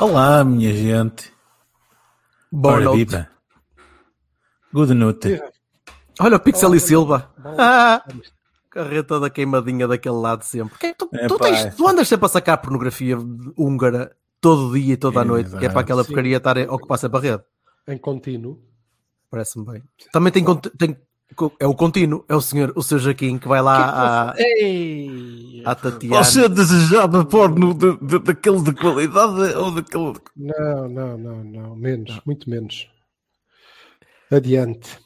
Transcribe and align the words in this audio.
Olá, 0.00 0.44
minha 0.44 0.72
gente. 0.72 1.32
Boa 2.50 2.74
Ora, 2.74 2.84
noite. 2.84 3.04
viva. 3.10 3.28
Good 4.72 4.94
noite. 4.94 5.42
Olha 6.20 6.36
o 6.36 6.40
Pixel 6.40 6.74
e 6.74 6.80
Silva. 6.80 7.32
Ah, 7.58 8.02
carreta 8.70 9.04
toda 9.08 9.30
queimadinha 9.30 9.88
daquele 9.88 10.14
lado 10.16 10.44
sempre. 10.44 10.78
Que- 10.78 10.94
Tu, 10.94 11.08
É, 11.12 11.26
tu 11.26 11.36
tens- 11.38 11.64
é. 11.66 11.70
tu 11.70 11.86
andas 11.88 12.06
sempre 12.08 12.26
a 12.26 12.28
sacar 12.28 12.58
pornografia 12.60 13.16
húngara 13.56 14.14
todo 14.40 14.72
dia 14.78 14.94
e 14.94 14.96
toda 14.96 15.20
a 15.20 15.22
É, 15.22 15.26
noite, 15.26 15.56
que 15.56 15.66
é 15.66 15.68
para 15.68 15.80
aquela 15.80 16.02
Sim. 16.02 16.08
porcaria 16.08 16.36
estar 16.36 16.58
a 16.58 16.72
ocupar 16.72 16.98
sempre 16.98 17.18
a 17.18 17.20
rede. 17.22 17.44
Em 17.86 17.98
contínuo. 17.98 18.62
Parece-me 19.30 19.64
bem. 19.64 19.82
Também 20.12 20.32
tem, 20.32 20.44
tem- 20.78 20.96
é 21.60 21.66
o 21.66 21.74
contínuo, 21.74 22.24
é 22.28 22.34
o 22.34 22.40
senhor, 22.40 22.72
o 22.74 22.82
seu 22.82 22.98
Jaquim 22.98 23.38
que 23.38 23.46
vai 23.48 23.60
lá 23.62 24.30
à, 24.30 24.34
Ei! 24.38 25.62
à 25.64 25.74
Tatiana. 25.74 26.24
Você 26.24 26.48
desejava 26.48 27.24
porno 27.24 27.74
de, 27.74 27.96
de, 27.98 28.18
daquele 28.18 28.60
de 28.62 28.72
qualidade 28.74 29.54
ou 29.56 29.70
daquele. 29.70 30.12
de- 30.14 30.20
Não, 30.36 30.88
não, 30.88 31.18
não, 31.18 31.44
não. 31.44 31.76
Menos, 31.76 32.20
muito 32.26 32.48
menos. 32.50 32.88
Adiante. 34.30 34.98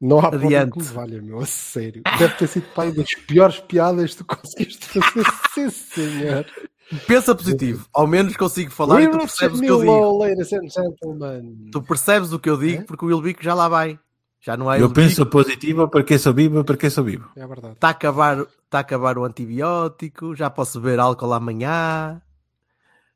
Não 0.00 0.18
há 0.20 0.28
Adiante. 0.28 0.46
Adiante. 0.46 0.72
que 0.72 0.78
me 0.78 0.84
valha, 0.84 1.22
meu. 1.22 1.38
A 1.40 1.46
sério. 1.46 2.02
Deve 2.18 2.34
ter 2.34 2.46
sido 2.48 2.66
pai 2.74 2.92
das 2.92 3.14
piores 3.26 3.58
piadas 3.60 4.10
que 4.12 4.16
tu 4.18 4.24
conseguiste 4.24 4.86
fazer. 4.86 5.24
Sim, 5.54 5.70
senhor. 5.70 6.46
Pensa 7.06 7.34
positivo, 7.34 7.86
ao 7.94 8.06
menos 8.06 8.36
consigo 8.36 8.70
falar 8.70 9.00
e 9.02 9.08
tu 9.08 9.16
percebes 9.18 9.58
o 9.58 9.62
que 9.62 9.70
eu 9.70 9.80
digo. 9.80 9.92
Milo, 9.94 10.18
ladies 10.18 10.52
and 10.52 10.68
gentlemen. 10.68 11.70
Tu 11.72 11.82
percebes 11.82 12.32
o 12.32 12.38
que 12.38 12.50
eu 12.50 12.58
digo 12.58 12.82
É? 12.82 12.84
porque 12.84 13.04
o 13.04 13.08
Wilbico 13.08 13.42
já 13.42 13.54
lá 13.54 13.68
vai. 13.68 13.98
Já 14.44 14.58
não 14.58 14.70
é 14.70 14.78
Eu 14.80 14.92
penso 14.92 15.24
positivo 15.24 15.88
porque 15.88 16.18
sou 16.18 16.34
vivo, 16.34 16.62
porque 16.64 16.90
sou 16.90 17.02
vivo. 17.02 17.30
É 17.34 17.46
verdade. 17.46 17.72
Está 17.74 17.88
a 17.88 17.90
acabar, 17.92 18.40
está 18.40 18.76
a 18.76 18.80
acabar 18.82 19.16
o 19.16 19.24
antibiótico, 19.24 20.34
já 20.36 20.50
posso 20.50 20.78
beber 20.82 21.00
álcool 21.00 21.32
amanhã 21.32 22.20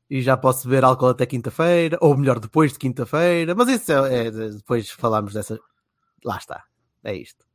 e 0.09 0.23
já 0.23 0.35
posso 0.35 0.67
beber 0.67 0.83
álcool 0.83 1.09
até 1.09 1.27
quinta-feira, 1.27 1.99
ou 2.01 2.17
melhor, 2.17 2.39
depois 2.39 2.73
de 2.73 2.79
quinta-feira, 2.79 3.53
mas 3.53 3.67
isso 3.69 3.91
é, 3.91 4.25
é- 4.25 4.31
depois 4.31 4.89
falamos 4.89 5.33
dessa. 5.33 5.59
Lá 6.25 6.37
está, 6.37 6.63
é 7.03 7.13
isto. 7.15 7.45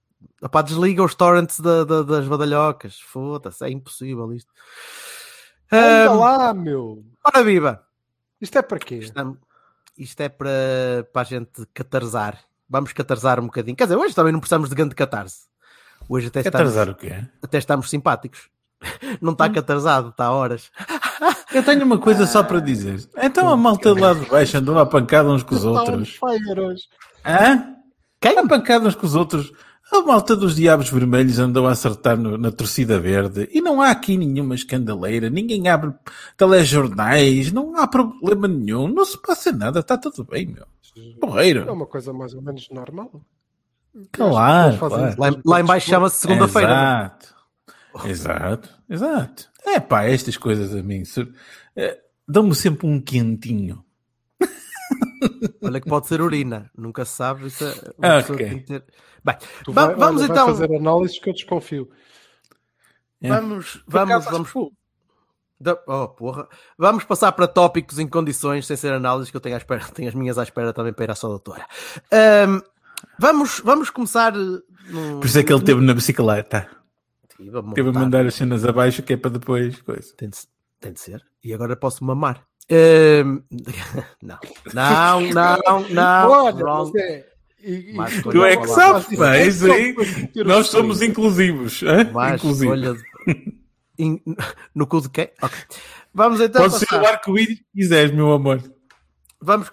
Opá, 0.40 0.62
desliga 0.62 1.02
os 1.02 1.16
torrents 1.16 1.58
da- 1.58 1.82
da- 1.82 2.02
das 2.04 2.28
badalhocas, 2.28 3.00
foda-se, 3.00 3.64
é 3.64 3.70
impossível 3.70 4.32
isto. 4.32 4.52
Anda 5.72 6.12
Ahm, 6.12 6.16
lá, 6.18 6.54
meu. 6.54 7.04
ora 7.24 7.42
viva! 7.42 7.84
Isto 8.40 8.56
é 8.56 8.62
para 8.62 8.78
quê? 8.78 8.98
Isto, 8.98 9.38
isto 9.98 10.20
é 10.20 10.28
para, 10.28 11.08
para 11.12 11.22
a 11.22 11.24
gente 11.24 11.66
catarzar. 11.74 12.38
Vamos 12.68 12.92
catarzar 12.92 13.40
um 13.40 13.46
bocadinho. 13.46 13.76
Quer 13.76 13.84
dizer, 13.84 13.96
hoje 13.96 14.14
também 14.14 14.32
não 14.32 14.40
precisamos 14.40 14.68
de 14.68 14.74
grande 14.74 14.94
catarse. 14.94 15.46
Hoje 16.08 16.28
até 16.28 16.42
Quer 16.42 16.48
estamos, 16.48 16.76
o 16.76 16.94
quê? 16.94 17.24
até 17.42 17.58
estamos 17.58 17.90
simpáticos. 17.90 18.48
Não 19.20 19.32
está 19.32 19.48
catarzado, 19.48 20.10
está 20.10 20.26
a 20.26 20.32
horas. 20.32 20.70
Eu 21.54 21.62
tenho 21.62 21.84
uma 21.84 21.98
coisa 21.98 22.26
só 22.26 22.42
para 22.42 22.60
dizer. 22.60 23.08
Então 23.16 23.48
a 23.48 23.56
malta 23.56 23.94
de 23.94 24.00
lá 24.00 24.12
de 24.12 24.26
baixo 24.26 24.58
andou 24.58 24.78
a 24.78 24.84
pancada 24.84 25.28
uns 25.30 25.42
com 25.42 25.54
os 25.54 25.64
outros. 25.64 26.18
Hã? 27.24 27.74
Quem? 28.20 28.38
A 28.38 28.46
pancada 28.46 28.86
uns 28.86 28.94
com 28.94 29.06
os 29.06 29.14
outros. 29.14 29.52
A 29.94 30.02
malta 30.02 30.34
dos 30.34 30.56
Diabos 30.56 30.90
Vermelhos 30.90 31.38
andou 31.38 31.68
a 31.68 31.70
acertar 31.72 32.16
no- 32.18 32.36
na 32.36 32.50
torcida 32.50 32.98
verde 32.98 33.48
e 33.52 33.60
não 33.60 33.80
há 33.80 33.90
aqui 33.90 34.16
nenhuma 34.18 34.54
escandaleira, 34.56 35.30
ninguém 35.30 35.68
abre 35.68 35.92
telejornais, 36.36 37.52
não 37.52 37.76
há 37.76 37.86
problema 37.86 38.48
nenhum, 38.48 38.88
não 38.88 39.04
se 39.04 39.20
passa 39.20 39.52
nada, 39.52 39.80
está 39.80 39.96
tudo 39.96 40.24
bem, 40.24 40.46
meu. 40.46 40.64
É 40.96 41.18
Porreiro. 41.20 41.72
uma 41.72 41.86
coisa 41.86 42.12
mais 42.12 42.34
ou 42.34 42.42
menos 42.42 42.68
normal. 42.70 43.22
Claro, 44.10 44.78
claro. 44.78 45.14
Lá, 45.18 45.36
lá 45.44 45.60
em 45.60 45.64
baixo 45.64 45.88
chama-se 45.88 46.16
segunda-feira. 46.20 46.70
Exato. 46.72 47.34
Exato, 48.08 48.68
exato. 48.90 49.48
É 49.64 49.78
pá, 49.78 50.04
estas 50.04 50.36
coisas 50.36 50.74
a 50.74 50.82
mim 50.82 51.04
eh, 51.76 51.98
dão-me 52.26 52.54
sempre 52.54 52.86
um 52.88 53.00
quentinho. 53.00 53.84
Olha 55.62 55.80
que 55.80 55.88
pode 55.88 56.06
ser 56.06 56.20
urina, 56.20 56.70
nunca 56.76 57.04
se 57.04 57.12
sabe. 57.16 57.46
Isso 57.46 57.64
é, 57.64 57.68
uma 57.98 58.16
pessoa 58.20 58.36
Ok. 58.36 58.48
tem 58.48 58.58
que 58.60 58.64
ter- 58.66 58.84
Bem, 59.24 59.36
vai- 59.68 59.94
vamos 59.94 60.22
olha, 60.22 60.30
então. 60.30 60.46
fazer 60.48 60.74
análises 60.76 61.18
que 61.18 61.30
eu 61.30 61.34
desconfio. 61.34 61.88
É. 63.22 63.28
Vamos, 63.28 63.82
vamos, 63.86 64.24
vamos. 64.26 64.52
Da- 65.58 65.78
Oh, 65.86 66.08
porra. 66.08 66.46
Vamos 66.76 67.04
passar 67.04 67.32
para 67.32 67.46
tópicos 67.48 67.98
em 67.98 68.06
condições, 68.06 68.66
sem 68.66 68.76
ser 68.76 68.92
análises, 68.92 69.30
que 69.30 69.36
eu 69.36 69.40
tenho, 69.40 69.54
à 69.54 69.58
espera, 69.58 69.80
tenho 69.94 70.08
as 70.08 70.14
minhas 70.14 70.36
à 70.36 70.42
espera 70.42 70.72
também 70.72 70.92
para 70.92 71.04
ir 71.04 71.10
à 71.10 71.14
sua 71.14 71.30
doutora. 71.30 71.66
Ahm, 72.12 72.60
vamos, 73.18 73.60
vamos 73.64 73.88
começar. 73.90 74.34
eh, 74.34 74.38
num- 74.90 75.20
Por 75.20 75.26
isso 75.26 75.38
é 75.38 75.42
que 75.42 75.52
ele 75.52 75.62
teve 75.64 75.80
na 75.80 75.94
bicicleta. 75.94 76.68
Vamos 77.38 77.74
Teve 77.74 77.88
a 77.88 77.92
montar. 77.92 78.00
mandar 78.04 78.26
as 78.26 78.34
cenas 78.34 78.64
abaixo 78.64 79.02
que 79.02 79.14
é 79.14 79.16
para 79.16 79.30
depois. 79.30 79.80
Coisa. 79.82 80.14
Tem 80.16 80.28
de, 80.28 80.36
tem 80.80 80.92
de 80.92 81.00
ser. 81.00 81.24
E 81.42 81.54
agora 81.54 81.74
posso 81.76 82.04
mamar. 82.04 82.44
Ahm, 82.70 83.42
não, 84.22 84.38
não, 84.72 85.20
não, 85.32 85.88
não. 85.90 86.30
Olha, 86.30 86.64
wrong. 86.64 86.92
mas 86.94 87.02
é- 87.02 87.26
e- 87.62 87.92
Mas 87.94 88.22
tu 88.22 88.32
não 88.34 88.44
é 88.44 88.56
que 88.56 88.66
sabes, 88.68 89.18
pá, 89.18 89.36
É 89.36 89.42
aí- 89.44 89.94
Nós 90.44 90.66
os 90.66 90.70
somos 90.70 91.00
inclusivos. 91.02 91.82
Mas, 92.12 92.34
Inclusivos. 92.42 92.72
olha, 92.78 92.96
in- 93.98 94.20
no 94.74 94.86
cu 94.86 95.00
de 95.00 95.08
quem? 95.10 95.30
Ok. 95.42 95.58
Vamos 96.12 96.40
então 96.40 96.62
Pode 96.62 96.78
ser 96.78 96.86
passar. 96.86 97.02
o 97.02 97.06
arco-íris 97.06 97.58
que 97.58 97.64
quiseres, 97.74 98.12
meu 98.12 98.32
amor. 98.32 98.62
Vamos. 99.40 99.70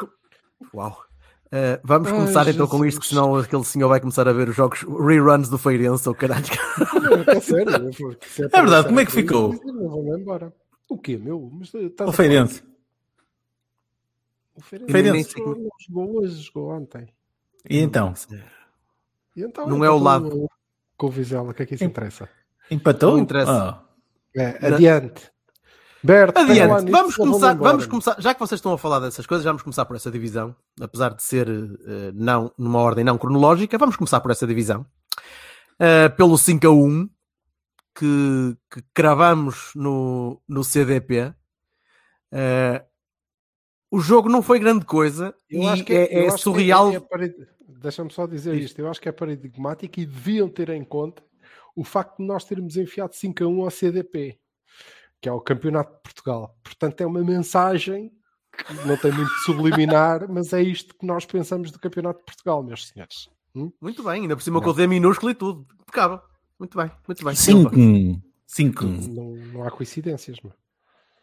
Uau. 0.74 0.97
Uh, 1.47 1.78
vamos 1.84 2.07
Ai, 2.07 2.13
começar 2.13 2.47
então 2.47 2.66
com 2.66 2.78
isto, 2.85 2.96
Jesus. 2.96 3.00
que 3.00 3.07
senão 3.09 3.35
aquele 3.35 3.63
senhor 3.66 3.90
vai 3.90 4.00
começar 4.00 4.25
a 4.25 4.31
ver 4.31 4.47
os 4.47 4.56
jogos 4.56 4.84
reruns 4.84 5.50
do 5.50 5.57
Feirense 5.57 6.07
ou 6.07 6.16
caralho. 6.16 6.46
Não, 7.01 7.34
é 7.34 7.40
sério, 7.41 7.91
vou- 8.00 8.12
É 8.40 8.47
para 8.47 8.62
verdade, 8.62 8.88
como 8.88 9.00
é 9.01 9.06
que 9.06 9.12
ficou? 9.12 9.53
eu 9.53 9.90
Vou-me 9.90 10.18
embora. 10.22 10.53
O 10.90 10.97
quê, 10.97 11.18
meu? 11.18 11.50
Mas, 11.59 11.74
eh, 11.75 11.80
estás 11.88 12.07
O 12.07 12.12
a 12.12 12.13
Feirense. 12.13 12.63
O 14.56 14.62
Feirense, 14.62 15.31
jogou- 15.38 16.19
hoje, 16.19 16.44
jogou 16.44 16.72
ontem. 16.72 17.07
E 17.69 17.79
então? 17.79 18.13
E 19.35 19.44
então, 19.44 19.67
Não 19.67 19.84
é 19.84 19.89
o 19.89 19.97
lado. 19.97 20.47
Com 20.97 21.07
o 21.07 21.09
Vizela, 21.09 21.51
o 21.51 21.53
que 21.53 21.63
é 21.63 21.66
que 21.66 21.75
isso 21.75 21.84
interessa? 21.84 22.29
Empatou? 22.69 23.13
Não 23.13 23.19
interessa. 23.19 23.51
Ah. 23.51 23.84
É, 24.35 24.67
adiante. 24.67 25.31
Berto, 26.03 26.39
Adiante, 26.39 26.89
vamos 26.89 27.16
começar, 27.16 27.53
vamos 27.53 27.85
começar, 27.85 28.16
já 28.19 28.34
que 28.34 28.39
vocês 28.39 28.57
estão 28.57 28.73
a 28.73 28.78
falar 28.78 29.00
dessas 29.00 29.28
coisas, 29.28 29.45
vamos 29.45 29.62
começar 29.62 29.85
por 29.85 29.95
essa 29.95 30.09
divisão, 30.09 30.56
apesar 30.79 31.13
de 31.13 31.22
ser 31.22 31.47
uh, 31.47 31.78
não, 32.16 32.51
numa 32.57 32.79
ordem 32.79 33.03
não 33.03 33.19
cronológica, 33.19 33.78
vamos 33.78 33.95
começar 33.95 34.19
por 34.19 34.31
essa 34.31 34.47
divisão. 34.47 34.83
Uh, 35.79 36.09
pelo 36.18 36.39
5 36.39 36.66
a 36.66 36.72
1 36.72 37.07
que, 37.94 38.57
que 38.72 38.81
cravamos 38.95 39.72
no, 39.75 40.41
no 40.47 40.63
CDP. 40.63 41.35
Uh, 42.31 42.83
o 43.91 44.00
jogo 44.00 44.29
não 44.29 44.41
foi 44.41 44.57
grande 44.59 44.85
coisa 44.85 45.35
Eu 45.50 45.62
e 45.63 45.68
acho 45.68 45.84
que 45.84 45.94
é, 45.94 46.18
eu 46.19 46.24
é 46.24 46.28
acho 46.28 46.38
que 46.38 46.41
surreal. 46.44 46.91
é- 46.91 46.96
é 46.96 47.00
parad- 47.00 47.34
Deixa-me 47.68 48.12
só 48.12 48.25
dizer 48.28 48.56
Diz. 48.56 48.66
isto. 48.66 48.79
Eu 48.79 48.88
acho 48.90 49.02
que 49.02 49.09
é 49.09 49.12
paradigmático 49.12 50.00
e 50.00 50.06
deviam 50.06 50.47
ter 50.47 50.69
em 50.69 50.84
conta 50.84 51.24
o 51.75 51.84
facto 51.84 52.18
de 52.18 52.25
nós 52.25 52.44
termos 52.45 52.77
enfiado 52.77 53.16
5 53.16 53.44
a 53.44 53.48
1 53.48 53.63
ao 53.63 53.71
CDP, 53.71 54.38
que 55.19 55.27
é 55.27 55.31
o 55.31 55.42
Campeonato 55.42 55.92
de 55.95 56.01
Portugal. 56.04 56.56
Portanto, 56.63 57.01
é 57.01 57.06
uma 57.07 57.24
mensagem 57.24 58.12
que 58.56 58.74
não 58.88 58.95
tem 58.98 59.12
muito 59.12 59.33
de 59.33 59.39
subliminar, 59.45 60.27
mas 60.30 60.54
é 60.54 60.62
isto 60.62 60.95
que 60.95 61.06
nós 61.07 61.25
pensamos 61.25 61.71
do 61.71 61.80
Campeonato 61.80 62.19
de 62.19 62.25
Portugal, 62.25 62.62
meus 62.62 62.88
senhores. 62.88 63.30
Muito 63.81 64.04
bem, 64.04 64.21
ainda 64.21 64.36
por 64.36 64.44
cima 64.44 64.60
Não. 64.60 64.63
com 64.63 64.69
o 64.69 64.74
D 64.74 64.86
minúsculo 64.86 65.31
e 65.31 65.36
tudo. 65.36 65.66
Impecável. 65.81 66.21
Muito 66.60 66.77
bem, 66.77 66.92
muito 67.07 67.25
bem. 67.25 67.33
Silva. 67.36 67.71
5 67.71 68.21
5 68.45 68.86
Não, 68.86 69.36
não 69.54 69.63
há 69.63 69.71
coincidências, 69.71 70.38
meu. 70.44 70.54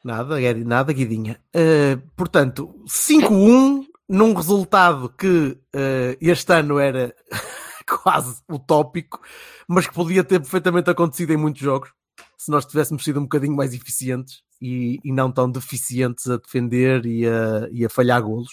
Nada, 0.05 0.39
Guedi- 0.39 0.65
nada, 0.65 0.93
Guidinha. 0.93 1.41
Uh, 1.55 2.01
portanto, 2.17 2.75
5-1 2.87 3.85
num 4.09 4.33
resultado 4.35 5.09
que 5.11 5.59
uh, 5.75 6.17
este 6.21 6.53
ano 6.53 6.79
era 6.79 7.15
quase 8.03 8.41
utópico, 8.49 9.21
mas 9.69 9.87
que 9.87 9.95
podia 9.95 10.23
ter 10.25 10.41
perfeitamente 10.41 10.89
acontecido 10.91 11.33
em 11.33 11.37
muitos 11.37 11.61
jogos 11.63 11.91
se 12.37 12.51
nós 12.51 12.65
tivéssemos 12.65 13.03
sido 13.05 13.19
um 13.19 13.25
bocadinho 13.25 13.55
mais 13.57 13.75
eficientes 13.75 14.43
e, 14.63 15.01
e 15.05 15.13
não 15.13 15.31
tão 15.31 15.51
deficientes 15.51 16.29
a 16.31 16.37
defender 16.37 17.05
e 17.05 17.27
a, 17.27 17.69
e 17.71 17.85
a 17.85 17.89
falhar 17.91 18.23
golos. 18.23 18.51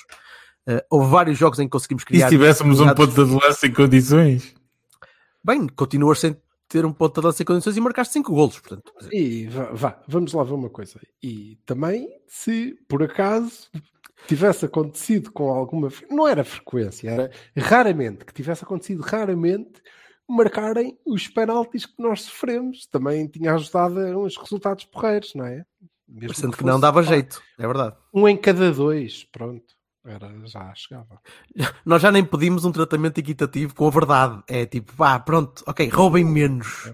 Uh, 0.68 0.82
houve 0.90 1.10
vários 1.12 1.38
jogos 1.38 1.60
em 1.60 1.66
que 1.66 1.70
conseguimos 1.70 2.04
E 2.04 2.06
criar. 2.08 2.26
se 2.28 2.32
tivéssemos 2.36 2.80
um 2.80 2.94
ponto 2.96 3.14
de 3.14 3.22
avanço 3.22 3.66
em 3.66 3.72
condições? 3.72 4.56
Bem, 5.44 5.68
continuas 5.68 6.20
sem, 6.20 6.36
ter 6.68 6.86
um 6.86 6.94
ponto 6.94 7.20
de 7.20 7.26
lança 7.26 7.44
em 7.44 7.46
condições 7.46 7.78
e 7.78 7.82
marcar 7.82 8.06
5 8.06 8.34
golos. 8.34 8.60
Portanto, 8.60 8.92
E 9.12 9.48
vá, 9.48 9.72
vá, 9.72 10.04
vamos 10.08 10.34
lá 10.34 10.44
ver 10.44 10.54
uma 10.54 10.70
coisa. 10.70 11.00
E 11.22 11.58
também, 11.66 12.10
se 12.28 12.78
por 12.88 13.04
acaso 13.04 13.70
tivesse 14.28 14.66
acontecido 14.66 15.32
com 15.32 15.50
alguma. 15.50 15.90
Não 16.10 16.28
era 16.28 16.44
frequência, 16.44 17.10
era 17.10 17.32
raramente, 17.56 18.26
que 18.26 18.34
tivesse 18.34 18.64
acontecido 18.64 19.02
raramente 19.02 19.82
marcarem 20.28 20.98
os 21.06 21.28
penaltis 21.28 21.86
que 21.86 22.02
nós 22.02 22.24
sofremos. 22.24 22.88
Também 22.88 23.28
tinha 23.28 23.54
ajudado 23.54 24.00
a 24.00 24.18
uns 24.18 24.38
resultados 24.38 24.86
porreiros, 24.86 25.34
não 25.36 25.46
é? 25.46 25.66
Mesmo 26.08 26.28
parecendo 26.28 26.52
que, 26.52 26.60
fosse, 26.60 26.72
não 26.72 26.80
dava 26.80 27.04
pá, 27.04 27.10
jeito, 27.10 27.42
é 27.58 27.66
verdade. 27.66 27.96
Um 28.14 28.28
em 28.28 28.38
cada 28.38 28.72
dois, 28.72 29.24
pronto. 29.26 29.75
Era, 30.06 30.32
já 30.46 30.74
chegava. 30.76 31.20
Nós 31.86 32.02
já 32.02 32.12
nem 32.12 32.24
pedimos 32.24 32.64
um 32.64 32.72
tratamento 32.72 33.18
equitativo 33.18 33.74
com 33.74 33.88
a 33.88 33.92
verdade. 33.92 34.44
É 34.48 34.66
tipo, 34.66 34.94
pá, 34.96 35.20
pronto, 35.20 35.64
ok, 35.66 35.88
roubem 35.90 36.24
menos. 36.24 36.92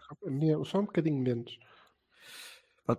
Só 0.66 0.80
um 0.80 0.86
bocadinho 0.86 1.22
menos. 1.22 1.60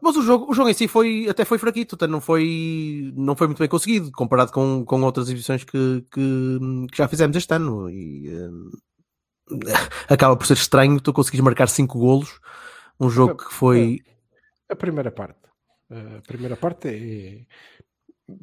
Mas 0.01 0.17
o 0.17 0.23
jogo, 0.23 0.51
o 0.51 0.55
jogo 0.55 0.69
em 0.69 0.75
si 0.75 0.87
foi, 0.87 1.29
até 1.29 1.45
foi 1.45 1.59
fraquito, 1.59 1.97
até 1.97 2.07
não 2.07 2.21
foi, 2.21 3.13
não 3.15 3.35
foi 3.35 3.47
muito 3.47 3.59
bem 3.59 3.69
conseguido 3.69 4.11
comparado 4.13 4.53
com, 4.53 4.85
com 4.85 5.03
outras 5.03 5.27
exibições 5.27 5.65
que, 5.65 6.07
que, 6.11 6.59
que 6.91 6.97
já 6.97 7.09
fizemos 7.09 7.37
este 7.37 7.53
ano. 7.55 7.91
E, 7.91 8.29
eh, 8.29 8.51
acaba 10.09 10.37
por 10.37 10.47
ser 10.47 10.55
estranho 10.55 11.01
tu 11.01 11.13
conseguires 11.13 11.45
marcar 11.45 11.69
5 11.69 11.99
golos. 11.99 12.41
Um 13.01 13.11
jogo 13.11 13.37
que 13.37 13.53
foi. 13.53 13.99
A 14.69 14.77
primeira 14.77 15.11
parte. 15.11 15.41
A 15.91 16.23
primeira 16.27 16.57
parte 16.57 16.89
é. 16.89 17.47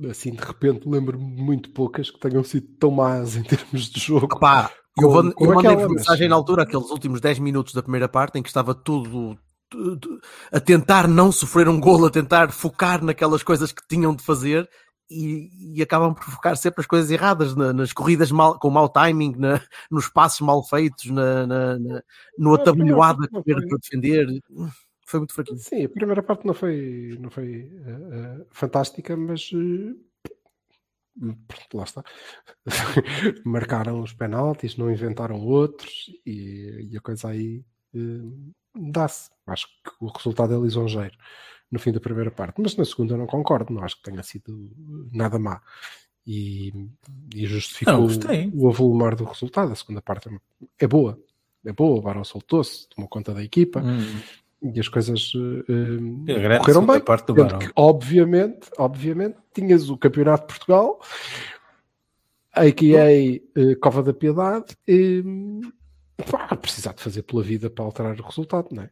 Assim, 0.09 0.31
de 0.31 0.43
repente, 0.43 0.87
lembro-me 0.87 1.25
muito 1.41 1.69
poucas 1.71 2.11
que 2.11 2.19
tenham 2.19 2.43
sido 2.43 2.67
tão 2.79 2.91
más 2.91 3.35
em 3.35 3.43
termos 3.43 3.89
de 3.89 3.99
jogo. 3.99 4.39
Pá, 4.39 4.69
eu, 5.01 5.09
vou- 5.09 5.23
eu 5.23 5.53
mandei 5.55 5.71
aquela, 5.71 5.87
mas- 5.87 5.97
mensagem 5.97 6.27
na 6.29 6.35
altura, 6.35 6.63
aqueles 6.63 6.89
últimos 6.89 7.21
10 7.21 7.39
minutos 7.39 7.73
da 7.73 7.81
primeira 7.81 8.07
parte, 8.09 8.37
em 8.37 8.43
que 8.43 8.49
estava 8.49 8.75
tudo, 8.75 9.37
tudo 9.69 10.19
a 10.51 10.59
tentar 10.59 11.07
não 11.07 11.31
sofrer 11.31 11.67
um 11.69 11.79
golo, 11.79 12.05
a 12.07 12.11
tentar 12.11 12.51
focar 12.51 13.03
naquelas 13.03 13.41
coisas 13.41 13.71
que 13.71 13.81
tinham 13.87 14.13
de 14.15 14.21
fazer 14.23 14.69
e, 15.09 15.75
e 15.77 15.81
acabam 15.81 16.13
por 16.13 16.23
focar 16.25 16.55
sempre 16.57 16.81
as 16.81 16.87
coisas 16.87 17.09
erradas, 17.09 17.55
na- 17.55 17.73
nas 17.73 17.91
corridas 17.93 18.31
mal- 18.31 18.59
com 18.59 18.69
mau 18.69 18.87
timing, 18.89 19.33
na- 19.37 19.61
nos 19.89 20.07
passos 20.07 20.41
mal 20.41 20.61
feitos, 20.63 21.05
na, 21.09 21.47
na- 21.47 21.79
na- 21.79 22.03
no 22.37 22.51
Ah, 22.51 22.55
atabalhoado 22.55 23.23
a 23.23 23.77
defender. 23.77 24.27
Foi 25.09 25.19
muito 25.21 25.33
fraquinho. 25.33 25.57
Sim, 25.57 25.85
a 25.85 25.89
primeira 25.89 26.21
parte 26.21 26.45
não 26.45 26.53
foi, 26.53 27.17
não 27.19 27.31
foi 27.31 27.67
eh, 27.83 28.41
eh, 28.41 28.45
fantástica, 28.51 29.17
mas 29.17 29.49
eh, 29.55 29.95
lá 31.73 31.83
está. 31.83 32.03
Marcaram 33.43 34.01
os 34.01 34.13
penaltis, 34.13 34.77
não 34.77 34.91
inventaram 34.91 35.43
outros 35.43 36.11
e, 36.23 36.89
e 36.91 36.95
a 36.97 37.01
coisa 37.01 37.29
aí 37.29 37.65
dá-se. 38.75 39.31
Acho 39.47 39.65
que 39.83 39.91
o 39.99 40.09
resultado 40.09 40.53
é 40.53 40.59
lisonjeiro 40.59 41.17
no 41.71 41.79
fim 41.79 41.91
da 41.91 41.99
primeira 41.99 42.29
parte, 42.29 42.61
mas 42.61 42.75
na 42.75 42.85
segunda 42.85 43.15
eu 43.15 43.17
não 43.17 43.25
concordo, 43.25 43.73
não 43.73 43.83
acho 43.83 43.95
que 43.95 44.03
tenha 44.03 44.21
sido 44.21 44.71
nada 45.11 45.39
má. 45.39 45.59
E, 46.25 46.71
e 47.33 47.47
justificou 47.47 48.01
gostei. 48.01 48.51
o 48.53 48.69
avolumar 48.69 49.15
do 49.15 49.23
resultado. 49.23 49.71
A 49.71 49.75
segunda 49.75 50.03
parte 50.03 50.29
é 50.77 50.87
boa, 50.87 51.19
é 51.65 51.73
boa. 51.73 51.97
O 51.97 52.01
Barão 52.03 52.23
soltou-se, 52.23 52.87
tomou 52.89 53.09
conta 53.09 53.33
da 53.33 53.43
equipa 53.43 53.81
Hum. 53.81 54.21
E 54.61 54.79
as 54.79 54.87
coisas 54.87 55.31
A 56.27 56.33
grande 56.39 56.59
correram 56.59 56.85
bem. 56.85 56.99
parte 56.99 57.27
do 57.27 57.35
Barão. 57.35 57.59
que, 57.59 57.71
obviamente, 57.75 58.69
obviamente, 58.77 59.37
tinhas 59.53 59.89
o 59.89 59.97
Campeonato 59.97 60.47
de 60.47 60.53
Portugal, 60.53 60.99
a.k.a. 62.51 63.11
eh, 63.11 63.75
Cova 63.81 64.03
da 64.03 64.13
Piedade, 64.13 64.75
e 64.87 65.23
pá, 66.29 66.55
precisar 66.55 66.93
de 66.93 67.01
fazer 67.01 67.23
pela 67.23 67.41
vida 67.41 67.69
para 67.69 67.85
alterar 67.85 68.19
o 68.19 68.23
resultado, 68.23 68.67
não 68.71 68.83
é? 68.83 68.89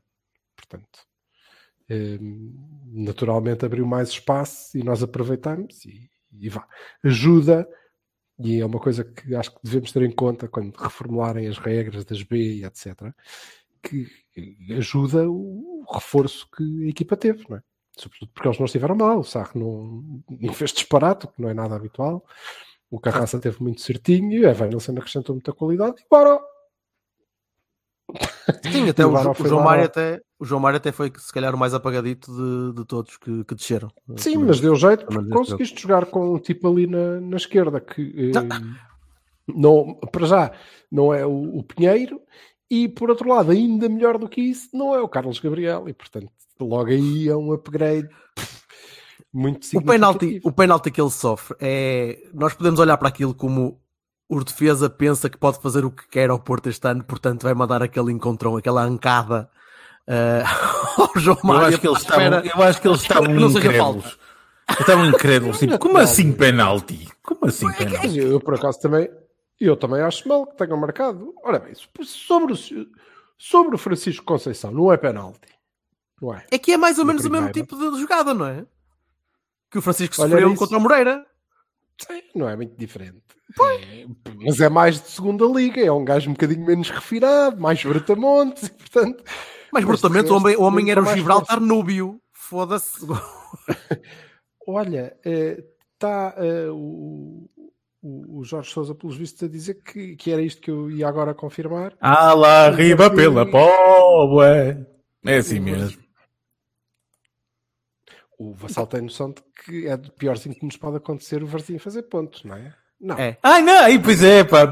Portanto, 0.56 1.08
naturalmente 2.92 3.66
abriu 3.66 3.86
mais 3.86 4.10
espaço 4.10 4.78
e 4.78 4.84
nós 4.84 5.02
aproveitamos 5.02 5.86
e, 5.86 6.10
e 6.34 6.50
vá. 6.50 6.68
Ajuda, 7.04 7.68
e 8.40 8.60
é 8.60 8.66
uma 8.66 8.80
coisa 8.80 9.04
que 9.04 9.34
acho 9.36 9.52
que 9.52 9.60
devemos 9.64 9.92
ter 9.92 10.04
em 10.04 10.12
conta 10.12 10.48
quando 10.48 10.76
reformularem 10.76 11.48
as 11.48 11.58
regras 11.58 12.06
das 12.06 12.22
B 12.24 12.38
e 12.38 12.66
etc., 12.66 13.14
que 13.90 14.08
ajuda 14.76 15.30
o 15.30 15.86
reforço 15.92 16.48
que 16.56 16.86
a 16.86 16.90
equipa 16.90 17.16
teve, 17.16 17.46
não 17.50 17.58
é? 17.58 17.62
Sobretudo 17.98 18.32
porque 18.34 18.48
eles 18.48 18.60
não 18.60 18.66
estiveram 18.66 18.96
mal, 18.96 19.20
o 19.20 19.24
Sarro 19.24 19.52
não, 19.56 20.24
não 20.40 20.54
fez 20.54 20.72
disparate, 20.72 21.26
o 21.26 21.30
que 21.30 21.42
não 21.42 21.50
é 21.50 21.54
nada 21.54 21.76
habitual. 21.76 22.24
O 22.90 23.00
Carraça 23.00 23.40
teve 23.40 23.62
muito 23.62 23.82
certinho, 23.82 24.48
a 24.48 24.52
Evanilson 24.52 24.94
acrescentou 24.94 25.36
muita 25.36 25.52
qualidade 25.52 26.02
e 26.02 26.06
bora! 26.10 26.40
Sim, 28.72 28.90
até 28.90 29.04
o, 29.06 29.14
o 29.14 29.32
o 29.32 29.48
João 29.48 29.64
Mário 29.64 29.86
até, 29.86 30.22
o 30.40 30.46
João 30.46 30.62
Mário 30.62 30.78
até 30.78 30.92
foi 30.92 31.12
se 31.18 31.34
calhar 31.34 31.54
o 31.54 31.58
mais 31.58 31.74
apagadito 31.74 32.32
de, 32.32 32.80
de 32.80 32.86
todos 32.86 33.18
que, 33.18 33.44
que 33.44 33.56
desceram. 33.56 33.92
Sim, 34.16 34.38
mas 34.38 34.60
deu 34.60 34.76
jeito 34.76 35.06
porque 35.06 35.22
deu 35.22 35.38
conseguiste 35.38 35.82
jogar 35.82 36.06
com 36.06 36.36
um 36.36 36.40
tipo 36.40 36.70
ali 36.70 36.88
na, 36.88 37.20
na 37.20 37.38
esquerda 37.38 37.82
que 37.82 38.32
eh, 38.32 38.32
não, 39.48 39.96
para 40.12 40.26
já 40.26 40.52
não 40.92 41.14
é 41.14 41.26
o, 41.26 41.58
o 41.58 41.64
Pinheiro 41.64 42.22
e 42.70 42.88
por 42.90 43.10
outro 43.10 43.30
lado, 43.30 43.52
ainda 43.52 43.88
melhor 43.90 44.18
do 44.18 44.28
que 44.30 44.42
isso, 44.42 44.70
não 44.74 44.94
é 44.96 45.02
o 45.02 45.08
Carlos 45.08 45.40
Gabriel 45.40 45.88
e 45.88 45.94
portanto 45.94 46.30
logo 46.60 46.88
aí 46.90 47.28
é 47.30 47.36
um 47.36 47.52
upgrade 47.54 48.10
muito 49.34 49.64
o 49.64 49.66
significativo. 49.66 50.20
penalti, 50.20 50.42
o 50.44 50.52
penalti 50.52 50.92
que 50.92 51.02
ele 51.02 51.12
sofre 51.12 51.56
é. 51.60 52.18
Nós 52.34 52.54
podemos 52.54 52.80
olhar 52.80 52.98
para 52.98 53.08
aquilo 53.10 53.34
como 53.34 53.80
o 54.30 54.44
defesa 54.44 54.90
pensa 54.90 55.30
que 55.30 55.38
pode 55.38 55.60
fazer 55.62 55.86
o 55.86 55.92
que 55.92 56.08
quer 56.10 56.30
ao 56.30 56.40
Porto 56.40 56.68
este 56.68 56.86
ano, 56.88 57.04
portanto 57.04 57.44
vai 57.44 57.54
mandar 57.54 57.82
aquele 57.82 58.12
encontrão, 58.12 58.58
aquela 58.58 58.84
ancada 58.84 59.50
eh, 60.08 60.44
ao 60.98 61.12
João 61.20 61.38
Eu 61.44 61.48
Mário. 61.48 61.68
acho 61.68 61.80
que 61.80 61.88
eles 61.88 62.00
estavam, 62.00 62.40
eu 62.40 62.64
acho 62.64 62.82
que 62.82 62.88
eles 62.88 63.02
estavam 63.02 63.36
incrédulos. 63.40 64.18
Estavam 64.80 65.06
incrédulos. 65.06 65.60
Tipo, 65.60 65.80
como 65.80 65.98
assim 65.98 66.34
penalti? 66.34 67.08
Como 67.24 67.46
assim 67.46 67.66
Mas 67.68 67.78
penalti? 67.78 68.18
eu, 68.18 68.32
eu, 68.32 68.40
por 68.42 68.56
acaso 68.56 68.80
também 68.82 69.10
eu 69.66 69.76
também 69.76 70.02
acho 70.02 70.28
mal 70.28 70.46
que 70.46 70.58
tenham 70.58 70.78
marcado. 70.78 71.34
Ora 71.44 71.60
bem, 71.60 71.74
sobre 72.04 72.54
o, 72.54 72.58
sobre 73.38 73.76
o 73.76 73.78
Francisco 73.78 74.26
Conceição, 74.26 74.72
não 74.72 74.92
é 74.92 74.98
penalti. 74.98 75.50
Não 76.22 76.34
é? 76.34 76.46
É 76.52 76.58
que 76.58 76.72
é 76.72 76.78
mais 76.78 76.98
ou 76.98 77.06
No 77.06 77.10
menos 77.10 77.26
o 77.26 77.30
mesmo 77.30 77.52
tipo 77.52 77.76
de 77.76 78.00
jogada, 78.00 78.34
não 78.34 78.46
é? 78.46 78.66
Que 79.70 79.78
o 79.78 79.82
Francisco 79.82 80.22
Olha 80.22 80.32
sofreu 80.32 80.50
isso. 80.50 80.60
contra 80.60 80.78
o 80.78 80.82
Moreira. 80.82 81.26
Sim, 82.00 82.22
não 82.36 82.48
é 82.48 82.56
muito 82.56 82.76
diferente. 82.78 83.22
É, 83.60 84.06
mas 84.44 84.60
é 84.60 84.70
mais 84.70 85.02
de 85.02 85.10
segunda 85.10 85.46
liga, 85.46 85.82
é 85.82 85.92
um 85.92 86.06
gajo 86.06 86.30
um 86.30 86.34
bocadinho 86.34 86.66
menos 86.66 86.90
refinado, 86.90 87.60
mais 87.60 87.84
brutamontes, 87.84 88.64
e 88.64 88.70
portanto. 88.74 89.24
Brutalmente 89.72 90.26
de 90.26 90.32
o 90.32 90.36
homem, 90.36 90.56
o 90.56 90.62
homem 90.62 90.92
era 90.92 91.02
o 91.02 91.06
mais 91.06 91.18
Gibraltar 91.18 91.60
Núbio. 91.60 92.22
Foda-se. 92.32 93.06
Olha, 94.68 95.16
está 95.24 96.36
o, 96.72 97.50
o, 98.08 98.40
o 98.40 98.44
Jorge 98.44 98.72
Souza, 98.72 98.96
pelos 98.96 99.18
vistos, 99.18 99.44
a 99.44 99.52
dizer 99.52 99.76
que, 99.84 100.16
que 100.16 100.32
era 100.32 100.42
isto 100.42 100.62
que 100.62 100.72
eu 100.72 100.90
ia 100.90 101.08
agora 101.08 101.34
confirmar. 101.34 101.94
Ah 102.00 102.34
lá, 102.34 102.66
arriba 102.66 103.10
pela 103.10 103.46
pobre. 103.46 104.86
É 105.26 105.38
assim 105.38 105.60
mesmo. 105.60 106.02
O 108.40 108.54
Vassal 108.54 108.88
tem 108.88 109.02
noção 109.02 109.32
de 109.32 109.42
que 109.66 109.88
é 109.88 109.98
do 109.98 110.12
piorzinho 110.12 110.56
que 110.56 110.66
nos 110.66 110.78
pode 110.78 110.98
acontecer 110.98 111.44
o 111.44 111.48
Varzinho 111.48 111.80
fazer 111.80 112.04
pontos, 112.04 112.44
não 112.44 112.56
é? 112.56 112.74
Não. 113.00 113.18
É. 113.18 113.38
Ai 113.44 113.62
não, 113.62 113.84
aí 113.84 114.00
pois 114.00 114.24
é, 114.24 114.44
pá. 114.44 114.66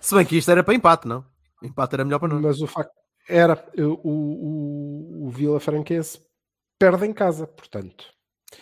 Se 0.00 0.14
bem 0.14 0.26
que 0.26 0.36
isto 0.36 0.50
era 0.50 0.62
para 0.62 0.74
empate, 0.74 1.08
não? 1.08 1.24
Empate 1.62 1.94
era 1.94 2.04
melhor 2.04 2.18
para 2.18 2.28
nós. 2.28 2.42
Mas 2.42 2.60
o 2.60 2.66
facto 2.66 2.92
era 3.28 3.64
o, 3.78 5.22
o, 5.22 5.26
o 5.26 5.30
Vila 5.30 5.58
Franquense 5.58 6.20
perde 6.78 7.06
em 7.06 7.12
casa, 7.12 7.46
portanto. 7.46 8.15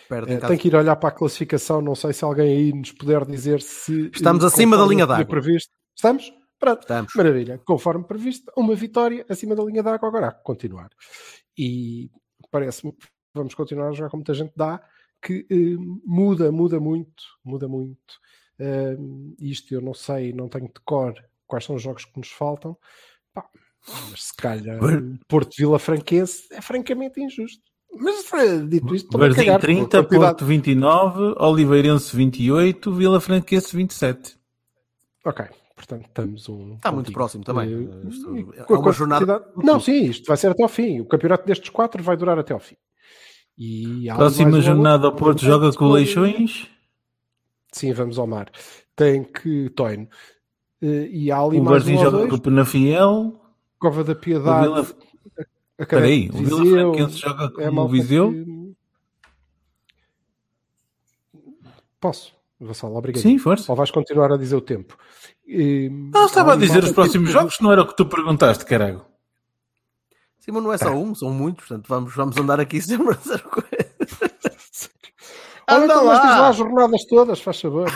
Perde 0.09 0.31
em 0.31 0.35
Eh, 0.35 0.39
casa. 0.39 0.47
tem 0.51 0.57
que 0.57 0.67
ir 0.67 0.75
olhar 0.75 0.95
para 0.95 1.09
a 1.09 1.11
classificação. 1.11 1.81
Não 1.81 1.95
sei 1.95 2.13
se 2.13 2.23
alguém 2.23 2.47
aí 2.57 2.73
nos 2.73 2.91
puder 2.91 3.25
dizer 3.25 3.61
se 3.61 4.09
Estamos 4.13 4.43
eh, 4.43 4.47
acima 4.47 4.77
da 4.77 4.85
linha 4.85 5.05
d'água. 5.05 5.25
Previsto. 5.25 5.71
Estamos? 5.95 6.33
Pronto. 6.59 6.81
Estamos. 6.81 7.13
Maravilha. 7.15 7.61
Conforme 7.65 8.03
previsto, 8.05 8.51
uma 8.57 8.75
vitória 8.75 9.25
acima 9.29 9.55
da 9.55 9.63
linha 9.63 9.83
d'água. 9.83 10.07
Agora 10.09 10.27
há 10.27 10.31
que 10.31 10.43
continuar. 10.43 10.89
E 11.57 12.09
parece-me 12.51 12.91
que 12.93 13.07
vamos 13.33 13.53
continuar 13.53 13.89
a 13.89 13.91
jogar 13.91 14.09
como 14.09 14.19
muita 14.21 14.33
gente 14.33 14.53
dá, 14.55 14.81
que 15.21 15.45
eh, 15.49 15.75
muda, 16.05 16.51
muda 16.51 16.79
muito, 16.79 17.23
muda 17.43 17.67
muito. 17.67 17.97
Eh, 18.57 18.97
isto 19.39 19.73
eu 19.73 19.81
não 19.81 19.93
sei, 19.93 20.31
não 20.33 20.47
tenho 20.49 20.67
de 20.67 20.79
cor 20.85 21.13
quais 21.45 21.63
são 21.65 21.75
os 21.75 21.81
jogos 21.81 22.05
que 22.05 22.17
nos 22.17 22.29
faltam. 22.31 22.77
Pá, 23.33 23.47
mas 24.09 24.23
se 24.23 24.35
calhar 24.35 24.79
Porto 25.27 25.55
Vila 25.57 25.77
Franquense 25.77 26.47
é 26.51 26.61
francamente 26.61 27.21
injusto. 27.21 27.61
Mas 27.97 28.33
eh, 28.33 28.57
dito 28.67 28.93
isto, 28.95 29.05
estou 29.05 29.19
a 29.21 29.27
Varzinho 29.27 29.45
cagar 29.45 29.59
pela 29.61 29.73
30, 29.75 29.97
quantidade. 30.03 30.25
Porto 30.25 30.45
29, 30.45 31.35
Oliveirense 31.39 32.15
28, 32.15 32.91
Vila 32.93 33.19
Franquense 33.21 33.75
27. 33.75 34.37
Ok, 35.25 35.45
portanto 35.75 36.05
estamos 36.07 36.49
um. 36.49 36.73
Está 36.75 36.91
muito 36.91 37.11
próximo 37.11 37.43
também. 37.43 37.73
Eh, 37.73 38.07
Isto 38.09 38.53
é 38.57 38.63
com 38.63 38.75
a 38.75 38.79
uma 38.79 38.91
jornada- 38.91 39.39
quantidade- 39.39 39.65
Não, 39.67 39.79
sim, 39.79 40.03
isto 40.05 40.27
vai 40.27 40.37
ser 40.37 40.51
até 40.51 40.63
ao 40.63 40.69
fim. 40.69 40.99
O 40.99 41.05
campeonato 41.05 41.45
destes 41.45 41.69
quatro 41.69 42.03
vai 42.03 42.15
durar 42.17 42.37
até 42.37 42.53
ao 42.53 42.59
fim. 42.59 42.75
E 43.57 44.07
Próxima 44.15 44.59
jornada, 44.61 45.07
o. 45.07 45.11
Porto 45.15 45.41
joga 45.43 45.71
com 45.73 45.85
o 45.85 45.91
Leixões. 45.93 46.69
Sim, 47.71 47.93
vamos 47.93 48.19
ao 48.19 48.27
mar. 48.27 48.49
Tem 48.95 49.23
que. 49.23 49.69
Toino. 49.69 50.07
eh, 50.81 51.07
e 51.11 51.31
há 51.31 51.39
ali 51.39 51.59
O 51.59 51.63
mais 51.63 51.83
um 51.87 51.95
Varzim 51.95 51.97
joga 51.97 52.27
com 52.27 52.35
o 52.35 52.41
Penafiel. 52.41 53.41
Cova 53.79 54.03
da 54.03 54.13
Piedade. 54.15 54.67
Vila... 54.67 54.85
Espera 55.77 56.05
aí, 56.05 56.29
o 56.29 56.37
Vila 56.37 56.61
Viseu, 56.63 56.93
Franquense 56.93 57.17
joga 57.19 57.51
com 57.51 57.61
é 57.61 57.69
o 57.69 57.87
Viseu. 57.87 58.31
que- 58.31 58.75
Posso, 61.99 62.33
Vassal, 62.59 62.95
obrigado. 62.95 63.21
Sim, 63.21 63.37
força. 63.37 63.71
Ou 63.71 63.75
vais 63.75 63.91
continuar 63.91 64.31
a 64.31 64.37
dizer 64.37 64.55
o 64.55 64.61
tempo? 64.61 64.97
E, 65.45 65.89
Não, 66.13 66.25
estava 66.25 66.51
há 66.51 66.53
a 66.53 66.57
dizer 66.57 66.83
os 66.83 66.91
próximos 66.91 67.29
jogos, 67.29 67.57
não 67.59 67.71
era 67.71 67.81
o 67.81 67.87
que 67.87 67.95
tu 67.95 68.05
perguntaste, 68.05 68.63
carago. 68.65 69.05
Sim, 70.39 70.51
mas 70.51 70.63
não 70.63 70.71
é 70.73 70.77
só 70.77 70.91
um, 70.91 71.15
são 71.15 71.31
muitos, 71.31 71.65
portanto 71.67 71.87
vamos, 71.87 72.15
vamos 72.15 72.37
andar 72.37 72.59
aqui 72.59 72.79
sempre 72.81 73.09
a 73.13 73.17
dizer 73.17 73.41
coisa. 73.41 73.67
Olha, 75.67 75.77
Anda 75.77 75.85
então, 75.85 76.05
mas 76.05 76.21
diz 76.21 76.29
lá. 76.29 76.39
lá 76.41 76.47
as 76.49 76.55
jornadas 76.55 77.05
todas, 77.05 77.41
faz 77.41 77.59
favor. 77.59 77.89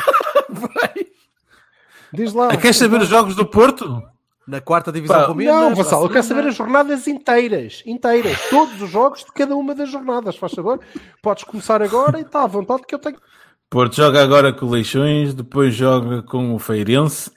Diz 2.12 2.34
lá. 2.34 2.48
Ah, 2.52 2.58
Queres 2.58 2.76
saber 2.78 3.02
os 3.02 3.08
jogos 3.08 3.36
do 3.36 3.46
Porto? 3.46 4.02
Na 4.50 4.60
quarta 4.60 4.92
divisão 4.92 5.36
Pá. 5.36 5.44
Não, 5.44 5.76
Vassal, 5.76 6.02
eu 6.04 6.10
quero 6.10 6.24
saber 6.24 6.48
as 6.48 6.56
jornadas 6.56 7.08
inteiras. 7.08 7.84
Inteiras. 7.86 8.38
Todos 8.50 8.82
os 8.82 8.90
jogos 8.90 9.20
de 9.20 9.32
cada 9.32 9.56
uma 9.56 9.76
das 9.76 9.92
jornadas, 9.92 10.36
faz 10.38 10.54
favor. 10.54 10.80
Podes 11.22 11.44
começar 11.44 11.82
agora 11.84 12.18
e 12.18 12.24
está 12.24 12.44
à 12.44 12.48
vontade 12.48 12.82
que 12.88 12.96
eu 12.96 13.00
tenho. 13.00 13.18
Porto 13.70 13.96
joga 13.96 14.24
agora 14.24 14.52
com 14.52 14.66
o 14.66 14.70
Leixões, 14.72 15.36
depois 15.36 15.76
joga 15.76 16.24
com 16.24 16.56
o 16.56 16.60
Feirense. 16.60 17.32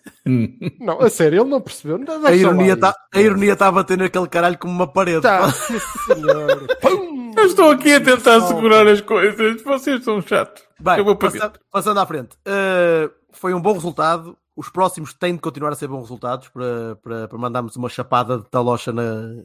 Não, 0.80 1.02
a 1.02 1.10
sério, 1.10 1.42
ele 1.42 1.50
não 1.50 1.60
percebeu. 1.60 1.98
Não, 1.98 2.24
A 2.26 2.32
ironia 2.32 2.72
está 2.72 2.94
a 3.14 3.20
ironia 3.20 3.54
tá 3.54 3.66
a 3.66 3.72
bater 3.72 3.98
naquele 3.98 4.28
caralho 4.28 4.56
como 4.56 4.72
uma 4.72 4.86
parede. 4.86 5.20
Tá, 5.20 5.52
sim, 5.52 5.78
senhor. 6.06 6.66
Eu 7.36 7.46
estou 7.46 7.70
aqui 7.70 7.92
a 7.92 8.00
tentar 8.00 8.40
segurar 8.42 8.86
as 8.86 9.00
coisas. 9.02 9.62
Vocês 9.62 10.02
são 10.04 10.22
chatos. 10.22 10.62
Bem, 10.78 10.98
eu 10.98 11.04
vou 11.04 11.16
para 11.16 11.30
passa- 11.30 11.44
dentro. 11.44 11.60
passando 11.70 12.00
à 12.00 12.06
frente. 12.06 12.36
Uh, 12.46 13.10
foi 13.32 13.54
um 13.54 13.60
bom 13.60 13.72
resultado. 13.72 14.36
Os 14.54 14.68
próximos 14.68 15.14
têm 15.14 15.34
de 15.34 15.40
continuar 15.40 15.72
a 15.72 15.74
ser 15.74 15.88
bons 15.88 16.02
resultados 16.02 16.48
para, 16.48 16.96
para, 16.96 17.28
para 17.28 17.38
mandarmos 17.38 17.76
uma 17.76 17.88
chapada 17.88 18.38
de 18.38 18.48
talocha 18.50 18.92
na. 18.92 19.42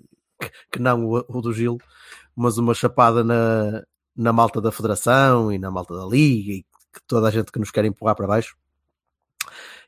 que 0.72 0.80
não 0.80 1.06
o, 1.06 1.26
o 1.28 1.42
do 1.42 1.54
Gil, 1.54 1.78
mas 2.36 2.58
uma 2.58 2.74
chapada 2.74 3.24
na, 3.24 3.84
na 4.16 4.34
malta 4.34 4.60
da 4.62 4.72
Federação 4.72 5.52
e 5.52 5.58
na 5.58 5.72
malta 5.72 5.96
da 5.96 6.06
Liga 6.06 6.52
e 6.54 6.66
toda 7.08 7.28
a 7.28 7.32
gente 7.32 7.52
que 7.52 7.60
nos 7.60 7.72
quer 7.72 7.86
empurrar 7.86 8.16
para 8.16 8.28
baixo. 8.28 8.58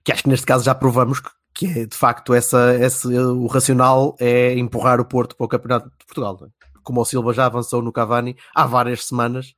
Que 0.04 0.12
acho 0.12 0.24
que 0.24 0.30
neste 0.30 0.46
caso 0.46 0.64
já 0.64 0.74
provamos 0.74 1.20
que, 1.20 1.30
que 1.54 1.66
é 1.68 1.86
de 1.86 1.96
facto 1.96 2.34
essa, 2.34 2.76
esse, 2.76 3.08
o 3.08 3.48
racional 3.48 4.16
é 4.20 4.58
empurrar 4.58 5.02
o 5.02 5.06
Porto 5.06 5.36
para 5.36 5.46
o 5.46 5.50
Campeonato 5.50 5.90
de 5.90 6.06
Portugal. 6.06 6.40
é? 6.46 6.50
Como 6.82 7.02
o 7.02 7.06
Silva 7.06 7.34
já 7.34 7.46
avançou 7.46 7.82
no 7.82 7.92
Cavani 7.92 8.38
há 8.56 8.66
várias 8.66 9.06
semanas, 9.06 9.54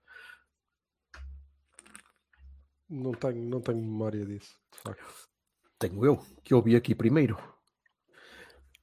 Não 2.92 3.14
tenho, 3.14 3.50
não 3.50 3.62
tenho 3.62 3.80
memória 3.80 4.26
disso, 4.26 4.54
de 4.70 4.80
facto. 4.80 5.21
Tenho 5.82 6.06
eu, 6.06 6.20
que 6.44 6.54
eu 6.54 6.62
vi 6.62 6.76
aqui 6.76 6.94
primeiro. 6.94 7.40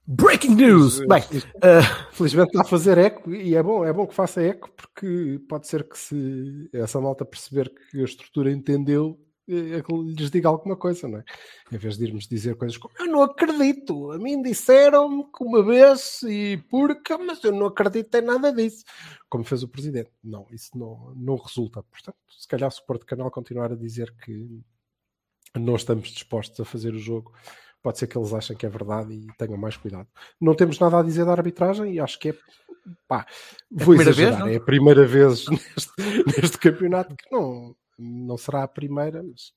Breaking 0.05 0.57
news! 0.57 0.99
Bem, 1.07 1.23
uh, 1.23 2.13
Felizmente 2.13 2.49
está 2.49 2.63
a 2.63 2.65
fazer 2.65 2.99
eco 2.99 3.33
e 3.33 3.55
é 3.55 3.63
bom, 3.63 3.85
é 3.85 3.93
bom 3.93 4.05
que 4.05 4.15
faça 4.15 4.43
eco 4.43 4.69
porque 4.73 5.41
pode 5.49 5.69
ser 5.69 5.89
que 5.89 5.97
se 5.97 6.69
essa 6.73 7.01
malta 7.01 7.25
perceber 7.25 7.73
que 7.73 8.01
a 8.01 8.05
estrutura 8.05 8.51
entendeu, 8.51 9.17
eh, 9.49 9.81
que 9.81 9.93
lhes 9.93 10.29
diga 10.29 10.49
alguma 10.49 10.77
coisa, 10.77 11.07
não 11.07 11.21
é? 11.21 11.25
Em 11.71 11.79
vez 11.79 11.97
de 11.97 12.05
irmos 12.05 12.27
dizer 12.27 12.57
coisas 12.57 12.77
como 12.77 12.93
eu 12.99 13.07
não 13.07 13.23
acredito, 13.23 14.11
a 14.11 14.19
mim 14.19 14.43
disseram-me 14.43 15.23
que 15.25 15.45
uma 15.45 15.63
vez 15.63 16.21
e 16.25 16.57
porca, 16.69 17.17
mas 17.17 17.45
eu 17.45 17.53
não 17.53 17.67
acredito 17.67 18.13
em 18.17 18.23
nada 18.23 18.53
disso. 18.53 18.85
Como 19.29 19.45
fez 19.45 19.63
o 19.63 19.69
presidente. 19.69 20.11
Não, 20.25 20.47
isso 20.51 20.77
não, 20.77 21.15
não 21.15 21.37
resulta. 21.37 21.81
Portanto, 21.85 22.17
se 22.37 22.49
calhar 22.49 22.69
o 22.69 22.87
Porto 22.87 23.07
Canal 23.07 23.31
continuar 23.31 23.71
a 23.71 23.77
dizer 23.77 24.13
que 24.25 24.61
não 25.57 25.77
estamos 25.77 26.09
dispostos 26.09 26.59
a 26.61 26.65
fazer 26.65 26.95
o 26.95 26.99
jogo, 26.99 27.33
pode 27.83 27.99
ser 27.99 28.07
que 28.07 28.19
eles 28.19 28.33
achem 28.35 28.57
que 28.57 28.67
é 28.67 28.69
verdade 28.69 29.15
e 29.15 29.27
tenham 29.39 29.59
mais 29.59 29.77
cuidado. 29.77 30.09
Não 30.41 30.55
temos 30.55 30.79
nada 30.79 30.99
a 30.99 31.03
dizer 31.03 31.25
da 31.25 31.33
arbitragem 31.33 31.95
e 31.95 32.01
acho 32.01 32.19
que 32.19 32.31
é 32.31 32.35
pá, 33.07 33.27
vou 33.71 33.89
primeira 33.89 34.11
exagerar, 34.11 34.45
vez, 34.45 34.55
é 34.55 34.57
a 34.59 34.65
primeira 34.65 35.07
vez 35.07 35.47
neste, 35.49 35.93
neste 36.27 36.59
campeonato 36.59 37.15
que 37.17 37.31
não, 37.31 37.75
não 37.99 38.37
será 38.37 38.63
a 38.63 38.69
primeira, 38.69 39.23
mas 39.23 39.53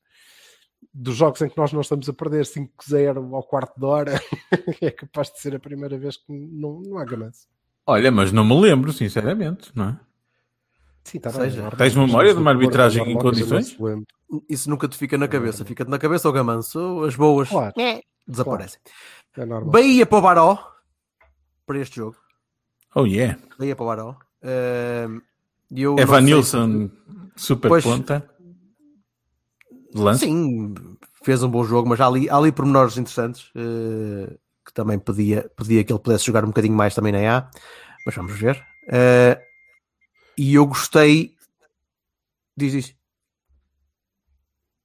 dos 0.93 1.15
jogos 1.15 1.41
em 1.41 1.49
que 1.49 1.57
nós 1.57 1.71
não 1.71 1.81
estamos 1.81 2.09
a 2.09 2.13
perder 2.13 2.43
5-0 2.43 3.33
ao 3.33 3.43
quarto 3.43 3.79
de 3.79 3.85
hora, 3.85 4.21
é 4.81 4.91
capaz 4.91 5.31
de 5.31 5.39
ser 5.39 5.55
a 5.55 5.59
primeira 5.59 5.97
vez 5.97 6.17
que 6.17 6.31
não, 6.31 6.81
não 6.81 6.97
há 6.97 7.05
gamanço. 7.05 7.47
Olha, 7.85 8.11
mas 8.11 8.31
não 8.31 8.43
me 8.43 8.59
lembro, 8.59 8.91
sinceramente, 8.91 9.71
não 9.75 9.89
é? 9.89 9.99
Sim, 11.03 11.17
está 11.17 11.29
Seja, 11.31 11.45
bem. 11.47 11.55
normal. 11.63 11.77
tens 11.77 11.95
memória 11.95 12.33
de 12.33 12.39
uma 12.39 12.51
arbitragem 12.51 13.11
em 13.11 13.17
condições? 13.17 13.67
se 13.67 13.77
isso 14.49 14.69
nunca 14.69 14.87
te 14.87 14.97
fica 14.97 15.17
na 15.17 15.27
cabeça. 15.27 15.65
Fica-te 15.65 15.89
na 15.89 15.97
cabeça 15.99 16.29
o 16.29 16.31
gamanço, 16.31 17.03
as 17.03 17.15
boas 17.15 17.49
Claro, 17.49 17.73
desaparecem. 18.27 18.79
é 19.37 19.45
normal. 19.45 19.71
Bahia 19.71 20.05
para 20.05 20.17
o 20.17 20.21
Baró, 20.21 20.71
para 21.65 21.79
este 21.79 21.97
jogo. 21.97 22.15
Oh 22.95 23.05
yeah. 23.05 23.37
Bahia 23.57 23.75
para 23.75 23.83
o 23.83 23.87
Baró. 23.87 24.09
Uh, 24.43 25.21
eu 25.75 25.97
Evan 25.97 26.21
Nilsson, 26.21 26.89
super 27.35 27.67
Pois. 27.69 27.83
ponta. 27.83 28.29
Se- 29.91 29.97
lance. 29.97 30.25
Sim, 30.25 30.73
fez 31.23 31.41
um 31.43 31.49
bom 31.49 31.63
jogo, 31.63 31.89
mas 31.89 31.99
há 31.99 32.07
ali, 32.07 32.29
há 32.29 32.37
ali 32.37 32.51
pormenores 32.51 32.97
interessantes 32.97 33.49
uh, 33.55 34.37
que 34.65 34.73
também 34.73 34.97
pedia, 34.99 35.49
pedia 35.55 35.83
que 35.83 35.91
ele 35.91 35.99
pudesse 35.99 36.25
jogar 36.25 36.43
um 36.43 36.47
bocadinho 36.49 36.75
mais 36.75 36.93
também 36.95 37.11
na 37.11 37.37
A. 37.39 37.49
Mas 38.05 38.15
vamos 38.15 38.33
ver. 38.33 38.55
Uh, 38.87 39.50
e 40.37 40.53
eu 40.55 40.65
gostei. 40.65 41.35
Diz 42.55 42.73
isso. 42.73 42.93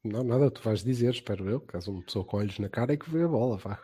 Não, 0.05 0.23
nada, 0.23 0.51
tu 0.51 0.63
vais 0.63 0.85
dizer, 0.85 1.11
espero 1.13 1.49
eu, 1.49 1.65
és 1.75 1.89
uma 1.89 2.01
pessoa 2.03 2.25
com 2.25 2.37
olhos 2.37 2.59
na 2.59 2.69
cara 2.69 2.93
e 2.93 2.97
que 2.97 3.11
vê 3.11 3.25
a 3.25 3.29
bola, 3.29 3.57
vá. 3.57 3.79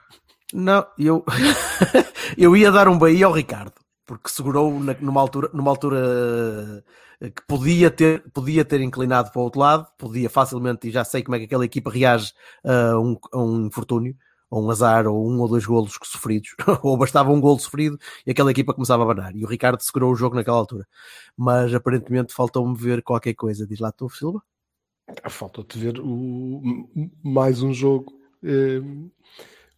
Não, 0.52 0.86
eu, 0.98 1.24
eu 2.38 2.56
ia 2.56 2.70
dar 2.70 2.86
um 2.88 2.96
Bahia 2.98 3.26
ao 3.26 3.32
Ricardo, 3.32 3.72
porque 4.06 4.28
segurou 4.28 4.78
na- 4.78 4.94
numa 5.00 5.20
altura, 5.20 5.50
numa 5.52 5.70
altura 5.70 6.84
eh, 7.20 7.30
que 7.30 7.42
podia 7.48 7.90
ter, 7.90 8.22
podia 8.32 8.64
ter 8.64 8.80
inclinado 8.80 9.32
para 9.32 9.40
o 9.40 9.44
outro 9.44 9.60
lado, 9.60 9.88
podia 9.98 10.30
facilmente, 10.30 10.86
e 10.88 10.92
já 10.92 11.02
sei 11.04 11.22
como 11.24 11.34
é 11.34 11.38
que 11.40 11.46
aquela 11.46 11.64
equipa 11.64 11.90
reage 11.90 12.32
a 12.64 12.96
um, 12.98 13.18
a 13.32 13.38
um 13.38 13.66
infortúnio, 13.66 14.16
ou 14.52 14.62
um 14.62 14.70
azar, 14.70 15.06
ou 15.06 15.26
um 15.26 15.40
ou 15.40 15.48
dois 15.48 15.64
golos 15.64 15.98
sofridos, 16.04 16.54
ou 16.84 16.94
bastava 16.98 17.32
um 17.32 17.40
golo 17.40 17.58
sofrido 17.58 17.98
e 18.26 18.30
aquela 18.30 18.50
equipa 18.50 18.74
começava 18.74 19.02
a 19.02 19.06
banar. 19.06 19.34
E 19.34 19.42
o 19.42 19.48
Ricardo 19.48 19.80
segurou 19.80 20.12
o 20.12 20.14
jogo 20.14 20.36
naquela 20.36 20.58
altura. 20.58 20.86
Mas 21.34 21.72
aparentemente 21.72 22.34
faltou-me 22.34 22.76
ver 22.76 23.02
qualquer 23.02 23.32
coisa. 23.32 23.66
Diz 23.66 23.80
lá 23.80 23.90
tu, 23.90 24.10
Silva? 24.10 24.42
Ah, 25.22 25.30
Falta-te 25.30 25.78
ver 25.78 25.98
o, 25.98 26.60
mais 27.24 27.62
um 27.62 27.72
jogo 27.72 28.12
eh, 28.44 28.80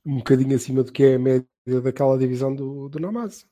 um 0.05 0.17
bocadinho 0.17 0.57
acima 0.57 0.83
do 0.83 0.91
que 0.91 1.05
é 1.05 1.15
a 1.15 1.19
média 1.21 1.47
daquela 1.81 2.19
divisão 2.19 2.53
do, 2.53 2.89
do 2.89 2.99
Namaz. 2.99 3.47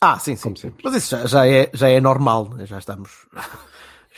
Ah, 0.00 0.20
sim, 0.20 0.36
sim. 0.36 0.72
Mas 0.84 0.94
isso 0.94 1.10
já, 1.10 1.26
já 1.26 1.48
é, 1.48 1.68
já 1.74 1.88
é 1.88 2.00
normal, 2.00 2.48
né? 2.50 2.64
já 2.64 2.78
estamos, 2.78 3.26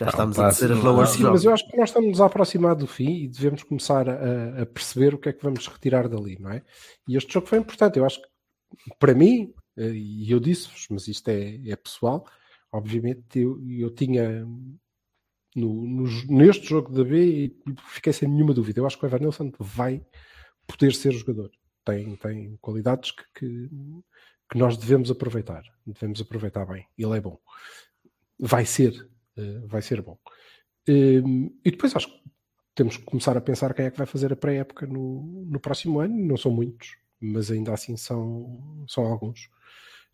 já 0.01 0.07
Pá, 0.07 0.11
estamos 0.13 0.39
a 0.39 0.49
descer 0.49 0.73
as 0.73 0.79
sim, 0.79 0.85
lower 0.85 1.07
Sim, 1.07 1.23
mas 1.25 1.45
eu 1.45 1.53
acho 1.53 1.69
que 1.69 1.77
nós 1.77 1.91
estamos 1.91 2.21
a 2.21 2.27
aproximar 2.27 2.75
do 2.75 2.87
fim 2.87 3.11
e 3.25 3.29
devemos 3.29 3.63
começar 3.63 4.09
a, 4.09 4.63
a 4.63 4.67
perceber 4.67 5.15
o 5.15 5.19
que 5.19 5.29
é 5.29 5.33
que 5.33 5.43
vamos 5.43 5.67
retirar 5.67 6.09
dali, 6.09 6.39
não 6.41 6.51
é? 6.51 6.63
E 7.07 7.17
este 7.17 7.33
jogo 7.33 7.47
foi 7.47 7.59
importante. 7.59 7.99
Eu 7.99 8.07
acho 8.07 8.21
que, 8.21 8.29
para 8.99 9.15
mim, 9.15 9.53
eh, 9.77 9.93
e 9.93 10.31
eu 10.31 10.41
disse-vos, 10.41 10.87
mas 10.91 11.07
isto 11.07 11.29
é, 11.29 11.61
é 11.69 11.77
pessoal, 11.77 12.27
obviamente 12.73 13.39
eu, 13.41 13.61
eu 13.69 13.91
tinha 13.91 14.43
no, 15.55 15.87
no- 15.87 16.25
neste 16.29 16.67
jogo 16.69 16.93
da 16.93 17.05
B 17.05 17.19
e 17.47 17.57
fiquei 17.89 18.13
sem 18.13 18.29
nenhuma 18.29 18.55
dúvida. 18.55 18.81
Eu 18.81 18.87
acho 18.87 18.99
que 18.99 19.05
o 19.05 19.09
Evan 19.09 19.19
Nilsson 19.19 19.53
vai 19.59 20.03
poder 20.67 20.95
ser 20.95 21.13
jogador. 21.13 21.51
Tem, 21.85 22.17
tem 22.17 22.57
qualidades 22.61 23.11
que, 23.11 23.25
que, 23.35 23.69
que 24.51 24.59
nós 24.59 24.77
devemos 24.77 25.11
aproveitar. 25.11 25.63
Devemos 25.85 26.21
aproveitar 26.21 26.65
bem. 26.65 26.87
Ele 26.97 27.17
é 27.17 27.21
bom. 27.21 27.39
Vai 28.39 28.65
ser. 28.65 29.09
Eh, 29.41 29.67
vai 29.67 29.83
ser 29.83 30.03
bom. 30.03 30.19
Um, 30.89 31.47
e 31.65 31.71
depois 31.71 31.95
acho 31.95 32.09
que 32.09 32.21
temos 32.75 32.97
que 32.97 33.05
começar 33.05 33.37
a 33.37 33.41
pensar 33.41 33.75
quem 33.75 33.87
é 33.87 33.91
que 33.91 33.99
vai 33.99 34.07
fazer 34.07 34.33
a 34.33 34.37
pré-época 34.37 34.87
no, 34.87 35.45
no 35.49 35.61
próximo 35.61 36.01
ano. 36.01 36.15
Não 36.17 36.37
são 36.37 36.51
muitos, 36.51 36.97
mas 37.21 37.51
ainda 37.51 37.73
assim 37.73 37.97
são, 37.97 38.85
são 38.89 39.05
alguns 39.05 39.49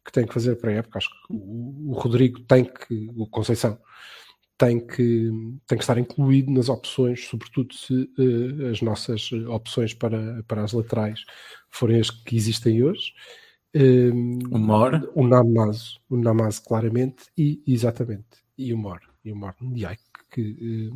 que 0.04 0.12
têm 0.12 0.26
que 0.26 0.35
fazer 0.35 0.52
a 0.52 0.56
pré-época. 0.56 0.99
Acho 0.99 1.11
que 1.11 1.33
o, 1.33 1.90
o 1.90 1.92
Rodrigo 1.95 2.40
tem 2.40 2.64
que, 2.64 3.11
o 3.16 3.26
Conceição, 3.26 3.78
tem 4.59 4.85
que, 4.85 5.30
tem 5.66 5.76
que 5.78 5.85
estar 5.85 5.99
incluído 5.99 6.50
nas 6.50 6.68
opções, 6.68 7.26
sobretudo 7.26 7.75
se 7.75 8.11
eh, 8.18 8.71
as 8.71 8.80
nossas 8.80 9.30
opções 9.33 9.92
para, 9.92 10.42
para 10.45 10.64
as 10.64 10.73
laterais 10.73 11.21
forem 11.71 12.00
as 12.00 12.11
que 12.11 12.37
existem 12.37 12.83
hoje. 12.83 13.12
Um, 13.75 14.38
O 14.50 14.59
Mor. 14.59 15.11
o 15.14 15.26
Namaz, 15.26 15.99
o 16.09 16.16
Namaz 16.16 16.59
claramente, 16.59 17.26
e 17.37 17.62
exatamente, 17.66 18.42
e 18.56 18.73
o 18.73 18.78
Mor, 18.78 19.00
e 19.26 19.33
o 19.33 19.37
Mor 19.37 19.54
Ndiaye, 19.61 19.99
que 20.30 20.92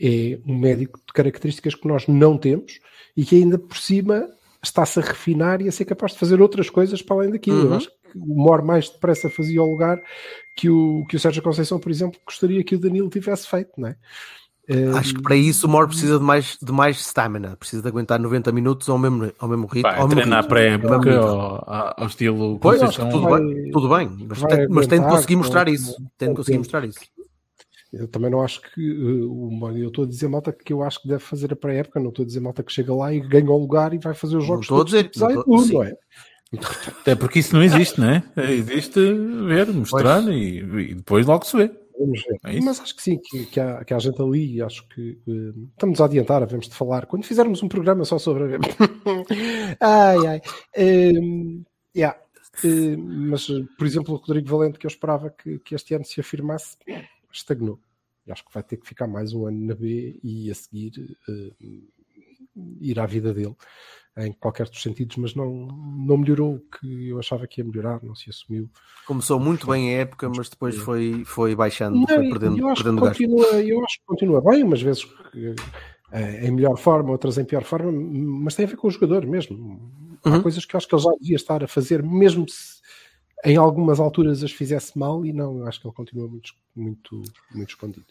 eh, 0.00 0.34
é 0.36 0.38
um 0.50 0.56
médico 0.56 0.98
de 1.06 1.12
características 1.12 1.74
que 1.74 1.88
nós 1.88 2.06
não 2.06 2.38
temos 2.38 2.78
e 3.16 3.24
que 3.24 3.36
ainda 3.36 3.58
por 3.58 3.76
cima 3.76 4.28
está-se 4.62 4.98
a 5.00 5.02
refinar 5.02 5.60
e 5.60 5.68
a 5.68 5.72
ser 5.72 5.84
capaz 5.84 6.12
de 6.12 6.18
fazer 6.18 6.40
outras 6.40 6.70
coisas 6.70 7.02
para 7.02 7.16
além 7.16 7.30
daquilo. 7.30 7.60
Eu 7.62 7.66
Uhum. 7.70 7.76
acho 7.76 7.88
que 7.88 8.16
o 8.18 8.34
Mor 8.36 8.62
mais 8.64 8.88
depressa 8.88 9.28
fazia 9.28 9.62
o 9.62 9.70
lugar 9.70 10.00
que 10.56 10.70
o, 10.70 11.04
que 11.08 11.16
o 11.16 11.20
Sérgio 11.20 11.42
Conceição, 11.42 11.78
por 11.78 11.90
exemplo, 11.90 12.18
gostaria 12.24 12.62
que 12.64 12.74
o 12.74 12.78
Danilo 12.78 13.08
tivesse 13.10 13.46
feito, 13.48 13.70
não 13.76 13.88
é? 13.88 13.96
Eh, 14.70 14.88
Acho 14.98 15.14
que 15.14 15.22
para 15.22 15.34
isso 15.36 15.66
o 15.66 15.70
Mor 15.70 15.86
precisa 15.88 16.18
de 16.18 16.24
mais, 16.24 16.58
de 16.62 16.70
mais 16.72 17.00
stamina, 17.00 17.56
precisa 17.56 17.80
de 17.82 17.88
aguentar 17.88 18.20
90 18.20 18.52
minutos 18.52 18.86
ao 18.88 18.98
mesmo, 18.98 19.32
ao 19.38 19.48
mesmo 19.48 19.66
ritmo. 19.66 19.82
Pá, 19.90 19.96
ao 19.96 20.06
mesmo 20.08 20.20
treinar 20.20 20.46
pré-época 20.46 21.16
ao 21.18 21.94
ao, 22.02 22.06
estilo 22.06 22.58
Pois, 22.58 22.80
Conceição. 22.80 23.06
acho 23.06 23.14
que 23.14 23.20
tudo 23.20 23.30
vai- 23.30 23.40
bem, 23.42 23.70
tudo 23.70 23.88
bem, 23.88 24.26
mas, 24.28 24.38
vai 24.40 24.56
tem, 24.56 24.68
mas 24.68 24.86
tem 24.86 25.00
de 25.00 25.06
conseguir 25.08 25.36
mostrar 25.36 25.68
isso. 25.68 25.96
Tem 26.18 26.28
de 26.28 26.34
conseguir 26.34 26.58
mostrar 26.58 26.84
isso. 26.84 26.98
Eu 27.92 28.06
também 28.06 28.30
não 28.30 28.42
acho 28.42 28.60
que 28.60 28.80
eh, 28.80 29.80
eu 29.80 29.88
estou 29.88 30.04
a 30.04 30.08
dizer 30.08 30.28
malta 30.28 30.52
que 30.52 30.72
eu 30.72 30.82
acho 30.82 31.00
que 31.00 31.08
deve 31.08 31.22
fazer 31.22 31.52
a 31.52 31.56
pré-época, 31.56 31.98
não 32.00 32.10
estou 32.10 32.22
a 32.22 32.26
dizer 32.26 32.40
malta 32.40 32.62
que 32.62 32.72
chega 32.72 32.94
lá 32.94 33.12
e 33.12 33.20
ganha 33.20 33.50
o 33.50 33.56
lugar 33.58 33.94
e 33.94 33.98
vai 33.98 34.12
fazer 34.14 34.36
os 34.36 34.42
Não 34.42 34.62
jogos 34.62 34.64
estou 34.64 34.76
a 34.76 34.80
todos 34.80 34.92
dizer, 34.92 35.08
tipo 35.10 35.20
não 35.20 35.40
estou- 35.40 35.58
sim. 35.60 35.72
não 35.74 35.82
é? 35.84 35.96
Até 37.00 37.14
porque 37.14 37.38
isso 37.40 37.54
não 37.54 37.62
existe, 37.62 38.00
não 38.00 38.08
é? 38.10 38.22
Existe 38.36 39.00
ver, 39.46 39.68
mostrar 39.72 40.22
e, 40.28 40.58
e 40.58 40.94
depois 40.94 41.26
logo 41.26 41.44
se 41.44 41.56
vê. 41.56 41.70
Vamos 41.98 42.22
ver. 42.22 42.38
É? 42.44 42.60
Mas 42.60 42.80
acho 42.80 42.94
que 42.94 43.02
sim, 43.02 43.18
que, 43.18 43.46
que, 43.46 43.58
há, 43.60 43.84
que 43.84 43.92
há 43.92 43.98
gente 43.98 44.20
ali 44.22 44.54
e 44.56 44.62
acho 44.62 44.86
que 44.88 45.18
eh, 45.26 45.52
estamos 45.72 46.00
a 46.00 46.04
adiantar, 46.04 46.42
havemos 46.42 46.68
de 46.68 46.74
falar. 46.74 47.06
Quando 47.06 47.24
fizermos 47.24 47.62
um 47.62 47.68
programa 47.68 48.04
só 48.04 48.18
sobre 48.18 48.54
a 48.54 48.58
ai, 49.80 50.26
ai. 50.26 50.40
Ehm, 50.76 51.62
yeah. 51.96 52.16
Eh, 52.64 52.96
mas, 52.96 53.46
por 53.76 53.86
exemplo, 53.86 54.14
o 54.14 54.18
Rodrigo 54.18 54.48
Valente, 54.48 54.78
que 54.78 54.86
eu 54.86 54.90
esperava 54.90 55.30
que, 55.30 55.58
que 55.58 55.74
este 55.74 55.94
ano 55.94 56.04
se 56.04 56.20
afirmasse, 56.20 56.76
estagnou. 57.38 57.80
E 58.26 58.32
acho 58.32 58.44
que 58.44 58.52
vai 58.52 58.62
ter 58.62 58.76
que 58.76 58.86
ficar 58.86 59.06
mais 59.06 59.32
um 59.32 59.46
ano 59.46 59.66
na 59.66 59.74
B 59.74 60.18
e 60.22 60.50
a 60.50 60.54
seguir 60.54 60.92
eh, 61.28 61.52
ir 62.80 63.00
à 63.00 63.06
vida 63.06 63.32
dele 63.32 63.56
em 64.18 64.32
qualquer 64.32 64.68
dos 64.68 64.82
sentidos, 64.82 65.16
mas 65.16 65.34
não, 65.34 65.66
não 65.66 66.16
melhorou 66.16 66.56
o 66.56 66.60
que 66.60 67.08
eu 67.08 67.18
achava 67.18 67.46
que 67.46 67.60
ia 67.60 67.64
melhorar, 67.64 68.02
não 68.02 68.14
se 68.14 68.28
assumiu. 68.28 68.68
Começou 69.06 69.38
muito 69.38 69.66
bem 69.66 69.94
a 69.94 70.00
época, 70.00 70.28
mas 70.28 70.48
depois 70.48 70.76
foi, 70.76 71.24
foi 71.24 71.54
baixando, 71.54 72.00
Não, 72.00 72.06
foi 72.06 72.28
perdendo, 72.28 72.58
eu, 72.58 72.68
acho 72.68 72.82
perdendo 72.82 73.00
continua, 73.00 73.46
eu 73.62 73.84
acho 73.84 73.98
que 74.00 74.06
continua 74.06 74.42
bem, 74.42 74.64
umas 74.64 74.82
vezes 74.82 75.06
eh, 76.12 76.46
em 76.46 76.50
melhor 76.50 76.76
forma, 76.76 77.10
outras 77.12 77.38
em 77.38 77.44
pior 77.44 77.62
forma, 77.62 77.92
mas 77.92 78.54
tem 78.56 78.64
a 78.64 78.68
ver 78.68 78.76
com 78.76 78.88
o 78.88 78.90
jogador 78.90 79.24
mesmo. 79.26 79.92
Há 80.24 80.30
Uhum. 80.30 80.42
coisas 80.42 80.64
que 80.64 80.74
eu 80.74 80.78
acho 80.78 80.88
que 80.88 80.94
ele 80.96 81.02
já 81.02 81.10
devia 81.20 81.36
estar 81.36 81.62
a 81.62 81.68
fazer, 81.68 82.02
mesmo 82.02 82.44
se 82.48 82.77
em 83.44 83.56
algumas 83.56 84.00
alturas 84.00 84.42
as 84.42 84.52
fizesse 84.52 84.98
mal, 84.98 85.24
e 85.24 85.32
não, 85.32 85.58
eu 85.58 85.66
acho 85.66 85.80
que 85.80 85.86
ele 85.86 85.94
continua 85.94 86.28
muito, 86.28 86.52
muito, 86.74 87.22
muito 87.54 87.70
escondido. 87.70 88.06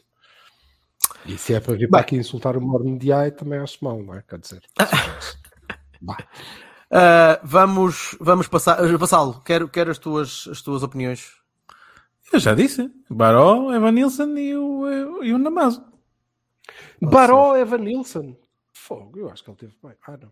E 1.25 1.37
se 1.37 1.53
é 1.53 1.59
para 1.59 1.75
vir 1.75 1.89
para 1.89 1.99
aqui 1.99 2.15
insultar 2.15 2.55
o 2.57 2.61
Morne 2.61 2.97
de 2.97 3.11
AI, 3.11 3.31
também 3.31 3.59
acho 3.59 3.83
mal, 3.83 4.01
não 4.01 4.13
é? 4.15 4.21
Quer 4.21 4.39
dizer. 4.39 4.63
Ah, 6.89 7.41
vamos, 7.43 8.15
vamos 8.17 8.47
passar. 8.47 8.79
ah, 8.79 8.97
Vassalo, 8.97 9.41
quero, 9.41 9.67
quero 9.67 9.91
as, 9.91 9.97
tuas, 9.97 10.47
as 10.49 10.61
tuas 10.61 10.83
opiniões. 10.83 11.33
Eu 12.31 12.39
já 12.39 12.53
disse. 12.53 12.89
Baró, 13.09 13.73
Evan 13.73 13.91
Nilsson 13.91 14.37
e 14.37 14.55
o, 14.55 15.21
e 15.21 15.33
o 15.33 15.37
Namazo. 15.37 15.83
Baró 17.01 17.57
Evan 17.57 17.79
Nilsson. 17.79 18.37
Fogo, 18.73 19.19
eu 19.19 19.29
acho 19.29 19.43
que 19.43 19.49
ele 19.49 19.57
teve 19.57 19.75
bem. 19.83 19.95
Ah, 20.07 20.17
não. 20.17 20.31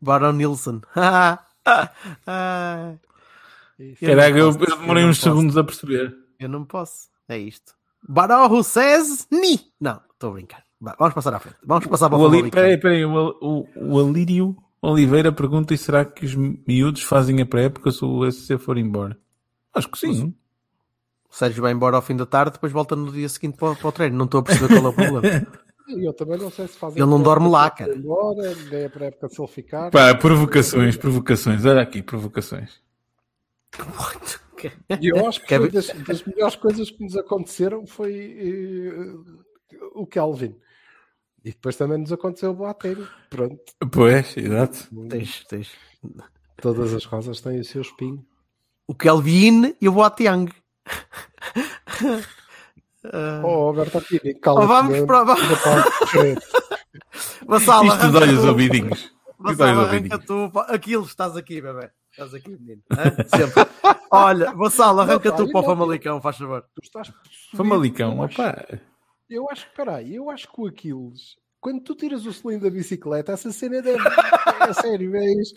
Baron 0.00 0.32
Nilsson. 0.32 0.80
Ah, 1.68 2.94
Isso. 2.94 3.15
Eu 3.78 3.94
Caraca, 4.08 4.38
eu, 4.38 4.46
eu 4.50 4.52
eu 4.52 4.76
demorei 4.78 5.02
não 5.02 5.10
uns 5.10 5.18
posso. 5.18 5.28
segundos 5.30 5.56
a 5.56 5.64
perceber. 5.64 6.16
eu 6.38 6.48
não 6.48 6.64
posso. 6.64 7.08
É 7.28 7.38
isto. 7.38 7.74
Baró 8.08 8.62
Says 8.62 9.26
Ni. 9.30 9.60
Não, 9.80 10.00
estou 10.12 10.30
a 10.30 10.32
brincar. 10.34 10.64
Vamos 10.98 11.14
passar 11.14 11.34
à 11.34 11.38
frente. 11.40 11.56
Vamos 11.64 11.86
passar 11.86 12.08
para 12.08 12.18
o 12.18 12.22
O 12.22 12.26
Ali, 12.28 12.50
peraí, 12.50 12.78
peraí, 12.78 13.04
o, 13.04 13.36
o, 13.40 13.66
o 13.76 13.98
Alírio 14.00 14.56
Oliveira 14.80 15.32
pergunta: 15.32 15.74
e 15.74 15.78
será 15.78 16.04
que 16.04 16.24
os 16.24 16.34
miúdos 16.34 17.02
fazem 17.02 17.40
a 17.40 17.46
pré-época 17.46 17.90
se 17.90 18.04
o 18.04 18.30
SC 18.30 18.58
for 18.58 18.78
embora? 18.78 19.18
Acho 19.74 19.88
que 19.90 19.98
sim. 19.98 20.34
O 21.30 21.34
Sérgio 21.34 21.62
vai 21.62 21.72
embora 21.72 21.96
ao 21.96 22.02
fim 22.02 22.14
da 22.16 22.24
tarde, 22.24 22.52
depois 22.52 22.72
volta 22.72 22.94
no 22.96 23.10
dia 23.12 23.28
seguinte 23.28 23.56
para, 23.58 23.72
o- 23.72 23.76
para 23.76 23.88
o 23.88 23.92
treino. 23.92 24.16
Não 24.16 24.24
estou 24.26 24.40
a 24.40 24.42
perceber 24.42 24.68
qual 24.68 24.86
é 24.86 24.88
o 24.88 24.92
problema. 24.92 25.46
Eu 25.88 26.12
também 26.14 26.38
não 26.38 26.50
sei 26.50 26.66
se 26.66 26.76
fazem. 26.78 27.00
Ele 27.00 27.10
não 27.10 27.22
dorme 27.22 27.48
lá, 27.48 27.70
se 27.70 27.76
cara. 27.76 27.94
Embora, 27.94 28.54
nem 28.70 28.80
é 28.84 28.88
para 28.88 29.04
a 29.04 29.08
época 29.08 29.28
se 29.28 29.40
ele 29.40 29.48
ficar. 29.48 29.90
Pá, 29.90 30.14
provocações, 30.14 30.96
provocações. 30.96 31.64
Olha 31.64 31.80
aqui, 31.82 32.02
provocações. 32.02 32.80
E 35.00 35.08
eu 35.08 35.26
acho 35.28 35.40
que 35.42 35.48
foi 35.48 35.58
ver? 35.68 35.72
das, 35.72 35.86
das 35.88 36.24
melhores 36.24 36.56
coisas 36.56 36.90
que 36.90 37.02
nos 37.02 37.16
aconteceram 37.16 37.86
foi 37.86 38.14
eh, 38.40 39.78
o 39.94 40.06
Kelvin. 40.06 40.56
E 41.44 41.50
depois 41.50 41.76
também 41.76 41.98
nos 41.98 42.10
aconteceu 42.12 42.50
o 42.50 42.54
Boateng. 42.54 43.06
Pronto, 43.30 43.60
Pois, 43.92 44.36
exato. 44.36 44.88
tens, 45.08 45.44
tens. 45.44 45.72
todas 46.60 46.92
as 46.94 47.04
rosas 47.04 47.40
têm 47.40 47.60
o 47.60 47.64
seu 47.64 47.82
espinho. 47.82 48.26
O 48.88 48.94
Kelvin 48.94 49.76
e 49.80 49.88
o 49.88 49.92
Boateng. 49.92 50.48
Oh, 53.44 53.68
Alberto 53.68 54.00
Pini, 54.02 54.34
calma. 54.40 54.64
Oh, 54.64 54.66
vamos 54.66 55.00
para- 55.02 55.24
vamos- 55.24 55.48
Vassalo, 57.46 57.88
Isto 57.88 58.16
olhos 58.16 58.40
tu. 58.40 58.48
ouvidinhos. 58.48 59.14
Olhos 59.38 59.60
arranca 59.60 59.80
ouvidinhos. 59.94 60.24
tu. 60.24 60.50
Aquilo, 60.68 61.04
estás 61.04 61.36
aqui, 61.36 61.60
bebê. 61.60 61.90
Estás 62.16 62.32
aqui, 62.34 62.48
menino. 62.50 62.82
Sempre. 63.28 63.66
Olha, 64.10 64.52
Vassalo, 64.54 65.00
arranca 65.00 65.28
Não, 65.30 65.36
tu 65.36 65.50
para 65.50 65.60
o 65.60 65.62
eu 65.62 65.66
Famalicão, 65.66 66.20
faz 66.20 66.38
favor. 66.38 66.62
Tu 66.74 66.80
estás. 66.82 67.12
Famalicão, 67.54 68.14
eu 68.16 68.22
acho, 68.22 68.40
opá. 68.40 68.66
eu 69.28 69.50
acho 69.50 69.68
que, 69.68 69.76
peraí, 69.76 70.14
eu 70.14 70.30
acho 70.30 70.50
que 70.50 70.60
o 70.60 70.66
Aquiles, 70.66 71.36
quando 71.60 71.82
tu 71.82 71.94
tiras 71.94 72.24
o 72.24 72.32
cilindro 72.32 72.70
da 72.70 72.74
bicicleta, 72.74 73.32
essa 73.32 73.52
cena 73.52 73.82
deve. 73.82 74.02
É 74.68 74.72
sério, 74.72 75.14
é 75.14 75.26
isso. 75.32 75.54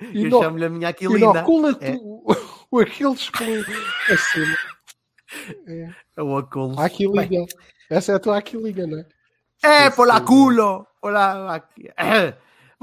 Eu 0.00 0.26
Ino- 0.26 0.42
chamo-lhe 0.42 0.64
a 0.64 0.70
minha 0.70 0.88
Aquilina. 0.90 1.18
Inocula-te 1.30 1.84
É. 1.86 1.96
o, 2.00 2.24
o 2.70 2.78
Aquiles 2.80 3.30
com 3.30 3.44
a 3.44 4.16
cena. 4.16 4.56
É. 5.66 5.94
É 6.16 6.22
o 6.22 6.36
Aculo. 6.36 6.78
A 6.78 6.84
Aquilinha. 6.86 7.46
Essa 7.90 8.12
é 8.12 8.14
a 8.14 8.20
tua 8.20 8.38
Aquilinha, 8.38 8.86
não 8.86 8.98
é? 8.98 9.06
É, 9.86 9.90
por 9.90 10.06
lá 10.06 10.20
culo. 10.20 10.86
Por 11.00 11.12
lá. 11.12 11.56
aqui. 11.56 11.88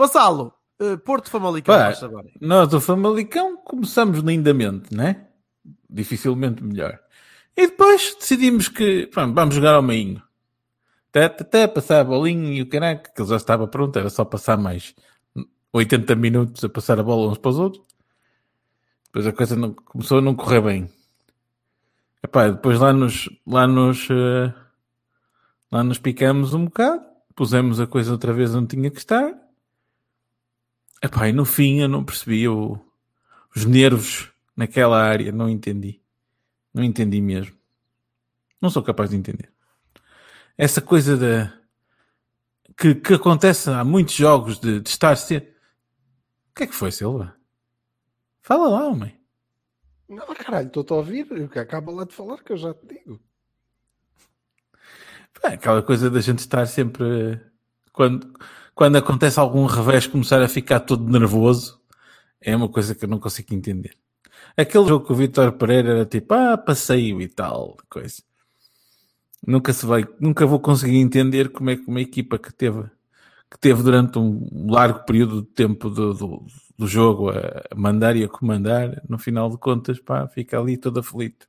Eh, 0.82 0.98
Porto 0.98 1.30
Famalicão, 1.30 1.76
Pá. 1.76 1.94
Nós 2.42 2.68
do 2.70 2.82
Famalicão 2.82 3.58
começamos 3.58 4.20
lindamente, 4.20 4.96
né? 4.96 5.28
Dificilmente 5.88 6.64
melhor. 6.64 7.00
E 7.56 7.68
depois 7.68 8.16
decidimos 8.20 8.68
que 8.68 9.06
pronto, 9.08 9.36
vamos 9.36 9.54
jogar 9.54 9.76
ao 9.76 9.84
meinho. 9.84 10.22
Até, 11.10 11.26
até 11.26 11.68
passar 11.68 12.00
a 12.00 12.04
bolinha 12.06 12.52
e 12.54 12.62
o 12.62 12.70
caraca, 12.70 13.12
que 13.14 13.22
ele 13.22 13.30
já 13.30 13.36
estava 13.36 13.68
pronto, 13.68 14.00
era 14.00 14.10
só 14.10 14.26
passar 14.26 14.58
mais 14.58 14.96
80 15.72 16.16
minutos 16.16 16.64
a 16.64 16.70
passar 16.70 17.00
a 17.00 17.04
bola 17.04 17.32
uns 17.32 17.38
para 17.38 17.52
os 17.52 17.60
outros. 17.60 17.84
Depois 19.06 19.28
a 19.28 19.34
coisa 19.34 19.56
não- 19.56 19.74
começou 19.74 20.18
a 20.18 20.22
não 20.22 20.34
correr 20.34 20.62
bem. 20.62 20.90
Epá, 22.24 22.48
depois 22.50 22.80
lá 22.80 22.94
nos, 22.94 23.30
lá 23.46 23.68
nos, 23.68 24.08
eh, 24.10 24.54
lá 25.72 25.84
nos 25.84 25.98
picamos 26.00 26.54
um 26.54 26.66
bocado, 26.66 27.04
pusemos 27.36 27.80
a 27.80 27.88
coisa 27.88 28.12
outra 28.14 28.32
vez 28.32 28.56
onde 28.56 28.68
tinha 28.76 28.90
que 28.90 29.00
estar. 29.00 29.34
Epá, 31.02 31.28
e 31.28 31.32
no 31.34 31.46
fim 31.46 31.80
eu 31.82 31.88
não 31.88 32.04
percebi 32.04 32.48
o- 32.48 32.80
os 33.56 33.66
nervos 33.66 34.32
naquela 34.56 35.02
área, 35.02 35.32
não 35.32 35.50
entendi. 35.50 36.02
Não 36.74 36.84
entendi 36.84 37.20
mesmo. 37.22 37.58
Não 38.62 38.70
sou 38.70 38.84
capaz 38.84 39.10
de 39.10 39.16
entender. 39.16 39.52
Essa 40.58 40.82
coisa 40.82 41.18
da 41.18 41.60
que, 42.78 42.96
que 42.96 43.14
acontece 43.14 43.70
há 43.70 43.84
muitos 43.84 44.14
jogos 44.14 44.60
de, 44.60 44.80
de 44.80 44.90
estar 44.90 45.16
sempre. 45.16 45.50
O 46.52 46.54
que 46.56 46.64
é 46.64 46.68
que 46.68 46.76
foi, 46.76 46.92
Silva? 46.92 47.36
Fala 48.42 48.68
lá, 48.70 48.88
homem. 48.88 49.20
Não, 50.08 50.26
caralho, 50.36 50.68
estou-te 50.68 50.92
a 50.92 50.98
ouvir. 50.98 51.28
Acaba 51.58 51.92
lá 51.92 52.04
de 52.06 52.14
falar 52.14 52.44
que 52.44 52.52
eu 52.52 52.58
já 52.58 52.74
te 52.74 52.86
digo. 52.86 53.20
Aquela 55.44 55.82
coisa 55.82 56.10
da 56.10 56.20
gente 56.22 56.40
estar 56.40 56.66
sempre. 56.68 57.40
Quando, 57.92 58.32
quando 58.82 58.96
acontece 58.96 59.40
algum 59.40 59.68
revés, 59.68 60.08
começar 60.08 60.42
a 60.42 60.48
ficar 60.48 60.80
todo 60.80 61.08
nervoso, 61.08 61.80
é 62.42 62.56
uma 62.56 62.68
coisa 62.68 62.96
que 62.96 63.06
eu 63.06 63.10
não 63.10 63.20
consigo 63.20 63.54
entender. 63.54 63.96
Aquele 64.58 64.88
jogo 64.88 65.06
com 65.06 65.14
o 65.14 65.16
Vitor 65.16 65.52
Pereira 65.52 65.92
era 65.92 66.06
tipo, 66.08 66.34
ah, 66.34 66.58
passeio 66.58 67.22
e 67.22 67.28
tal, 67.28 67.78
coisa. 67.88 68.24
Nunca 69.46 69.72
se 69.72 69.86
vai, 69.86 70.04
nunca 70.20 70.48
vou 70.48 70.60
conseguir 70.60 70.98
entender 70.98 71.52
como 71.52 71.70
é 71.70 71.76
que 71.76 71.88
uma 71.88 72.02
equipa 72.02 72.40
que 72.40 72.52
teve, 72.52 72.86
que 73.52 73.60
teve 73.60 73.84
durante 73.84 74.18
um 74.18 74.72
largo 74.72 75.06
período 75.06 75.44
de 75.44 75.48
tempo 75.50 75.88
do, 75.88 76.16
do, 76.16 76.46
do 76.76 76.88
jogo 76.88 77.30
a 77.30 77.76
mandar 77.76 78.16
e 78.16 78.24
a 78.24 78.28
comandar, 78.28 79.00
no 79.08 79.20
final 79.20 79.48
de 79.48 79.60
contas, 79.60 80.00
pá, 80.00 80.28
fica 80.28 80.60
ali 80.60 80.76
todo 80.76 81.02
aflito. 81.02 81.48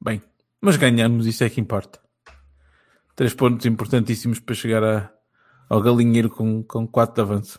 Bem, 0.00 0.22
mas 0.60 0.76
ganhamos, 0.76 1.26
isso 1.26 1.42
é 1.42 1.50
que 1.50 1.60
importa. 1.60 1.98
Três 3.16 3.34
pontos 3.34 3.66
importantíssimos 3.66 4.38
para 4.38 4.54
chegar 4.54 4.84
a, 4.84 5.12
ao 5.72 5.80
galinheiro 5.80 6.28
com, 6.28 6.62
com 6.62 6.86
quatro 6.86 7.14
de 7.14 7.20
avanço. 7.22 7.58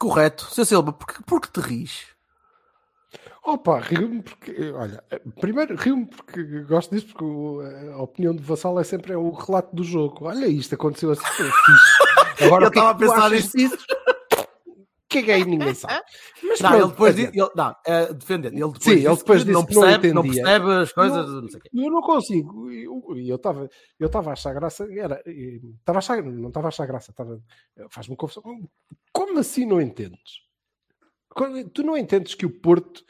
Correto. 0.00 0.46
Seu 0.52 0.64
Silva, 0.64 0.92
por 0.92 1.06
que, 1.06 1.22
por 1.24 1.40
que 1.40 1.50
te 1.52 1.60
ris? 1.60 2.06
Opa, 3.44 3.80
rio-me 3.80 4.22
porque, 4.22 4.70
olha, 4.70 5.02
primeiro 5.40 5.76
rio-me 5.76 6.06
porque 6.06 6.42
gosto 6.62 6.94
disso, 6.94 7.08
porque 7.08 7.24
o- 7.24 7.60
a 7.94 8.02
opinião 8.02 8.34
do 8.34 8.42
Vassal 8.42 8.78
é 8.80 8.84
sempre 8.84 9.12
é 9.12 9.16
o 9.16 9.30
relato 9.30 9.74
do 9.74 9.82
jogo. 9.84 10.24
Olha, 10.26 10.46
isto 10.46 10.74
aconteceu 10.74 11.10
assim. 11.10 11.22
Agora, 12.46 12.64
Eu 12.64 12.66
é 12.66 12.70
estava 12.70 12.96
que 12.98 13.04
a 13.04 13.08
pensar 13.08 13.30
nisso. 13.30 13.52
Que 15.12 15.18
é 15.18 15.22
que 15.22 15.30
aí 15.30 15.44
ninguém 15.44 15.74
sabe. 15.74 16.02
Mas 16.42 16.60
Não, 16.60 16.70
pronto, 16.70 16.82
ele 16.84 16.90
depois 16.90 17.18
ele, 17.18 17.50
não, 17.54 17.76
é, 17.86 18.12
defendendo, 18.12 18.52
ele 18.54 18.72
depois 18.72 18.82
Sim, 18.82 18.90
ele 18.90 19.00
disse 19.08 19.18
depois 19.18 19.38
que 19.44 19.44
disse 19.44 19.52
não 19.52 19.60
não 19.60 19.66
percebe, 19.66 20.12
não, 20.12 20.22
entendia. 20.24 20.42
percebe 20.42 20.72
as 20.72 20.92
coisas, 20.92 21.26
Não- 21.28 21.42
não 21.42 21.48
sei 21.48 21.58
o 21.58 21.62
quê. 21.62 21.70
Eu 21.72 21.90
não 21.90 22.00
consigo. 22.02 22.70
Eu- 22.70 23.34
estava 23.36 23.68
eu 24.00 24.06
estava 24.06 24.30
a 24.30 24.32
achar 24.32 24.52
graça. 24.54 24.88
Era, 24.90 25.22
estava 25.26 25.98
a 25.98 26.00
achar, 26.00 26.22
não 26.22 26.48
estava 26.48 26.66
a 26.66 26.70
achar 26.70 26.86
graça. 26.86 27.10
Estava, 27.10 27.40
faz-me 27.90 28.16
confusão. 28.16 28.42
Como 29.12 29.38
assim 29.38 29.64
não 29.66 29.80
entendes? 29.80 30.40
Tu 31.72 31.82
não 31.82 31.96
entendes 31.96 32.34
que 32.34 32.44
o 32.44 32.50
Porto, 32.50 33.02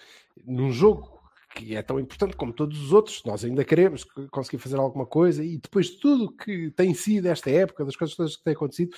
num 0.47 0.71
jogo 0.71 1.21
que 1.55 1.77
é 1.77 1.83
tão 1.83 2.01
importante 2.01 2.35
como 2.35 2.53
todos 2.53 2.81
os 2.83 2.93
outros, 2.95 3.23
nós 3.27 3.45
ainda 3.45 3.63
queremos 3.65 4.05
que- 4.05 4.27
conseguir 4.29 4.57
fazer 4.59 4.77
alguma 4.79 5.05
coisa 5.05 5.45
e 5.45 5.59
depois 5.59 5.87
de 5.89 5.99
tudo 5.99 6.33
que 6.35 6.71
tem 6.71 6.95
sido 6.95 7.27
esta 7.27 7.51
época, 7.51 7.85
das 7.85 7.95
coisas 7.95 8.17
todas 8.17 8.37
que 8.37 8.43
têm 8.45 8.55
acontecido, 8.55 8.97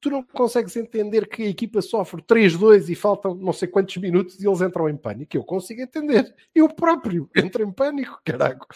tu 0.00 0.10
não 0.10 0.22
consegues 0.22 0.76
entender 0.76 1.28
que 1.28 1.42
a 1.42 1.48
equipa 1.48 1.82
sofre 1.82 2.22
3-2 2.22 2.88
e 2.88 2.94
faltam 2.94 3.34
não 3.34 3.52
sei 3.52 3.66
quantos 3.68 3.96
minutos 3.96 4.40
e 4.40 4.46
eles 4.46 4.60
entram 4.60 4.88
em 4.88 4.96
pânico. 4.96 5.36
Eu 5.36 5.42
consigo 5.44 5.80
entender. 5.80 6.34
Eu 6.54 6.68
próprio 6.68 7.28
entro 7.36 7.62
em 7.64 7.72
pânico, 7.72 8.20
caraca. 8.24 8.66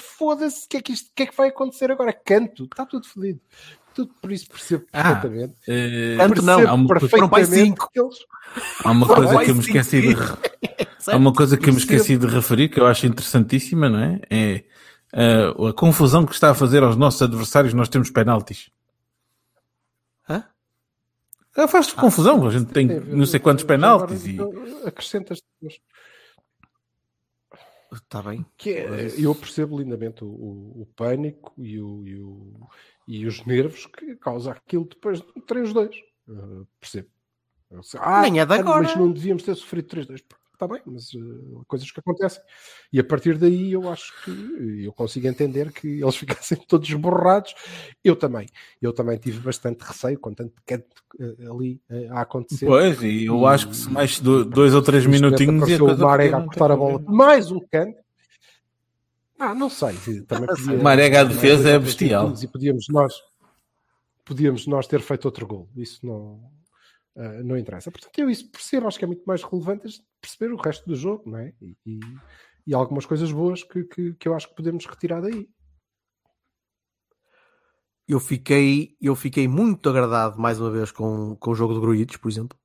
Foda-se, 0.00 0.66
o 0.66 0.68
que, 0.68 0.76
é 0.76 0.82
que, 0.82 0.92
isto- 0.92 1.10
que 1.14 1.22
é 1.22 1.26
que 1.26 1.36
vai 1.36 1.48
acontecer 1.48 1.90
agora? 1.90 2.12
Canto, 2.12 2.64
está 2.64 2.84
tudo 2.84 3.06
fodido. 3.06 3.40
Tudo 3.94 4.12
por 4.20 4.30
isso 4.30 4.46
percebo 4.50 4.84
Ah, 4.92 5.14
perfeitamente. 5.14 5.54
Eh, 5.66 6.16
Tanto 6.18 6.42
não. 6.42 6.68
Há 6.68 6.74
uma 6.74 6.86
perfeitamente 6.88 7.46
cinco. 7.46 7.88
eles. 7.94 8.16
Há 8.84 8.90
uma 8.90 9.06
coisa 9.06 9.38
que 9.38 9.50
eu 9.50 9.54
me 9.54 9.60
esqueci 9.62 10.00
de, 10.02 10.14
há 11.10 11.16
uma 11.16 11.32
coisa 11.32 11.56
que 11.56 11.68
eu 11.70 11.72
me 11.72 11.78
esqueci 11.80 12.18
de 12.18 12.26
referir 12.26 12.68
que 12.68 12.78
eu 12.78 12.86
acho 12.86 13.06
interessantíssima, 13.06 13.88
não 13.88 13.98
é? 13.98 14.20
É 14.28 14.64
eh, 15.14 15.68
a 15.70 15.72
confusão 15.72 16.26
que 16.26 16.34
está 16.34 16.50
a 16.50 16.54
fazer 16.54 16.82
aos 16.82 16.94
nossos 16.96 17.22
adversários. 17.22 17.72
Nós 17.72 17.88
temos 17.88 18.10
penaltis. 18.10 18.68
Hã? 21.56 21.64
Ah, 21.64 21.68
Faz 21.68 21.92
confusão. 21.92 22.46
A 22.46 22.50
gente 22.50 22.72
tem 22.72 22.86
não 22.86 23.24
sei 23.26 23.40
quantos 23.40 23.64
penaltis. 23.64 24.26
E... 24.26 24.36
Acrescentas 24.86 25.40
depois. 25.60 25.80
Está 27.92 28.20
bem. 28.20 28.44
Que 28.56 28.70
é, 28.72 29.12
eu 29.18 29.34
percebo 29.34 29.78
lindamente 29.78 30.24
o, 30.24 30.28
o- 30.28 30.82
o 30.82 30.86
pânico 30.96 31.52
e, 31.56 31.80
o, 31.80 32.06
e, 32.06 32.20
o- 32.20 32.68
e 33.06 33.26
os 33.26 33.44
nervos 33.46 33.86
que 33.86 34.16
causa 34.16 34.50
aquilo 34.52 34.84
depois 34.86 35.20
de 35.20 35.26
3-2. 35.46 35.90
Uh, 36.28 36.66
percebo. 36.80 37.08
Eu 37.70 37.82
sei, 37.82 38.00
Ah, 38.02 38.22
Nem 38.22 38.40
é 38.40 38.44
de 38.46 38.52
ah, 38.52 38.56
agora. 38.56 38.82
Mas 38.82 38.96
não 38.96 39.10
devíamos 39.10 39.44
ter 39.44 39.54
sofrido 39.54 39.88
3-2. 39.88 40.22
Está 40.56 40.66
bem, 40.66 40.80
mas 40.86 41.12
uh, 41.12 41.62
coisas 41.68 41.90
que 41.90 42.00
acontecem. 42.00 42.42
E 42.90 42.98
a 42.98 43.04
partir 43.04 43.36
daí 43.36 43.72
eu 43.72 43.90
acho 43.92 44.10
que 44.24 44.84
eu 44.86 44.90
consigo 44.94 45.26
entender 45.28 45.70
que 45.70 46.00
eles 46.00 46.16
ficassem 46.16 46.56
todos 46.66 46.90
borrados. 46.94 47.54
Eu 48.02 48.16
também. 48.16 48.48
Eu 48.80 48.90
também 48.94 49.18
tive 49.18 49.38
bastante 49.40 49.82
receio 49.82 50.18
com 50.18 50.32
tanto 50.32 50.54
canto 50.64 50.86
uh, 51.20 51.52
ali 51.54 51.78
uh, 51.90 52.14
a 52.14 52.22
acontecer. 52.22 52.64
Pois, 52.64 53.02
e 53.02 53.26
eu 53.26 53.42
E- 53.42 53.44
acho 53.44 53.68
que 53.68 53.76
se 53.76 53.90
mais 53.90 54.18
do- 54.18 54.46
dois 54.46 54.72
ou 54.72 54.80
três 54.80 55.04
minutinhos 55.04 55.68
e 55.68 55.74
a 55.74 55.84
o 55.84 55.98
Marega 55.98 56.38
a 56.38 56.42
cortar 56.44 56.70
a 56.70 56.76
bola. 56.76 57.02
Mais 57.06 57.50
um 57.50 57.60
canto. 57.70 57.98
Ah, 59.38 59.54
não 59.54 59.68
sei. 59.68 60.22
Também 60.22 60.46
podia, 60.46 60.78
O 60.78 60.82
Marega 60.82 61.20
à 61.20 61.24
mais 61.26 61.36
defesa 61.36 61.68
é 61.68 61.78
bestial. 61.78 62.32
E 62.42 62.46
podíamos 62.46 62.86
nós, 62.88 63.12
podíamos 64.24 64.66
nós 64.66 64.86
ter 64.86 65.02
feito 65.02 65.26
outro 65.26 65.46
gol. 65.46 65.68
Isso 65.76 66.00
não, 66.06 66.40
ah, 67.16 67.42
não 67.42 67.56
interessa. 67.56 67.90
Portanto, 67.90 68.18
eu 68.18 68.28
isso 68.28 68.50
percebo. 68.50 68.86
Acho 68.86 68.98
que 68.98 69.04
é 69.04 69.08
muito 69.08 69.24
mais 69.24 69.42
relevante 69.42 70.02
perceber 70.20 70.52
o 70.52 70.56
resto 70.56 70.86
do 70.86 70.94
jogo, 70.94 71.30
não 71.30 71.38
é? 71.38 71.52
E, 71.62 71.76
e, 71.86 72.00
e 72.66 72.74
algumas 72.74 73.06
coisas 73.06 73.32
boas 73.32 73.62
que, 73.62 73.84
que, 73.84 74.12
que 74.14 74.28
eu 74.28 74.34
acho 74.34 74.48
que 74.48 74.56
podemos 74.56 74.84
retirar 74.84 75.22
daí. 75.22 75.48
Eu 78.06 78.20
fiquei, 78.20 78.96
eu 79.00 79.16
fiquei 79.16 79.48
muito 79.48 79.88
agradado 79.88 80.38
mais 80.38 80.60
uma 80.60 80.70
vez 80.70 80.92
com, 80.92 81.34
com 81.36 81.50
o 81.50 81.54
jogo 81.54 81.74
do 81.74 81.80
Gruites, 81.80 82.18
por 82.18 82.30
exemplo. 82.30 82.56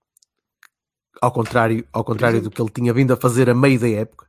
Ao 1.21 1.31
contrário, 1.31 1.87
ao 1.91 2.03
contrário 2.03 2.41
do 2.41 2.51
que 2.51 2.61
ele 2.61 2.69
tinha 2.69 2.93
vindo 2.93 3.13
a 3.13 3.17
fazer 3.17 3.49
a 3.49 3.55
meio 3.55 3.79
da 3.79 3.89
época, 3.89 4.27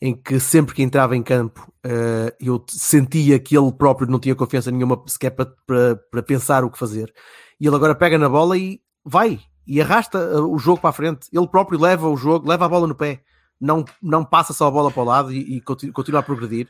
em 0.00 0.14
que 0.14 0.40
sempre 0.40 0.74
que 0.74 0.82
entrava 0.82 1.16
em 1.16 1.22
campo 1.22 1.72
eh, 1.84 2.34
eu 2.40 2.64
sentia 2.68 3.38
que 3.38 3.56
ele 3.56 3.72
próprio 3.72 4.08
não 4.08 4.18
tinha 4.20 4.34
confiança 4.34 4.70
nenhuma 4.70 5.02
sequer 5.06 5.30
para, 5.30 5.46
para, 5.66 5.96
para 5.96 6.22
pensar 6.22 6.64
o 6.64 6.70
que 6.70 6.78
fazer. 6.78 7.12
E 7.60 7.66
ele 7.66 7.76
agora 7.76 7.94
pega 7.94 8.18
na 8.18 8.28
bola 8.28 8.56
e 8.56 8.80
vai 9.04 9.40
e 9.68 9.80
arrasta 9.80 10.18
eh, 10.18 10.40
o 10.40 10.58
jogo 10.58 10.80
para 10.80 10.90
a 10.90 10.92
frente. 10.94 11.28
Ele 11.32 11.46
próprio 11.46 11.78
leva 11.80 12.08
o 12.08 12.16
jogo, 12.16 12.48
leva 12.48 12.64
a 12.64 12.68
bola 12.68 12.86
no 12.88 12.94
pé, 12.94 13.22
não, 13.60 13.84
não 14.02 14.24
passa 14.24 14.52
só 14.54 14.66
a 14.66 14.70
bola 14.70 14.90
para 14.90 15.02
o 15.02 15.06
lado 15.06 15.32
e, 15.32 15.56
e 15.58 15.60
continua, 15.60 16.20
a 16.20 16.22
progredir. 16.22 16.68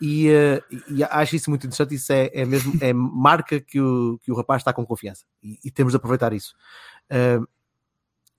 E, 0.00 0.28
eh, 0.28 0.62
e 0.90 1.02
acho 1.04 1.36
isso 1.36 1.48
muito 1.50 1.64
interessante. 1.66 1.94
Isso 1.94 2.12
é, 2.12 2.30
é 2.34 2.44
mesmo 2.44 2.74
é 2.82 2.92
marca 2.92 3.60
que 3.60 3.80
o, 3.80 4.18
que 4.22 4.30
o 4.32 4.34
rapaz 4.36 4.60
está 4.60 4.72
com 4.72 4.84
confiança 4.84 5.24
e, 5.42 5.58
e 5.64 5.70
temos 5.70 5.92
de 5.92 5.96
aproveitar 5.96 6.32
isso. 6.34 6.54
Eh, 7.08 7.38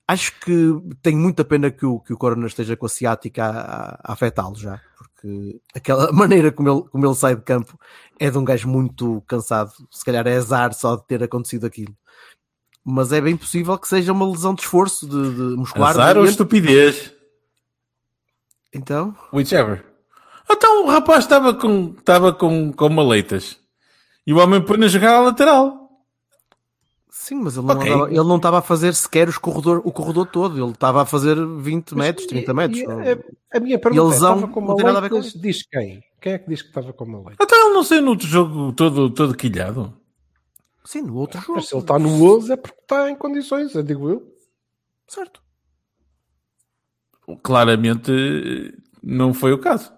acho 0.08 0.40
que 0.40 0.54
tem 1.02 1.16
muita 1.16 1.44
pena 1.44 1.70
que 1.72 1.86
o, 1.86 2.00
que 2.00 2.14
o 2.14 2.18
Corona 2.18 2.48
esteja 2.48 2.76
com 2.78 2.86
a 2.86 2.90
ciática 2.90 3.46
a- 3.46 4.00
a 4.04 4.14
afetá-lo 4.14 4.56
já, 4.56 4.80
porque 4.98 5.60
aquela 5.76 6.12
maneira 6.14 6.52
como 6.52 6.70
ele, 6.70 6.90
como 6.90 7.06
ele 7.06 7.16
sai 7.16 7.36
de 7.36 7.42
campo 7.42 7.78
é 8.20 8.30
de 8.30 8.38
um 8.38 8.46
gajo 8.46 8.68
muito 8.68 9.22
cansado. 9.28 9.72
Se 9.92 10.04
calhar 10.06 10.26
é 10.28 10.38
azar 10.38 10.74
só 10.74 10.96
de 10.96 11.06
ter 11.08 11.24
acontecido 11.24 11.66
aquilo. 11.66 11.96
Mas 12.90 13.12
é 13.12 13.20
bem 13.20 13.36
possível 13.36 13.78
que 13.78 13.88
seja 13.88 14.14
uma 14.14 14.26
lesão 14.26 14.54
de 14.56 14.62
esforço 14.62 15.06
de, 15.06 15.36
de 15.36 15.58
muscular. 15.58 15.90
Azar 15.90 16.18
ou 16.18 16.24
de- 16.24 16.30
estupidez? 16.32 17.12
Então, 18.74 19.14
Whichever. 19.34 19.84
Então 20.50 20.86
o 20.86 20.90
rapaz 20.90 21.26
estava 21.26 21.54
com, 21.54 21.94
estava 21.98 22.32
com, 22.32 22.72
com 22.72 22.90
maleitas. 22.90 23.58
E 24.26 24.34
o 24.34 24.38
homem 24.38 24.62
põe 24.62 24.84
a 24.84 24.88
jogar 24.88 25.16
à 25.16 25.20
lateral. 25.22 25.90
sim, 27.10 27.36
mas 27.36 27.58
ele 27.58 27.66
não, 27.68 27.76
Ok. 27.76 27.92
andava- 27.92 28.10
ele 28.10 28.24
não 28.24 28.36
estava 28.38 28.60
a 28.60 28.62
fazer 28.62 28.94
sequer 28.94 29.28
os 29.28 29.38
corredor, 29.38 29.82
o 29.84 29.92
corredor 29.92 30.26
todo. 30.28 30.58
Ele 30.64 30.72
estava 30.72 31.02
a 31.02 31.06
fazer 31.06 31.36
20 31.46 31.94
metros, 31.96 32.26
30 32.28 32.54
metros. 32.54 32.80
E- 32.80 32.86
não- 32.88 33.00
a, 33.02 33.58
a 33.58 33.60
minha 33.60 33.78
pergunta 33.80 34.14
é, 34.14 34.16
estava 34.16 34.48
com 34.48 34.62
não 34.62 34.78
maleitas, 34.78 35.34
diz 35.34 35.66
quem? 35.70 36.02
Quem 36.22 36.34
é 36.34 36.38
que 36.40 36.50
diz 36.50 36.62
que 36.62 36.70
estava 36.70 36.94
com 36.94 37.06
maleitas? 37.06 37.38
Então 37.42 37.66
ele 37.66 37.74
não 37.74 37.84
saiu 37.84 38.02
no 38.02 38.12
outro 38.12 38.28
jogo 38.28 38.72
todo, 38.72 39.10
todo 39.10 39.36
quilhado. 39.36 39.94
Sim, 40.88 41.02
no 41.02 41.18
outro 41.18 41.38
jogo. 41.42 41.56
Mas 41.56 41.68
se 41.68 41.76
ele 41.76 41.82
está 41.82 42.00
no 42.00 42.24
11 42.38 42.54
é 42.54 42.56
porque 42.56 42.80
está 42.80 43.12
em 43.12 43.16
condições, 43.18 43.76
eu 43.76 43.84
digo 43.84 44.10
eu. 44.10 44.34
Certo. 45.06 45.42
Claramente 47.44 48.10
não 49.04 49.34
foi 49.34 49.52
o 49.52 49.60
caso. 49.60 49.92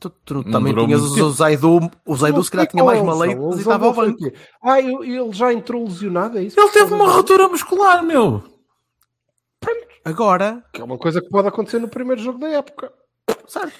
Tu, 0.00 0.10
tu 0.10 0.34
Não 0.34 0.42
também 0.42 0.74
tinhas 0.74 1.02
o 1.02 1.30
Zaidu, 1.30 1.88
o 2.04 2.16
Zaidu 2.16 2.42
se 2.42 2.50
calhar 2.50 2.66
Não 2.66 2.70
tinha 2.72 2.84
mais 2.84 2.98
é. 3.30 3.32
A 3.32 3.36
e 3.36 3.60
estava 3.60 3.86
ao 3.86 3.94
banco. 3.94 4.18
Ah, 4.60 4.80
ele 4.80 5.32
já 5.32 5.52
entrou 5.52 5.84
lesionado, 5.84 6.36
é 6.36 6.42
isso? 6.42 6.58
Ele 6.58 6.70
teve 6.70 6.92
uma 6.92 7.12
ruptura 7.12 7.48
muscular, 7.48 8.02
meu. 8.02 8.42
Agora, 10.04 10.64
Que 10.72 10.80
é 10.80 10.84
uma 10.84 10.98
coisa 10.98 11.22
que 11.22 11.28
pode 11.30 11.46
acontecer 11.46 11.78
no 11.78 11.86
primeiro 11.86 12.20
jogo 12.20 12.40
da 12.40 12.48
época. 12.48 12.92
certo. 13.46 13.72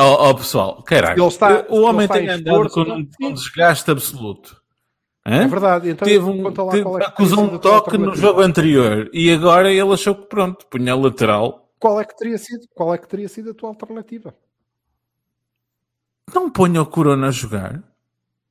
Oh, 0.00 0.30
oh, 0.30 0.34
pessoal, 0.34 0.82
caralho. 0.82 1.20
Ele 1.20 1.28
está- 1.28 1.66
o 1.68 1.82
homem 1.82 2.08
tem 2.08 2.24
em 2.24 2.30
andado 2.30 2.70
com 2.70 2.84
com 2.86 3.26
um 3.26 3.34
desgaste 3.34 3.90
absoluto. 3.90 4.61
Hã? 5.24 5.44
É 5.44 5.46
verdade. 5.46 5.88
Então, 5.90 6.06
teve 6.06 6.24
um, 6.24 6.52
teve, 6.52 6.88
é 7.00 7.06
acusou 7.06 7.44
um 7.44 7.58
toque 7.58 7.96
no 7.96 8.14
jogo 8.14 8.40
anterior 8.40 9.08
e 9.12 9.30
agora 9.32 9.70
ele 9.70 9.92
achou 9.92 10.14
que 10.16 10.26
pronto, 10.26 10.66
punha 10.66 10.92
a 10.92 10.96
lateral. 10.96 11.70
Qual 11.78 12.00
é 12.00 12.04
que 12.04 12.16
teria 12.16 12.38
sido? 12.38 12.66
Qual 12.74 12.92
é 12.92 12.98
que 12.98 13.08
teria 13.08 13.28
sido 13.28 13.50
a 13.50 13.54
tua 13.54 13.68
alternativa? 13.68 14.34
Não 16.34 16.50
ponha 16.50 16.80
o 16.82 16.86
Corona 16.86 17.28
a 17.28 17.30
jogar. 17.30 17.82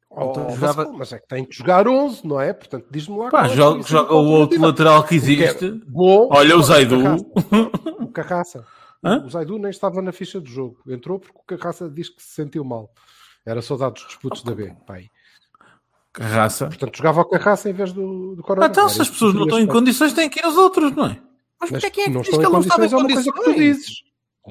Oh, 0.10 0.32
Então 0.32 0.50
jogava- 0.52 0.92
Mas 0.92 1.14
é 1.14 1.20
que 1.20 1.28
tem 1.28 1.46
que 1.46 1.56
jogar 1.56 1.88
11, 1.88 2.26
não 2.28 2.40
é? 2.40 2.52
Portanto, 2.54 2.86
diz-me 2.92 3.18
lá. 3.18 3.30
Pá, 3.30 3.46
é 3.46 3.50
joga, 3.50 3.82
sido 3.82 3.92
joga 3.92 4.14
o 4.14 4.26
outro 4.30 4.62
lateral 4.62 5.04
que 5.06 5.14
é 5.16 5.18
existe. 5.18 5.72
Bom, 5.88 6.28
Olha 6.32 6.58
o 6.58 6.62
Zaidu. 6.62 6.98
O 8.02 8.08
Carraça. 8.12 8.66
Hã? 9.04 9.24
O 9.26 9.30
Zaidu 9.30 9.58
nem 9.58 9.70
estava 9.72 10.02
na 10.02 10.12
ficha 10.12 10.40
do 10.42 10.50
jogo. 10.50 10.80
Entrou 10.88 11.18
porque 11.18 11.56
o 11.56 11.58
Carraça 11.58 11.90
diz 11.90 12.10
que 12.10 12.22
se 12.22 12.34
sentiu 12.36 12.64
mal. 12.66 12.92
Era 13.46 13.62
saudade 13.62 13.94
dos 13.96 14.06
disputos 14.08 14.44
da 14.44 14.54
B. 14.54 14.76
Pai. 14.86 15.10
Raça. 16.17 16.67
Portanto, 16.67 16.97
jogava 16.97 17.21
o 17.21 17.26
Carraça 17.26 17.69
em 17.69 17.74
vez 17.74 17.93
do, 17.93 18.36
do 18.36 18.43
Corona. 18.43 18.67
Então, 18.67 18.89
se 18.89 19.02
as 19.02 19.10
pessoas 19.10 19.34
não 19.34 19.43
estão 19.43 19.60
em 19.60 19.67
condições, 19.67 20.12
têm 20.13 20.30
que 20.30 20.39
ir 20.39 20.45
aos 20.45 20.56
outros, 20.58 20.91
não 20.95 21.06
é? 21.06 21.21
Mas 21.60 21.69
Mas 21.71 21.82
porque 21.82 21.86
é 21.86 21.89
que 21.89 22.02
é 22.02 22.04
que 22.06 22.10
não 22.10 22.21
diz 22.21 22.30
estão 22.30 22.39
que 22.39 22.45
ele 22.47 22.54
não 22.54 22.62
estava 22.62 22.86
em 22.86 22.89
condições 22.89 23.28
é 23.28 23.30
uma 23.30 23.34
coisa 23.36 23.45
que 23.45 23.54
tu 23.54 23.60
dizes. 23.60 23.86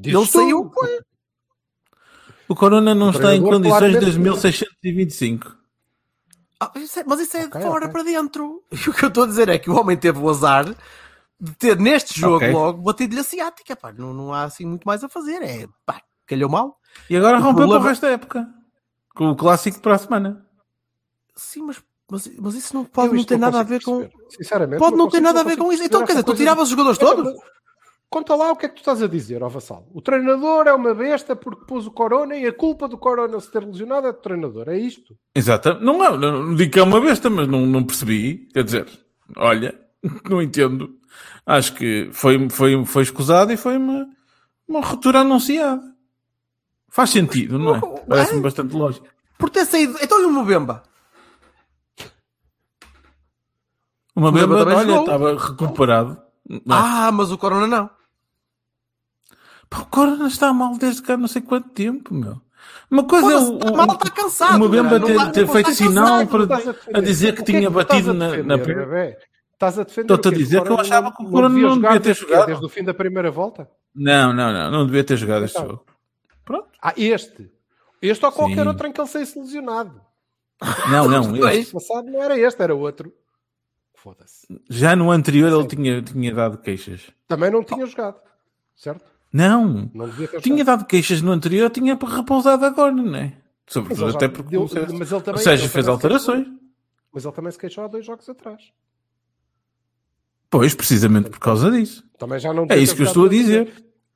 Dizes 0.01 0.19
Ele 0.19 0.27
tu. 0.27 0.27
saiu, 0.27 0.71
pô. 0.71 0.87
O 2.49 2.55
Corona 2.57 2.95
não 2.95 3.09
O 3.09 3.11
está 3.11 3.35
em 3.35 3.43
condições 3.43 3.99
desde 4.01 4.19
1625. 4.19 5.57
Ah, 6.61 6.71
isso 6.77 7.01
é- 7.01 7.05
mas 7.07 7.21
isso 7.21 7.37
é 7.37 7.45
Ok, 7.47 7.61
de 7.61 7.67
fora 7.67 7.87
ok. 7.87 7.93
para 7.93 8.03
dentro. 8.05 8.63
E 8.73 8.89
o 8.89 8.93
que 8.95 9.05
eu 9.05 9.09
estou 9.09 9.25
a 9.25 9.27
dizer 9.27 9.49
é 9.49 9.59
que 9.59 9.71
o 9.71 9.79
homem 9.79 9.97
teve 9.97 10.19
o 10.19 10.29
azar 10.29 10.65
de 11.41 11.53
ter 11.57 11.79
neste 11.79 12.19
jogo 12.19 12.37
Ok. 12.37 12.51
logo 12.53 12.83
batido-lhe 12.83 13.21
a 13.21 13.25
ciática. 13.25 13.75
Pá. 13.77 13.93
Não, 13.93 14.13
não 14.13 14.33
há 14.33 14.45
assim 14.45 14.65
muito 14.67 14.85
mais 14.85 15.03
a 15.05 15.09
fazer. 15.09 15.43
É 15.43 15.67
pá, 15.87 16.01
calhou 16.27 16.51
mal. 16.51 16.77
E 17.09 17.17
agora 17.17 17.39
O 17.39 17.41
rompeu 17.41 17.55
para 17.57 17.65
o 17.65 17.69
problema- 17.69 17.89
resto 17.89 18.03
da 18.03 18.09
época. 18.11 18.49
Com 19.15 19.31
o 19.31 19.37
clássico 19.37 19.81
para 19.81 19.95
a 19.95 19.99
semana. 19.99 20.47
Sim, 21.37 21.63
mas, 21.63 21.83
mas, 22.11 22.31
mas 22.39 22.55
isso 22.55 22.75
não 22.75 22.85
pode 22.85 23.09
Eu 23.09 23.15
não 23.17 23.25
ter 23.25 23.35
não 23.35 23.41
nada 23.41 23.61
a 23.61 23.63
ver 23.63 23.83
com. 23.83 24.01
perceber. 24.01 24.25
Sinceramente, 24.29 24.79
Pode 24.79 24.97
não 24.97 25.09
ter 25.09 25.21
nada 25.21 25.41
a 25.41 25.45
ver 25.45 25.57
com 25.57 25.73
isso. 25.73 25.83
Então, 25.83 26.01
quer 26.05 26.13
dizer, 26.13 26.25
tu 26.25 26.35
tiravas 26.35 26.65
os 26.65 26.71
jogadores 26.71 26.99
todos? 26.99 27.35
Conta 28.09 28.35
lá 28.35 28.51
o 28.51 28.57
que 28.57 28.67
é 28.67 28.69
que 28.69 28.75
tu 28.75 28.79
estás 28.79 29.01
a 29.01 29.07
dizer, 29.07 29.41
ó 29.41 29.49
Vassal. 29.49 29.89
O 29.95 30.03
treinador 30.03 30.67
é 30.67 30.73
uma 30.73 30.93
besta 30.93 31.37
porque 31.37 31.65
pôs 31.65 31.87
o 31.87 31.93
Corona 31.93 32.35
e 32.37 32.45
a 32.45 32.53
culpa 32.53 32.89
do 32.89 32.99
Corona 32.99 33.39
se 33.39 33.53
ter 33.53 33.65
lesionado 33.65 34.09
é 34.09 34.13
do 34.13 34.19
treinador. 34.19 34.69
É 34.69 34.77
isto? 34.77 35.17
Exato. 35.33 35.75
Não, 35.75 36.05
é, 36.05 36.17
não, 36.19 36.47
não 36.47 36.55
digo 36.57 36.73
que 36.73 36.81
é 36.81 36.83
uma 36.83 37.01
besta, 37.01 37.31
mas 37.31 37.47
não, 37.47 37.65
não 37.65 37.85
percebi. 37.85 38.49
Quer 38.53 38.65
dizer, 38.65 38.89
olha, 39.37 39.79
Não 40.29 40.43
entendo. 40.43 40.97
Acho 41.45 41.75
que 41.75 42.11
foi, 42.13 42.49
foi, 42.49 42.85
foi 42.85 43.03
escusado 43.03 43.53
e 43.53 43.57
foi 43.57 43.77
uma, 43.77 44.07
uma 44.67 44.81
ruptura 44.81 45.21
anunciada. 45.21 45.83
Faz 46.89 47.11
sentido, 47.11 47.59
não 47.59 47.77
é? 47.77 47.81
Parece-me 48.09 48.41
bastante 48.41 48.75
lógico. 48.75 49.07
Por 49.39 49.51
ter 49.51 49.65
saído. 49.65 49.97
Então 50.03 50.21
e 50.21 50.25
o 50.25 50.31
Mbemba? 50.31 50.83
Uma 54.15 54.33
beba, 54.33 54.59
também 54.59 54.77
olha, 54.77 55.01
estava 55.01 55.37
recuperado. 55.39 56.21
É? 56.51 56.59
Ah, 56.69 57.11
mas 57.13 57.31
o 57.31 57.39
Corona 57.39 57.67
não. 57.67 57.91
Pá, 59.69 59.81
o 59.81 59.87
Corona 59.87 60.27
está 60.27 60.53
mal 60.53 60.77
desde 60.77 61.03
cá 61.03 61.17
não 61.17 61.29
sei 61.29 61.43
quanto 61.43 61.69
tempo, 61.71 62.13
meu. 62.13 62.41
Uma 62.91 63.05
coisa 63.05 63.27
é 63.27 63.31
Foda-se, 63.39 63.51
o, 63.53 63.59
tá 63.59 63.71
o, 63.71 63.77
mal, 63.77 63.97
tá 63.99 64.11
cansado, 64.11 64.65
o 64.65 64.69
Mbemba 64.69 65.01
ter, 65.01 65.31
ter 65.33 65.47
não 65.47 65.53
feito 65.53 65.73
sinal 65.73 66.27
cansado, 66.27 66.75
para, 66.75 66.97
a 66.97 66.99
a 66.99 67.01
dizer 67.01 67.35
que 67.35 67.41
é 67.41 67.45
tinha 67.45 67.69
estás 67.69 67.75
batido 67.75 68.11
a 68.11 68.15
na, 68.15 68.29
defender, 68.31 68.47
na 68.47 68.59
perna. 68.59 68.87
bebé? 68.87 69.19
Estás 69.53 69.79
a 69.79 69.83
defender 69.85 70.15
Estou-te 70.15 70.29
a 70.29 70.39
dizer 70.39 70.63
que 70.63 70.69
eu 70.71 70.81
achava 70.81 71.13
que 71.15 71.23
o 71.23 71.31
Corona 71.31 71.59
não 71.59 71.81
devia 71.81 72.01
ter 72.01 72.15
jogado. 72.15 72.47
desde 72.47 72.65
o 72.65 72.69
fim 72.69 72.83
da 72.85 72.93
primeira 72.95 73.31
volta? 73.31 73.71
Não, 73.95 74.33
não, 74.33 74.53
não. 74.53 74.71
Não 74.71 74.87
devia 74.87 75.05
ter 75.05 75.17
jogado 75.17 75.45
este 75.45 75.57
Então. 75.59 75.71
jogo. 75.71 75.87
Pronto. 76.45 76.69
Ah, 76.83 76.93
este. 76.97 77.51
Este 78.03 78.25
ou 78.27 78.33
qualquer 78.33 78.63
Sim. 78.63 78.69
outro 78.69 78.87
em 78.87 78.93
que 78.93 79.01
ele 79.01 79.09
saísse 79.09 79.39
lesionado. 79.39 80.01
Não, 80.91 81.09
não. 81.09 81.49
Este. 81.51 81.73
passado 81.73 82.11
não 82.11 82.23
era 82.23 82.39
este, 82.39 82.63
era 82.63 82.75
outro. 82.75 83.13
Foda-se. 84.03 84.47
Já 84.71 84.97
no 84.97 85.11
anterior 85.11 85.53
ele 85.53 85.69
tinha, 85.69 86.01
tinha 86.01 86.35
dado 86.35 86.57
queixas. 86.57 87.03
Também 87.29 87.51
não 87.51 87.63
tinha 87.63 87.85
jogado. 87.85 88.19
Certo? 88.75 89.05
Não. 89.31 89.91
Não 89.93 90.09
devia 90.09 90.27
ter 90.27 90.41
Tinha 90.41 90.65
dado 90.65 90.87
queixas 90.87 91.21
no 91.21 91.31
anterior, 91.31 91.69
tinha 91.69 91.95
repousado 91.95 92.65
agora, 92.65 92.93
não 92.93 93.15
é? 93.15 93.25
Mas 93.25 93.35
Sobretudo 93.67 94.17
até 94.17 94.27
porque 94.29 94.51
deu- 94.51 94.63
mas 94.63 94.73
ele 95.13 95.21
também- 95.21 95.35
o 95.35 95.45
Sérgio 95.45 95.65
ele 95.65 95.73
fez 95.73 95.87
alterações. 95.87 96.47
Mas 97.13 97.25
ele 97.27 97.35
também 97.35 97.53
se 97.53 97.59
queixou 97.59 97.85
há 97.85 97.89
dois 97.89 98.07
jogos 98.07 98.27
atrás. 98.29 98.73
Pois, 100.49 100.75
precisamente 100.75 101.29
por 101.29 101.39
causa 101.39 101.71
disso. 101.71 102.03
Também 102.19 102.39
já 102.41 102.53
não 102.55 102.67
É 102.71 102.79
isso 102.79 102.97
que 102.97 103.03
eu 103.03 103.07
estou 103.07 103.27
a 103.27 103.29
dizer. 103.29 103.73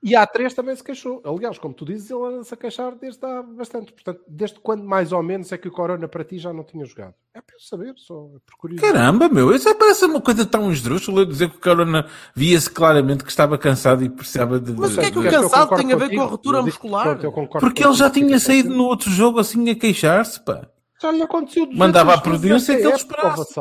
E 0.06 0.14
há 0.14 0.26
três 0.26 0.52
também 0.52 0.76
se 0.76 0.84
queixou. 0.84 1.22
Aliás, 1.24 1.56
como 1.56 1.72
tu 1.72 1.82
dizes, 1.82 2.10
ele 2.10 2.22
anda-se 2.26 2.52
a 2.52 2.56
queixar 2.58 2.94
desde 2.94 3.24
há 3.24 3.42
bastante. 3.42 3.90
Portanto, 3.90 4.20
desde 4.28 4.60
quando 4.60 4.84
mais 4.84 5.12
ou 5.12 5.22
menos 5.22 5.50
é 5.50 5.56
que 5.56 5.66
o 5.66 5.70
Corona 5.72 6.06
para 6.06 6.22
ti 6.22 6.36
já 6.36 6.52
não 6.52 6.62
tinha 6.62 6.84
jogado? 6.84 7.14
É 7.32 7.40
para 7.40 7.56
eu 7.56 7.60
saber, 7.60 7.94
só 7.96 8.14
por 8.44 8.56
curiosidade. 8.58 8.92
Caramba, 8.92 9.30
meu, 9.30 9.54
isso 9.56 9.66
é- 9.66 9.72
parece 9.72 10.04
uma 10.04 10.20
coisa 10.20 10.44
tão 10.44 10.70
esdrúxula 10.70 11.22
eu 11.22 11.24
dizer 11.24 11.48
que 11.48 11.56
o 11.56 11.60
Corona 11.60 12.06
via-se 12.36 12.68
claramente 12.70 13.24
que 13.24 13.30
estava 13.30 13.56
cansado 13.56 14.04
e 14.04 14.10
precisava 14.10 14.60
de. 14.60 14.72
Mas 14.74 14.94
o 14.94 15.00
que 15.00 15.06
é 15.06 15.10
que 15.10 15.18
o 15.18 15.22
cansado 15.22 15.74
tem 15.74 15.90
a 15.90 15.96
ver 15.96 16.14
com 16.14 16.22
a 16.22 16.36
digo, 16.36 16.62
muscular? 16.64 17.18
Porque 17.58 17.82
ele 17.82 17.94
já 17.94 18.10
tinha 18.10 18.38
saído 18.38 18.68
no 18.68 18.84
outro 18.84 19.10
jogo 19.10 19.38
assim 19.38 19.70
a 19.70 19.74
queixar-se, 19.74 20.38
pá. 20.44 20.68
Já 21.00 21.10
lhe 21.12 21.22
aconteceu 21.22 21.64
200 21.64 21.78
Mandava 21.78 22.12
a 22.12 22.20
prudência 22.20 22.76
que 22.76 22.82
ele 22.86 22.92
esperasse. 22.94 23.58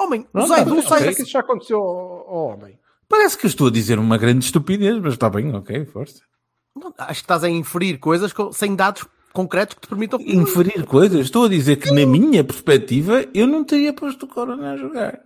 Homem, 0.00 0.20
o 0.20 0.24
Pronto, 0.30 0.46
Zaidu 0.46 0.82
sai 0.82 0.98
Sei 0.98 1.06
ok. 1.08 1.14
que 1.16 1.22
isso 1.22 1.30
já 1.32 1.40
aconteceu 1.40 1.78
ao 1.80 2.52
homem. 2.52 2.78
Parece 3.08 3.38
que 3.38 3.46
eu 3.46 3.48
estou 3.48 3.68
a 3.68 3.70
dizer 3.70 3.98
uma 3.98 4.18
grande 4.18 4.44
estupidez, 4.44 4.98
mas 5.00 5.14
está 5.14 5.30
bem, 5.30 5.54
ok, 5.54 5.84
força. 5.86 6.20
Não, 6.76 6.92
Acho 6.98 7.14
que 7.20 7.24
estás 7.24 7.42
a 7.42 7.48
inferir 7.48 7.98
coisas 7.98 8.32
com- 8.32 8.52
sem 8.52 8.76
dados 8.76 9.04
concretos 9.32 9.74
que 9.74 9.80
te 9.82 9.88
permitam. 9.88 10.20
Inferir 10.20 10.84
coisas. 10.84 11.20
Estou 11.20 11.44
a 11.44 11.48
dizer 11.48 11.76
que, 11.76 11.90
na 11.90 12.04
minha 12.06 12.44
perspectiva, 12.44 13.24
eu 13.34 13.46
não 13.46 13.64
teria 13.64 13.92
posto 13.92 14.24
o 14.24 14.28
Corona 14.28 14.72
a 14.72 14.76
jogar. 14.76 15.20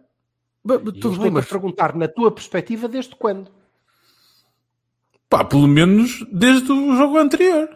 Tudo 1.00 1.18
bem, 1.20 1.30
mas 1.30 1.46
perguntar, 1.46 1.94
na 1.96 2.06
tua 2.06 2.30
perspectiva, 2.30 2.86
desde 2.86 3.16
quando? 3.16 3.50
Pá, 5.28 5.44
pelo 5.44 5.66
menos 5.66 6.24
desde 6.30 6.70
o 6.70 6.94
jogo 6.96 7.18
anterior. 7.18 7.68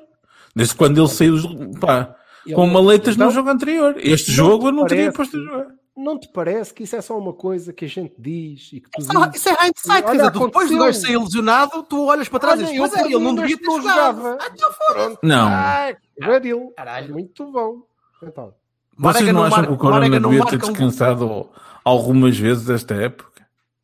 Desde 0.55 0.75
quando 0.75 0.99
ele 1.01 1.09
saiu 1.09 1.37
pá, 1.81 2.15
com 2.55 2.67
maleitas 2.67 3.15
Então, 3.15 3.27
no 3.27 3.33
jogo 3.33 3.49
anterior. 3.51 3.95
Este 3.99 4.31
jogo 4.31 4.69
eu 4.69 4.73
não 4.73 4.87
teria 4.87 5.11
posto 5.13 5.37
a 5.37 5.41
jogar. 5.41 5.67
Não 5.97 6.19
te 6.19 6.29
parece 6.29 6.75
que 6.75 6.83
isso 6.83 6.95
é 6.95 7.01
só 7.01 7.19
uma 7.19 7.33
coisa 7.33 7.73
que 7.73 7.87
a 7.87 7.89
gente 7.89 8.13
diz 8.19 8.69
e 8.73 8.81
que 8.83 8.91
tu 8.91 9.01
Isso 9.01 9.11
é- 9.13 9.27
dizes? 9.29 9.37
isso 9.37 9.49
é 9.49 9.53
hindsight, 9.69 10.03
quer 10.05 10.13
dizer, 10.17 10.31
depois 10.31 10.51
do 10.51 10.51
aconteceu. 10.51 10.79
gajo 10.79 10.99
sair 11.01 11.17
lesionado, 11.19 11.83
tu 11.85 12.05
olhas 12.05 12.29
para 12.29 12.39
trás 12.39 12.61
e 12.61 12.65
dizes, 12.65 12.77
eu 12.77 12.83
mas 12.83 12.95
é, 12.95 13.01
ele 13.07 13.19
não 13.19 13.35
devia 13.35 13.57
ter 13.57 13.65
não 13.67 13.81
jogado. 13.81 14.17
jogava. 14.19 14.39
Ah, 14.41 14.49
então. 14.55 14.71
Pronto. 14.93 15.19
Não. 15.23 15.49
Ah, 15.49 15.95
Gadil. 16.19 16.73
Caralho. 16.77 17.13
Muito 17.15 17.51
bom. 17.51 17.83
Então, 18.23 18.53
Vocês 18.99 19.27
não 19.27 19.33
não 19.35 19.45
acham 19.45 19.65
que 19.65 19.73
o 19.73 19.77
Corona 19.79 20.01
Marega 20.01 20.21
não 20.21 20.31
devia 20.31 20.45
ter 20.47 20.57
um- 20.57 20.59
descansado 20.59 21.49
algumas 21.85 22.37
vezes 22.39 22.69
esta 22.69 22.95
época? 22.95 23.35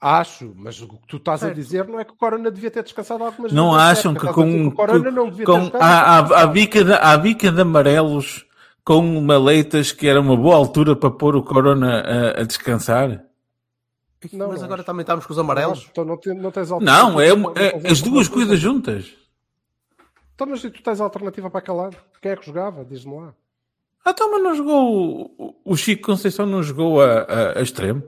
acho, 0.04 0.52
mas 0.56 0.82
o 0.82 0.88
que 0.88 0.98
tu 1.06 1.16
estás 1.18 1.42
a 1.44 1.46
Certo. 1.46 1.54
dizer 1.56 1.86
não 1.86 2.00
é 2.00 2.04
que 2.04 2.12
o 2.12 2.16
Corona 2.16 2.50
devia 2.50 2.70
ter 2.72 2.82
descansado 2.82 3.22
algumas 3.22 3.52
Não 3.52 3.70
vezes. 3.72 3.86
acham 3.98 4.12
é 4.12 4.18
que 4.18 4.26
a 4.28 4.32
com, 4.32 4.66
o 4.66 4.72
Corona 4.72 5.04
com- 5.04 5.10
não 5.16 5.30
devia 5.30 5.46
com 5.46 5.70
ter 5.70 5.76
a, 5.80 5.86
a, 6.18 6.42
a 6.42 6.46
bica 6.48 6.82
de, 6.84 6.92
a 6.92 7.16
bica 7.16 7.52
de 7.52 7.60
amarelos 7.60 8.44
com 8.84 9.02
maleitas 9.20 9.92
que 9.92 10.08
era 10.08 10.20
uma 10.20 10.36
boa 10.36 10.56
altura 10.56 10.96
para 10.96 11.10
pôr 11.10 11.36
o 11.36 11.42
Corona 11.42 12.00
a, 12.00 12.40
a 12.40 12.44
descansar? 12.44 13.24
Não, 14.32 14.48
mas 14.48 14.60
não 14.60 14.66
agora 14.66 14.84
também 14.84 15.02
estamos 15.02 15.26
com 15.26 15.32
os 15.32 15.36
Não, 15.36 15.44
amarelos. 15.44 15.88
Então 15.90 16.04
não, 16.04 16.16
te- 16.16 16.32
não 16.32 16.50
tens 16.52 16.70
Não, 16.70 16.76
alternativa. 16.76 17.24
é, 17.24 17.28
Não 17.28 17.36
uma- 17.36 17.52
é 17.58 17.90
as 17.90 18.00
duas 18.00 18.28
coisas 18.28 18.58
juntas. 18.60 19.12
Então, 20.34 20.46
mas 20.46 20.62
e 20.62 20.70
tu 20.70 20.82
tens 20.82 21.00
alternativa 21.00 21.50
para 21.50 21.58
aquele 21.58 21.76
lado? 21.76 21.96
Quem 22.20 22.32
é 22.32 22.36
que 22.36 22.46
jogava? 22.46 22.84
Diz-me 22.84 23.16
lá. 23.16 23.34
Ah, 24.04 24.10
então, 24.10 24.30
mas 24.30 24.42
não 24.42 24.54
jogou. 24.54 25.32
o- 25.38 25.56
O 25.64 25.76
Chico 25.76 26.06
Conceição 26.06 26.46
não 26.46 26.62
jogou 26.62 27.00
a, 27.02 27.22
a, 27.22 27.58
a 27.58 27.62
extremo? 27.62 28.02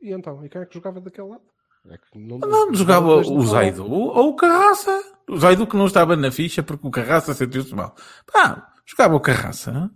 E 0.00 0.12
então? 0.12 0.44
E 0.44 0.48
quem 0.48 0.60
é 0.62 0.66
que 0.66 0.74
jogava 0.74 1.00
daquele 1.00 1.28
lado? 1.28 1.42
É 1.90 1.96
que 1.96 2.18
não, 2.18 2.38
Não, 2.38 2.74
jogava 2.74 3.16
o. 3.16 3.42
Zaidu 3.46 3.90
ou 3.90 4.28
o 4.30 4.36
Carraça. 4.36 5.02
O 5.28 5.38
Zaidu 5.38 5.66
que 5.66 5.76
não 5.76 5.86
estava 5.86 6.14
na 6.16 6.30
ficha 6.30 6.62
porque 6.62 6.86
o 6.86 6.90
Carraça 6.90 7.32
sentiu-se 7.32 7.74
mal. 7.74 7.94
Pá, 8.30 8.69
jogava 8.90 9.14
o 9.14 9.20
Carraça. 9.20 9.70
Não, 9.70 9.90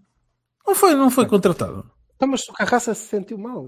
não 0.66 0.74
foi, 0.74 0.94
não 0.94 1.10
foi 1.10 1.26
contratado. 1.26 1.90
Então, 2.16 2.28
mas 2.28 2.48
o 2.48 2.52
Carraça 2.52 2.94
se 2.94 3.08
sentiu 3.08 3.36
mal. 3.36 3.64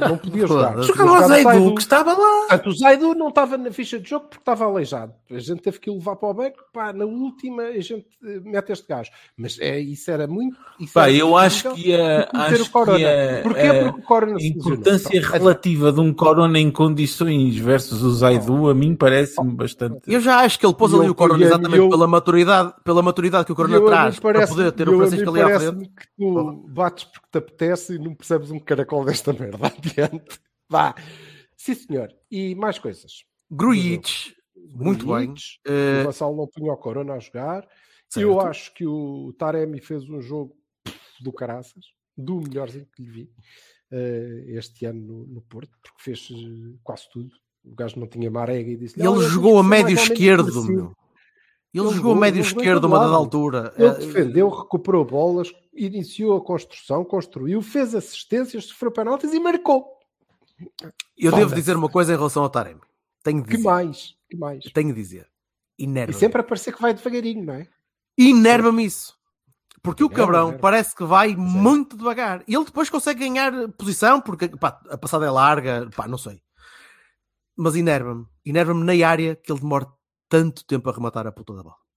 Não, 0.00 0.08
não 0.08 0.16
podia 0.18 0.46
jogar. 0.46 0.80
Jogava 0.82 1.24
o 1.24 1.28
Zaidu 1.28 1.74
que 1.74 1.80
estava 1.82 2.12
lá. 2.12 2.38
Portanto, 2.48 2.66
o 2.70 2.72
Zaidu 2.76 3.14
não 3.14 3.28
estava 3.28 3.58
na 3.58 3.70
ficha 3.70 3.98
de 4.00 4.08
jogo 4.08 4.24
porque 4.26 4.40
estava 4.40 4.64
aleijado. 4.64 5.12
A 5.30 5.38
gente 5.38 5.60
teve 5.60 5.78
que 5.78 5.90
o 5.90 5.94
levar 5.98 6.16
para 6.16 6.28
o 6.30 6.34
banco. 6.34 6.56
Pá, 6.72 6.94
na 6.94 7.04
última 7.04 7.64
a 7.64 7.78
gente 7.80 8.06
eh, 8.24 8.40
mete 8.42 8.72
este 8.72 8.86
gajo. 8.88 9.10
Mas 9.36 9.58
é, 9.60 9.78
isso 9.78 10.10
era 10.10 10.26
muito. 10.26 10.56
Isso 10.80 10.94
Pá, 10.94 11.08
era 11.08 11.18
eu 11.18 11.36
acho 11.36 11.74
que 11.74 11.94
a, 11.94 12.18
meter 12.32 12.36
acho 12.54 12.62
o 12.64 12.70
Corona. 12.70 12.98
que 12.98 13.04
a, 13.04 13.42
Porquê? 13.42 13.60
a 13.60 13.74
Porque 13.84 14.00
o 14.00 14.02
Corona 14.02 14.40
se 14.40 14.48
importância 14.48 15.10
lesionou. 15.20 15.38
relativa 15.38 15.92
de 15.92 16.00
um 16.00 16.14
Corona 16.14 16.58
em 16.58 16.70
condições 16.70 17.56
versus 17.58 18.02
o 18.02 18.10
Zaidu 18.12 18.70
a 18.70 18.74
mim 18.74 18.96
parece-me 18.96 19.52
bastante. 19.54 20.00
Eu 20.06 20.20
já 20.20 20.38
acho 20.40 20.58
que 20.58 20.64
ele 20.64 20.74
pôs 20.74 20.90
E 20.92 20.96
ali 20.96 21.04
eu- 21.06 21.12
o 21.12 21.14
Corona 21.14 21.42
eu- 21.44 21.48
exatamente 21.48 21.78
eu- 21.80 21.90
pela 21.90 22.06
maturidade, 22.08 22.72
pela 22.82 23.02
maturidade 23.02 23.44
que 23.44 23.52
o 23.52 23.54
Corona 23.54 23.76
eu, 23.76 23.86
a 23.86 23.90
traz 23.90 24.18
para 24.18 24.32
parece- 24.32 24.54
poder 24.54 24.72
ter 24.72 24.86
eu, 24.88 24.92
o 24.92 24.96
a 24.96 25.06
Francisco 25.06 25.28
ali 25.30 25.40
à 25.42 25.44
frente. 25.46 25.58
parece-me 25.58 25.86
que 25.88 26.06
tu 26.16 26.64
bates 26.70 27.04
porque 27.04 27.28
te 27.30 27.40
apetece 27.58 27.94
e 27.94 27.98
não 27.98 28.14
percebes 28.14 28.50
um 28.50 28.58
caracol 28.60 29.04
desta 29.04 29.32
merda. 29.32 29.58
Adiante. 29.66 30.40
Vá. 30.68 30.94
Sim, 31.56 31.74
senhor. 31.74 32.14
E 32.30 32.54
mais 32.54 32.78
coisas. 32.78 33.24
Grujic, 33.50 34.34
muito 34.74 35.06
bem. 35.06 35.26
Grujic, 35.26 35.58
Eh, 35.66 36.02
O 36.02 36.04
Vassal 36.06 36.36
não 36.36 36.46
punha 36.46 36.72
o 36.72 36.76
Corona 36.76 37.14
a 37.14 37.18
jogar. 37.18 37.66
Certo. 38.08 38.24
Eu 38.24 38.40
acho 38.40 38.72
que 38.74 38.86
o 38.86 39.34
Taremi 39.38 39.80
fez 39.80 40.08
um 40.08 40.20
jogo 40.22 40.56
do 41.20 41.32
caraças, 41.32 41.84
do 42.16 42.40
melhorzinho 42.40 42.86
que 42.94 43.02
lhe 43.02 43.10
vi 43.10 43.30
eh, 43.90 44.44
este 44.48 44.86
ano 44.86 45.00
no, 45.00 45.26
no 45.26 45.42
Porto, 45.42 45.70
porque 45.82 46.02
fez 46.02 46.28
eh, 46.30 46.78
quase 46.82 47.10
tudo. 47.12 47.30
O 47.64 47.74
gajo 47.74 47.98
não 47.98 48.06
tinha 48.06 48.30
marega 48.30 48.70
e 48.70 48.76
disse 48.76 48.98
ele 49.00 49.20
jogou 49.28 49.58
a 49.58 49.62
médio 49.62 49.94
esquerdo, 49.94 50.64
meu. 50.64 50.92
Ele, 51.74 51.84
Ele 51.84 51.94
jogou 51.96 52.10
jogou- 52.12 52.14
médio 52.16 52.40
esquerdo 52.40 52.84
uma 52.86 52.98
dada 52.98 53.12
altura. 53.14 53.74
Ele 53.76 53.88
Eh, 53.88 53.94
defendeu, 53.94 54.48
recuperou 54.48 55.04
bolas, 55.04 55.52
iniciou 55.74 56.38
a 56.38 56.44
construção, 56.44 57.04
construiu, 57.04 57.60
fez 57.60 57.94
assistências, 57.94 58.64
sofreu 58.64 58.90
penaltis 58.90 59.32
e 59.34 59.38
marcou. 59.40 59.86
Eu 61.16 61.30
devo 61.32 61.54
dizer 61.54 61.76
uma 61.76 61.88
coisa 61.88 62.12
em 62.12 62.16
relação 62.16 62.42
ao 62.42 62.50
Taremi. 62.50 62.80
Tenho 63.22 63.42
de 63.42 63.48
Que 63.48 63.56
dizer. 63.56 63.68
mais? 63.68 64.14
Que 64.28 64.36
mais? 64.36 64.64
Tenho 64.72 64.88
de 64.88 64.94
dizer. 65.00 65.28
E 65.78 65.84
Inerva-me. 65.84 66.18
sempre 66.18 66.40
a 66.40 66.44
parecer 66.44 66.72
que 66.74 66.80
vai 66.82 66.92
devagarinho, 66.94 67.44
não 67.44 67.54
é? 67.54 67.68
Inerva-me 68.16 68.84
isso. 68.84 69.16
Porque 69.82 70.02
o 70.02 70.06
Inerva, 70.06 70.22
cabrão 70.24 70.42
inerva. 70.48 70.60
parece 70.60 70.96
que 70.96 71.04
vai 71.04 71.36
muito 71.36 71.96
devagar. 71.96 72.42
E 72.48 72.54
ele 72.54 72.64
depois 72.64 72.90
consegue 72.90 73.20
ganhar 73.20 73.52
posição, 73.78 74.20
porque 74.20 74.48
pá, 74.48 74.80
a 74.90 74.98
passada 74.98 75.26
é 75.26 75.30
larga, 75.30 75.88
pá, 75.94 76.08
não 76.08 76.18
sei. 76.18 76.40
Mas 77.56 77.76
inerva-me. 77.76 78.26
Inerva-me 78.44 78.82
na 78.82 79.06
área 79.08 79.36
que 79.36 79.52
ele 79.52 79.60
demora 79.60 79.86
tanto 80.28 80.64
tempo 80.64 80.88
a 80.88 80.92
rematar 80.92 81.26
a 81.26 81.32
puta 81.32 81.54
da 81.54 81.62
bola. 81.62 81.88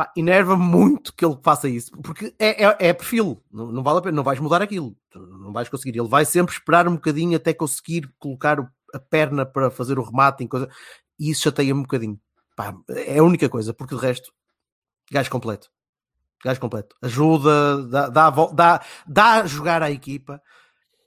Pá, 0.00 0.10
Inerva-me 0.16 0.64
muito 0.64 1.14
que 1.14 1.22
ele 1.24 1.36
faça 1.42 1.68
isso, 1.68 1.90
porque 2.02 2.34
é, 2.38 2.64
é, 2.64 2.76
é 2.88 2.92
perfil, 2.94 3.42
não, 3.52 3.70
não 3.70 3.82
vale 3.82 3.98
a 3.98 4.02
pena, 4.02 4.16
não 4.16 4.22
vais 4.22 4.40
mudar 4.40 4.62
aquilo, 4.62 4.96
não 5.14 5.52
vais 5.52 5.68
conseguir. 5.68 5.98
Ele 5.98 6.08
vai 6.08 6.24
sempre 6.24 6.54
esperar 6.54 6.88
um 6.88 6.94
bocadinho 6.94 7.36
até 7.36 7.52
conseguir 7.52 8.10
colocar 8.18 8.58
a 8.94 8.98
perna 8.98 9.44
para 9.44 9.70
fazer 9.70 9.98
o 9.98 10.02
remate 10.02 10.42
em 10.42 10.48
coisa, 10.48 10.70
e 11.18 11.30
isso 11.30 11.42
chateia-me 11.42 11.80
um 11.80 11.82
bocadinho. 11.82 12.18
Pá, 12.56 12.74
é 12.88 13.18
a 13.18 13.22
única 13.22 13.48
coisa, 13.48 13.74
porque 13.74 13.94
de 13.94 14.00
resto, 14.00 14.32
gajo 15.12 15.30
completo. 15.30 15.70
Gajo 16.42 16.60
completo. 16.60 16.96
Ajuda, 17.02 17.86
dá, 17.88 18.08
dá, 18.08 18.30
dá, 18.30 18.82
dá 19.06 19.34
a 19.42 19.46
jogar 19.46 19.82
à 19.82 19.90
equipa, 19.90 20.40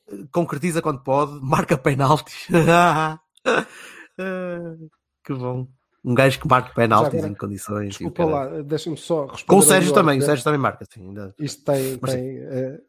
eh, 0.07 0.25
concretiza 0.31 0.83
quando 0.83 1.03
pode, 1.03 1.33
marca 1.41 1.77
penaltis. 1.77 2.47
Que 5.23 5.33
bom. 5.33 5.67
Um 6.05 6.13
gajo 6.13 6.37
que 6.37 6.47
marca 6.49 6.73
penaltis 6.73 7.13
agora, 7.19 7.31
em 7.31 7.33
condições. 7.33 7.89
Desculpa 7.91 8.25
lá, 8.25 8.61
deixa-me 8.61 8.97
só 8.97 9.21
responder. 9.25 9.45
Com 9.47 9.55
o 9.55 9.61
Sérgio 9.61 9.89
ao 9.91 9.95
também, 9.95 10.15
o 10.15 10.17
André. 10.17 10.25
Sérgio 10.25 10.43
também 10.43 10.59
marca. 10.59 10.85
Sim, 10.93 11.01
ainda. 11.07 11.33
Isto 11.39 11.63
tem, 11.63 11.97
Mas 12.01 12.13
tem 12.13 12.37
eh, 12.39 12.81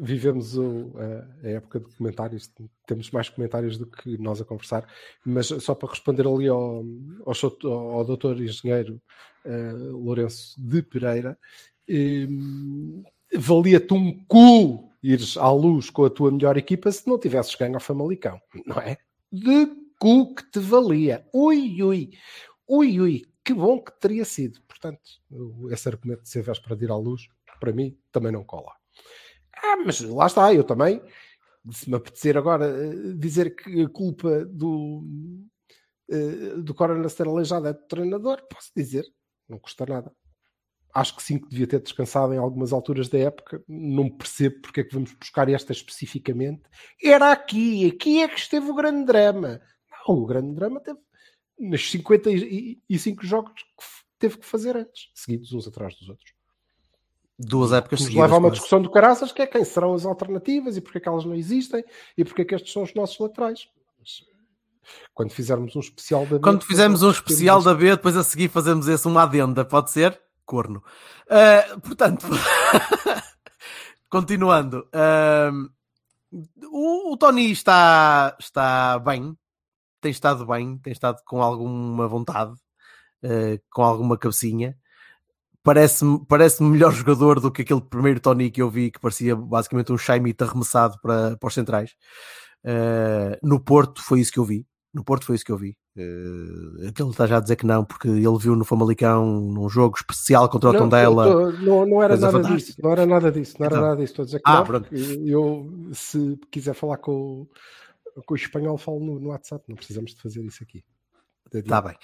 vivemos 0.00 0.56
o, 0.56 0.92
eh, 0.96 1.24
a 1.42 1.48
época 1.56 1.80
de 1.80 1.86
comentários, 1.96 2.48
temos 2.86 3.10
mais 3.10 3.28
comentários 3.28 3.76
do 3.78 3.86
que 3.86 4.16
nós 4.16 4.40
a 4.40 4.44
conversar, 4.44 4.86
mas 5.26 5.48
só 5.48 5.74
para 5.74 5.88
responder 5.90 6.24
ali 6.24 6.46
ao, 6.46 6.84
ao, 7.26 7.34
seu- 7.34 7.58
ao 7.64 8.04
doutor 8.04 8.40
engenheiro 8.40 9.02
eh, 9.44 9.72
Lourenço 9.74 10.54
de 10.64 10.82
Pereira, 10.82 11.36
eh, 11.88 12.28
valia-te 13.34 13.92
um 13.92 14.24
cu 14.26 14.88
ires 15.02 15.36
à 15.36 15.50
luz 15.50 15.90
com 15.90 16.04
a 16.04 16.10
tua 16.10 16.30
melhor 16.30 16.56
equipa 16.56 16.92
se 16.92 17.08
não 17.08 17.18
tivesses 17.18 17.54
ganho 17.56 17.74
ao 17.74 17.80
Famalicão, 17.80 18.40
não 18.64 18.76
é? 18.78 18.98
De 19.32 19.68
cu 20.02 20.34
que 20.34 20.42
te 20.50 20.58
valia. 20.58 21.24
Ui, 21.32 21.80
ui, 21.80 22.10
ui, 22.66 23.00
ui, 23.00 23.24
que 23.44 23.54
bom 23.54 23.80
que 23.80 23.92
teria 24.00 24.24
sido. 24.24 24.60
Portanto, 24.66 25.00
esse 25.70 25.88
argumento 25.88 26.22
de 26.24 26.28
ser 26.28 26.42
véspera 26.42 26.74
de 26.74 26.86
ir 26.86 26.90
à 26.90 26.96
luz, 26.96 27.28
para 27.60 27.72
mim, 27.72 27.96
também 28.10 28.32
não 28.32 28.42
cola. 28.42 28.72
Ah, 29.56 29.76
mas 29.76 30.00
lá 30.00 30.26
está, 30.26 30.52
eu 30.52 30.64
também, 30.64 31.00
se 31.70 31.88
me 31.88 31.94
apetecer 31.94 32.36
agora 32.36 32.66
eh, 32.66 33.14
dizer 33.16 33.54
que 33.54 33.82
a 33.82 33.88
culpa 33.88 34.44
do, 34.44 35.04
eh, 36.10 36.56
do 36.58 36.74
Corona 36.74 37.08
ser 37.08 37.28
aleijado 37.28 37.68
é 37.68 37.72
do 37.72 37.86
treinador, 37.86 38.42
posso 38.48 38.72
dizer, 38.76 39.04
não 39.48 39.60
custa 39.60 39.86
nada. 39.86 40.12
Acho 40.92 41.14
que 41.14 41.22
sim, 41.22 41.38
que 41.38 41.48
devia 41.48 41.68
ter 41.68 41.80
descansado 41.80 42.34
em 42.34 42.38
algumas 42.38 42.72
alturas 42.72 43.08
da 43.08 43.18
época. 43.18 43.62
Não 43.66 44.10
percebo 44.10 44.60
porque 44.62 44.80
é 44.80 44.84
que 44.84 44.92
vamos 44.92 45.12
buscar 45.12 45.48
esta 45.48 45.72
especificamente. 45.72 46.62
Era 47.02 47.32
aqui, 47.32 47.86
aqui 47.86 48.20
é 48.20 48.28
que 48.28 48.38
esteve 48.38 48.68
o 48.68 48.74
grande 48.74 49.06
drama. 49.06 49.60
O 50.06 50.26
grande 50.26 50.54
drama 50.54 50.80
teve 50.80 50.98
nos 51.58 51.90
55 51.90 53.24
jogos 53.26 53.52
que 53.52 53.84
teve 54.18 54.38
que 54.38 54.46
fazer 54.46 54.76
antes, 54.76 55.10
seguidos 55.14 55.52
uns 55.52 55.66
atrás 55.66 55.94
dos 55.96 56.08
outros. 56.08 56.32
Duas 57.38 57.72
épocas 57.72 58.00
nos 58.00 58.06
seguidas. 58.06 58.22
leva 58.22 58.36
a 58.36 58.38
uma 58.38 58.50
discussão 58.50 58.80
do 58.80 58.90
caraças, 58.90 59.32
que 59.32 59.42
é 59.42 59.46
quem 59.46 59.64
serão 59.64 59.94
as 59.94 60.04
alternativas 60.04 60.76
e 60.76 60.80
porque 60.80 60.98
é 60.98 61.00
que 61.00 61.08
elas 61.08 61.24
não 61.24 61.34
existem 61.34 61.84
e 62.16 62.24
porque 62.24 62.42
é 62.42 62.44
que 62.44 62.54
estes 62.54 62.72
são 62.72 62.82
os 62.82 62.94
nossos 62.94 63.18
laterais. 63.18 63.68
Mas, 63.98 64.22
quando 65.14 65.30
fizermos 65.30 65.74
um 65.74 65.80
especial 65.80 66.26
da 66.26 66.36
B, 66.36 66.40
Quando 66.40 66.64
fizermos 66.64 67.02
um 67.02 67.10
especial 67.10 67.62
da 67.62 67.74
B, 67.74 67.90
depois 67.90 68.16
a 68.16 68.24
seguir 68.24 68.48
fazemos 68.48 68.86
esse 68.88 69.06
uma 69.06 69.22
adenda, 69.22 69.64
pode 69.64 69.90
ser? 69.90 70.20
Corno. 70.44 70.82
Ah, 71.28 71.78
portanto, 71.80 72.26
continuando. 74.08 74.86
ahm, 74.92 75.68
o, 76.70 77.12
o 77.12 77.16
Tony 77.16 77.50
está, 77.50 78.36
está 78.38 78.98
bem, 78.98 79.36
tem 80.02 80.10
estado 80.10 80.44
bem, 80.46 80.76
tem 80.78 80.92
estado 80.92 81.22
com 81.26 81.40
alguma 81.42 82.06
vontade, 82.06 82.52
ah, 83.24 83.58
com 83.70 83.82
alguma 83.82 84.18
cabecinha. 84.18 84.76
Parece-me 85.62 86.20
parece 86.26 86.62
melhor 86.62 86.92
jogador 86.92 87.38
do 87.40 87.50
que 87.50 87.62
aquele 87.62 87.80
primeiro 87.80 88.20
Tony 88.20 88.50
que 88.50 88.60
eu 88.60 88.68
vi, 88.68 88.90
que 88.90 89.00
parecia 89.00 89.34
basicamente 89.36 89.92
um 89.92 89.96
Shaimite 89.98 90.42
arremessado 90.42 90.96
para, 91.00 91.36
para 91.38 91.46
os 91.48 91.54
centrais. 91.54 91.92
Ah, 92.64 93.38
no 93.42 93.58
Porto 93.60 94.02
foi 94.02 94.20
isso 94.20 94.32
que 94.32 94.38
eu 94.38 94.44
vi. 94.44 94.66
No 94.92 95.02
Porto 95.04 95.24
foi 95.24 95.36
isso 95.36 95.44
que 95.44 95.52
eu 95.52 95.56
vi. 95.56 95.74
Uh, 95.96 96.88
aquele 96.88 97.10
está 97.10 97.26
já 97.26 97.36
a 97.36 97.40
dizer 97.40 97.54
que 97.56 97.66
não, 97.66 97.84
porque 97.84 98.08
ele 98.08 98.38
viu 98.38 98.56
no 98.56 98.64
Famalicão 98.64 99.26
num 99.26 99.68
jogo 99.68 99.94
especial 99.96 100.48
contra 100.48 100.70
o 100.70 100.72
Não, 100.72 100.80
Tondela. 100.80 101.24
tô- 101.24 101.52
tô- 101.52 101.58
não, 101.58 101.86
não 101.86 102.02
era 102.02 102.16
nada 102.16 102.32
fantástica. 102.32 102.56
disso, 102.56 102.76
não 102.82 102.90
era 102.92 103.06
nada 103.06 103.30
disso, 103.32 103.56
não 103.58 103.66
era 103.66 103.74
Então. 103.76 103.88
nada 103.88 103.96
disso. 104.00 104.12
Estou 104.12 104.22
a 104.22 104.26
dizer 104.26 104.38
que 104.38 104.42
Ah, 104.46 104.64
não, 104.64 105.26
eu, 105.26 105.70
se 105.92 106.38
quiser 106.50 106.74
falar 106.74 106.96
com, 106.96 107.12
o- 107.12 107.48
com 108.26 108.34
o 108.34 108.36
espanhol, 108.36 108.76
falo 108.78 109.00
no, 109.00 109.20
no 109.20 109.28
WhatsApp, 109.30 109.64
não 109.68 109.76
precisamos 109.76 110.14
de 110.14 110.20
fazer 110.20 110.42
isso 110.44 110.62
aqui. 110.62 110.84
Está 111.52 111.80
bem. 111.80 111.96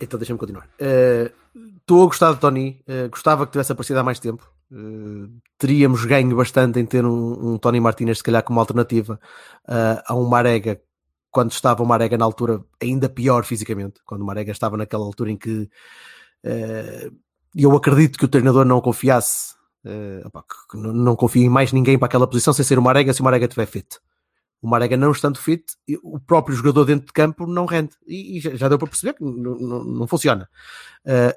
Então 0.00 0.18
deixa-me 0.18 0.38
continuar. 0.38 0.68
Uh, 0.80 1.32
Estou 1.78 2.02
a 2.02 2.06
gostar 2.06 2.32
de 2.32 2.40
Tony. 2.40 2.82
uh, 2.88 3.08
gostava 3.10 3.46
que 3.46 3.52
tivesse 3.52 3.72
aparecido 3.72 3.98
há 4.00 4.02
mais 4.02 4.18
tempo. 4.18 4.50
Uh, 4.72 5.30
teríamos 5.58 6.04
ganho 6.04 6.34
bastante 6.36 6.80
em 6.80 6.86
ter 6.86 7.04
um, 7.04 7.54
um 7.54 7.58
Tony 7.58 7.78
Martínez, 7.78 8.18
se 8.18 8.24
calhar, 8.24 8.42
como 8.42 8.58
alternativa 8.58 9.20
uh, 9.68 10.02
a 10.04 10.14
um 10.14 10.26
Marega, 10.26 10.80
quando 11.30 11.52
estava 11.52 11.82
o 11.82 11.86
Marega 11.86 12.18
na 12.18 12.24
altura 12.24 12.64
ainda 12.82 13.08
pior 13.08 13.44
fisicamente. 13.44 14.00
Quando 14.04 14.22
o 14.22 14.26
Marega 14.26 14.50
estava 14.50 14.76
naquela 14.76 15.04
altura 15.04 15.30
em 15.30 15.36
que 15.36 15.68
uh, 16.44 17.16
eu 17.54 17.76
acredito 17.76 18.18
que 18.18 18.24
o 18.24 18.28
treinador 18.28 18.64
não 18.64 18.80
confiasse, 18.80 19.54
uh, 19.84 20.44
que 20.70 20.76
não, 20.76 20.92
não 20.92 21.16
confia 21.16 21.44
em 21.44 21.50
mais 21.50 21.72
ninguém 21.72 21.98
para 21.98 22.06
aquela 22.06 22.26
posição 22.26 22.52
sem 22.52 22.64
ser 22.64 22.78
o 22.78 22.82
Marega, 22.82 23.12
se 23.12 23.20
o 23.20 23.24
Marega 23.24 23.46
estiver 23.46 23.66
fit. 23.66 23.98
O 24.64 24.66
Marega 24.66 24.96
não 24.96 25.12
estando 25.12 25.38
fit, 25.38 25.76
e 25.86 25.98
o 26.02 26.18
próprio 26.18 26.56
jogador 26.56 26.86
dentro 26.86 27.06
de 27.06 27.12
campo 27.12 27.46
não 27.46 27.66
rende. 27.66 27.90
E, 28.06 28.38
e 28.38 28.40
já, 28.40 28.66
deu 28.66 28.78
para 28.78 28.88
perceber 28.88 29.12
que 29.12 29.22
não, 29.22 30.06
funciona. 30.06 30.48
Uh, 31.04 31.36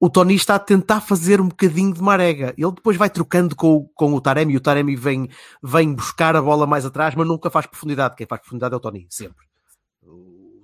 o 0.00 0.08
Tony 0.08 0.34
está 0.34 0.54
a 0.54 0.58
tentar 0.58 1.02
fazer 1.02 1.38
um 1.38 1.48
bocadinho 1.48 1.92
de 1.92 2.00
Marega. 2.00 2.54
Ele 2.56 2.72
depois 2.72 2.96
vai 2.96 3.10
trocando 3.10 3.54
com, 3.54 3.74
o- 3.74 3.88
com 3.88 4.14
o 4.14 4.20
Taremi. 4.22 4.56
O 4.56 4.60
Taremi 4.60 4.96
vem, 4.96 5.28
vem 5.62 5.92
buscar 5.92 6.34
a 6.34 6.40
bola 6.40 6.66
mais 6.66 6.86
atrás, 6.86 7.14
mas 7.14 7.26
nunca 7.28 7.50
faz 7.50 7.66
profundidade. 7.66 8.16
Quem 8.16 8.26
faz 8.26 8.40
profundidade 8.40 8.72
é 8.72 8.76
o 8.78 8.80
Tony, 8.80 9.06
sempre. 9.10 9.44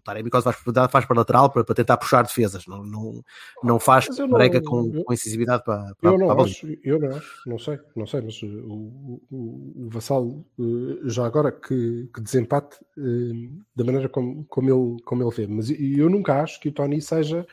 Taremi, 0.08 0.30
quando 0.30 0.42
faz 0.44 0.56
faz 0.90 1.04
para 1.04 1.16
lateral 1.18 1.50
para, 1.50 1.62
para 1.64 1.74
tentar 1.74 1.96
puxar 1.98 2.22
defesas. 2.22 2.66
Não, 2.66 2.82
não, 2.84 3.22
não 3.62 3.78
faz 3.78 4.06
eu 4.18 4.26
não- 4.26 4.32
Marega 4.32 4.60
com, 4.62 5.02
com 5.04 5.12
incisividade 5.12 5.62
para, 5.64 5.94
para, 5.94 6.10
Eu 6.10 6.14
para 6.16 6.24
a 6.24 6.28
não 6.28 6.34
bola. 6.34 6.48
acho, 6.48 6.66
eu 6.82 6.98
não 6.98 7.16
acho, 7.16 7.42
não 7.48 7.58
sei, 7.58 7.78
não 7.94 8.06
sei, 8.06 8.20
mas 8.22 8.42
uh, 8.42 8.46
o, 8.46 9.22
o, 9.30 9.84
o 9.86 9.88
Vassal, 9.90 10.24
uh, 10.26 11.08
já 11.10 11.26
agora 11.26 11.52
que, 11.52 12.08
que 12.14 12.20
desempate 12.20 12.76
uh, 12.96 13.62
da 13.76 13.84
maneira 13.84 14.08
como, 14.08 14.44
como, 14.46 14.68
ele, 14.70 15.02
como 15.04 15.22
ele 15.22 15.34
vê, 15.34 15.46
mas 15.46 15.68
eu- 15.70 16.08
nunca 16.08 16.42
acho 16.42 16.58
que 16.60 16.68
o 16.68 16.72
Tony 16.72 17.00
seja 17.02 17.46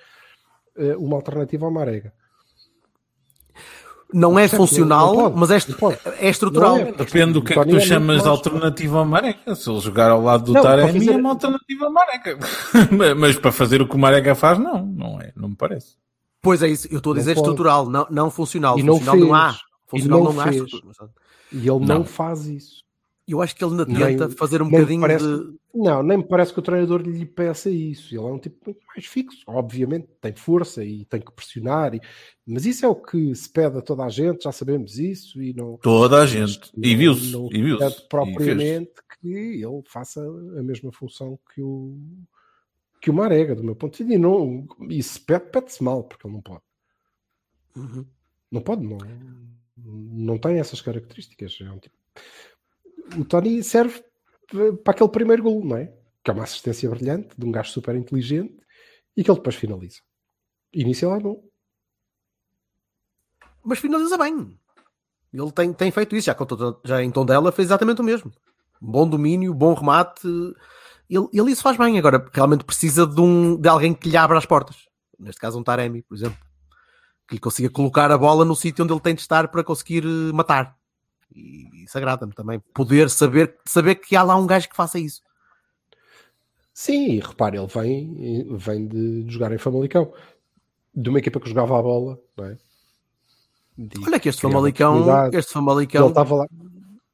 uma 0.97 1.15
alternativa 1.15 1.65
ao 1.65 1.71
Marega. 1.71 2.13
Não 4.17 4.39
é 4.39 4.47
funcional, 4.47 5.13
Não 5.13 5.23
pode, 5.23 5.35
mas 5.37 5.51
é, 5.51 5.57
não 5.81 5.91
é 6.19 6.29
estrutural. 6.29 6.77
Não 6.77 6.83
é. 6.87 6.91
Depende 6.93 7.33
do 7.33 7.41
que 7.43 7.51
é 7.51 7.61
que 7.61 7.69
tu 7.69 7.79
chamas 7.81 8.23
de 8.23 8.29
alternativa 8.29 8.99
ao 8.99 9.05
Marega. 9.05 9.53
Se 9.55 9.69
ele 9.69 9.79
jogar 9.81 10.09
ao 10.09 10.21
lado 10.21 10.45
do 10.45 10.53
Não, 10.53 10.61
Taremi, 10.61 10.99
fazer- 10.99 11.11
é 11.11 11.17
uma 11.17 11.29
alternativa 11.31 11.85
ao 11.85 11.91
Marega. 11.91 12.39
Mas- 12.91 13.13
Mas 13.19 13.35
para 13.37 13.51
fazer 13.51 13.81
o 13.81 13.87
que 13.89 13.95
o 13.95 13.99
Marega 13.99 14.33
faz, 14.33 14.57
não. 14.57 14.85
Não 14.85 15.19
é. 15.19 15.33
Não 15.35 15.49
me 15.49 15.55
parece. 15.57 15.95
Pois 16.41 16.63
é 16.63 16.69
isso, 16.69 16.87
eu 16.89 16.99
estou 16.99 17.11
a 17.11 17.15
Não 17.15 17.19
dizer 17.19 17.33
pode. 17.35 17.43
estrutural, 17.47 17.89
não, 17.89 18.07
não 18.09 18.31
funcional. 18.31 18.79
E 18.79 18.83
não 18.83 18.93
funcional 18.99 19.17
não, 19.19 19.27
fez. 19.27 19.37
há. 19.41 19.59
Funcional 19.87 20.19
E 20.19 20.23
não, 20.23 20.33
não 20.33 20.41
há. 20.41 20.47
E 21.51 21.57
ele 21.57 21.67
não, 21.67 21.79
Não. 21.79 22.05
faz 22.05 22.45
isso. 22.47 22.84
Eu 23.27 23.41
acho 23.41 23.55
que 23.55 23.63
ele 23.63 23.71
ainda 23.71 23.85
Nem- 23.85 24.17
tenta 24.17 24.29
fazer 24.29 24.61
um 24.61 24.65
nem 24.65 24.73
bocadinho 24.81 25.01
parece- 25.01 25.25
de. 25.25 25.55
Não, 25.73 26.03
nem 26.03 26.17
me 26.19 26.23
parece 26.27 26.53
que 26.53 26.59
o 26.59 26.61
treinador 26.61 27.01
lhe 27.01 27.25
peça 27.25 27.69
isso. 27.71 28.13
Ele 28.15 28.21
é 28.23 28.27
um 28.27 28.37
tipo 28.39 28.57
muito 28.65 28.85
mais 28.85 29.05
fixo. 29.05 29.39
Obviamente 29.47 30.07
tem 30.21 30.33
força 30.35 30.83
e 30.85 31.05
tem 31.05 31.19
que 31.19 31.31
pressionar. 31.31 31.95
e- 31.95 32.01
Mas 32.45 32.65
isso 32.67 32.85
é 32.85 32.87
o 32.87 32.95
que 32.95 33.33
se 33.33 33.49
pede 33.49 33.77
a 33.79 33.81
toda 33.81 34.03
a 34.05 34.09
gente, 34.09 34.43
já 34.43 34.51
sabemos 34.51 34.99
isso. 34.99 35.41
E 35.41 35.53
não, 35.53 35.75
Toda 35.77 36.21
a 36.21 36.25
gente. 36.27 36.71
E 36.77 36.91
não- 36.91 36.97
viu-se. 36.99 37.31
não 37.31 37.49
E 37.51 37.61
viu-se. 37.63 37.79
pede 37.79 37.93
E 37.93 37.97
fez. 37.97 38.07
propriamente 38.07 38.91
que 39.19 39.27
ele 39.27 39.81
faça 39.87 40.21
a 40.21 40.61
mesma 40.63 40.91
função 40.91 41.39
que 41.53 41.61
o, 41.63 41.97
que 43.01 43.09
o 43.09 43.13
Marega, 43.13 43.55
do 43.55 43.63
meu 43.63 43.75
ponto 43.75 43.97
de 43.97 44.03
vista. 44.03 44.13
E, 44.13 44.17
não, 44.21 44.67
e 44.87 45.01
se 45.01 45.19
pede, 45.19 45.45
pede-se 45.49 45.83
mal, 45.83 46.03
porque 46.03 46.27
ele 46.27 46.35
não 46.35 46.41
pode. 46.43 46.61
Uhum. 47.75 48.05
Não 48.51 48.61
pode, 48.61 48.85
não. 48.85 48.97
Não 49.77 50.37
tem 50.37 50.59
essas 50.59 50.79
características. 50.79 51.57
É 51.59 51.69
um 51.71 51.79
tipo- 51.79 51.95
O 53.17 53.25
Tony 53.25 53.63
serve 53.63 54.03
para 54.83 54.93
aquele 54.93 55.09
primeiro 55.09 55.43
gol, 55.43 55.63
não 55.63 55.77
é? 55.77 55.93
Que 56.23 56.31
é 56.31 56.33
uma 56.33 56.43
assistência 56.43 56.89
brilhante 56.89 57.29
de 57.37 57.45
um 57.45 57.51
gajo 57.51 57.71
super 57.71 57.95
inteligente 57.95 58.55
e 59.15 59.23
que 59.23 59.29
ele 59.29 59.37
depois 59.37 59.55
finaliza. 59.55 59.99
Início 60.73 61.11
é 61.13 61.19
bom. 61.19 61.43
Mas 63.63 63.79
finaliza 63.79 64.17
bem. 64.17 64.59
Ele 65.33 65.51
tem, 65.51 65.73
tem 65.73 65.91
feito 65.91 66.15
isso, 66.15 66.25
já, 66.27 66.35
contra- 66.35 66.77
já 66.83 67.03
em 67.03 67.11
Tondela 67.11 67.51
fez 67.51 67.67
exatamente 67.67 68.01
o 68.01 68.03
mesmo. 68.03 68.31
Bom 68.81 69.07
domínio, 69.07 69.53
bom 69.53 69.73
remate. 69.73 70.27
Ele, 71.09 71.27
ele 71.33 71.51
isso 71.51 71.61
faz 71.63 71.77
bem. 71.77 71.97
Agora, 71.97 72.25
realmente 72.33 72.63
precisa 72.63 73.05
de, 73.05 73.19
um, 73.19 73.55
de 73.59 73.67
alguém 73.67 73.93
que 73.93 74.09
lhe 74.09 74.17
abra 74.17 74.37
as 74.37 74.45
portas. 74.45 74.85
Neste 75.19 75.39
caso, 75.39 75.59
um 75.59 75.63
Taremi, 75.63 76.01
por 76.03 76.15
exemplo. 76.15 76.37
Que 77.27 77.35
lhe 77.35 77.39
consiga 77.39 77.69
colocar 77.69 78.11
a 78.11 78.17
bola 78.17 78.45
no 78.45 78.55
sítio 78.55 78.83
onde 78.83 78.93
ele 78.93 78.99
tem 79.01 79.15
de 79.15 79.21
estar 79.21 79.47
para 79.47 79.63
conseguir 79.63 80.03
eh, 80.05 80.31
matar. 80.33 80.77
E 81.33 81.83
isso 81.83 81.97
agrada-me 81.97 82.33
também. 82.33 82.59
Poder 82.73 83.09
saber, 83.09 83.57
saber 83.65 83.95
que 83.95 84.15
há 84.15 84.23
lá 84.23 84.35
um 84.35 84.47
gajo 84.47 84.69
que 84.69 84.75
faça 84.75 84.99
isso. 84.99 85.21
Sim, 86.73 87.11
e 87.11 87.19
repare, 87.19 87.57
ele 87.57 87.67
vem, 87.67 88.57
vem 88.57 88.87
de 88.87 89.25
jogar 89.29 89.51
em 89.53 89.57
Famalicão. 89.57 90.13
De 90.93 91.09
uma 91.09 91.19
equipa 91.19 91.39
que 91.39 91.49
jogava 91.49 91.77
a 91.77 91.81
bola, 91.81 92.19
não 92.37 92.45
é? 92.45 92.57
De- 93.77 94.05
Olha 94.05 94.19
que 94.19 94.29
este 94.29 94.41
Famalicão, 94.41 95.05
este 95.33 95.51
Famalicão 95.51 96.07
estava 96.09 96.35
lá. 96.35 96.47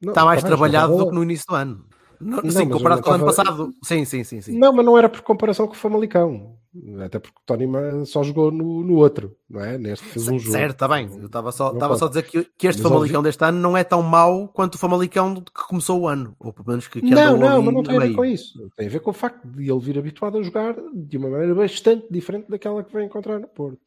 Não, 0.00 0.10
está 0.12 0.24
mais 0.24 0.40
tá 0.42 0.48
jogava 0.48 0.56
trabalhado 0.68 0.96
do 0.96 1.08
que 1.08 1.14
no 1.14 1.22
início 1.22 1.44
do 1.48 1.54
ano. 1.54 1.86
Não, 2.22 2.50
sim, 2.50 2.68
comparado 2.68 3.02
com 3.02 3.10
o 3.10 3.12
ano 3.14 3.24
tava- 3.26 3.36
passado. 3.36 3.74
Sim, 3.82 4.04
sim, 4.04 4.24
sim. 4.24 4.40
sim. 4.40 4.58
Não, 4.58 4.72
mas 4.72 4.84
não 4.84 4.96
era 4.96 5.08
por 5.08 5.20
comparação 5.22 5.66
com 5.66 5.74
o 5.74 5.76
Famalicão. 5.76 6.56
Até 7.04 7.18
porque 7.18 7.36
o 7.38 7.42
Tony 7.44 7.66
só 8.06 8.22
jogou 8.22 8.50
no, 8.50 8.82
no 8.82 8.94
outro, 8.96 9.36
não 9.48 9.62
é? 9.62 9.76
Neste 9.76 10.06
fez 10.06 10.26
um 10.26 10.38
jogo. 10.38 10.52
Certo, 10.52 10.72
está 10.72 10.88
bem. 10.88 11.06
Eu 11.18 11.26
estava 11.26 11.52
só, 11.52 11.70
estava 11.70 11.96
só 11.98 12.06
a 12.06 12.08
dizer 12.08 12.22
que, 12.22 12.44
que 12.56 12.66
este 12.66 12.80
Mas 12.82 12.90
Famalicão 12.90 13.22
deste 13.22 13.44
ano 13.44 13.58
não 13.58 13.76
é 13.76 13.84
tão 13.84 14.02
mau 14.02 14.48
quanto 14.48 14.76
o 14.76 14.78
Famalicão 14.78 15.34
que 15.34 15.66
começou 15.68 16.00
o 16.00 16.08
ano. 16.08 16.34
Ou 16.40 16.50
pelo 16.50 16.68
menos 16.68 16.88
que, 16.88 17.02
que 17.02 17.10
Não, 17.10 17.36
não, 17.36 17.60
mas 17.60 17.74
não 17.74 17.82
tem 17.82 17.96
a 17.98 18.00
ver 18.00 18.14
com 18.14 18.24
isso. 18.24 18.70
Tem 18.74 18.86
a 18.86 18.90
ver 18.90 19.00
com 19.00 19.10
o 19.10 19.14
facto 19.14 19.46
de 19.46 19.70
ele 19.70 19.80
vir 19.80 19.98
habituado 19.98 20.38
a 20.38 20.42
jogar 20.42 20.74
de 20.94 21.18
uma 21.18 21.28
maneira 21.28 21.54
bastante 21.54 22.06
diferente 22.10 22.48
daquela 22.48 22.82
que 22.82 22.92
vem 22.94 23.04
encontrar 23.04 23.38
no 23.38 23.48
Porto. 23.48 23.80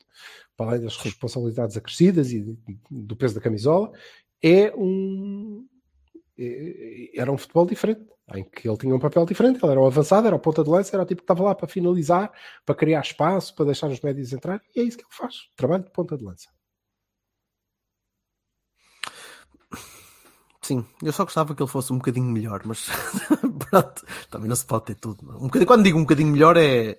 Para 0.55 0.71
além 0.71 0.81
das 0.81 0.95
responsabilidades 0.97 1.75
acrescidas 1.75 2.31
e 2.31 2.55
do 2.91 3.15
peso 3.15 3.33
da 3.33 3.41
camisola, 3.41 3.91
é 4.43 4.71
um 4.77 5.65
era 7.15 7.31
um 7.31 7.38
futebol 7.38 7.65
diferente, 7.65 8.05
em 8.33 8.43
que 8.43 8.67
ele 8.67 8.77
tinha 8.77 8.95
um 8.95 8.99
papel 8.99 9.25
diferente, 9.25 9.59
ele 9.63 9.71
era 9.71 9.81
o 9.81 9.86
avançado, 9.86 10.27
era 10.27 10.36
o 10.36 10.39
ponta 10.39 10.63
de 10.63 10.69
lança, 10.69 10.95
era 10.95 11.03
o 11.03 11.05
tipo 11.05 11.21
que 11.21 11.23
estava 11.23 11.43
lá 11.43 11.55
para 11.55 11.67
finalizar, 11.67 12.31
para 12.65 12.75
criar 12.75 13.01
espaço, 13.01 13.55
para 13.55 13.65
deixar 13.65 13.88
os 13.89 14.01
médios 14.01 14.33
entrar, 14.33 14.61
e 14.75 14.81
é 14.81 14.83
isso 14.83 14.97
que 14.97 15.03
ele 15.03 15.13
faz, 15.13 15.36
trabalho 15.55 15.83
de 15.83 15.91
ponta 15.91 16.17
de 16.17 16.23
lança. 16.23 16.49
Sim, 20.61 20.83
eu 21.03 21.13
só 21.13 21.23
gostava 21.23 21.53
que 21.53 21.61
ele 21.61 21.69
fosse 21.69 21.93
um 21.93 21.97
bocadinho 21.97 22.25
melhor, 22.25 22.61
mas 22.65 22.88
pronto, 23.69 24.03
também 24.31 24.49
não 24.49 24.55
se 24.55 24.65
pode 24.65 24.86
ter 24.86 24.95
tudo. 24.95 25.23
Um 25.38 25.45
bocadinho, 25.45 25.67
quando 25.67 25.83
digo 25.83 25.97
um 25.99 26.01
bocadinho 26.01 26.31
melhor 26.31 26.57
é 26.57 26.97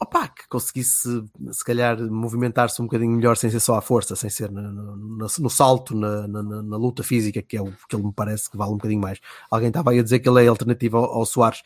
opá, 0.00 0.28
que 0.28 0.48
conseguisse 0.48 1.22
se 1.52 1.64
calhar 1.64 2.00
movimentar-se 2.10 2.80
um 2.80 2.86
bocadinho 2.86 3.12
melhor 3.12 3.36
sem 3.36 3.50
ser 3.50 3.60
só 3.60 3.74
à 3.76 3.82
força, 3.82 4.16
sem 4.16 4.30
ser 4.30 4.50
no, 4.50 4.62
no- 4.62 5.26
no- 5.38 5.50
salto, 5.50 5.94
na, 5.94 6.26
na- 6.26 6.42
na- 6.62 6.76
luta 6.76 7.02
física, 7.02 7.42
que 7.42 7.56
é 7.56 7.60
o 7.62 7.70
que 7.88 7.94
ele 7.94 8.04
me 8.04 8.12
parece 8.12 8.50
que 8.50 8.56
vale 8.56 8.70
um 8.72 8.76
bocadinho 8.76 9.00
mais. 9.00 9.20
Alguém 9.50 9.68
estava 9.68 9.90
aí 9.90 9.98
a 9.98 10.02
dizer 10.02 10.20
que 10.20 10.28
ele 10.28 10.44
é 10.44 10.48
alternativa 10.48 10.96
ao, 10.98 11.04
ao 11.04 11.26
Soares. 11.26 11.62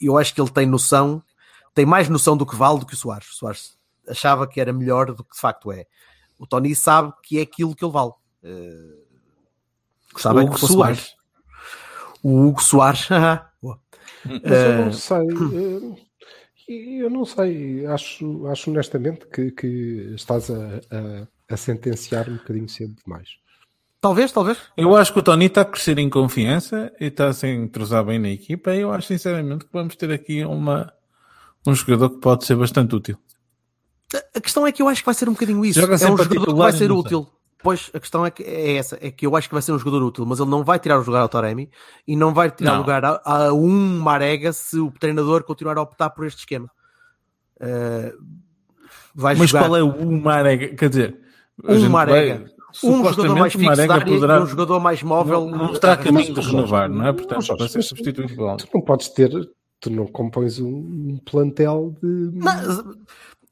Eu 0.00 0.18
acho 0.18 0.34
que 0.34 0.40
ele 0.40 0.50
tem 0.50 0.66
noção, 0.66 1.22
tem 1.74 1.86
mais 1.86 2.08
noção 2.08 2.36
do 2.36 2.44
que 2.44 2.54
vale 2.56 2.78
do 2.80 2.86
que 2.86 2.94
o 2.94 2.96
Soares. 2.96 3.28
O 3.30 3.34
Soares 3.34 3.78
achava 4.08 4.46
que 4.46 4.60
era 4.60 4.72
melhor 4.72 5.06
do 5.14 5.24
que 5.24 5.34
de 5.34 5.40
facto 5.40 5.72
é. 5.72 5.86
O 6.38 6.46
Tony 6.46 6.74
sabe 6.74 7.12
que 7.22 7.38
é 7.38 7.42
aquilo 7.42 7.74
que 7.74 7.84
ele 7.84 7.92
vale. 7.92 8.12
Eh, 8.42 8.98
Gostava 10.12 10.42
O 10.42 10.50
que 10.50 10.58
fosse 10.60 10.72
Soares. 10.74 10.98
mais. 10.98 11.14
O 12.22 12.46
Hugo 12.48 12.62
Soares. 12.62 13.08
Mas 14.24 14.42
eu 14.42 14.70
Eh, 14.72 14.84
não 14.84 14.92
sei. 14.92 15.26
Eu 16.72 17.10
não 17.10 17.24
sei. 17.24 17.84
Acho, 17.86 18.46
acho 18.46 18.70
honestamente 18.70 19.26
que, 19.26 19.50
que 19.50 20.12
estás 20.14 20.50
a, 20.50 20.76
a- 20.90 21.26
a 21.48 21.56
sentenciar 21.56 22.28
um 22.28 22.36
bocadinho 22.36 22.68
cedo 22.68 22.94
demais. 23.04 23.28
Talvez, 24.00 24.32
talvez. 24.32 24.58
Eu 24.76 24.94
acho 24.96 25.12
que 25.12 25.18
o 25.18 25.22
Tony 25.22 25.46
está 25.46 25.60
a 25.62 25.64
crescer 25.64 25.98
em 25.98 26.08
confiança 26.08 26.92
e 27.00 27.06
está 27.06 27.28
a 27.28 27.32
se 27.32 27.46
entrosar 27.48 28.04
bem 28.04 28.18
na 28.18 28.30
equipa. 28.30 28.74
E 28.74 28.80
eu 28.80 28.92
acho 28.92 29.08
sinceramente 29.08 29.64
que 29.66 29.72
vamos 29.72 29.94
ter 29.96 30.10
aqui 30.10 30.44
uma, 30.44 30.92
um 31.66 31.74
jogador 31.74 32.10
que 32.10 32.18
pode 32.20 32.44
ser 32.46 32.56
bastante 32.56 32.94
útil. 32.94 33.18
A 34.34 34.40
questão 34.40 34.66
é 34.66 34.72
que 34.72 34.80
eu 34.80 34.88
acho 34.88 35.02
que 35.02 35.06
vai 35.06 35.14
ser 35.14 35.28
um 35.28 35.32
bocadinho 35.32 35.64
isso. 35.64 35.80
Joga 35.80 35.94
é 35.94 36.10
um 36.10 36.16
jogador 36.16 36.46
que 36.46 36.54
vai 36.54 36.72
ser 36.72 36.90
útil. 36.90 37.28
Pois, 37.62 37.90
a 37.92 38.00
questão 38.00 38.24
é, 38.24 38.30
que 38.30 38.42
é 38.42 38.76
essa, 38.76 38.98
é 39.02 39.10
que 39.10 39.26
eu 39.26 39.36
acho 39.36 39.48
que 39.48 39.54
vai 39.54 39.60
ser 39.62 39.72
um 39.72 39.78
jogador 39.78 40.02
útil, 40.02 40.24
mas 40.24 40.40
ele 40.40 40.48
não 40.48 40.64
vai 40.64 40.78
tirar 40.78 40.98
o 40.98 41.04
lugar 41.04 41.20
ao 41.20 41.28
Taremi 41.28 41.70
e 42.06 42.16
não 42.16 42.32
vai 42.32 42.50
tirar 42.50 42.72
Não. 42.72 42.78
lugar 42.80 43.04
a, 43.04 43.20
a 43.24 43.52
um 43.52 43.98
Marega 44.00 44.52
se 44.52 44.78
o 44.78 44.90
treinador 44.90 45.42
continuar 45.44 45.76
a 45.76 45.82
optar 45.82 46.08
por 46.10 46.26
este 46.26 46.38
esquema. 46.38 46.70
Uh, 47.60 48.16
vai 49.14 49.34
Mas 49.34 49.50
jogar 49.50 49.64
qual 49.68 49.76
é 49.76 49.82
o 49.82 50.10
Marega? 50.10 50.74
Quer 50.74 50.88
dizer, 50.88 51.20
Um 51.62 51.88
Marega. 51.90 52.38
vai- 52.44 52.50
um 52.84 53.04
jogador 53.04 53.34
mais 53.36 53.52
fixo 53.52 53.66
Marega 53.66 53.94
área 53.94 54.06
poderá- 54.06 54.36
e 54.38 54.42
um 54.42 54.46
jogador 54.46 54.80
mais 54.80 55.02
móvel. 55.02 55.46
não, 55.50 55.58
não 55.58 55.72
está 55.72 55.92
a 55.92 55.96
caminho 55.96 56.26
de 56.26 56.32
Mas, 56.36 56.46
renovar, 56.46 56.88
não 56.88 57.06
é? 57.06 57.12
Portanto, 57.12 57.42
Jorge, 57.42 57.56
para 57.58 57.68
ser 57.68 57.78
mas- 57.78 57.86
substituído 57.88 58.34
por 58.34 58.56
Tu 58.56 58.68
não 58.72 58.80
podes 58.80 59.08
ter. 59.08 59.30
Tu 59.80 59.90
não 59.90 60.06
compões 60.06 60.58
um, 60.60 61.18
plantel 61.24 61.96
de. 62.02 62.30
Não, 62.34 62.94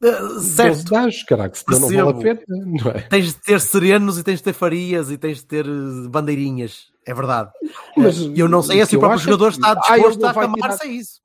uh, 0.03 0.35
12 0.35 0.51
certo, 0.51 0.91
gajos, 0.91 1.23
caralho, 1.25 1.53
senão 1.55 1.81
não 1.81 1.89
vale 2.13 2.31
a 2.31 2.35
pena, 2.35 2.43
não 2.49 2.91
é? 2.93 3.01
tens 3.03 3.27
de 3.27 3.35
ter 3.43 3.61
serenos 3.61 4.19
e 4.19 4.23
tens 4.23 4.39
de 4.39 4.45
ter 4.45 4.53
farias 4.53 5.11
e 5.11 5.19
tens 5.19 5.39
de 5.39 5.47
ter 5.47 5.67
uh, 5.69 6.09
bandeirinhas. 6.09 6.93
É 7.07 7.15
verdade. 7.15 7.51
Mas 7.97 8.19
E 8.19 8.39
eu 8.39 8.49
não 8.49 8.63
sei 8.63 8.81
é 8.81 8.85
se 8.85 8.91
que 8.91 8.97
o 8.97 9.01
próprio 9.01 9.21
jogador 9.21 9.51
que- 9.53 9.57
está 9.59 9.73
Ah, 9.73 9.95
disposto 9.97 10.21
não 10.21 10.29
a 10.29 10.31
acamar-se 10.31 10.79
tirar- 10.79 10.83
a 10.83 10.87
isso. 10.95 11.21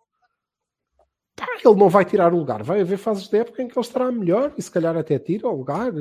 Pá, 1.35 1.47
ele 1.65 1.75
não 1.75 1.89
vai 1.89 2.05
tirar 2.05 2.33
o 2.33 2.37
lugar, 2.37 2.63
vai 2.63 2.79
haver 2.81 2.97
fases 2.97 3.27
de 3.27 3.37
época 3.37 3.61
em 3.61 3.67
que 3.67 3.77
ele 3.77 3.85
estará 3.85 4.11
melhor 4.11 4.53
e 4.57 4.61
se 4.61 4.69
calhar 4.71 4.95
até 4.95 5.17
tira 5.19 5.47
o 5.47 5.55
lugar. 5.57 5.91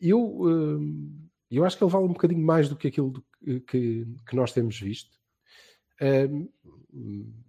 Eu, 0.00 0.20
hum, 0.20 1.18
eu 1.50 1.64
acho 1.64 1.76
que 1.76 1.84
ele 1.84 1.90
vale 1.90 2.04
um 2.06 2.12
bocadinho 2.12 2.44
mais 2.44 2.68
do 2.68 2.76
que 2.76 2.88
aquilo 2.88 3.22
que, 3.66 4.06
que- 4.24 4.34
nós 4.36 4.52
temos 4.52 4.78
visto. 4.80 5.10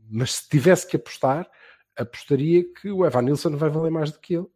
Mas 0.10 0.34
se 0.34 0.50
tivesse 0.50 0.88
que 0.88 0.96
apostar, 0.98 1.50
apostaria 1.98 2.64
que 2.74 2.92
o 2.92 3.06
Evan 3.06 3.22
Nilsson 3.24 3.56
vai 3.58 3.70
valer 3.70 3.92
mais 3.92 4.12
do 4.12 4.20
que 4.20 4.36
ele. 4.36 4.48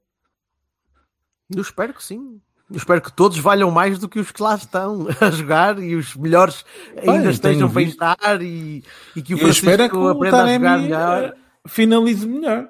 Eu 1.55 1.61
espero 1.61 1.93
que 1.93 2.03
sim. 2.03 2.41
Eu 2.69 2.75
espero 2.75 3.01
que 3.01 3.13
todos 3.13 3.37
valham 3.37 3.71
mais 3.71 3.97
do 3.97 4.09
que 4.09 4.19
os 4.19 4.29
que 4.31 4.41
lá 4.43 4.55
estão 4.55 5.07
a 5.21 5.31
jogar 5.31 5.79
e 5.81 5.95
os 5.95 6.15
melhores 6.15 6.65
ainda 6.97 7.21
Bem, 7.21 7.29
estejam 7.31 7.71
para 7.71 7.81
visto. 7.81 7.95
entrar 7.95 8.41
e, 8.41 8.83
e 9.15 9.21
que 9.21 9.33
o 9.35 9.39
Eu 9.39 9.47
espero 9.49 9.83
é 9.83 9.87
que 9.89 9.95
Francisco 9.95 9.97
o 9.99 10.09
aprenda 10.09 10.43
a 10.43 10.47
jogar 10.53 10.59
Taremi 10.69 10.83
melhor. 10.83 11.23
eh, 11.23 11.35
finalize 11.69 12.27
melhor. 12.27 12.67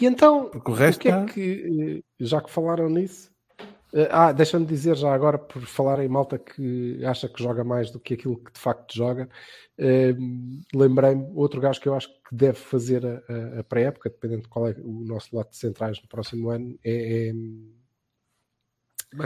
E 0.00 0.06
então, 0.06 0.48
Porque 0.50 0.70
o 0.70 0.74
resto 0.74 1.00
que 1.00 1.08
é 1.08 1.10
está- 1.12 1.32
que, 1.32 2.02
eh, 2.20 2.24
já 2.24 2.40
que 2.40 2.50
falaram 2.50 2.88
nisso, 2.88 3.30
eh, 3.30 3.37
ah, 4.10 4.32
deixa-me 4.32 4.66
dizer 4.66 4.96
já 4.96 5.12
agora, 5.14 5.38
por 5.38 5.62
falar 5.62 6.02
em 6.04 6.08
malta 6.08 6.38
que 6.38 7.04
acha 7.04 7.28
que 7.28 7.42
joga 7.42 7.64
mais 7.64 7.90
do 7.90 7.98
que 7.98 8.14
aquilo 8.14 8.36
que 8.36 8.52
de 8.52 8.58
facto 8.60 8.94
joga, 8.94 9.28
eh, 9.78 10.14
lembrei-me, 10.74 11.30
outro 11.34 11.60
gajo 11.60 11.80
que 11.80 11.88
eu 11.88 11.94
acho 11.94 12.08
que 12.08 12.34
deve 12.34 12.58
fazer 12.58 13.04
a, 13.06 13.60
a- 13.60 13.64
pré-época, 13.64 14.10
dependendo 14.10 14.42
de 14.42 14.48
qual 14.48 14.68
é 14.68 14.72
o 14.82 15.04
nosso 15.04 15.34
lote 15.34 15.50
de 15.52 15.56
centrais 15.56 16.00
no 16.02 16.08
próximo 16.08 16.50
ano, 16.50 16.78
é, 16.84 17.28
é, 17.28 17.32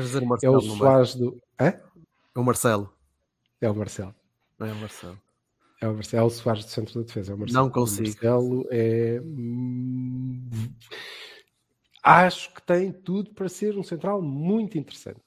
dizer 0.00 0.22
o 0.22 0.36
é 0.42 0.50
o? 0.50 0.60
Soares 0.60 1.14
do. 1.14 1.42
Hã? 1.60 1.74
É 2.34 2.38
o 2.38 2.44
Marcelo. 2.44 2.92
É 3.60 3.70
o 3.70 3.74
Marcelo. 3.74 4.14
É 4.60 4.64
o 4.64 4.76
Marcelo. 4.76 5.18
É 5.80 5.88
o, 5.88 5.94
Marcelo, 5.94 6.22
é 6.22 6.26
o 6.26 6.30
Soares 6.30 6.64
do 6.64 6.70
centro 6.70 7.00
da 7.00 7.06
defesa. 7.06 7.32
É 7.32 7.34
o 7.34 7.38
Marcelo. 7.38 7.64
Não 7.64 7.70
consigo. 7.70 8.02
O 8.02 8.12
Marcelo 8.12 8.66
é. 8.70 9.20
Acho 12.02 12.52
que 12.52 12.62
tem 12.62 12.92
tudo 12.92 13.32
para 13.32 13.48
ser 13.48 13.76
um 13.78 13.82
central 13.82 14.20
muito 14.20 14.76
interessante. 14.76 15.20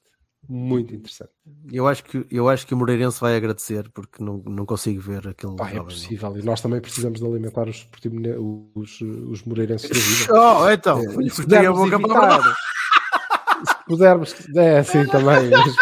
Muito 0.47 0.93
interessante. 0.93 1.31
Eu 1.71 1.87
acho 1.87 2.03
que, 2.03 2.25
eu 2.29 2.47
acho 2.47 2.67
que 2.67 2.73
o 2.73 2.77
Moreirense 2.77 3.19
vai 3.19 3.35
agradecer 3.35 3.89
porque 3.89 4.23
não, 4.23 4.43
não 4.45 4.65
consigo 4.65 5.01
ver 5.01 5.27
aquele 5.27 5.55
Pá, 5.55 5.71
é 5.71 5.81
possível. 5.81 6.37
E 6.37 6.43
nós 6.43 6.61
também 6.61 6.79
precisamos 6.79 7.19
de 7.19 7.25
alimentar 7.25 7.67
os, 7.67 7.87
os, 8.75 9.01
os 9.01 9.43
moreirenses 9.43 9.89
da 9.89 9.99
vida. 9.99 10.33
Oh, 10.65 10.69
então, 10.69 10.99
É, 10.99 11.29
se 11.29 11.41
pudermos 11.41 11.79
boca 11.79 11.99
para 11.99 12.35
a 12.35 12.37
evitar, 12.37 12.55
se 13.65 13.85
pudermos, 13.87 14.35
é 14.55 14.79
assim 14.79 15.05
também. 15.07 15.49
Mas, 15.49 15.75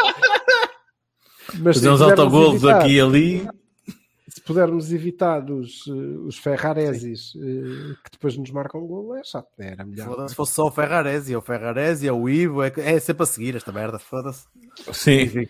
mas 1.59 1.77
se 1.77 1.83
Fazer 1.83 1.89
uns 1.89 1.99
pudermos 1.99 2.01
autogolos 2.01 2.65
aqui 2.65 2.93
e 2.93 3.01
ali. 3.01 3.47
Se 4.43 4.47
pudermos 4.47 4.91
evitar 4.91 5.49
os, 5.49 5.85
eh, 5.87 5.91
os 6.27 6.37
Ferraresis 6.37 7.31
eh, 7.37 7.95
que 8.03 8.11
depois 8.11 8.35
nos 8.35 8.51
marcam 8.51 8.81
um 8.83 8.87
gol, 8.87 9.15
é 9.15 9.23
chato, 9.23 9.47
né? 9.57 9.71
era 9.71 9.85
melhor. 9.85 10.05
Foda-se, 10.07 10.29
Se 10.29 10.35
fosse 10.35 10.53
só 10.53 10.67
o 10.67 10.71
Ferraresi, 10.71 11.33
o 11.33 11.41
Ferraresi, 11.41 12.09
o 12.11 12.27
Ivo, 12.27 12.61
é, 12.61 12.73
é 12.75 12.99
sempre 12.99 13.23
a 13.23 13.25
seguir 13.25 13.55
esta 13.55 13.71
merda, 13.71 13.97
foda-se. 13.99 14.45
Sim. 14.91 15.47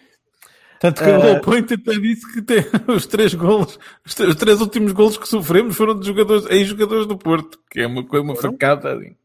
Tanto 0.79 1.01
que 1.03 1.09
Eh, 1.09 1.17
o 1.17 1.23
Low 1.23 1.41
Point 1.41 1.73
até 1.73 1.93
disse 1.99 2.31
que 2.33 2.41
tem 2.43 2.59
os 2.95 3.07
três 3.07 3.33
golos, 3.33 3.79
os, 4.05 4.13
três- 4.13 4.29
os 4.29 4.35
três 4.35 4.61
últimos 4.61 4.91
golos 4.91 5.17
que 5.17 5.27
sofremos 5.27 5.75
foram 5.75 5.99
de 5.99 6.05
jogadores, 6.05 6.45
ex-jogadores 6.51 7.07
do 7.07 7.17
Porto, 7.17 7.59
que 7.71 7.79
é 7.81 7.87
uma 7.87 8.05
coisa, 8.05 8.23
uma 8.23 8.35
facada. 8.35 8.93
assim. 8.93 9.15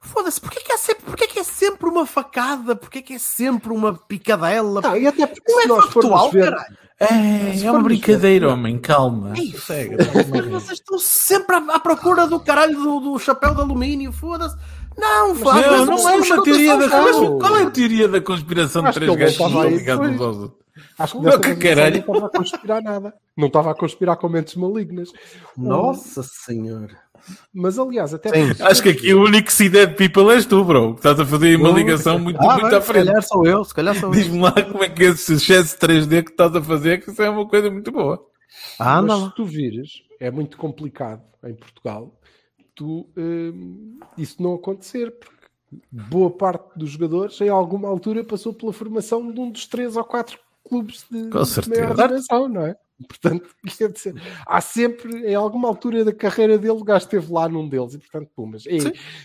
Foda-se, 0.00 0.40
porquê 0.40 0.60
que, 0.60 0.72
é 0.72 0.76
sempre, 0.76 1.04
porquê 1.04 1.26
que 1.26 1.38
é 1.38 1.42
sempre 1.44 1.88
uma 1.88 2.06
facada? 2.06 2.76
Porquê 2.76 3.02
que 3.02 3.14
é 3.14 3.18
sempre 3.18 3.70
uma 3.72 3.92
picadela? 3.94 4.80
Ah, 4.84 4.98
e 4.98 5.06
até 5.06 5.26
porque 5.26 5.52
Não 5.52 5.78
é 5.78 5.82
factual, 5.82 6.30
formos 6.30 6.32
ver, 6.32 6.50
caralho. 6.50 6.76
É, 6.98 7.64
é 7.64 7.70
uma 7.70 7.82
brincadeira, 7.82 8.50
homem, 8.50 8.78
calma. 8.78 9.34
Ei, 9.36 9.52
Sossega. 9.52 10.02
Vocês 10.48 10.78
estão 10.78 10.98
sempre 10.98 11.56
à, 11.56 11.58
à 11.74 11.80
procura 11.80 12.26
do 12.26 12.40
caralho 12.40 12.74
do, 12.74 13.00
do 13.00 13.18
chapéu 13.18 13.54
de 13.54 13.60
alumínio, 13.60 14.12
foda-se. 14.12 14.56
Não, 14.96 15.34
foda-se. 15.34 15.68
Não, 15.68 15.84
não 15.86 16.08
é 16.08 16.16
uma 16.16 16.42
teoria 16.42 16.76
da 16.76 16.86
não. 16.86 17.04
conspiração. 17.04 17.38
Qual 17.38 17.56
é 17.56 17.62
a 17.64 17.70
teoria 17.70 18.08
da 18.08 18.20
conspiração 18.20 18.82
de 18.82 18.92
três 18.92 19.14
gajos 19.14 19.72
ligados 19.72 20.08
uns 20.08 20.20
aos 20.20 20.36
outros? 20.38 20.66
acho 20.98 21.18
que 21.18 21.24
Não, 21.24 21.40
que 21.40 21.56
caralho. 21.56 22.04
não 22.06 22.14
estava 22.14 22.26
a 22.26 22.30
conspirar 22.30 22.82
nada. 22.82 23.14
Não 23.36 23.46
estava 23.46 23.70
a 23.70 23.74
conspirar 23.74 24.16
com 24.16 24.28
mentes 24.28 24.54
malignas. 24.56 25.10
Nossa 25.56 26.22
senhora. 26.22 26.98
Mas 27.52 27.78
aliás, 27.78 28.12
até 28.14 28.28
Sim. 28.30 28.48
porque- 28.48 28.62
Acho 28.62 28.82
que 28.82 28.88
aqui 28.90 29.14
o 29.14 29.24
único 29.24 29.50
seed 29.52 29.72
people 29.96 30.30
és 30.32 30.46
tu, 30.46 30.64
bro. 30.64 30.92
que 30.94 31.00
Estás 31.00 31.18
a 31.20 31.26
fazer 31.26 31.56
uma 31.56 31.70
ligação 31.70 32.18
muito, 32.18 32.38
Ah, 32.40 32.54
muito 32.54 32.68
bem, 32.68 32.78
à 32.78 32.80
se 32.80 32.86
frente. 32.86 33.06
calhar 33.06 33.22
sou 33.22 33.46
eu, 33.46 33.64
se 33.64 33.74
calhar 33.74 33.94
sou 33.94 34.08
eu. 34.08 34.12
Diz-me 34.12 34.40
lá 34.40 34.52
como 34.52 34.84
é 34.84 34.88
que 34.88 35.02
é 35.04 35.06
esse 35.08 35.32
excesso 35.34 35.78
3D 35.78 36.22
que 36.22 36.30
estás 36.30 36.54
a 36.54 36.62
fazer, 36.62 37.02
que 37.02 37.10
isso 37.10 37.22
é 37.22 37.28
uma 37.30 37.46
coisa 37.46 37.70
muito 37.70 37.90
boa. 37.90 38.24
Ah, 38.78 39.00
Mas 39.02 39.06
não. 39.20 39.28
se 39.28 39.34
tu 39.34 39.44
vires, 39.44 39.90
é 40.20 40.30
muito 40.30 40.56
complicado 40.56 41.22
em 41.44 41.54
Portugal 41.54 42.12
tu, 42.74 43.08
hum, 43.16 43.98
isso 44.18 44.42
não 44.42 44.54
acontecer, 44.54 45.10
porque 45.18 45.34
boa 45.90 46.30
parte 46.30 46.78
dos 46.78 46.90
jogadores 46.90 47.40
em 47.40 47.48
alguma 47.48 47.88
altura 47.88 48.22
passou 48.22 48.52
pela 48.52 48.72
formação 48.72 49.32
de 49.32 49.40
um 49.40 49.50
dos 49.50 49.66
três 49.66 49.96
ou 49.96 50.04
quatro 50.04 50.38
clubes 50.62 51.04
de, 51.10 51.28
Com 51.30 51.40
de 51.42 51.48
certeza. 51.48 51.80
maior 51.94 52.08
dimensão, 52.08 52.48
não 52.48 52.66
é? 52.66 52.76
Portanto, 53.06 53.48
quer 53.76 53.90
dizer, 53.92 54.14
há 54.46 54.60
sempre, 54.60 55.26
em 55.30 55.34
alguma 55.34 55.68
altura 55.68 56.04
da 56.04 56.12
carreira 56.14 56.56
dele, 56.56 56.72
o 56.72 56.84
gajo 56.84 57.04
esteve 57.04 57.30
lá 57.32 57.48
num 57.48 57.68
deles 57.68 57.94
e, 57.94 57.98
portanto, 57.98 58.30
pumas. 58.34 58.64
E, 58.66 58.78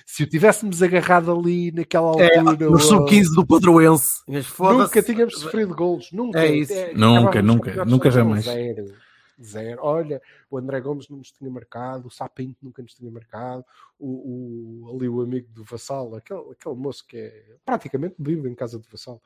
se 0.05 0.23
o 0.23 0.27
tivéssemos 0.27 0.81
agarrado 0.83 1.31
ali 1.31 1.71
naquela 1.71 2.21
É, 2.21 2.37
altura, 2.39 2.65
no 2.65 2.71
ou- 2.73 2.79
sub-15 2.79 3.33
do 3.33 3.45
Padroense. 3.45 4.21
Nunca 4.27 5.01
tínhamos 5.01 5.39
sofrido 5.39 5.73
golos, 5.75 6.11
nunca. 6.11 6.39
É 6.39 6.53
isso. 6.53 6.73
Nunca, 6.93 7.29
acabávamos 7.39 7.45
nunca, 7.45 7.85
nunca 7.85 8.09
com 8.09 8.15
jamais. 8.15 8.43
Zero. 8.45 8.93
Zero. 9.41 9.79
Olha, 9.81 10.21
o 10.51 10.57
André 10.57 10.79
Gomes 10.81 11.09
não 11.09 11.17
nos 11.17 11.31
tinha 11.31 11.49
marcado, 11.49 12.07
o 12.07 12.11
Sapinto 12.11 12.57
nunca 12.61 12.81
nos 12.83 12.93
tinha 12.93 13.09
marcado, 13.09 13.65
o, 13.97 14.85
o- 14.85 14.95
ali 14.95 15.09
o 15.09 15.21
amigo 15.21 15.47
do 15.51 15.63
Vassal, 15.63 16.13
aquele, 16.13 16.41
aquele 16.51 16.75
moço 16.75 17.03
que 17.07 17.17
é 17.17 17.55
praticamente 17.65 18.15
vive 18.19 18.47
em 18.47 18.53
casa 18.53 18.77
do 18.77 18.85
Vassal, 18.91 19.19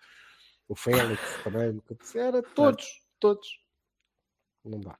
o 0.69 0.75
Félix 0.75 1.19
também, 1.43 1.73
nunca- 1.73 1.97
era 2.15 2.41
todos, 2.41 3.01
todos. 3.19 3.59
Não 4.65 4.79
dá. 4.79 4.97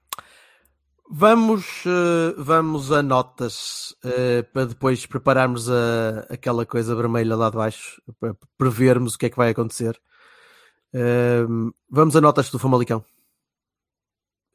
Vamos, 1.09 1.83
eh, 1.85 2.33
vamos 2.37 2.91
a 2.91 3.03
notas 3.03 3.95
eh, 4.03 4.41
para 4.41 4.65
depois 4.65 5.05
prepararmos 5.05 5.69
a, 5.69 6.21
aquela 6.29 6.65
coisa 6.65 6.95
vermelha 6.95 7.35
lá 7.35 7.49
de 7.49 7.57
baixo, 7.57 8.01
para 8.19 8.35
prevermos 8.57 9.13
o 9.13 9.17
que 9.17 9.27
é 9.27 9.29
que 9.29 9.37
vai 9.37 9.49
acontecer. 9.49 10.01
Eh, 10.93 11.45
vamos 11.89 12.15
a 12.15 12.21
notas 12.21 12.49
do 12.49 12.57
Famalicão. 12.57 13.05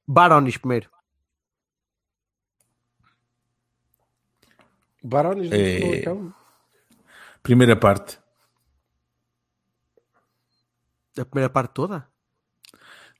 Baronis 0.06 0.56
primeiro. 0.56 0.90
Barões 5.02 5.48
do 5.48 5.54
É. 5.54 5.80
Famalicão. 5.80 6.34
Primeira 7.42 7.76
parte. 7.76 8.18
A 11.18 11.24
primeira 11.24 11.50
parte 11.50 11.72
toda? 11.74 12.09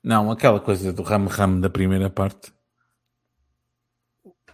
Não, 0.03 0.31
aquela 0.31 0.59
coisa 0.59 0.91
do 0.91 1.03
ramo-ramo 1.03 1.61
da 1.61 1.69
primeira 1.69 2.09
parte. 2.09 2.51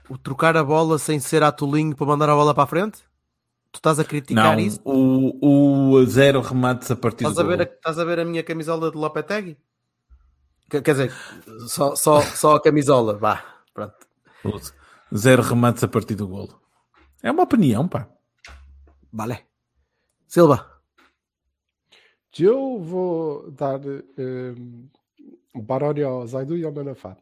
O 0.10 0.18
trocar 0.18 0.56
a 0.58 0.64
bola 0.64 0.98
sem 0.98 1.20
ser 1.20 1.43
atolinho 1.43 1.95
para 1.95 2.08
mandar 2.08 2.30
a 2.30 2.36
bola 2.36 2.54
para 2.54 2.64
a 2.64 2.68
frente? 2.68 3.00
Tu 3.72 3.78
estás 3.78 4.00
a 4.00 4.06
criticar 4.06 4.56
Não, 4.56 4.60
isso? 4.60 4.80
o, 4.86 5.93
o 5.95 6.06
zero 6.06 6.41
remates 6.41 6.89
a 6.89 6.95
partir 6.95 7.26
Estás 7.26 7.36
do 7.36 7.41
a, 7.41 7.43
ver 7.43 7.62
a, 7.62 7.66
gol. 7.66 7.74
estás 7.76 8.00
a 8.00 8.06
ver 8.06 8.20
a 8.20 8.26
minha 8.26 8.43
camisola 8.43 8.89
de 8.89 8.98
Lopetegui? 8.98 9.58
Quer 10.70 10.82
dizer, 10.82 11.14
só, 11.68 11.95
só, 11.95 12.22
só 12.22 12.56
a 12.56 12.62
camisola, 12.62 13.18
vá, 13.18 13.43
pronto. 13.74 13.95
Zero 15.16 15.41
remates 15.41 15.84
a 15.84 15.88
partir 15.88 16.16
do 16.16 16.28
golo. 16.28 16.62
É 17.24 17.32
uma 17.32 17.43
opinião, 17.43 17.88
pá. 17.88 18.10
Vale. 19.12 19.45
Silva. 20.28 20.70
Eu 22.38 22.80
vou 22.80 23.50
dar 23.52 23.80
um, 23.80 24.88
o 25.58 25.62
Baroni 25.62 26.03
ao 26.03 26.26
Zaidu 26.28 26.58
e 26.58 26.64
ao 26.64 26.72
Manafá. 26.72 27.18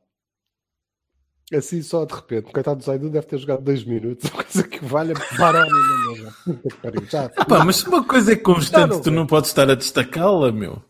Assim 1.53 1.81
só 1.83 2.05
de 2.05 2.13
repente. 2.13 2.51
Coitado 2.51 2.79
do 2.79 2.83
Zaidu 2.83 3.09
deve 3.09 3.27
ter 3.27 3.37
jogado 3.37 3.61
dois 3.61 3.83
minutos. 3.83 4.29
Coisa 4.31 4.63
que 4.67 4.83
vale 4.83 5.13
a 5.13 5.37
Baroni 5.37 5.69
na 5.69 6.09
mesma. 6.09 6.33
Já, 7.09 7.29
Pá, 7.29 7.63
mas 7.63 7.77
se 7.77 7.87
uma 7.87 8.03
coisa 8.03 8.33
é 8.33 8.35
constante, 8.35 8.91
não 8.93 9.01
tu 9.01 9.11
não 9.11 9.27
podes 9.27 9.49
estar 9.51 9.69
a 9.69 9.75
destacá-la, 9.75 10.51
meu. 10.51 10.81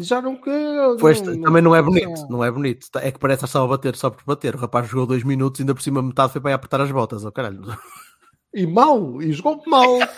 já 0.00 0.20
não 0.20 0.36
quero. 0.36 0.96
Pois, 0.98 1.20
também 1.20 1.62
não 1.62 1.74
é 1.76 1.80
bonito, 1.80 2.26
não 2.28 2.42
é 2.44 2.50
bonito. 2.50 2.88
É 2.96 3.12
que 3.12 3.18
parece 3.20 3.46
só 3.46 3.64
a 3.64 3.68
bater 3.68 3.94
só 3.94 4.10
por 4.10 4.24
bater. 4.24 4.56
O 4.56 4.58
rapaz 4.58 4.88
jogou 4.88 5.06
dois 5.06 5.22
minutos, 5.22 5.60
ainda 5.60 5.74
por 5.74 5.82
cima 5.82 6.02
metade 6.02 6.32
foi 6.32 6.40
para 6.40 6.50
ir 6.50 6.54
apertar 6.54 6.80
as 6.80 6.90
botas, 6.90 7.24
oh 7.24 7.30
caralho. 7.30 7.62
E 8.52 8.66
mal. 8.66 9.22
E 9.22 9.32
jogou 9.32 9.62
mal. 9.66 9.98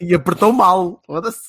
E 0.00 0.14
apertou 0.14 0.52
mal. 0.52 1.02
Foda-se. 1.04 1.48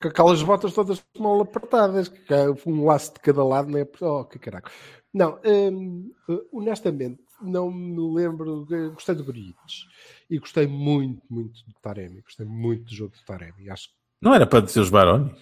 Com 0.00 0.08
aquelas 0.08 0.42
botas 0.42 0.72
todas 0.72 1.04
mal 1.18 1.40
apertadas. 1.40 2.08
Que 2.08 2.34
é 2.34 2.46
um 2.66 2.84
laço 2.84 3.14
de 3.14 3.20
cada 3.20 3.44
lado. 3.44 3.70
Não 3.70 3.78
é? 3.78 3.88
Oh, 4.00 4.24
que 4.24 4.38
caraca. 4.38 4.70
Não. 5.12 5.38
hum, 5.44 6.10
honestamente, 6.52 7.20
não 7.42 7.70
me 7.70 8.14
lembro. 8.14 8.66
Gostei 8.94 9.14
do 9.14 9.24
Brites. 9.24 9.86
E 10.28 10.38
gostei 10.38 10.66
muito, 10.66 11.22
muito 11.28 11.64
do 11.66 11.74
Taremi. 11.82 12.20
Gostei 12.22 12.46
muito 12.46 12.84
do 12.84 12.94
jogo 12.94 13.14
do 13.14 13.24
Taremi. 13.24 13.68
Acho 13.68 13.88
Não 14.22 14.34
era 14.34 14.46
para 14.46 14.60
dizer 14.60 14.80
os 14.80 14.90
barões? 14.90 15.32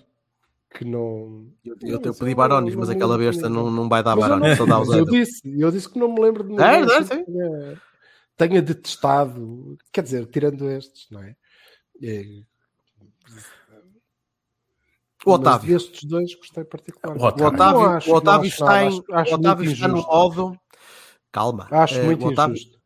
que 0.70 0.84
não. 0.84 1.46
Eu, 1.64 1.76
eu, 1.80 2.00
mas 2.04 2.18
pedi 2.18 2.30
eu 2.32 2.36
Barones, 2.36 2.72
não- 2.74 2.80
mas 2.80 2.90
aquela 2.90 3.16
besta 3.18 3.48
não, 3.48 3.70
não 3.70 3.88
vai 3.88 4.02
dar 4.02 4.14
eu, 4.16 4.20
Barones, 4.20 4.56
só 4.56 4.66
dá 4.66 4.74
não, 4.74 4.82
o 4.82 4.86
mas 4.86 4.96
eu 4.98 5.04
disse, 5.06 5.60
eu 5.60 5.70
disse 5.70 5.88
que 5.88 5.98
não 5.98 6.12
me 6.12 6.20
lembro 6.20 6.42
de 6.44 6.50
ninguém 6.50 6.66
É, 6.66 6.80
é, 6.80 7.02
sim. 7.02 7.24
tenha, 7.24 7.80
tenha 8.36 8.62
detestado, 8.62 9.76
quer 9.92 10.02
dizer, 10.02 10.26
tirando 10.26 10.68
estes, 10.70 11.06
não 11.10 11.22
é? 11.22 11.34
É, 12.02 12.22
O 15.28 15.32
mas 15.32 15.40
Otávio. 15.40 15.68
destes 15.78 16.04
dois 16.04 16.34
gostei 16.34 16.64
particularmente. 16.64 17.24
O 17.42 17.46
Otávio. 17.46 17.80
Não 17.80 17.90
acho, 17.90 18.10
o 18.10 18.14
Otávio 18.14 18.40
não 18.40 18.46
está, 18.48 18.82
em, 18.84 18.88
acho- 18.88 19.04
acho 19.12 19.30
o 19.32 19.34
Otávio 19.38 19.70
está 19.72 19.88
no 19.88 19.96
modo. 20.02 20.60
Calma. 21.32 21.66
Acho 21.70 21.94
Eh, 21.98 22.04
muito 22.04 22.24
o 22.24 22.28
Otávio, 22.28 22.56
injusto. 22.56 22.78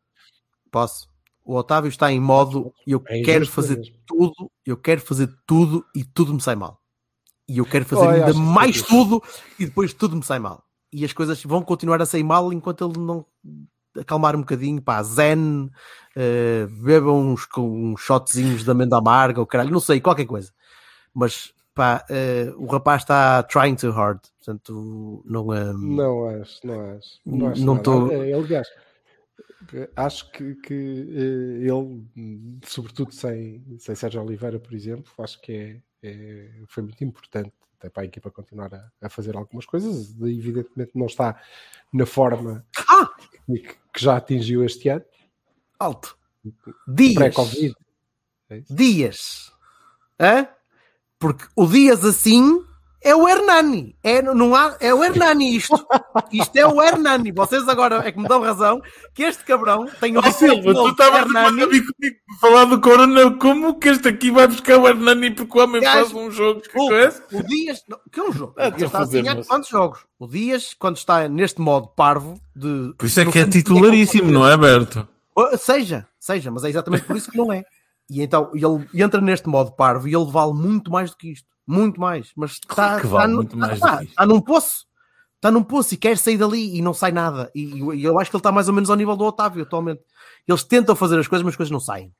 Posso? 0.71 1.07
O 1.45 1.55
Otávio 1.55 1.89
está 1.89 2.11
em 2.11 2.19
modo 2.19 2.73
eu 2.87 3.03
É 3.07 3.21
quero 3.21 3.45
fazer 3.45 3.77
mesmo. 3.77 3.95
tudo, 4.07 4.51
eu 4.65 4.77
quero 4.77 5.01
fazer 5.01 5.29
tudo 5.45 5.85
e 5.95 6.03
tudo 6.03 6.33
me 6.33 6.41
sai 6.41 6.55
mal. 6.55 6.79
E 7.47 7.57
eu 7.57 7.65
quero 7.65 7.85
fazer 7.85 8.05
Oh, 8.05 8.09
ainda 8.09 8.29
isso 8.31 8.39
mais 8.39 8.73
difícil. 8.75 8.87
tudo 8.97 9.23
e 9.59 9.65
depois 9.65 9.93
tudo 9.93 10.15
me 10.15 10.23
sai 10.23 10.39
mal. 10.39 10.63
E 10.91 11.03
as 11.03 11.11
coisas 11.11 11.43
vão 11.43 11.61
continuar 11.61 12.01
a 12.01 12.05
sair 12.05 12.23
mal 12.23 12.53
enquanto 12.53 12.85
ele 12.87 12.97
não 12.99 13.25
acalmar 13.99 14.35
um 14.35 14.39
bocadinho, 14.39 14.81
pá, 14.81 15.03
zen, 15.03 15.69
eh, 16.15 16.65
beba 16.81 17.11
uns, 17.11 17.45
com 17.45 17.91
uns 17.93 18.01
shotzinhos 18.01 18.63
de 18.63 18.71
amenda 18.71 18.97
amarga, 18.97 19.39
ou 19.41 19.45
caralho, 19.45 19.69
não 19.71 19.79
sei, 19.79 19.99
qualquer 19.99 20.25
coisa. 20.25 20.51
Mas, 21.13 21.51
pá, 21.73 22.05
eh, 22.09 22.53
o 22.57 22.65
rapaz 22.67 23.01
está 23.01 23.43
trying 23.43 23.75
too 23.75 23.91
hard, 23.91 24.19
portanto, 24.37 25.23
não 25.25 25.53
é... 25.53 25.73
Não 25.73 26.27
acho, 26.41 26.65
não 26.67 26.91
acho. 26.91 27.19
Não, 27.25 27.47
acho 27.47 27.65
Não 27.65 27.77
tô- 27.81 28.11
É, 28.11 28.33
aliás, 28.33 28.67
acho 29.95 30.31
que, 30.31 30.55
que 30.55 30.73
eh, 30.73 31.67
ele, 31.67 32.59
sobretudo 32.65 33.11
sem, 33.13 33.63
sem 33.79 33.95
Sérgio 33.95 34.21
Oliveira, 34.21 34.59
por 34.59 34.73
exemplo, 34.73 35.11
acho 35.19 35.39
que 35.41 35.51
é, 35.51 35.81
é- 36.07 36.49
foi 36.67 36.83
muito 36.83 37.03
importante 37.03 37.51
até 37.79 37.89
para 37.89 38.03
a 38.03 38.05
equipa 38.05 38.31
continuar 38.31 38.73
a, 38.73 38.91
a 39.01 39.09
fazer 39.09 39.35
algumas 39.35 39.65
coisas. 39.65 40.15
Evidentemente 40.21 40.91
não 40.95 41.05
está 41.07 41.41
na 41.91 42.05
forma 42.05 42.65
Ah! 42.89 43.09
que, 43.45 43.59
que 43.59 44.01
já 44.01 44.15
atingiu 44.17 44.63
este 44.63 44.87
ano, 44.89 45.03
Alto. 45.79 46.17
Dias. 46.87 47.15
pré-Covid. 47.15 47.75
Dias. 48.69 49.51
Hã? 50.19 50.47
Porque 51.23 51.45
o 51.55 51.65
Dias 51.65 52.03
assim 52.03 52.61
é 53.01 53.15
o 53.15 53.27
Hernani. 53.27 53.95
É, 54.03 54.21
não 54.21 54.53
há, 54.53 54.75
é 54.81 54.93
o 54.93 55.01
Hernani 55.01 55.55
isto. 55.55 55.73
Isto 56.33 56.55
é 56.57 56.67
o 56.67 56.81
Hernani. 56.81 57.31
Vocês 57.31 57.65
agora 57.69 58.05
é 58.05 58.11
que 58.11 58.19
me 58.19 58.27
dão 58.27 58.41
razão 58.41 58.81
que 59.13 59.23
este 59.23 59.41
cabrão 59.45 59.85
tem 60.01 60.17
o 60.17 60.19
Ó 60.19 60.31
Silva, 60.31 60.73
tu 60.73 60.89
estavas 60.89 61.33
a 61.33 62.39
falar 62.41 62.65
do 62.65 62.81
Corona, 62.81 63.31
como 63.37 63.79
que 63.79 63.87
este 63.87 64.09
aqui 64.09 64.31
vai 64.31 64.47
buscar 64.47 64.77
o 64.77 64.85
Hernani 64.87 65.31
porque 65.31 65.57
o 65.57 65.61
homem 65.63 65.81
Gajo, 65.81 65.97
faz 66.09 66.13
um 66.13 66.29
jogo? 66.29 66.59
Que 66.59 66.67
Desculpa, 66.67 66.93
coisa? 66.93 67.23
o 67.31 67.43
Dias, 67.43 67.83
não, 67.87 67.99
que 68.11 68.19
é 68.19 68.23
um 68.23 68.31
jogo? 68.33 68.53
Ah, 68.57 68.67
O 68.67 68.71
Dias 68.71 68.81
estou 68.81 68.83
a 68.83 68.87
está 68.87 68.97
a 68.97 69.01
fazer, 69.01 69.11
desenhar 69.17 69.35
moço. 69.37 69.49
quantos 69.49 69.69
jogos? 69.69 69.99
O 70.19 70.27
Dias, 70.27 70.73
quando 70.77 70.97
está 70.97 71.27
neste 71.29 71.61
modo 71.61 71.87
parvo, 71.87 72.39
de. 72.53 72.93
Por 72.97 73.05
isso 73.05 73.19
é 73.21 73.25
que 73.25 73.39
é 73.39 73.43
fundo, 73.43 73.51
titularíssimo, 73.53 74.29
não 74.29 74.45
é, 74.45 74.57
Berto? 74.57 75.07
Oh, 75.35 75.57
Seja, 75.57 76.05
seja, 76.19 76.51
mas 76.51 76.63
é 76.63 76.69
exatamente 76.69 77.05
por 77.05 77.15
isso 77.17 77.31
que 77.31 77.37
não 77.37 77.51
é. 77.51 77.63
E 78.09 78.21
então 78.21 78.51
ele 78.53 78.87
entra 79.01 79.21
neste 79.21 79.47
modo 79.47 79.71
parvo 79.71 80.07
e 80.07 80.15
ele 80.15 80.29
vale 80.29 80.53
muito 80.53 80.91
mais 80.91 81.11
do 81.11 81.17
que 81.17 81.31
isto. 81.31 81.47
Muito 81.65 81.99
mais. 81.99 82.31
Mas 82.35 82.51
está, 82.51 82.73
Claro 82.73 83.01
que 83.01 83.07
vale 83.07 83.25
está, 83.31 83.35
muito 83.35 83.57
mais 83.57 83.73
está, 83.73 83.91
do 83.91 83.97
que 83.97 84.03
isto. 84.03 84.11
está 84.11 84.25
num 84.25 84.41
poço. 84.41 84.85
Está 85.35 85.51
num 85.51 85.63
poço 85.63 85.93
e 85.93 85.97
quer 85.97 86.17
sair 86.17 86.37
dali 86.37 86.77
e 86.77 86.81
não 86.81 86.93
sai 86.93 87.11
nada. 87.11 87.51
E, 87.53 87.63
e 87.95 88.03
eu 88.03 88.17
acho 88.19 88.29
que 88.29 88.35
ele 88.35 88.39
está 88.39 88.51
mais 88.51 88.67
ou 88.67 88.73
menos 88.73 88.89
ao 88.89 88.95
nível 88.95 89.15
do 89.15 89.25
Otávio 89.25 89.63
atualmente. 89.63 90.01
Eles 90.47 90.63
tentam 90.63 90.95
fazer 90.95 91.19
as 91.19 91.27
coisas, 91.27 91.43
mas 91.43 91.53
as 91.53 91.57
coisas 91.57 91.71
não 91.71 91.79
saem. 91.79 92.13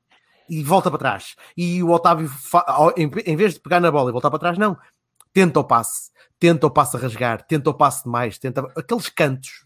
E 0.48 0.62
volta 0.62 0.90
para 0.90 0.98
trás. 0.98 1.34
E 1.56 1.82
o 1.82 1.90
Otávio, 1.90 2.30
em, 2.96 3.10
em 3.24 3.36
vez 3.36 3.54
de 3.54 3.60
pegar 3.60 3.80
na 3.80 3.90
bola 3.90 4.10
e 4.10 4.12
voltar 4.12 4.30
para 4.30 4.38
trás, 4.38 4.58
não. 4.58 4.76
Tenta 5.32 5.58
o 5.60 5.64
passe. 5.64 6.10
Tenta 6.38 6.66
o 6.66 6.70
passe 6.70 6.96
a 6.96 7.00
rasgar. 7.00 7.46
Tenta 7.46 7.70
o 7.70 7.74
passe 7.74 8.04
demais. 8.04 8.38
Tenta 8.38 8.60
aqueles 8.76 9.08
cantos. 9.08 9.63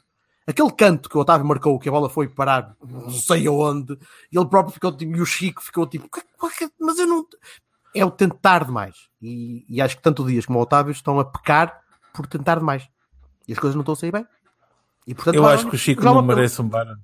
Aquele 0.49 0.73
canto 0.73 1.11
que 1.11 1.17
o 1.17 1.21
Otávio 1.21 1.47
marcou, 1.47 1.79
que 1.79 1.89
a 1.89 1.93
bola 1.93 2.09
foi 2.09 2.27
parar 2.27 2.75
não 2.83 3.11
sei 3.11 3.47
aonde, 3.47 3.99
e 4.33 4.39
ele 4.39 4.47
próprio 4.49 4.73
ficou 4.73 4.91
tipo, 4.97 5.15
e 5.15 5.21
o 5.21 5.27
Chico 5.27 5.63
ficou 5.63 5.87
tipo, 5.87 6.09
"Que- 6.11 6.23
que- 6.67 6.73
mas 6.81 6.99
eu 6.99 7.07
não. 7.07 7.25
É 7.95 8.05
o 8.05 8.11
tentar 8.11 8.65
demais. 8.65 8.97
E, 9.21 9.65
e 9.69 9.81
acho 9.83 9.97
que 9.97 10.03
tanto 10.03 10.23
o 10.23 10.27
Dias 10.27 10.47
como 10.47 10.59
o 10.59 10.63
Otávio 10.63 10.91
estão 10.93 11.19
a 11.21 11.25
pecar 11.25 11.81
por 12.15 12.27
tentar 12.27 12.57
demais. 12.57 12.89
E 13.47 13.53
as 13.53 13.59
coisas 13.59 13.75
não 13.75 13.83
estão 13.83 13.93
a 13.93 13.97
sair 13.97 14.11
bem. 14.13 14.27
E, 15.07 15.15
portanto, 15.15 15.35
Eu 15.37 15.47
acho 15.47 15.69
que 15.69 15.75
o 15.75 15.79
Chico 15.79 16.03
não 16.05 16.23
merece 16.23 16.61
um 16.63 16.69
Barão. 16.69 16.97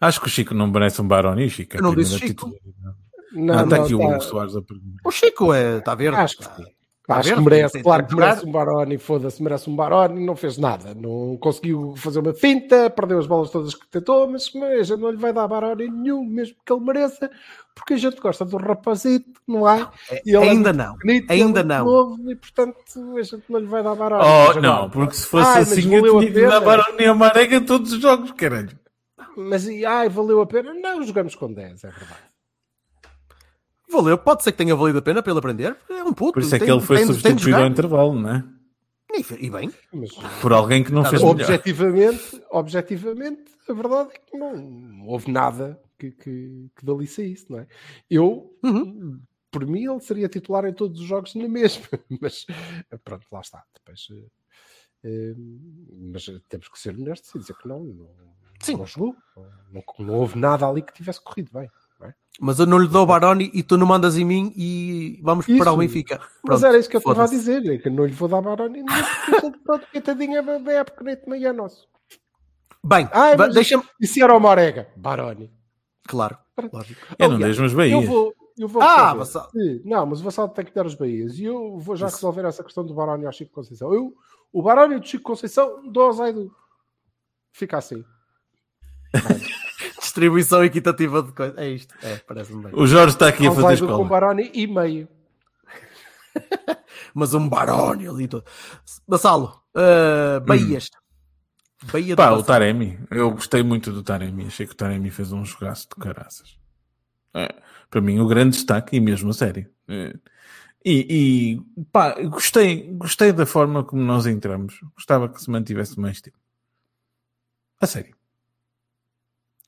Acho 0.00 0.20
que 0.20 0.26
o 0.26 0.30
Chico 0.30 0.54
não 0.54 0.66
merece 0.66 1.00
um 1.00 1.08
Baroni, 1.08 1.48
Chico. 1.50 1.76
Eu 1.76 1.82
não 1.82 1.92
a 1.92 1.96
disse 1.96 2.18
Chico. 2.18 2.50
titularidade. 2.50 2.96
Não, 3.32 3.64
está 3.64 3.76
não, 3.76 3.84
aqui 3.84 3.94
o 3.94 3.98
tá- 3.98 4.04
Hugo 4.06 4.20
Soares 4.22 4.56
a 4.56 4.62
perguntar. 4.62 5.00
O 5.04 5.10
Chico 5.10 5.52
é, 5.52 5.78
está 5.78 5.92
a 5.92 5.94
ver? 5.94 6.14
Acho 6.14 6.36
que 6.38 6.44
sim. 6.44 6.66
Acho 7.08 7.34
que 7.34 7.40
merece, 7.40 7.82
claro 7.82 8.06
que 8.06 8.16
merece 8.16 8.46
um 8.46 8.50
Baroni, 8.50 8.98
foda-se, 8.98 9.42
merece 9.42 9.70
um 9.70 9.76
Baroni, 9.76 10.24
não 10.24 10.34
fez 10.34 10.58
nada, 10.58 10.92
não 10.92 11.36
conseguiu 11.36 11.94
fazer 11.96 12.18
uma 12.18 12.34
finta, 12.34 12.90
perdeu 12.90 13.18
as 13.18 13.26
bolas 13.26 13.50
todas 13.50 13.74
que 13.74 13.86
tentou, 13.88 14.28
mas, 14.28 14.52
mas 14.52 14.80
a 14.80 14.82
gente 14.82 15.00
não 15.00 15.10
lhe 15.10 15.16
vai 15.16 15.32
dar 15.32 15.46
Baroni 15.46 15.88
nenhum, 15.88 16.24
mesmo 16.24 16.56
que 16.64 16.72
ele 16.72 16.82
mereça, 16.82 17.30
porque 17.74 17.94
a 17.94 17.96
gente 17.96 18.20
gosta 18.20 18.44
do 18.44 18.56
rapazito, 18.56 19.40
não 19.46 19.68
é? 19.68 19.88
E 20.24 20.34
ele 20.34 20.44
é 20.44 20.50
Ainda 20.50 20.72
muito 20.72 20.84
não. 20.84 20.98
bonito, 20.98 21.30
Ainda 21.30 21.60
é 21.60 21.64
não. 21.64 21.84
Novo, 21.84 22.30
e 22.30 22.34
portanto 22.34 22.76
a 23.16 23.22
gente 23.22 23.44
não 23.48 23.60
lhe 23.60 23.66
vai 23.66 23.82
dar 23.84 23.94
Baroni. 23.94 24.24
Oh, 24.24 24.60
não, 24.60 24.90
porque 24.90 25.14
se 25.14 25.26
fosse 25.26 25.48
Ai, 25.48 25.62
assim 25.62 25.94
eu 25.94 26.18
tinha 26.18 26.30
de 26.32 26.42
dar. 26.42 26.60
Baroni 26.60 27.04
a 27.04 27.14
Marega 27.14 27.60
todos 27.60 27.92
os 27.92 28.00
jogos, 28.00 28.32
caralho. 28.32 28.76
Mas 29.36 29.68
e, 29.68 29.84
ai, 29.84 30.08
valeu 30.08 30.40
a 30.40 30.46
pena? 30.46 30.74
Não, 30.74 31.02
jogamos 31.04 31.34
com 31.34 31.52
10, 31.52 31.84
é 31.84 31.88
verdade. 31.88 32.35
Valeu, 33.96 34.18
pode 34.18 34.42
ser 34.44 34.52
que 34.52 34.58
tenha 34.58 34.74
valido 34.76 34.98
a 34.98 35.02
pena 35.02 35.22
para 35.22 35.32
ele 35.32 35.38
aprender. 35.38 35.76
É 35.88 36.02
um 36.04 36.12
puto. 36.12 36.32
Por 36.34 36.42
isso 36.42 36.54
é 36.54 36.58
tem- 36.58 36.66
que 36.68 36.72
ele 36.72 36.80
foi 36.82 36.96
tem- 36.98 37.06
substituído 37.06 37.56
ao 37.58 37.66
intervalo, 37.66 38.14
não 38.14 38.30
é? 38.30 38.44
E, 39.12 39.46
e 39.46 39.50
bem, 39.50 39.72
Mas, 39.92 40.10
Por 40.42 40.52
alguém 40.52 40.84
que 40.84 40.92
não 40.92 41.02
Tá, 41.02 41.10
fez 41.10 41.22
melhor. 41.22 41.34
objetivamente, 41.40 42.42
objetivamente, 42.50 43.44
a 43.68 43.72
verdade 43.72 44.10
é 44.14 44.18
que 44.18 44.36
não, 44.36 45.06
houve 45.06 45.30
nada 45.30 45.80
que, 45.98 46.10
que, 46.10 46.70
que 46.76 46.84
dali 46.84 47.06
saísse, 47.06 47.50
não 47.50 47.60
é? 47.60 47.66
Eu, 48.10 48.54
Uhum. 48.62 49.18
por 49.50 49.64
mim, 49.66 49.86
ele 49.90 50.00
seria 50.00 50.28
titular 50.28 50.66
em 50.66 50.72
todos 50.74 51.00
os 51.00 51.06
jogos 51.06 51.34
na 51.34 51.48
mesma, 51.48 51.86
mas 52.20 52.44
pronto, 53.04 53.26
lá 53.32 53.40
está. 53.40 53.64
Depois, 53.74 54.06
eh, 55.04 55.34
mas 56.12 56.26
temos 56.48 56.68
que 56.68 56.78
ser 56.78 56.94
honestos 56.94 57.34
e 57.34 57.38
dizer 57.38 57.56
que 57.56 57.66
não, 57.68 57.82
não, 57.84 58.10
Sim. 58.60 58.76
não 58.76 58.86
jogou, 58.86 59.16
não, 59.70 59.82
não 60.06 60.14
houve 60.14 60.38
nada 60.38 60.68
ali 60.68 60.82
que 60.82 60.92
tivesse 60.92 61.22
corrido 61.22 61.50
bem. 61.52 61.70
É? 62.02 62.12
mas 62.40 62.58
eu 62.58 62.66
não 62.66 62.78
lhe 62.78 62.88
dou 62.88 63.02
o 63.02 63.06
Baroni 63.06 63.50
e 63.54 63.62
tu 63.62 63.76
não 63.78 63.86
mandas 63.86 64.16
em 64.16 64.24
mim 64.24 64.52
e 64.56 65.18
vamos 65.22 65.46
preparar 65.46 65.72
o 65.74 65.82
Isso. 65.82 65.94
Benfica. 65.94 66.18
Mas 66.18 66.30
Pronto, 66.42 66.66
era 66.66 66.78
isso 66.78 66.88
que 66.88 66.96
eu 66.96 66.98
estava 66.98 67.24
a 67.24 67.26
dizer, 67.26 67.64
é 67.66 67.78
que 67.78 67.88
eu 67.88 67.92
não 67.92 68.04
lhe 68.04 68.12
vou 68.12 68.28
dar 68.28 68.42
Baroni, 68.42 68.84
pronto, 69.64 69.86
coitadinho, 69.90 70.36
é 70.36 70.58
bem 70.58 70.74
época, 70.76 71.02
nem 71.04 71.16
também 71.16 71.44
é 71.44 71.52
nosso. 71.52 71.86
Bem, 72.84 73.08
Ai, 73.12 73.36
mas- 73.36 73.54
deixa-me. 73.54 73.82
E 74.00 74.06
se 74.06 74.22
era 74.22 74.36
o 74.36 74.40
Morega? 74.40 74.88
Baroni. 74.96 75.50
Claro, 76.06 76.38
lógico. 76.72 77.00
Eu 77.18 77.28
não 77.30 77.38
deixo 77.38 77.60
umas 77.62 77.72
Eu 77.72 77.78
Bahias. 77.78 78.04
vou, 78.06 78.32
eu 78.56 78.68
vou 78.68 78.80
Ah. 78.82 79.12
Vassal. 79.14 79.50
Não, 79.84 80.06
mas 80.06 80.20
o 80.20 80.24
Vassal 80.24 80.48
tem 80.50 80.64
que 80.64 80.72
dar 80.72 80.86
os 80.86 80.94
Bahias. 80.94 81.36
E 81.38 81.44
eu 81.44 81.78
vou 81.80 81.96
já 81.96 82.06
resolver 82.06 82.44
essa 82.44 82.62
questão 82.62 82.84
do 82.86 82.94
Baroni 82.94 83.26
ao 83.26 83.32
Chico 83.32 83.50
Conceição. 83.52 83.92
Eu, 83.92 84.14
o 84.52 84.62
Baroni 84.62 85.00
do 85.00 85.06
Chico 85.06 85.24
Conceição 85.24 85.82
dou 85.90 86.04
ao 86.04 86.12
Zaidu. 86.12 86.54
Fica 87.52 87.78
assim. 87.78 88.04
Distribuição 90.16 90.64
equitativa 90.64 91.22
de 91.22 91.32
coisas. 91.32 91.58
É 91.58 91.68
isto. 91.68 91.94
É, 92.02 92.16
parece-me 92.16 92.62
bem. 92.62 92.72
O 92.74 92.86
Jorge 92.86 93.14
está 93.14 93.28
aqui 93.28 93.44
a 93.44 93.50
Ao 93.50 93.54
fazer 93.54 93.66
Zaidu 93.66 93.86
com 93.86 93.92
escola. 93.92 94.08
Baroni 94.08 94.50
e 94.54 94.66
meio. 94.66 95.06
Mas 97.14 97.34
um 97.34 97.46
Baroni 97.46 98.08
ali 98.08 98.26
todo. 98.26 98.42
Bassalo, 99.06 99.60
uh, 99.76 100.40
Bahias. 100.40 100.90
Bahia 101.92 102.16
do 102.16 102.16
Pá, 102.16 102.30
o. 102.30 102.42
Taremi. 102.42 102.98
Eu 103.10 103.30
gostei 103.32 103.62
muito 103.62 103.92
do 103.92 104.02
Taremi. 104.02 104.46
Achei 104.46 104.66
que 104.66 104.72
o 104.72 104.76
Taremi 104.76 105.10
fez 105.10 105.32
um 105.32 105.44
jogaço 105.44 105.86
de 105.86 105.96
caraças. 105.96 106.58
É, 107.34 107.54
para 107.90 108.00
mim, 108.00 108.18
o 108.18 108.26
grande 108.26 108.56
destaque, 108.56 108.96
e 108.96 109.00
mesmo 109.00 109.28
a 109.28 109.34
sério. 109.34 109.68
É. 109.86 110.14
E, 110.82 111.60
e 111.74 111.84
pá, 111.92 112.14
gostei, 112.22 112.90
gostei 112.94 113.32
da 113.32 113.44
forma 113.44 113.84
como 113.84 114.00
nós 114.02 114.26
entramos. 114.26 114.80
Gostava 114.94 115.28
que 115.28 115.42
se 115.42 115.50
mantivesse 115.50 116.00
mais 116.00 116.22
tempo. 116.22 116.38
A 117.78 117.86
sério. 117.86 118.15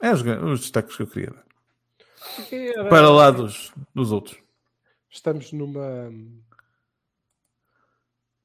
É 0.00 0.12
os, 0.12 0.20
os 0.22 0.60
destaques 0.60 0.96
que 0.96 1.02
eu 1.02 1.06
queria 1.06 1.30
dar. 1.30 1.44
Era- 2.52 2.88
Para 2.88 3.10
lá 3.10 3.30
dos, 3.30 3.72
dos 3.94 4.12
outros. 4.12 4.38
Estamos 5.10 5.52
numa. 5.52 6.10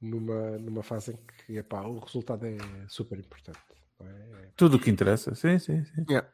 Numa, 0.01 0.57
numa 0.57 0.83
fase 0.83 1.11
em 1.13 1.17
que 1.45 1.57
epá, 1.57 1.81
o 1.81 1.99
resultado 1.99 2.45
é 2.45 2.57
super 2.89 3.17
importante. 3.17 3.59
não 3.99 4.07
é? 4.39 4.49
Tudo 4.55 4.75
o 4.75 4.79
que 4.79 4.89
interessa. 4.89 5.33
Sim, 5.33 5.57
sim, 5.59 5.83
sim. 5.85 6.05
Yeah. 6.09 6.27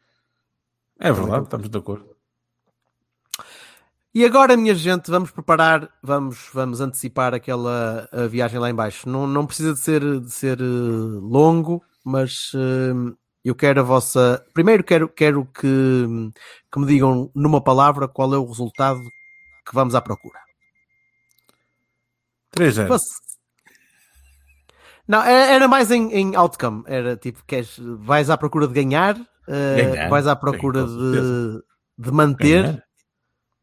É 1.00 1.12
verdade, 1.12 1.44
estamos 1.44 1.70
de 1.70 1.78
acordo. 1.78 2.16
E 4.14 4.26
agora, 4.26 4.58
minha 4.58 4.74
gente, 4.74 5.12
vamos 5.12 5.30
preparar, 5.30 5.88
vamos, 6.02 6.50
vamos 6.52 6.82
antecipar 6.82 7.34
aquela 7.36 8.10
a 8.12 8.26
viagem 8.26 8.60
lá 8.60 8.70
em 8.72 8.76
baixo. 8.76 9.08
Não, 9.08 9.28
não 9.28 9.46
precisa 9.46 9.72
de 9.74 9.80
ser, 9.80 10.02
de 10.20 10.32
ser 10.32 10.60
eh, 10.60 10.64
longo, 10.64 11.84
mas 12.04 12.52
eh, 12.56 13.16
eu 13.44 13.56
quero 13.56 13.80
a 13.80 13.84
vossa. 13.84 14.46
Primeiro 14.54 14.84
quero, 14.84 15.08
quero 15.10 15.46
que, 15.46 16.06
que 16.72 16.80
me 16.80 16.86
digam 16.86 17.32
numa 17.34 17.62
palavra 17.64 18.08
qual 18.08 18.34
é 18.34 18.38
o 18.38 18.46
resultado 18.46 19.02
que 19.66 19.74
vamos 19.74 19.96
à 19.96 20.02
procura. 20.02 20.40
3 22.52 22.74
0 22.76 22.90
Mas- 22.90 23.04
Não, 25.08 25.24
era 25.24 25.68
mais 25.68 25.92
em, 25.92 26.12
em 26.14 26.36
outcome. 26.36 26.84
Era 26.88 27.16
tipo, 27.16 27.44
queres, 27.46 27.78
vais 27.80 28.30
à 28.30 28.38
procura 28.38 28.68
de 28.68 28.74
ganhar, 28.74 29.16
eh, 29.48 29.76
Ganhar, 29.84 30.10
vais 30.10 30.28
à 30.28 30.36
procura 30.36 30.88
sim, 30.88 30.98
de, 30.98 31.64
de 31.98 32.12
manter. 32.12 32.64
Ganhar. 32.64 32.84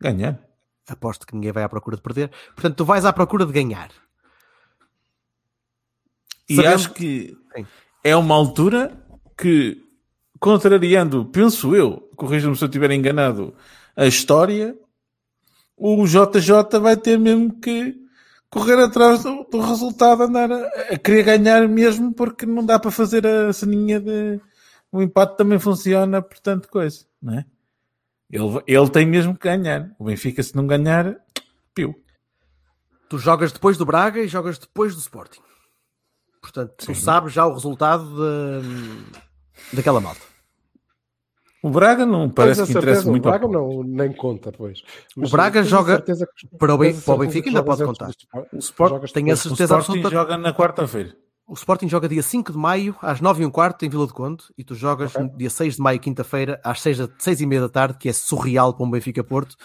Ganhar. 0.00 0.40
Aposto 0.88 1.26
que 1.26 1.34
ninguém 1.34 1.52
vai 1.52 1.64
à 1.64 1.68
procura 1.68 1.96
de 1.96 2.02
perder. 2.02 2.30
Portanto, 2.54 2.76
tu 2.76 2.84
vais 2.84 3.04
à 3.04 3.12
procura 3.12 3.44
de 3.44 3.52
ganhar. 3.52 3.90
E 6.48 6.64
acho 6.64 6.92
que 6.92 7.36
Sim. 7.56 7.66
é 8.04 8.14
uma 8.14 8.34
altura 8.36 9.04
que, 9.36 9.82
contrariando, 10.40 11.24
penso 11.26 11.74
eu, 11.74 12.08
corrija-me 12.16 12.56
se 12.56 12.64
eu 12.64 12.66
estiver 12.66 12.90
enganado, 12.90 13.54
a 13.94 14.06
história, 14.06 14.76
o 15.76 16.06
JJ 16.06 16.78
vai 16.80 16.96
ter 16.96 17.18
mesmo 17.18 17.58
que 17.60 17.94
correr 18.50 18.82
atrás 18.82 19.22
do, 19.22 19.44
do 19.44 19.60
resultado, 19.60 20.22
andar 20.22 20.50
a, 20.50 20.66
a 20.94 20.98
querer 20.98 21.22
ganhar 21.24 21.68
mesmo, 21.68 22.12
porque 22.12 22.46
não 22.46 22.64
dá 22.64 22.78
para 22.78 22.90
fazer 22.90 23.26
a 23.26 23.52
ceninha 23.52 24.00
de. 24.00 24.40
O 24.90 25.02
empate 25.02 25.36
também 25.36 25.58
funciona, 25.58 26.22
portanto, 26.22 26.68
coisa, 26.68 27.04
não 27.20 27.34
é? 27.38 27.44
Ele, 28.30 28.62
ele 28.66 28.90
tem 28.90 29.04
mesmo 29.06 29.34
que 29.36 29.44
ganhar. 29.48 29.94
O 29.98 30.04
Benfica, 30.04 30.42
se 30.42 30.56
não 30.56 30.66
ganhar, 30.66 31.16
piu. 31.74 31.94
Tu 33.08 33.18
jogas 33.18 33.52
depois 33.52 33.76
do 33.76 33.84
Braga 33.86 34.20
e 34.20 34.28
jogas 34.28 34.58
depois 34.58 34.94
do 34.94 35.00
Sporting. 35.00 35.40
Portanto, 36.40 36.74
tu 36.78 36.94
sabes 36.94 37.32
já 37.32 37.44
o 37.46 37.52
resultado 37.52 38.04
de- 38.04 39.25
daquela 39.72 40.00
malta. 40.00 40.20
O 41.62 41.70
Braga 41.70 42.06
não 42.06 42.28
parece 42.30 42.62
que 42.64 42.70
interessa 42.70 42.86
certeza, 43.00 43.10
muito 43.10 43.26
o 43.26 43.30
Braga 43.30 43.48
não, 43.48 43.82
nem 43.82 44.12
conta, 44.12 44.52
pois. 44.52 44.82
Mas 45.16 45.30
Braga 45.30 45.60
tens 45.60 45.66
a 45.66 45.70
joga 45.70 45.92
certeza 45.96 46.28
que- 46.36 46.46
para 46.56 46.74
o 46.74 46.78
Ben- 46.78 46.92
tens 46.92 47.02
a 47.02 47.04
para 47.04 47.14
o 47.14 47.16
certeza 47.16 47.26
Benfica 47.34 47.48
ainda 47.48 47.62
pode 47.64 47.84
contar. 47.84 48.10
O 48.52 48.58
Sport 48.58 48.90
jogas 48.92 49.12
tenho 49.12 49.26
a 49.26 49.34
do 49.34 49.34
O 49.34 49.42
certeza 49.42 49.64
Sporting 49.64 49.98
absoluta- 49.98 50.10
joga 50.10 50.38
na 50.38 50.54
quarta-feira. 50.54 51.16
O 51.48 51.54
Sporting 51.54 51.88
joga 51.88 52.08
dia 52.08 52.22
5 52.22 52.52
de 52.52 52.58
maio, 52.58 52.94
às 53.00 53.20
9 53.20 53.42
e 53.42 53.46
um 53.46 53.50
quarto, 53.50 53.84
em 53.84 53.88
Vila 53.88 54.06
do 54.06 54.12
Conde, 54.14 54.44
e 54.58 54.62
tu 54.64 54.74
jogas 54.74 55.14
Ok. 55.14 55.22
no 55.28 55.36
dia 55.36 55.50
6 55.50 55.76
de 55.76 55.80
maio, 55.82 55.98
quinta-feira, 55.98 56.60
às 56.62 56.80
6, 56.80 56.98
da- 56.98 57.08
6 57.18 57.40
e 57.40 57.46
meia 57.46 57.62
da 57.62 57.68
tarde, 57.68 57.98
que 57.98 58.08
é 58.08 58.12
surreal 58.12 58.72
para 58.74 58.84
um 58.86 58.90
Benfica 58.90 59.24
Porto, 59.24 59.56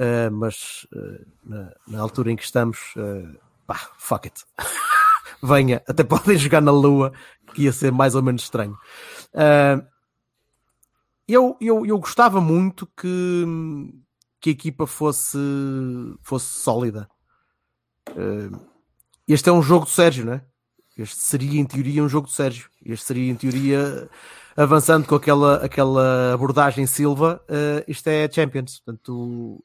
Uh, 0.00 0.30
mas 0.30 0.86
uh, 0.94 1.26
na, 1.44 1.72
na 1.88 2.00
altura 2.00 2.30
em 2.30 2.36
que 2.36 2.44
estamos, 2.44 2.78
uh, 2.96 3.36
pá, 3.66 3.74
fuck 3.98 4.28
it. 4.28 4.44
Venha, 5.42 5.82
até 5.88 6.04
podem 6.04 6.36
jogar 6.38 6.60
na 6.60 6.70
Lua, 6.70 7.12
que 7.52 7.62
ia 7.64 7.72
ser 7.72 7.90
mais 7.90 8.14
ou 8.14 8.22
menos 8.22 8.42
estranho. 8.42 8.76
Uh, 9.34 9.86
eu, 11.26 11.56
eu, 11.60 11.84
eu 11.84 11.98
gostava 11.98 12.40
muito 12.40 12.86
que, 12.86 13.44
que 14.40 14.50
a 14.50 14.52
equipa 14.52 14.86
fosse, 14.86 15.38
fosse 16.22 16.46
sólida. 16.46 17.08
Uh, 18.10 18.58
este 19.26 19.48
é 19.48 19.52
um 19.52 19.62
jogo 19.62 19.84
do 19.84 19.90
Sérgio, 19.90 20.24
não 20.24 20.32
é? 20.34 20.44
Este 20.96 21.16
seria, 21.16 21.60
em 21.60 21.64
teoria, 21.64 22.02
um 22.02 22.08
jogo 22.08 22.26
do 22.26 22.32
Sérgio. 22.32 22.68
Este 22.84 23.04
seria, 23.06 23.30
em 23.30 23.36
teoria, 23.36 24.08
avançando 24.56 25.06
com 25.06 25.14
aquela, 25.14 25.56
aquela 25.64 26.32
abordagem 26.32 26.86
Silva, 26.86 27.40
uh, 27.48 27.84
isto 27.86 28.08
é 28.08 28.28
Champions. 28.30 28.80
Portanto, 28.80 29.00
tu, 29.04 29.64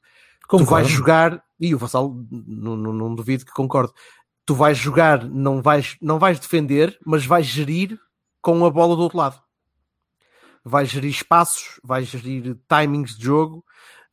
tu 0.50 0.66
vais 0.66 0.88
jogar, 0.88 1.44
e 1.60 1.74
o 1.74 1.78
Vassal, 1.78 2.14
não, 2.30 2.76
não, 2.76 2.94
não 2.94 3.16
duvido 3.16 3.46
que 3.46 3.54
concorde, 3.54 3.92
tu 4.46 4.54
vais 4.54 4.78
jogar, 4.78 5.24
não 5.24 5.62
vais, 5.62 5.98
não 6.02 6.20
vais 6.20 6.40
defender, 6.40 7.00
mas 7.06 7.26
vais 7.26 7.48
gerir 7.48 7.98
com 8.42 8.64
a 8.66 8.70
bola 8.70 8.96
do 8.96 9.02
outro 9.02 9.18
lado. 9.18 9.42
Vais 10.64 10.90
gerir 10.90 11.12
espaços, 11.12 11.80
vais 11.84 12.08
gerir 12.08 12.58
timings 12.68 13.18
de 13.18 13.26
jogo, 13.26 13.66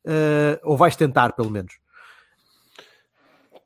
uh, 0.05 0.59
ou 0.63 0.75
vais 0.75 0.95
tentar, 0.95 1.33
pelo 1.33 1.49
menos. 1.49 1.79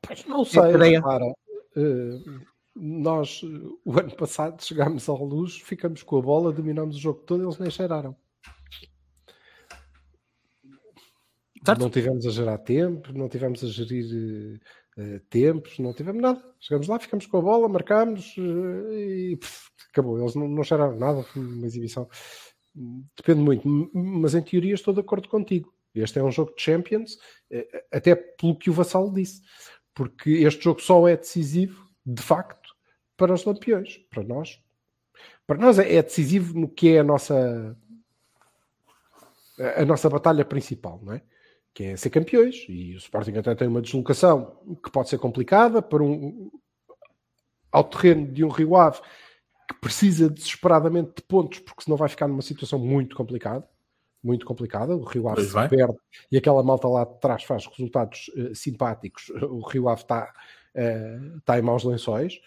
Pois 0.02 0.24
não 0.26 0.44
sei, 0.44 0.62
repara, 0.62 1.26
uh, 1.26 2.40
nós 2.76 3.42
uh, 3.42 3.80
o 3.84 3.98
ano 3.98 4.14
passado 4.14 4.62
chegámos 4.62 5.08
à 5.08 5.12
luz, 5.12 5.56
ficamos 5.56 6.02
com 6.02 6.18
a 6.18 6.22
bola, 6.22 6.52
dominámos 6.52 6.96
o 6.96 7.00
jogo 7.00 7.20
todo, 7.20 7.42
eles 7.42 7.58
nem 7.58 7.70
cheiraram. 7.70 8.16
Certo? 11.64 11.80
Não 11.80 11.90
tivemos 11.90 12.24
a 12.24 12.30
gerar 12.30 12.58
tempo, 12.58 13.12
não 13.12 13.28
tivemos 13.28 13.64
a 13.64 13.66
gerir 13.66 14.60
uh, 14.96 15.18
tempos, 15.28 15.80
não 15.80 15.92
tivemos 15.92 16.22
nada. 16.22 16.54
Chegamos 16.60 16.86
lá, 16.86 17.00
ficamos 17.00 17.26
com 17.26 17.38
a 17.38 17.42
bola, 17.42 17.68
marcámos 17.68 18.36
uh, 18.36 18.92
e 18.92 19.36
pff, 19.36 19.70
acabou. 19.90 20.20
Eles 20.20 20.36
não, 20.36 20.46
não 20.46 20.62
cheiraram 20.62 20.96
nada, 20.96 21.24
foi 21.24 21.42
uma 21.42 21.66
exibição. 21.66 22.08
Depende 23.16 23.40
muito, 23.40 23.66
mas 23.94 24.34
em 24.34 24.42
teoria 24.42 24.74
estou 24.74 24.92
de 24.92 25.00
acordo 25.00 25.28
contigo. 25.28 25.72
Este 25.94 26.18
é 26.18 26.22
um 26.22 26.30
jogo 26.30 26.54
de 26.54 26.62
Champions, 26.62 27.16
eh, 27.50 27.86
até 27.90 28.14
pelo 28.14 28.54
que 28.54 28.68
o 28.68 28.72
Vassalo 28.72 29.12
disse 29.12 29.40
porque 29.96 30.30
este 30.30 30.62
jogo 30.62 30.80
só 30.80 31.08
é 31.08 31.16
decisivo, 31.16 31.88
de 32.04 32.22
facto, 32.22 32.76
para 33.16 33.32
os 33.32 33.44
lampiões, 33.46 33.96
para 34.10 34.22
nós. 34.22 34.60
Para 35.46 35.58
nós 35.58 35.78
é 35.78 35.96
é 35.96 36.02
decisivo 36.02 36.56
no 36.56 36.68
que 36.68 36.90
é 36.90 37.00
a 37.00 37.02
nossa 37.02 37.76
a 39.58 39.84
nossa 39.86 40.10
batalha 40.10 40.44
principal, 40.44 41.00
não 41.02 41.14
é? 41.14 41.22
Que 41.72 41.84
é 41.84 41.96
ser 41.96 42.10
campeões, 42.10 42.66
e 42.68 42.94
o 42.94 42.98
Sporting 42.98 43.38
até 43.38 43.54
tem 43.54 43.66
uma 43.66 43.80
deslocação 43.80 44.60
que 44.84 44.90
pode 44.90 45.08
ser 45.08 45.18
complicada 45.18 45.80
para 45.80 46.02
um 46.02 46.50
ao 47.72 47.84
terreno 47.84 48.30
de 48.30 48.44
um 48.44 48.48
Rio 48.48 48.76
Ave 48.76 49.00
que 49.66 49.74
precisa 49.80 50.30
desesperadamente 50.30 51.12
de 51.16 51.22
pontos, 51.22 51.58
porque 51.60 51.84
senão 51.84 51.96
vai 51.96 52.08
ficar 52.08 52.28
numa 52.28 52.42
situação 52.42 52.78
muito 52.78 53.16
complicada. 53.16 53.66
Muito 54.22 54.44
complicada. 54.44 54.96
O 54.96 55.04
Rio 55.04 55.28
Ave 55.28 55.44
se 55.44 55.68
perde 55.68 55.94
e 56.32 56.36
aquela 56.36 56.62
malta 56.62 56.88
lá 56.88 57.04
de 57.04 57.20
trás 57.20 57.44
faz 57.44 57.66
resultados 57.66 58.30
eh, 58.36 58.54
simpáticos. 58.54 59.28
O 59.28 59.60
Rio 59.60 59.88
Ave 59.88 60.02
está 60.02 60.32
eh, 60.74 61.18
está 61.38 61.58
em 61.58 61.62
maus 61.62 61.84
lençóis. 61.84 62.38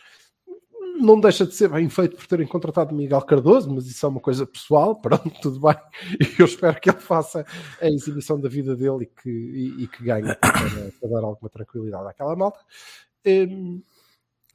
Não 0.99 1.19
deixa 1.19 1.45
de 1.45 1.55
ser 1.55 1.69
bem 1.69 1.89
feito 1.89 2.15
por 2.17 2.27
terem 2.27 2.45
contratado 2.45 2.93
Miguel 2.93 3.21
Cardoso, 3.21 3.73
mas 3.73 3.87
isso 3.87 4.05
é 4.05 4.09
uma 4.09 4.19
coisa 4.19 4.45
pessoal. 4.45 4.95
Pronto, 5.01 5.31
tudo 5.41 5.59
bem. 5.59 5.75
E 6.19 6.41
eu 6.41 6.45
espero 6.45 6.79
que 6.79 6.89
ele 6.89 6.99
faça 6.99 7.45
a 7.81 7.87
exibição 7.87 8.39
da 8.39 8.49
vida 8.49 8.75
dele 8.75 9.03
e 9.03 9.05
que, 9.05 9.29
e, 9.29 9.83
e 9.83 9.87
que 9.87 10.03
ganhe 10.03 10.35
para, 10.35 10.91
para 10.99 11.09
dar 11.09 11.23
alguma 11.23 11.49
tranquilidade 11.49 12.07
àquela 12.07 12.35
malta. 12.35 12.59
Hum, 13.25 13.81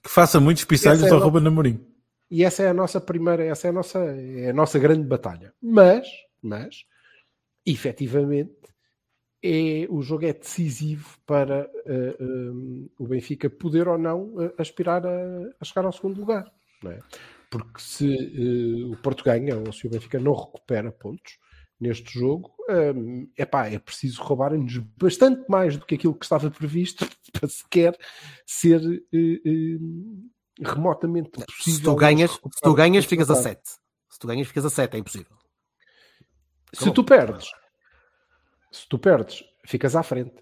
Que 0.02 0.10
faça 0.10 0.38
muitos 0.38 0.64
pisalhos 0.64 1.02
Essa 1.02 1.14
é 1.14 1.16
ao 1.16 1.22
Ruben 1.22 1.46
Amorim. 1.46 1.93
E 2.30 2.44
essa 2.44 2.62
é 2.62 2.68
a 2.68 2.74
nossa 2.74 3.00
primeira, 3.00 3.44
essa 3.44 3.66
é 3.68 3.70
a 3.70 3.72
nossa, 3.72 3.98
é 3.98 4.50
a 4.50 4.52
nossa 4.52 4.78
grande 4.78 5.04
batalha. 5.04 5.52
Mas, 5.60 6.06
mas, 6.42 6.84
efetivamente, 7.66 8.54
é, 9.42 9.86
o 9.90 10.00
jogo 10.02 10.24
é 10.24 10.32
decisivo 10.32 11.18
para 11.26 11.70
eh, 11.84 12.16
um, 12.18 12.88
o 12.98 13.06
Benfica 13.06 13.50
poder 13.50 13.86
ou 13.88 13.98
não 13.98 14.42
eh, 14.42 14.54
aspirar 14.56 15.06
a, 15.06 15.50
a 15.60 15.64
chegar 15.64 15.84
ao 15.84 15.92
segundo 15.92 16.18
lugar. 16.18 16.50
É? 16.86 16.98
Porque 17.50 17.78
se 17.78 18.10
eh, 18.14 18.84
o 18.86 18.96
Porto 18.96 19.22
ganha 19.22 19.56
ou 19.58 19.70
se 19.72 19.86
o 19.86 19.90
Benfica 19.90 20.18
não 20.18 20.32
recupera 20.32 20.90
pontos 20.90 21.38
neste 21.78 22.18
jogo, 22.18 22.54
um, 22.68 23.28
epá, 23.36 23.68
é 23.68 23.78
preciso 23.78 24.22
roubarem-nos 24.22 24.78
bastante 24.96 25.44
mais 25.48 25.76
do 25.76 25.84
que 25.84 25.94
aquilo 25.94 26.14
que 26.14 26.24
estava 26.24 26.50
previsto 26.50 27.06
para 27.32 27.48
sequer 27.48 27.98
ser 28.46 28.80
eh, 29.12 29.40
eh, 29.44 29.78
remotamente 30.60 31.30
possível. 31.30 31.74
Se 31.78 31.82
tu 31.82 31.94
ganhas, 31.96 32.30
se 32.32 32.60
tu 32.62 32.74
ganhas 32.74 33.04
ficas 33.04 33.30
a 33.30 33.34
pontos. 33.34 33.42
7. 33.50 33.60
Se 34.10 34.18
tu 34.18 34.26
ganhas, 34.26 34.46
ficas 34.46 34.64
a 34.64 34.70
7, 34.70 34.94
é 34.94 34.98
impossível. 34.98 35.36
Se 36.72 36.92
tu 36.92 37.04
perdes, 37.04 37.50
se 38.72 38.88
tu 38.88 38.98
perdes, 38.98 39.44
ficas 39.64 39.94
à 39.96 40.02
frente. 40.02 40.34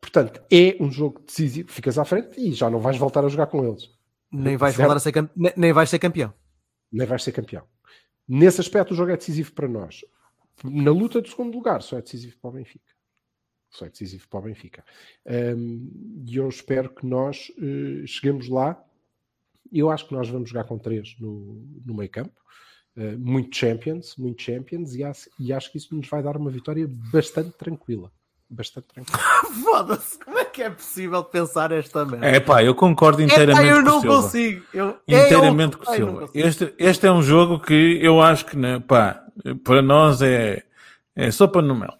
Portanto, 0.00 0.40
é 0.50 0.76
um 0.80 0.90
jogo 0.90 1.20
decisivo, 1.20 1.70
ficas 1.70 1.98
à 1.98 2.04
frente 2.04 2.40
e 2.40 2.52
já 2.52 2.70
não 2.70 2.80
vais 2.80 2.96
voltar 2.96 3.24
a 3.24 3.28
jogar 3.28 3.48
com 3.48 3.64
eles. 3.64 3.90
Nem 4.30 4.56
vais, 4.56 4.74
Certo. 4.74 4.86
voltar 4.86 4.96
a 4.96 5.00
ser 5.00 5.30
nem, 5.34 5.52
nem 5.56 5.72
vais 5.72 5.90
ser 5.90 5.98
campeão. 5.98 6.32
Nem 6.92 7.06
vais 7.06 7.22
ser 7.22 7.32
campeão. 7.32 7.66
Nesse 8.26 8.60
aspecto, 8.60 8.92
o 8.92 8.96
jogo 8.96 9.10
é 9.10 9.16
decisivo 9.16 9.52
para 9.52 9.66
nós. 9.68 10.04
Na 10.64 10.90
luta 10.90 11.20
do 11.20 11.28
segundo 11.28 11.54
lugar, 11.54 11.82
só 11.82 11.98
é 11.98 12.02
decisivo 12.02 12.36
para 12.40 12.50
o 12.50 12.52
Benfica. 12.52 12.92
Só 13.70 13.86
é 13.86 13.90
decisivo 13.90 14.28
para 14.28 14.40
o 14.40 14.42
Benfica. 14.42 14.84
Hum, 15.26 16.24
E 16.26 16.36
eu 16.36 16.48
espero 16.48 16.90
que 16.94 17.06
nós 17.06 17.50
eh, 17.58 18.06
cheguemos 18.06 18.48
lá. 18.48 18.82
Eu 19.72 19.90
acho 19.90 20.06
que 20.06 20.14
nós 20.14 20.28
vamos 20.28 20.48
jogar 20.50 20.64
com 20.64 20.78
três 20.78 21.16
no, 21.20 21.62
no 21.84 21.94
meio 21.94 22.10
campo. 22.10 22.32
Eh, 22.96 23.16
muito 23.16 23.56
Champions, 23.56 24.16
muito 24.16 24.42
Champions, 24.42 24.94
e 24.94 25.04
acho, 25.04 25.30
e 25.38 25.52
acho 25.52 25.70
que 25.70 25.78
isso 25.78 25.94
nos 25.94 26.08
vai 26.08 26.22
dar 26.22 26.36
uma 26.36 26.50
vitória 26.50 26.86
bastante 27.12 27.50
tranquila. 27.52 28.10
Bastante 28.50 28.86
tranquila. 28.88 29.18
Foda-se, 29.64 30.18
como 30.18 30.38
é 30.38 30.44
que 30.44 30.62
é 30.62 30.70
possível 30.70 31.22
pensar 31.22 31.70
esta 31.70 32.04
merda? 32.04 32.26
É 32.26 32.40
pá, 32.40 32.64
eu 32.64 32.74
concordo 32.74 33.22
Epá, 33.22 33.32
inteiramente 33.34 33.68
eu 33.68 33.74
com 33.76 33.80
o 33.80 33.84
não 33.84 34.00
Silva. 34.00 34.22
consigo. 34.22 34.64
Eu, 34.74 34.98
Inteiramente 35.06 35.74
eu, 35.74 35.78
com 35.84 35.90
o 35.90 35.94
Silva. 35.94 36.12
consigo. 36.20 36.46
Este, 36.48 36.74
este 36.78 37.06
é 37.06 37.12
um 37.12 37.22
jogo 37.22 37.60
que 37.60 37.98
eu 38.02 38.20
acho 38.20 38.46
que, 38.46 38.56
né, 38.56 38.80
pá, 38.80 39.22
para 39.62 39.80
nós 39.82 40.20
é, 40.22 40.64
é 41.14 41.30
sopa 41.30 41.62
no 41.62 41.74
mel. 41.78 41.92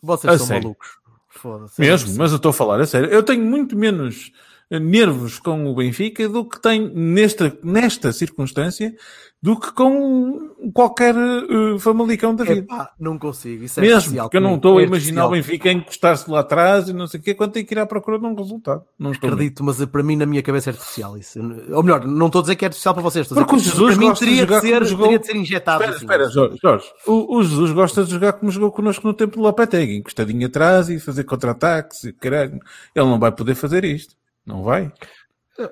Vocês 0.00 0.32
A 0.32 0.38
são 0.38 0.46
sério. 0.46 0.62
malucos. 0.62 0.88
Foda-se. 1.28 1.82
é 1.82 1.84
Mesmo, 1.86 2.14
mas 2.16 2.30
eu 2.30 2.36
estou 2.36 2.50
a 2.50 2.54
falar 2.54 2.80
a 2.80 2.86
sério. 2.86 3.10
Eu 3.10 3.22
tenho 3.22 3.44
muito 3.44 3.76
menos 3.76 4.32
nervos 4.80 5.38
com 5.38 5.66
o 5.66 5.74
Benfica 5.74 6.28
do 6.28 6.44
que 6.44 6.60
tenho 6.60 6.90
nesta, 6.94 7.56
nesta 7.62 8.12
circunstância 8.12 8.94
do 9.42 9.58
que 9.58 9.72
com 9.72 10.50
qualquer 10.72 11.16
uh, 11.16 11.76
famalicão 11.80 12.32
da 12.32 12.44
vida. 12.44 12.60
Epá, 12.60 12.92
não 12.98 13.18
consigo. 13.18 13.64
Isso 13.64 13.80
é 13.80 13.82
Mesmo, 13.82 14.16
porque 14.22 14.36
eu 14.36 14.40
não 14.40 14.54
estou 14.54 14.78
a 14.78 14.82
É 14.82 14.84
imaginar 14.84 15.26
o. 15.26 15.30
Benfica 15.30 15.72
encostar-se 15.72 16.30
lá 16.30 16.40
atrás 16.40 16.88
e 16.88 16.92
não 16.92 17.08
sei 17.08 17.18
o 17.18 17.22
quê, 17.24 17.34
quando 17.34 17.50
tem 17.50 17.64
que 17.64 17.74
ir 17.74 17.78
à 17.80 17.84
procura 17.84 18.20
de 18.20 18.24
um 18.24 18.36
resultado. 18.36 18.84
Não. 18.96 19.10
Acredito, 19.10 19.64
mas 19.64 19.84
para 19.84 20.02
mim, 20.04 20.14
na 20.14 20.26
minha 20.26 20.42
cabeça, 20.44 20.70
é 20.70 20.72
artificial 20.72 21.18
isso. 21.18 21.40
Ou 21.72 21.82
melhor, 21.82 22.06
não 22.06 22.26
estou 22.26 22.38
a 22.38 22.42
dizer 22.42 22.54
que 22.54 22.64
é 22.64 22.68
artificial 22.68 22.94
para 22.94 23.02
vocês. 23.02 23.32
a 23.32 23.34
Porque 23.34 23.56
o 23.56 23.58
Jesus 23.58 23.94
para 23.94 24.00
mim 24.00 24.08
gosta 24.10 24.24
de 24.24 24.30
teria 24.30 24.46
jogar 24.46 24.60
de, 24.60 24.68
ser, 24.68 24.84
jogou- 24.84 25.06
teria 25.06 25.18
de 25.18 25.26
ser 25.26 25.36
injetado. 25.36 25.82
Espera, 25.82 25.96
assim. 25.96 26.04
espera, 26.04 26.30
Jorge. 26.30 26.58
Jorge. 26.62 26.86
O, 27.08 27.36
o 27.38 27.42
Jesus 27.42 27.72
gosta 27.72 28.04
de 28.04 28.10
jogar 28.12 28.34
como 28.34 28.52
jogou 28.52 28.70
connosco 28.70 29.04
no 29.08 29.12
tempo 29.12 29.38
do 29.38 29.42
Lopetegui, 29.42 29.96
encostadinho 29.96 30.46
atrás 30.46 30.88
e 30.88 31.00
fazer 31.00 31.24
contra-ataques 31.24 32.04
e 32.04 32.12
caralho. 32.12 32.60
Ele 32.94 33.06
não 33.06 33.18
vai 33.18 33.32
poder 33.32 33.56
fazer 33.56 33.84
isto. 33.84 34.14
Não 34.46 34.62
vai. 34.62 34.92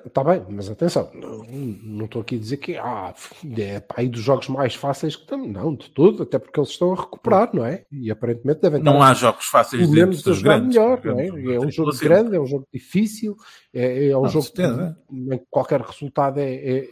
Está 0.05 0.23
bem, 0.23 0.45
mas 0.47 0.69
atenção, 0.69 1.09
não 1.13 2.05
estou 2.05 2.21
aqui 2.21 2.35
a 2.35 2.39
dizer 2.39 2.57
que 2.57 2.77
ah, 2.77 3.13
é 3.57 3.83
aí 3.95 4.07
dos 4.07 4.21
jogos 4.21 4.47
mais 4.47 4.75
fáceis 4.75 5.15
que 5.15 5.23
estão, 5.23 5.39
não, 5.45 5.73
de 5.73 5.89
tudo, 5.89 6.21
até 6.21 6.37
porque 6.37 6.59
eles 6.59 6.69
estão 6.69 6.93
a 6.93 6.95
recuperar, 6.95 7.49
não 7.51 7.65
é? 7.65 7.83
E 7.91 8.11
aparentemente 8.11 8.61
devem 8.61 8.81
Não 8.81 9.01
há 9.01 9.13
jogos 9.15 9.45
fáceis 9.45 9.81
dentro 9.81 9.95
menos 9.95 10.21
dos 10.21 10.41
grandes. 10.43 10.67
melhor, 10.77 11.03
não 11.03 11.19
é? 11.19 11.27
É 11.55 11.59
um 11.59 11.71
jogo 11.71 11.97
grande, 11.97 12.35
é 12.35 12.39
um 12.39 12.45
jogo 12.45 12.67
difícil, 12.71 13.35
é, 13.73 14.09
é 14.09 14.17
um 14.17 14.21
Não, 14.21 14.27
de 14.27 14.33
jogo 14.33 14.45
certeza. 14.45 14.97
em 15.11 15.37
que 15.39 15.45
qualquer 15.49 15.81
resultado 15.81 16.37
é, 16.39 16.53
é, 16.53 16.87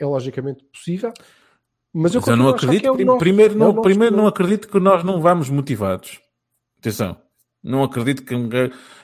é 0.00 0.04
logicamente 0.04 0.64
possível. 0.64 1.12
Mas 1.94 2.12
eu, 2.12 2.20
Mas 2.20 2.28
eu 2.28 2.36
não 2.36 2.48
acredito. 2.48 2.88
é 2.88 2.92
prim- 2.92 3.04
nosso- 3.04 3.18
primeiro, 3.20 3.54
é 3.54 3.56
não, 3.56 3.80
primeiro 3.80 4.16
não 4.16 4.26
acredito 4.26 4.68
que 4.68 4.80
nós 4.80 5.04
não 5.04 5.20
vamos 5.22 5.48
motivados. 5.48 6.20
Atenção. 6.80 7.16
Não 7.66 7.82
acredito 7.82 8.22
que 8.22 8.34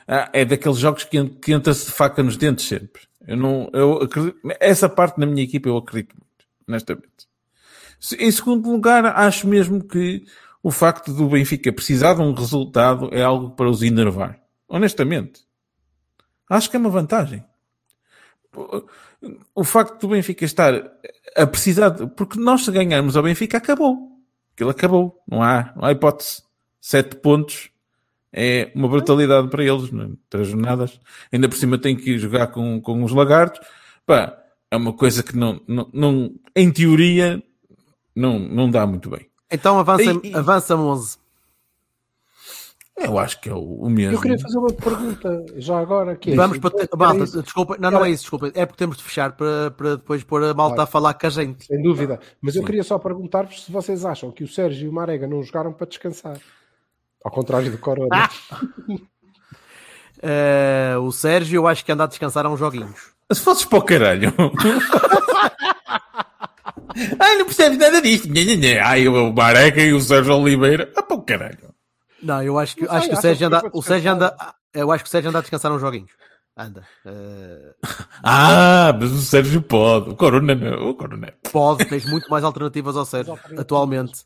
ah, 0.07 0.31
é 0.33 0.45
daqueles 0.45 0.79
jogos 0.79 1.03
que, 1.03 1.29
que 1.29 1.53
entra-se 1.53 1.87
de 1.87 1.93
faca 1.93 2.23
nos 2.23 2.37
dentes 2.37 2.67
sempre. 2.67 3.03
Eu 3.27 3.37
não, 3.37 3.69
eu 3.73 4.03
acredito, 4.03 4.39
essa 4.61 4.89
parte 4.89 5.19
na 5.19 5.27
minha 5.27 5.43
equipa 5.43 5.69
eu 5.69 5.77
acredito 5.77 6.15
muito, 6.15 6.47
honestamente. 6.69 7.29
Em 8.19 8.31
segundo 8.31 8.71
lugar, 8.71 9.05
acho 9.05 9.49
mesmo 9.49 9.83
que 9.83 10.25
o 10.63 10.71
facto 10.71 11.13
do 11.13 11.29
Benfica 11.29 11.73
precisar 11.73 12.15
de 12.15 12.21
um 12.21 12.33
resultado 12.33 13.11
é 13.13 13.23
algo 13.23 13.51
para 13.51 13.69
os 13.69 13.83
enervar. 13.83 14.41
Honestamente. 14.69 15.45
Acho 16.49 16.71
que 16.71 16.77
é 16.77 16.81
uma 16.81 16.91
vantagem. 16.91 17.45
O 19.55 19.65
facto 19.65 20.01
do 20.01 20.09
Benfica 20.09 20.45
estar 20.45 20.73
a 21.37 21.47
precisar 21.47 21.91
de, 21.91 22.07
porque 22.09 22.39
nós 22.39 22.65
se 22.65 22.71
ganharmos 22.71 23.17
ao 23.17 23.23
Benfica 23.23 23.59
acabou. 23.59 24.09
Aquilo 24.55 24.71
acabou. 24.71 25.21
Não 25.29 25.43
há, 25.43 25.73
não 25.75 25.85
há 25.85 25.93
hipótese. 25.93 26.43
Sete 26.81 27.17
pontos 27.17 27.72
é 28.33 28.71
uma 28.75 28.89
brutalidade 28.89 29.49
para 29.49 29.65
eles, 29.65 29.91
né? 29.93 30.09
três 30.31 30.49
jornadas. 30.49 30.99
Ainda 31.33 31.49
por 31.49 31.57
cima 31.57 31.77
tem 31.79 31.95
que 31.97 32.13
ir 32.13 32.19
jogar 32.19 32.47
com, 32.49 32.81
com 32.81 33.03
os 33.05 33.13
lagartos. 33.13 33.61
Pá, 34.07 34.37
é 34.71 34.77
uma 34.77 34.93
coisa 34.93 35.23
que 35.23 35.37
não, 35.37 35.61
não, 35.69 35.89
não 35.93 36.35
em 36.57 36.71
teoria, 36.71 37.43
não, 38.17 38.39
não 38.39 38.71
dá 38.71 38.87
muito 38.87 39.11
bem. 39.11 39.27
Então 39.51 39.79
avança, 39.79 40.13
E- 40.23 40.31
e- 40.31 40.35
avança 40.35 40.75
11. 40.75 41.19
Eu 42.97 43.19
acho 43.19 43.41
que 43.41 43.49
é 43.49 43.55
o, 43.55 43.59
o 43.59 43.91
mesmo. 43.91 44.17
Eu 44.17 44.21
queria 44.21 44.39
fazer 44.39 44.59
uma 44.59 44.73
pergunta 44.73 45.45
já 45.57 45.79
agora. 45.79 46.15
Que 46.15 46.33
é, 46.33 46.37
Vamos 46.37 46.59
então, 46.59 46.71
para. 46.71 46.97
Malta, 46.97 47.25
isso, 47.25 47.43
desculpa. 47.43 47.77
Não, 47.79 47.91
não 47.91 48.05
é 48.05 48.11
isso, 48.11 48.23
desculpa. 48.23 48.53
É 48.55 48.65
porque 48.67 48.79
temos 48.79 48.97
de 48.99 49.03
fechar 49.03 49.33
para, 49.33 49.71
para 49.73 49.97
depois 49.97 50.23
pôr 50.23 50.43
a 50.45 50.55
malta 50.55 50.77
Claro. 50.77 50.83
a 50.83 50.87
falar 50.87 51.15
com 51.15 51.27
a 51.27 51.31
gente. 51.31 51.65
sem 51.67 51.83
dúvida. 51.83 52.21
Mas 52.41 52.55
eu 52.55 52.61
Sim. 52.63 52.67
queria 52.67 52.85
só 52.85 52.99
perguntar-vos 52.99 53.65
se 53.65 53.73
vocês 53.73 54.05
acham 54.05 54.31
que 54.31 54.45
o 54.45 54.49
Sérgio 54.49 54.87
e 54.87 54.89
o 54.89 54.93
Marega 54.93 55.27
não 55.27 55.43
jogaram 55.43 55.73
para 55.73 55.87
descansar. 55.87 56.39
Ao 57.25 57.31
contrário 57.31 57.71
do 57.71 57.79
Corona. 57.79 58.29
Eh, 60.23 60.95
o 61.01 61.11
Sérgio, 61.11 61.57
eu 61.57 61.67
acho 61.69 61.85
que 61.85 61.93
anda 61.93 62.05
a 62.05 62.07
descansar 62.07 62.47
há 62.47 62.51
uns 62.51 62.59
joguinhos. 62.61 63.13
Se 63.33 63.41
fosses 63.41 63.65
para 63.65 63.79
o 63.79 63.83
caralho. 63.83 64.33
Ai, 67.19 67.37
não 67.39 67.45
percebes 67.47 67.79
nada 67.79 68.01
disto. 68.03 68.29
Ai, 68.85 69.09
o 69.09 69.33
Bareca 69.33 69.81
e 69.81 69.93
o 69.93 70.01
Sérgio 70.01 70.37
Oliveira. 70.37 70.93
Ah, 70.97 71.03
para 71.03 71.17
o 71.17 71.23
caralho. 71.23 71.73
Não, 72.23 72.43
eu 72.43 72.59
acho 72.59 72.77
que, 72.77 72.87
sei, 72.87 72.97
acho 72.97 73.09
que 73.09 73.15
o 73.15 73.21
Sérgio 73.21 73.47
anda. 73.47 73.63
O 73.73 73.83
Sérgio 73.83 74.13
descansar. 74.15 74.35
anda. 74.39 74.55
Eu 74.75 74.93
acho 74.93 75.05
que 75.05 75.09
o 75.09 75.11
Sérgio 75.11 75.29
anda 75.31 75.39
a 75.39 75.43
descansar 75.43 75.73
uns 75.73 75.81
joguinhos. 75.81 76.11
Anda. 76.57 76.87
Eh, 77.07 77.75
Ah, 78.23 78.95
mas 78.99 79.11
o 79.11 79.19
Sérgio 79.23 79.63
pode. 79.63 80.11
O 80.11 80.17
Corona 80.17 80.55
não. 80.55 80.91
O 80.91 80.95
Corona. 80.95 81.33
pode, 81.51 81.85
tens 81.87 82.05
muito 82.05 82.29
mais 82.31 82.45
alternativas 82.45 82.97
ao 82.97 83.05
Sérgio. 83.07 83.39
Atualmente. 83.59 84.21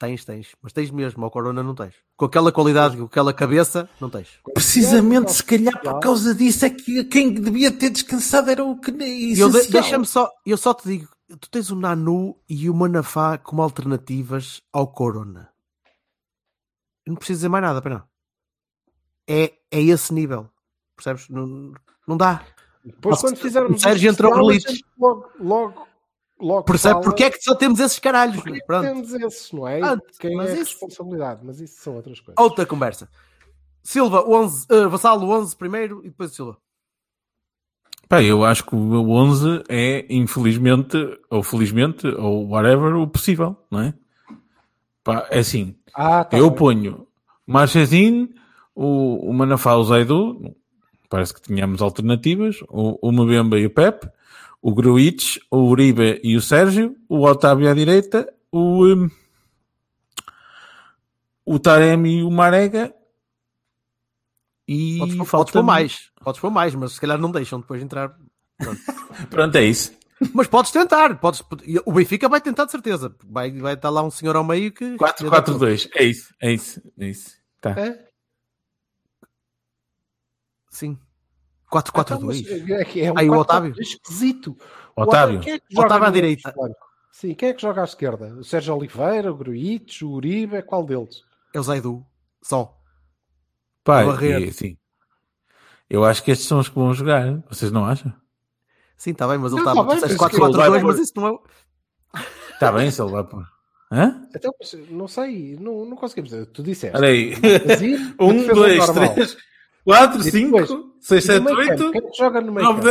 Tens, 0.00 0.24
tens. 0.24 0.56
Mas 0.62 0.72
tens 0.72 0.90
mesmo, 0.90 1.22
ao 1.22 1.30
Corona 1.30 1.62
não 1.62 1.74
tens. 1.74 1.92
Com 2.16 2.24
aquela 2.24 2.50
qualidade, 2.50 2.96
com 2.96 3.04
aquela 3.04 3.34
cabeça, 3.34 3.86
não 4.00 4.08
tens. 4.08 4.28
Precisamente, 4.54 5.30
se 5.30 5.44
calhar 5.44 5.78
por 5.78 6.00
causa 6.00 6.34
disso 6.34 6.64
é 6.64 6.70
que 6.70 7.04
quem 7.04 7.34
devia 7.34 7.70
ter 7.70 7.90
descansado 7.90 8.50
era 8.50 8.64
o 8.64 8.80
que 8.80 8.90
eu 8.90 9.50
de- 9.50 9.68
Deixa-me 9.68 10.06
só, 10.06 10.32
eu 10.46 10.56
só 10.56 10.72
te 10.72 10.88
digo, 10.88 11.06
tu 11.38 11.50
tens 11.50 11.70
o 11.70 11.76
Nanu 11.76 12.34
e 12.48 12.70
o 12.70 12.74
Manafá 12.74 13.36
como 13.36 13.60
alternativas 13.60 14.62
ao 14.72 14.88
Corona. 14.90 15.50
Eu 17.04 17.10
não 17.10 17.16
preciso 17.16 17.40
dizer 17.40 17.48
mais 17.50 17.62
nada, 17.62 17.82
para 17.82 17.96
não. 17.96 18.02
É, 19.28 19.52
é 19.70 19.82
esse 19.82 20.14
nível. 20.14 20.48
percebes? 20.96 21.28
Não, 21.28 21.74
não 22.08 22.16
dá. 22.16 22.42
Depois, 22.82 23.16
Nossa, 23.16 23.26
quando 23.26 23.36
fizermos 23.36 23.76
o 23.76 23.82
Sérgio 23.82 24.10
entrou 24.10 24.32
Logo, 24.98 25.28
logo, 25.38 25.86
logo 26.40 26.64
Percebe 26.64 26.94
fala 26.94 27.04
porque 27.04 27.24
é 27.24 27.30
que 27.30 27.42
só 27.42 27.54
temos 27.54 27.78
esses 27.80 27.98
caralhos? 27.98 28.36
porque 28.42 28.58
é 28.72 28.80
temos 28.80 29.12
esses, 29.14 29.52
não 29.52 29.66
é? 29.68 29.78
Pronto, 29.80 30.04
Quem 30.18 30.36
mas 30.36 30.48
é 30.50 30.52
a 30.52 30.54
isso- 30.54 30.70
responsabilidade? 30.72 31.40
Mas 31.44 31.60
isso 31.60 31.80
são 31.82 31.94
outras 31.96 32.20
coisas. 32.20 32.42
Outra 32.42 32.64
conversa. 32.66 33.08
Silva, 33.82 34.22
11, 34.28 34.66
eh, 34.70 34.86
Vassalo 34.88 35.28
11 35.30 35.56
primeiro 35.56 36.00
e 36.04 36.08
depois 36.10 36.30
o 36.32 36.34
Silva. 36.34 36.56
Pá, 38.08 38.22
eu 38.22 38.44
acho 38.44 38.64
que 38.64 38.74
o 38.74 38.78
meu 38.78 39.08
11 39.08 39.62
é, 39.68 40.04
infelizmente, 40.10 40.96
ou 41.30 41.42
felizmente, 41.44 42.06
ou 42.08 42.48
whatever, 42.48 42.96
o 42.96 43.06
possível, 43.06 43.56
não 43.70 43.80
é? 43.82 43.94
Pá, 45.04 45.26
é 45.30 45.38
assim, 45.38 45.76
Ah, 45.94 46.24
tá 46.24 46.36
eu 46.36 46.50
bem. 46.50 46.58
ponho 46.58 47.06
Marchesin, 47.46 48.34
o, 48.74 49.30
o 49.30 49.32
Manafá, 49.32 49.76
o 49.76 49.84
Zaidu, 49.84 50.54
parece 51.08 51.32
que 51.32 51.40
tínhamos 51.40 51.80
alternativas, 51.80 52.56
o, 52.68 52.98
o 53.08 53.12
Mbemba 53.12 53.58
e 53.58 53.66
o 53.66 53.70
Pep, 53.70 54.08
o 54.62 54.74
Gruitch, 54.74 55.38
o 55.50 55.58
Uribe 55.58 56.20
e 56.22 56.36
o 56.36 56.42
Sérgio, 56.42 56.96
o 57.08 57.24
Otávio 57.24 57.70
à 57.70 57.74
direita, 57.74 58.32
o, 58.52 58.86
hum, 58.86 59.10
o 61.44 61.58
Taremi 61.58 62.18
e 62.18 62.22
o 62.22 62.30
Marega, 62.30 62.94
e 64.72 64.98
Podes, 64.98 65.16
podes 65.16 65.30
falta 65.30 65.52
pôr 65.52 65.62
mais. 65.64 66.10
Podes 66.22 66.40
pôr 66.40 66.50
mais, 66.50 66.74
mas 66.76 66.92
se 66.92 67.00
calhar 67.00 67.18
não 67.18 67.32
deixam 67.32 67.58
depois 67.58 67.80
de 67.80 67.86
entrar. 67.86 68.16
Pronto, 69.28 69.56
é 69.58 69.64
isso. 69.64 69.92
Mas 70.32 70.46
podes 70.46 70.70
tentar. 70.70 71.18
Podes, 71.18 71.42
o 71.84 71.92
Benfica 71.92 72.28
vai 72.28 72.40
tentar 72.40 72.66
de 72.66 72.70
certeza. 72.70 73.12
Vai, 73.24 73.50
vai 73.50 73.74
estar 73.74 73.90
lá 73.90 74.00
um 74.02 74.12
senhor 74.12 74.36
ao 74.36 74.44
meio 74.44 74.70
que. 74.70 74.96
4-4-2, 74.96 75.90
é 75.94 76.04
isso, 76.04 76.34
é 76.40 76.52
isso, 76.52 76.82
é 76.98 77.06
isso. 77.08 77.36
Tá. 77.60 77.70
É? 77.70 78.06
Sim. 80.70 80.96
Então, 81.72 82.18
4-4-2. 82.18 82.20
mas 82.24 82.70
é 82.70 82.84
que 82.84 83.00
é 83.00 83.12
um 83.12 83.18
Aí 83.18 83.30
o 83.30 83.34
4-4-2 83.34 83.40
Otávio. 83.40 83.74
esquisito. 83.78 84.56
O 84.96 85.02
Otávio. 85.02 85.40
Quem 85.40 85.52
é 85.54 85.58
que 85.58 85.80
Otávio 85.80 86.08
à 86.08 86.10
direita. 86.10 86.54
Sim, 87.12 87.34
quem 87.34 87.50
é 87.50 87.52
que 87.52 87.62
joga 87.62 87.82
à 87.82 87.84
esquerda? 87.84 88.34
O 88.38 88.44
Sérgio 88.44 88.74
Oliveira, 88.74 89.30
o 89.30 89.36
Gruitch, 89.36 90.02
o 90.02 90.10
Uribe, 90.10 90.62
qual 90.62 90.84
deles? 90.84 91.22
É 91.52 91.60
o 91.60 91.62
Zaidu. 91.62 92.04
Só. 92.42 92.76
Barreto. 93.84 94.44
e, 94.44 94.52
sim. 94.52 94.76
Eu 95.88 96.04
acho 96.04 96.22
que 96.22 96.30
estes 96.30 96.46
são 96.46 96.60
os 96.60 96.68
que 96.68 96.74
vão 96.76 96.94
jogar. 96.94 97.42
Vocês 97.48 97.72
não 97.72 97.84
acham? 97.84 98.12
Sim, 98.96 99.10
está 99.10 99.26
bem, 99.26 99.38
mas 99.38 99.52
ele 99.52 99.60
estava. 99.60 99.84
tá 99.86 99.96
que 100.06 100.36
ele 100.36 100.44
4-4-2, 100.44 100.70
vai 100.70 100.82
mas 100.82 100.98
isso 100.98 101.12
não 101.16 101.28
é. 101.28 101.38
Está 102.52 102.70
bem, 102.72 102.90
se 102.90 103.02
ele 103.02 103.10
vai 103.10 103.24
pôr. 103.24 103.44
Hã? 103.90 104.28
Então, 104.34 104.52
não 104.90 105.08
sei, 105.08 105.56
não, 105.58 105.84
não 105.84 105.96
conseguimos. 105.96 106.30
Tu 106.52 106.62
disseste. 106.62 106.96
Olha 106.96 107.08
aí. 107.08 107.34
Um, 108.20 108.46
dois, 108.46 108.86
normal. 108.86 109.14
três, 109.14 109.36
quatro, 109.84 110.20
E 110.20 110.30
cinco, 110.30 110.60
depois, 110.60 110.80
seis, 111.00 111.24
E 111.28 111.38
no 111.38 111.48
sete, 111.48 111.56
meio 111.56 111.68
campo, 111.68 111.82
oito, 111.82 111.92
Quem 111.92 112.00
é 112.00 112.10
que 112.10 112.16
joga 112.18 112.40
no 112.40 112.52
meio 112.52 112.66
campo? 112.66 112.82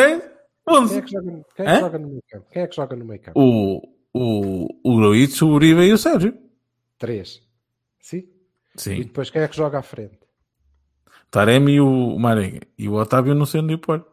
Quem 2.51 2.61
é 2.63 2.67
que 2.67 2.75
joga 2.75 2.95
no, 2.95 3.05
meio 3.05 3.21
campo? 3.21 3.39
O, 3.39 3.81
o, 4.13 4.67
o 4.83 4.97
Gruitch, 4.97 5.41
o 5.41 5.47
Uribe 5.47 5.81
e 5.81 5.93
o 5.93 5.97
Sérgio. 5.97 6.33
Três. 6.97 7.41
Sim? 7.99 8.23
E 8.75 8.81
Sim. 8.81 9.01
depois 9.01 9.29
quem 9.29 9.41
é 9.41 9.47
que 9.47 9.55
joga 9.57 9.79
à 9.79 9.81
frente? 9.81 10.19
Taremi 11.31 11.73
e 11.73 11.81
o 11.81 12.17
Marega. 12.17 12.61
E 12.77 12.87
o 12.89 12.93
Otávio 12.93 13.35
não 13.35 13.45
sei 13.45 13.61
onde 13.61 13.77
pôr. 13.77 14.05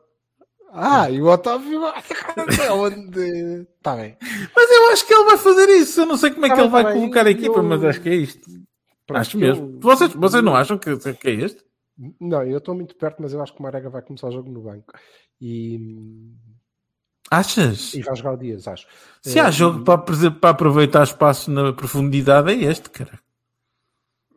Ah, 0.79 1.11
e 1.11 1.22
o 1.22 1.27
Otávio. 1.27 1.81
Onde. 2.70 3.66
Está 3.79 3.97
bem. 3.97 4.14
Mas 4.55 4.70
eu 4.70 4.89
acho 4.93 5.07
que 5.07 5.14
ele 5.14 5.24
vai 5.24 5.39
fazer 5.39 5.68
isso. 5.70 6.03
Eu 6.03 6.07
não 6.07 6.18
sei 6.18 6.31
como 6.31 6.45
é 6.45 6.49
Tá 6.51 6.55
que 6.55 6.61
ele 6.61 6.68
vai 6.68 6.83
tá 6.85 6.91
bem. 6.91 7.01
colocar 7.01 7.27
a 7.27 7.31
equipa, 7.31 7.62
mas 7.62 7.83
acho 7.83 8.01
que 8.03 8.09
é 8.11 8.14
isto. 8.14 8.51
Acho 9.09 9.39
mesmo. 9.39 9.81
vocês 9.81 10.12
não 10.45 10.55
acham 10.55 10.77
que, 10.77 10.95
que 11.14 11.29
é 11.29 11.33
este? 11.33 11.64
Não, 12.20 12.42
eu 12.44 12.59
estou 12.59 12.74
muito 12.74 12.94
perto, 12.97 13.22
mas 13.22 13.32
eu 13.32 13.42
acho 13.42 13.53
que 13.55 13.61
o 13.61 13.62
Marega 13.62 13.88
vai 13.90 14.03
começar 14.03 14.28
o 14.28 14.32
jogo 14.32 14.51
no 14.51 14.62
banco. 14.62 14.92
E, 15.40 15.78
Achas? 17.30 17.94
e 17.94 18.03
vai 18.03 18.14
jogar 18.16 18.34
o 18.34 18.36
Dias, 18.36 18.66
acho. 18.68 18.86
Se 19.22 19.38
há 19.40 19.49
Eh, 19.49 19.51
jogo 19.51 19.84
para, 19.84 19.99
para 20.30 20.51
aproveitar 20.51 21.03
espaço 21.05 21.51
na 21.51 21.72
profundidade, 21.72 22.51
é 22.53 22.55
este, 22.70 22.90
cara. 22.90 23.20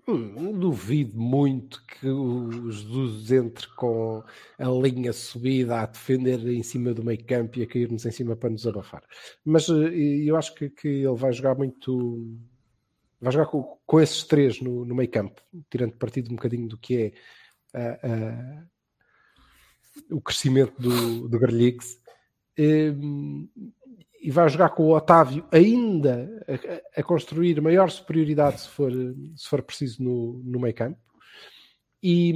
Hum, 0.08 0.58
duvido 0.58 1.20
muito 1.20 1.86
que 1.86 2.08
o 2.10 2.72
Jesus 2.72 3.32
entre 3.32 3.68
com 3.76 4.24
a 4.58 4.66
linha 4.70 5.14
subida 5.14 5.82
a 5.82 5.86
defender 5.86 6.40
em 6.48 6.64
cima 6.64 6.94
do 6.96 7.04
meio 7.04 7.24
campo 7.26 7.60
e 7.60 7.64
a 7.64 7.68
cair-nos 7.68 8.06
em 8.08 8.12
cima 8.12 8.36
para 8.36 8.50
nos 8.50 8.66
abafar. 8.66 9.04
Mas 9.46 9.70
eh, 9.70 9.74
eu 10.26 10.36
acho 10.36 10.56
que, 10.56 10.70
que 10.70 10.88
ele 10.88 11.16
vai 11.16 11.32
jogar 11.32 11.56
muito. 11.56 12.28
Vai 13.22 13.32
jogar 13.34 13.48
com, 13.48 13.78
com 13.86 14.00
esses 14.02 14.24
três 14.24 14.60
no, 14.62 14.84
no 14.86 14.96
meio 14.96 15.12
campo, 15.12 15.42
tirando 15.70 15.94
partido 15.98 16.32
um 16.32 16.36
bocadinho 16.36 16.68
do 16.68 16.78
que 16.78 16.98
é 16.98 17.14
o 20.12 20.22
crescimento 20.22 20.74
do, 20.80 21.28
do 21.28 21.40
Garlix. 21.40 22.00
Hum, 22.58 23.48
e 24.22 24.32
vai 24.32 24.50
jogar 24.50 24.70
com 24.70 24.84
o 24.84 24.96
Otávio 24.96 25.46
ainda 25.52 26.30
a, 26.96 27.00
a 27.00 27.04
construir 27.04 27.62
maior 27.62 27.90
superioridade 27.90 28.62
se 28.62 28.70
for, 28.70 28.92
se 28.92 29.48
for 29.48 29.62
preciso 29.62 30.04
no, 30.04 30.42
no 30.44 30.60
meio 30.60 30.74
campo 30.74 31.00
e, 32.04 32.34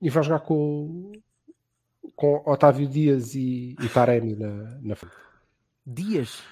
e 0.00 0.10
vai 0.10 0.22
jogar 0.22 0.40
com, 0.40 1.12
com 2.14 2.42
Otávio 2.46 2.86
Dias 2.86 3.34
e, 3.34 3.74
e 3.80 3.88
Taremi 3.88 4.34
na, 4.34 4.78
na 4.82 4.94
frente. 4.94 5.16
Dias. 5.86 6.42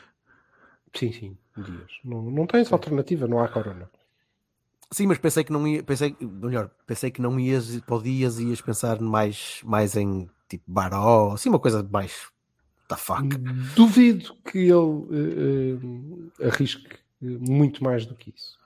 Sim, 0.95 1.13
sim, 1.13 1.39
Dias. 1.57 1.91
Não, 2.05 2.23
não 2.23 2.47
tens 2.47 2.73
alternativa, 2.73 3.27
não 3.27 3.41
há 3.43 3.49
corona. 3.49 3.91
Sim, 4.93 5.07
mas 5.07 5.19
pensei 5.19 5.43
que 5.43 5.53
não 5.53 5.67
ia. 5.67 5.83
Pensei, 5.83 6.15
melhor, 6.21 6.71
pensei 6.87 7.11
que 7.11 7.23
não 7.23 7.41
ias 7.41 7.81
para 7.81 7.97
o 7.97 8.03
Dias 8.03 8.39
e 8.39 8.45
ias 8.49 8.61
pensar 8.61 9.01
mais, 9.01 9.61
mais 9.65 9.97
em 9.97 10.29
tipo 10.49 10.65
Baró, 10.67 11.33
assim, 11.33 11.49
uma 11.49 11.59
coisa 11.59 11.83
mais. 11.91 12.13
The 12.89 12.97
fuck. 12.97 13.37
Duvido 13.75 14.37
que 14.45 14.59
ele 14.59 15.07
eh, 15.11 16.45
eh, 16.45 16.49
arrisque 16.49 16.91
muito 17.21 17.83
mais 17.83 18.05
do 18.05 18.15
que 18.15 18.31
isso. 18.37 18.59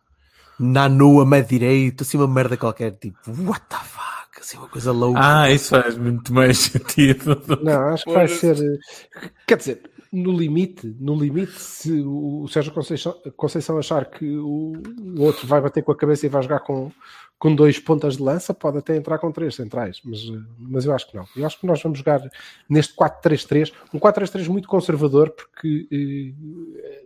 Nanu 0.58 1.20
a 1.20 1.26
meio 1.26 1.44
direito, 1.44 2.02
assim, 2.02 2.16
uma 2.16 2.26
merda 2.26 2.56
qualquer, 2.56 2.92
tipo, 2.92 3.18
what 3.44 3.60
the 3.68 3.76
fuck, 3.76 4.40
assim, 4.40 4.56
uma 4.56 4.68
coisa 4.68 4.90
louca. 4.90 5.20
Ah, 5.22 5.50
isso 5.50 5.68
faz 5.70 5.96
muito 5.96 6.32
mais 6.32 6.58
sentido. 6.72 7.40
Não, 7.62 7.88
acho 7.88 8.04
que 8.04 8.12
vai 8.12 8.26
ser. 8.26 8.56
eh, 8.58 9.30
Quer 9.46 9.58
dizer, 9.58 9.90
no 10.16 10.32
limite, 10.32 10.96
no 10.98 11.14
limite, 11.14 11.60
se 11.60 11.92
o 12.00 12.48
Sérgio 12.48 12.72
Conceição, 12.72 13.14
Conceição 13.36 13.76
achar 13.76 14.06
que 14.06 14.24
o, 14.24 14.72
o 14.72 15.20
outro 15.20 15.46
vai 15.46 15.60
bater 15.60 15.82
com 15.82 15.92
a 15.92 15.96
cabeça 15.96 16.24
e 16.24 16.30
vai 16.30 16.42
jogar 16.42 16.60
com, 16.60 16.90
com 17.38 17.54
dois 17.54 17.78
pontas 17.78 18.16
de 18.16 18.22
lança, 18.22 18.54
pode 18.54 18.78
até 18.78 18.96
entrar 18.96 19.18
com 19.18 19.30
três 19.30 19.54
centrais, 19.54 20.00
mas, 20.02 20.20
mas 20.58 20.86
eu 20.86 20.94
acho 20.94 21.10
que 21.10 21.16
não. 21.16 21.26
Eu 21.36 21.44
acho 21.44 21.60
que 21.60 21.66
nós 21.66 21.82
vamos 21.82 21.98
jogar 21.98 22.22
neste 22.66 22.94
4-3-3, 22.96 23.74
um 23.92 24.00
4-3-3 24.00 24.48
muito 24.48 24.68
conservador, 24.68 25.30
porque 25.30 25.86
eh, 25.92 27.04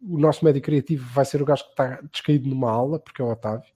o 0.00 0.18
nosso 0.18 0.44
médio 0.44 0.62
criativo 0.62 1.04
vai 1.12 1.24
ser 1.24 1.42
o 1.42 1.44
gajo 1.44 1.64
que 1.64 1.70
está 1.70 2.00
descaído 2.12 2.48
numa 2.48 2.70
aula, 2.70 3.00
porque 3.00 3.20
é 3.20 3.24
o 3.24 3.32
Otávio, 3.32 3.66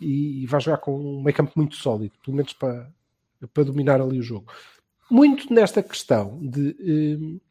e, 0.00 0.42
e 0.42 0.46
vai 0.46 0.60
jogar 0.60 0.78
com 0.78 0.98
um 0.98 1.22
meio 1.22 1.36
campo 1.36 1.52
muito 1.54 1.76
sólido, 1.76 2.14
pelo 2.24 2.34
menos 2.36 2.54
para, 2.54 2.90
para 3.52 3.64
dominar 3.64 4.00
ali 4.00 4.18
o 4.18 4.22
jogo. 4.22 4.50
Muito 5.10 5.52
nesta 5.52 5.82
questão 5.82 6.40
de. 6.40 6.76
eh, 6.80 7.45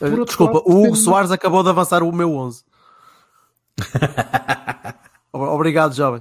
por 0.00 0.24
Desculpa, 0.24 0.54
lado, 0.58 0.64
o 0.70 0.84
Hugo 0.84 0.96
Soares 0.96 1.30
acabou 1.30 1.62
de 1.62 1.68
avançar 1.68 2.02
o 2.02 2.10
meu 2.12 2.34
11. 2.34 2.64
Ob- 5.32 5.48
Obrigado, 5.54 5.94
jovem. 5.94 6.20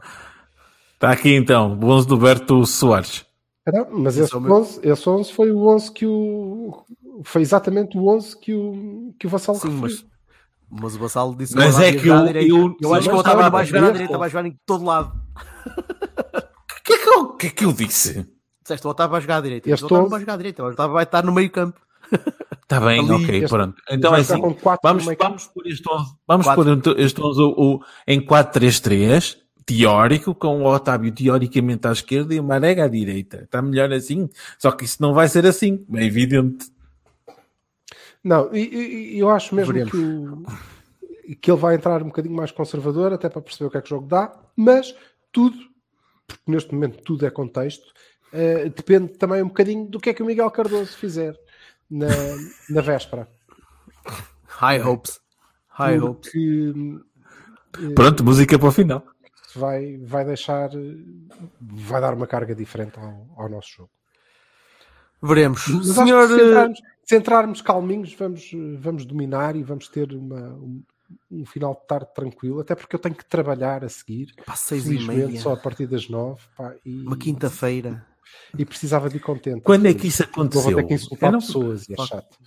Está 0.94 1.12
aqui 1.12 1.34
então, 1.36 1.78
o 1.82 1.86
11 1.86 2.08
do 2.08 2.18
Berto 2.18 2.66
Soares. 2.66 3.26
Não, 3.72 3.88
mas 3.92 4.16
Esse 4.18 4.26
esse 4.28 4.36
é 4.36 4.40
meu- 4.40 4.54
11, 4.56 4.80
esse 4.84 5.10
11 5.10 5.32
foi 5.34 5.52
o 5.52 5.68
11 5.68 5.92
que 5.94 6.06
o. 6.06 6.84
Foi 7.24 7.42
exatamente 7.42 7.98
o 7.98 8.08
11 8.08 8.38
que 8.40 8.54
o, 8.54 9.14
que 9.20 9.28
o 9.28 9.30
Vassalo 9.30 9.58
Sim, 9.60 9.72
mas, 9.82 10.06
mas 10.70 10.96
o 10.96 11.00
Vassalo 11.00 11.36
disse 11.36 11.56
Mas 11.56 11.76
não 11.76 11.84
é 11.84 11.92
que 11.94 12.08
eu- 12.08 12.16
eu- 12.28 12.78
eu 12.82 12.94
acho 12.94 13.10
que 13.10 13.16
vai 13.16 13.20
estava 13.20 13.66
jogar 13.66 13.84
à 13.84 13.90
a 13.90 13.92
direita, 13.92 14.18
vai 14.18 14.30
jogar 14.30 14.46
em 14.48 14.58
todo 14.66 14.86
lado. 14.86 15.12
O 15.68 16.84
que, 16.84 16.94
é 16.94 16.98
que, 16.98 17.10
eu, 17.10 17.20
o 17.22 17.34
que 17.36 17.48
é 17.48 17.50
que 17.50 17.66
eu 17.66 17.74
disse? 17.74 18.26
Disseste, 18.64 18.88
o 18.88 18.90
Otávio 18.90 19.12
vai 19.12 19.22
jogar 19.22 19.38
à 19.38 19.42
direita. 19.42 19.70
Este 19.70 19.84
o 19.84 19.86
Otávio 19.88 19.98
não 19.98 20.06
11 20.06 20.12
vai 20.12 20.20
jogar 20.22 20.34
à 20.34 20.38
direita, 20.38 20.64
o 20.64 20.68
Otávio 20.68 20.94
vai 20.94 21.04
estar 21.04 21.24
no 21.24 21.32
meio 21.34 21.52
campo. 21.52 21.80
Está 22.70 22.80
bem, 22.82 23.00
Ali, 23.00 23.12
ok, 23.12 23.36
este- 23.38 23.50
pronto. 23.50 23.82
Então 23.90 24.16
é 24.16 24.22
jogar 24.24 24.36
assim, 24.48 24.78
vamos, 24.84 25.06
meio 25.08 25.18
campo. 25.18 25.30
vamos 25.32 25.48
pôr 25.48 25.66
este 25.68 25.90
11, 25.92 26.14
vamos 26.28 26.46
Quatro. 26.46 26.64
pôr 26.64 26.72
então 26.74 26.94
este 26.98 27.20
11 27.20 27.42
o, 27.42 27.50
o- 27.58 27.80
em 28.06 28.22
4-3-3, 28.24 29.38
teórico, 29.66 30.36
com 30.36 30.62
o 30.62 30.66
Otávio 30.66 31.12
teoricamente 31.12 31.88
à 31.88 31.92
esquerda 31.92 32.32
e 32.36 32.40
o 32.40 32.44
Marega 32.44 32.86
à 32.86 32.88
direita. 32.88 33.38
Está 33.44 33.60
melhor 33.60 33.92
assim? 33.92 34.30
Só 34.60 34.70
que 34.72 34.86
isso 34.86 35.02
não 35.02 35.16
vai 35.16 35.28
ser 35.28 35.48
assim, 35.48 35.84
é 35.96 36.04
evidente. 36.06 36.72
Não, 38.24 38.54
e, 38.54 38.60
e- 39.16 39.20
eu 39.20 39.30
acho 39.30 39.56
mesmo 39.56 39.74
Veremos. 39.74 39.92
que, 39.92 39.98
o- 39.98 41.36
que 41.42 41.50
ele 41.52 41.60
vai 41.60 41.74
entrar 41.76 42.04
um 42.04 42.08
bocadinho 42.08 42.36
mais 42.36 42.52
conservador, 42.52 43.14
até 43.14 43.30
para 43.30 43.42
perceber 43.42 43.68
o 43.68 43.72
que 43.72 43.78
é 43.78 43.82
que 43.82 43.88
o 43.88 43.90
jogo 43.90 44.08
dá, 44.08 44.32
mas 44.56 44.94
tudo, 45.32 45.58
porque 46.28 46.44
neste 46.52 46.74
momento 46.74 47.02
tudo 47.04 47.26
é 47.26 47.30
contexto, 47.32 47.86
eh, 48.32 48.70
depende 48.70 49.14
também 49.18 49.42
um 49.42 49.48
bocadinho 49.48 49.86
do 49.88 50.00
que 50.00 50.10
é 50.12 50.14
que 50.14 50.22
o 50.22 50.26
Miguel 50.26 50.52
Cardoso 50.52 50.96
fizer 50.98 51.36
na, 51.90 52.08
na 52.70 52.82
véspera. 52.82 53.28
High 54.48 54.82
hopes. 54.82 55.20
High 55.70 56.00
hopes. 56.00 56.32
Porque 56.32 57.94
Pronto, 57.96 58.24
música 58.24 58.58
para 58.60 58.68
o 58.68 58.72
final. 58.72 59.04
vai, 59.56 59.98
vai 59.98 60.26
deixar, 60.26 60.70
vai 61.62 62.02
dar 62.02 62.14
uma 62.14 62.28
carga 62.28 62.54
diferente 62.56 63.00
ao, 63.00 63.28
ao 63.38 63.50
nosso 63.50 63.70
jogo. 63.78 63.90
Veremos. 65.22 65.68
Mas 65.68 65.88
Senhor. 65.88 66.28
se 66.28 66.34
eh, 66.34 66.48
entrarmos, 66.48 66.80
se 67.06 67.16
entrarmos 67.16 67.62
calminhos, 67.62 68.14
vamos, 68.14 68.52
eh, 68.54 68.78
vamos 68.80 69.06
dominar 69.06 69.56
e 69.56 69.64
vamos 69.64 69.88
ter 69.88 70.14
uma, 70.14 70.54
um, 70.54 70.84
um 71.32 71.46
final 71.46 71.74
de 71.74 71.88
tarde 71.88 72.14
tranquilo, 72.14 72.60
até 72.60 72.74
porque 72.76 72.96
eu 72.96 73.00
tenho 73.00 73.16
que 73.16 73.26
trabalhar 73.26 73.84
a 73.84 73.90
seguir. 73.90 74.34
Pá, 74.46 74.56
seis 74.56 74.88
e 74.88 75.00
meia. 75.00 75.40
só 75.40 75.54
a 75.54 75.58
partir 75.58 75.88
das 75.88 76.10
nove. 76.10 76.42
pá, 76.56 76.74
e, 76.86 77.02
Uma 77.02 77.18
quinta-feira. 77.18 78.06
E 78.58 78.66
precisava 78.66 79.10
de 79.10 79.18
ir 79.18 79.20
contente. 79.20 79.62
Quando 79.62 79.86
é 79.88 79.94
que 79.94 80.08
isso 80.08 80.24
Eu 80.24 80.28
vou 80.28 80.44
aconteceu? 80.46 80.76
ter 80.78 80.84
que 80.86 80.94
insultar 80.96 81.30
Eu 81.30 81.32
não, 81.34 81.40
pessoas 81.40 81.88
e 81.90 81.94
é 81.94 82.06
chato. 82.06 82.38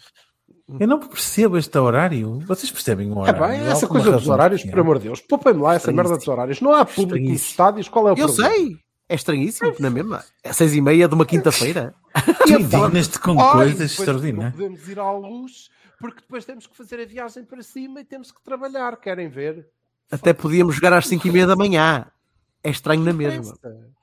eu 0.80 0.88
não 0.88 0.98
percebo 0.98 1.56
este 1.58 1.78
horário. 1.78 2.40
Vocês 2.40 2.70
percebem 2.72 3.10
o 3.12 3.18
É 3.24 3.30
horário? 3.30 3.40
bem, 3.58 3.68
Há 3.68 3.70
essa 3.72 3.86
coisa 3.86 4.10
dos 4.12 4.28
horários, 4.28 4.64
por 4.64 4.80
amor 4.80 4.98
de 4.98 5.04
Deus. 5.08 5.20
Poupem-me 5.20 5.60
lá 5.60 5.74
essa 5.74 5.92
merda 5.92 6.16
dos 6.16 6.26
horários. 6.26 6.60
Não 6.60 6.74
há 6.74 6.84
público 6.84 7.28
nos 7.28 7.40
estádios. 7.42 7.88
Qual 7.88 8.08
é 8.08 8.12
o 8.12 8.16
Eu 8.18 8.26
problema? 8.26 8.50
sei. 8.54 8.76
É 9.08 9.14
estranhíssimo, 9.14 9.74
na 9.78 9.90
mesma. 9.90 10.24
É 10.42 10.52
seis 10.52 10.74
e 10.74 10.80
meia 10.80 11.06
de 11.06 11.14
uma 11.14 11.26
quinta-feira. 11.26 11.94
Indignas-te 12.48 13.18
com 13.18 13.38
Ai, 13.40 13.52
coisas 13.52 13.92
extraordinárias. 13.92 14.52
Não 14.54 14.58
podemos 14.58 14.88
ir 14.88 14.98
à 14.98 15.12
luz 15.12 15.68
porque 16.00 16.20
depois 16.20 16.44
temos 16.44 16.66
que 16.66 16.76
fazer 16.76 16.98
a 17.00 17.04
viagem 17.04 17.44
para 17.44 17.62
cima 17.62 18.00
e 18.00 18.04
temos 18.04 18.32
que 18.32 18.42
trabalhar. 18.42 18.96
Querem 18.96 19.28
ver? 19.28 19.66
Até 20.10 20.32
podíamos 20.32 20.74
jogar 20.74 20.92
às 20.94 21.06
cinco 21.06 21.28
e 21.28 21.30
meia 21.30 21.46
da 21.46 21.54
manhã. 21.54 22.06
É 22.64 22.70
estranho 22.70 23.02
na 23.02 23.12
mesma. 23.12 23.54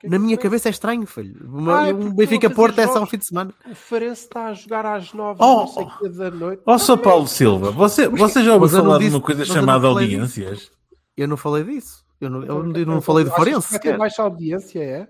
É 0.02 0.08
Na 0.08 0.18
minha 0.18 0.36
cabeça 0.36 0.68
é 0.68 0.70
estranho, 0.70 1.06
filho. 1.06 1.48
Uma- 1.48 1.78
Ai, 1.80 1.92
um 1.94 2.12
Benfica 2.12 2.50
Porto 2.50 2.78
é 2.78 2.86
só 2.86 3.02
um 3.02 3.06
fim 3.06 3.16
de 3.16 3.24
semana. 3.24 3.54
O 3.70 3.74
Farense 3.74 4.22
está 4.24 4.46
a 4.48 4.52
jogar 4.54 4.84
às 4.84 5.12
nove 5.14 5.40
Oh, 5.42 6.08
da 6.08 6.30
noite. 6.30 6.62
Ó 6.66 6.76
São 6.76 6.98
Paulo 6.98 7.26
Silva, 7.26 7.70
você, 7.70 8.06
você 8.08 8.42
já 8.44 8.54
ouviu 8.54 8.68
falar 8.68 8.98
de 8.98 9.04
disse- 9.04 9.16
uma 9.16 9.22
coisa 9.22 9.44
chamada 9.46 9.88
falei 9.88 10.08
disso. 10.08 10.20
audiências? 10.20 10.70
Eu 11.16 11.26
não 11.28 11.36
falei 11.38 11.64
disso. 11.64 12.04
Eu 12.20 12.28
não, 12.28 12.42
eu 12.44 12.62
não, 12.64 12.76
eu 12.76 12.86
não 12.86 13.00
falei 13.00 13.24
de 13.24 13.30
Farense 13.30 13.66
que 13.68 13.72
vai 13.72 13.80
ter 13.80 13.88
sequer. 13.88 13.98
baixa 13.98 14.22
audiência, 14.22 14.78
é? 14.82 15.08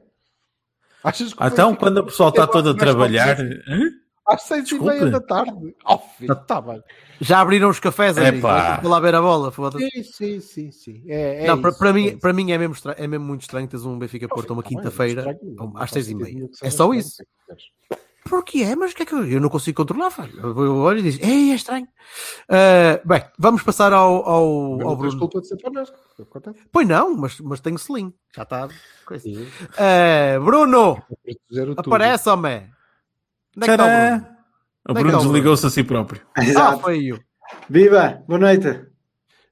Achas 1.03 1.33
que 1.35 1.43
Ah, 1.43 1.49
Então, 1.49 1.71
Benfica 1.71 1.87
quando 1.87 1.99
o 1.99 2.05
pessoal 2.05 2.29
está 2.29 2.47
todo 2.47 2.71
a 2.71 2.75
trabalhar. 2.75 3.37
hã? 3.41 3.91
Às 4.31 4.43
seis 4.43 4.71
e 4.71 4.79
meia 4.79 5.07
da 5.11 5.21
tarde. 5.21 5.75
Oh, 5.85 5.99
filho, 5.99 6.33
está 6.33 6.61
bem. 6.61 6.83
Já 7.21 7.41
abriram 7.41 7.69
os 7.69 7.81
cafés 7.81 8.17
ali. 8.17 8.39
Epá. 8.39 8.79
Vou 8.81 8.91
lá 8.91 9.01
ver 9.01 9.15
a 9.15 9.21
bola. 9.21 9.53
Sim, 9.53 10.03
sim, 10.03 10.41
sim. 10.41 10.71
sim. 10.73 11.03
É, 11.09 11.45
é 11.45 11.47
não, 11.49 11.61
para, 11.61 11.71
isso, 11.71 11.79
para 11.79 11.91
é 11.91 11.93
mim, 11.93 12.07
isso. 12.07 12.19
para 12.19 12.33
mim 12.33 12.53
é 12.53 12.59
mesmo, 12.59 12.75
estra- 12.75 12.95
é 12.97 13.07
mesmo 13.07 13.27
muito 13.27 13.43
estranho 13.43 13.67
teres 13.67 13.85
um 13.85 13.99
Benfica 13.99 14.29
Porto 14.29 14.53
uma 14.53 14.63
Tá 14.63 14.69
quinta-feira 14.69 15.23
é 15.29 15.33
estranho, 15.33 15.73
às 15.77 15.91
seis 15.91 16.09
e 16.09 16.15
meia. 16.15 16.49
É 16.63 16.71
só 16.71 16.85
estranho, 16.85 16.95
isso. 16.95 17.23
o 18.31 18.43
que 18.43 18.63
é 18.63 18.71
é? 18.71 18.77
Mas 18.77 18.93
o 18.93 18.95
que 18.95 19.03
é 19.03 19.07
que 19.07 19.13
eu, 19.13 19.27
eu 19.27 19.41
não 19.41 19.49
consigo 19.49 19.77
controlar? 19.77 20.11
filho. 20.11 20.41
Eu 20.41 20.77
olho 20.77 21.01
e 21.01 21.03
diz, 21.03 21.19
ei, 21.21 21.51
é 21.51 21.55
estranho. 21.55 21.89
Ah, 22.49 23.01
bem, 23.05 23.25
vamos 23.39 23.63
passar 23.63 23.93
ao, 23.93 24.27
ao, 24.29 24.89
ao 24.89 24.97
Bruno. 24.97 25.19
culpa 25.19 25.41
de 25.41 25.49
ser 25.49 25.61
connosco. 25.61 25.97
Acontece. 26.21 26.61
Pois 26.71 26.87
não, 26.87 27.17
mas, 27.17 27.41
mas 27.41 27.61
tenho 27.61 27.79
selim. 27.79 28.15
Já 28.35 28.45
está. 28.45 28.69
Ah, 29.77 30.39
Bruno, 30.41 31.03
Para 31.75 31.81
aparece, 31.81 32.29
homem. 32.29 32.71
Onde 33.57 33.65
é 33.65 33.77
que 33.77 33.83
está 33.83 33.85
o! 33.85 33.89
Bruno? 33.89 34.27
O 34.89 34.91
é 34.91 34.95
Bruno 34.95 35.09
está 35.09 35.19
o 35.19 35.21
Bruno? 35.23 35.33
desligou-se 35.33 35.67
a 35.67 35.71
si 35.71 35.85
próprio. 35.85 36.21
Ah, 36.37 36.45
Exato. 36.45 36.81
foi 36.81 37.05
eu. 37.07 37.19
Viva, 37.69 38.23
boa 38.27 38.39
noite. 38.41 38.81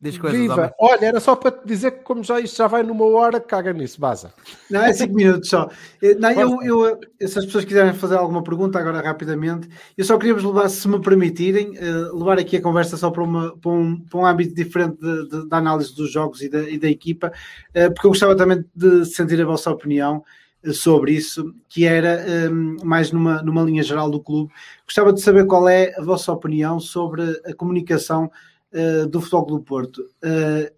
Diz 0.00 0.16
coisas, 0.16 0.38
homem. 0.38 0.50
Viva! 0.54 0.72
Olha, 0.80 1.06
era 1.06 1.18
só 1.18 1.34
para 1.34 1.50
te 1.50 1.66
dizer 1.66 1.90
que 1.90 2.04
como 2.04 2.22
já 2.22 2.38
isto 2.38 2.56
já 2.56 2.68
vai 2.68 2.84
numa 2.84 3.04
hora, 3.04 3.40
caga 3.40 3.72
nisso, 3.72 4.00
baza. 4.00 4.32
Não, 4.70 4.80
é 4.84 4.92
5 4.92 5.12
minutos 5.12 5.48
só. 5.50 5.68
Eh, 6.00 6.14
Não, 6.14 6.30
eu, 6.30 6.62
eu, 6.62 7.00
se 7.28 7.36
as 7.40 7.44
pessoas 7.44 7.64
quiserem 7.64 7.92
fazer 7.92 8.14
alguma 8.16 8.40
pergunta 8.44 8.78
agora 8.78 9.00
rapidamente, 9.02 9.68
eu 9.96 10.04
só 10.04 10.16
queria 10.16 10.34
vos 10.34 10.44
levar, 10.44 10.68
se 10.68 10.86
me 10.86 11.00
permitirem, 11.02 11.76
eh, 11.76 11.90
levar 12.14 12.38
aqui 12.38 12.56
a 12.56 12.62
conversa 12.62 12.96
só 12.96 13.10
para, 13.10 13.24
uma, 13.24 13.56
para, 13.58 13.72
um, 13.72 13.98
para 13.98 14.20
um 14.20 14.24
âmbito 14.24 14.54
diferente 14.54 15.00
de- 15.00 15.28
de- 15.30 15.48
da 15.48 15.56
análise 15.56 15.92
dos 15.92 16.12
jogos 16.12 16.42
e 16.42 16.48
da, 16.48 16.60
e 16.70 16.78
da 16.78 16.88
equipa, 16.88 17.32
eh, 17.74 17.90
porque 17.90 18.06
eu 18.06 18.10
gostava 18.12 18.36
também 18.36 18.64
de 18.72 19.04
sentir 19.04 19.42
a 19.42 19.46
vossa 19.46 19.68
opinião 19.68 20.22
eh, 20.22 20.47
sobre 20.72 21.12
isso, 21.12 21.54
que 21.68 21.84
era 21.84 22.20
eh, 22.20 22.48
mais 22.48 23.12
numa, 23.12 23.42
numa 23.42 23.62
linha 23.62 23.82
geral 23.82 24.10
do 24.10 24.20
clube. 24.20 24.52
Gostava 24.84 25.12
de 25.12 25.20
saber 25.20 25.46
qual 25.46 25.68
é 25.68 25.94
a 25.96 26.02
vossa 26.02 26.32
opinião 26.32 26.80
sobre 26.80 27.22
a 27.46 27.54
comunicação 27.54 28.30
eh, 28.72 29.06
do 29.06 29.20
Futebol 29.20 29.46
Clube 29.46 29.62
do 29.62 29.66
Porto. 29.66 30.04
Eh, 30.22 30.72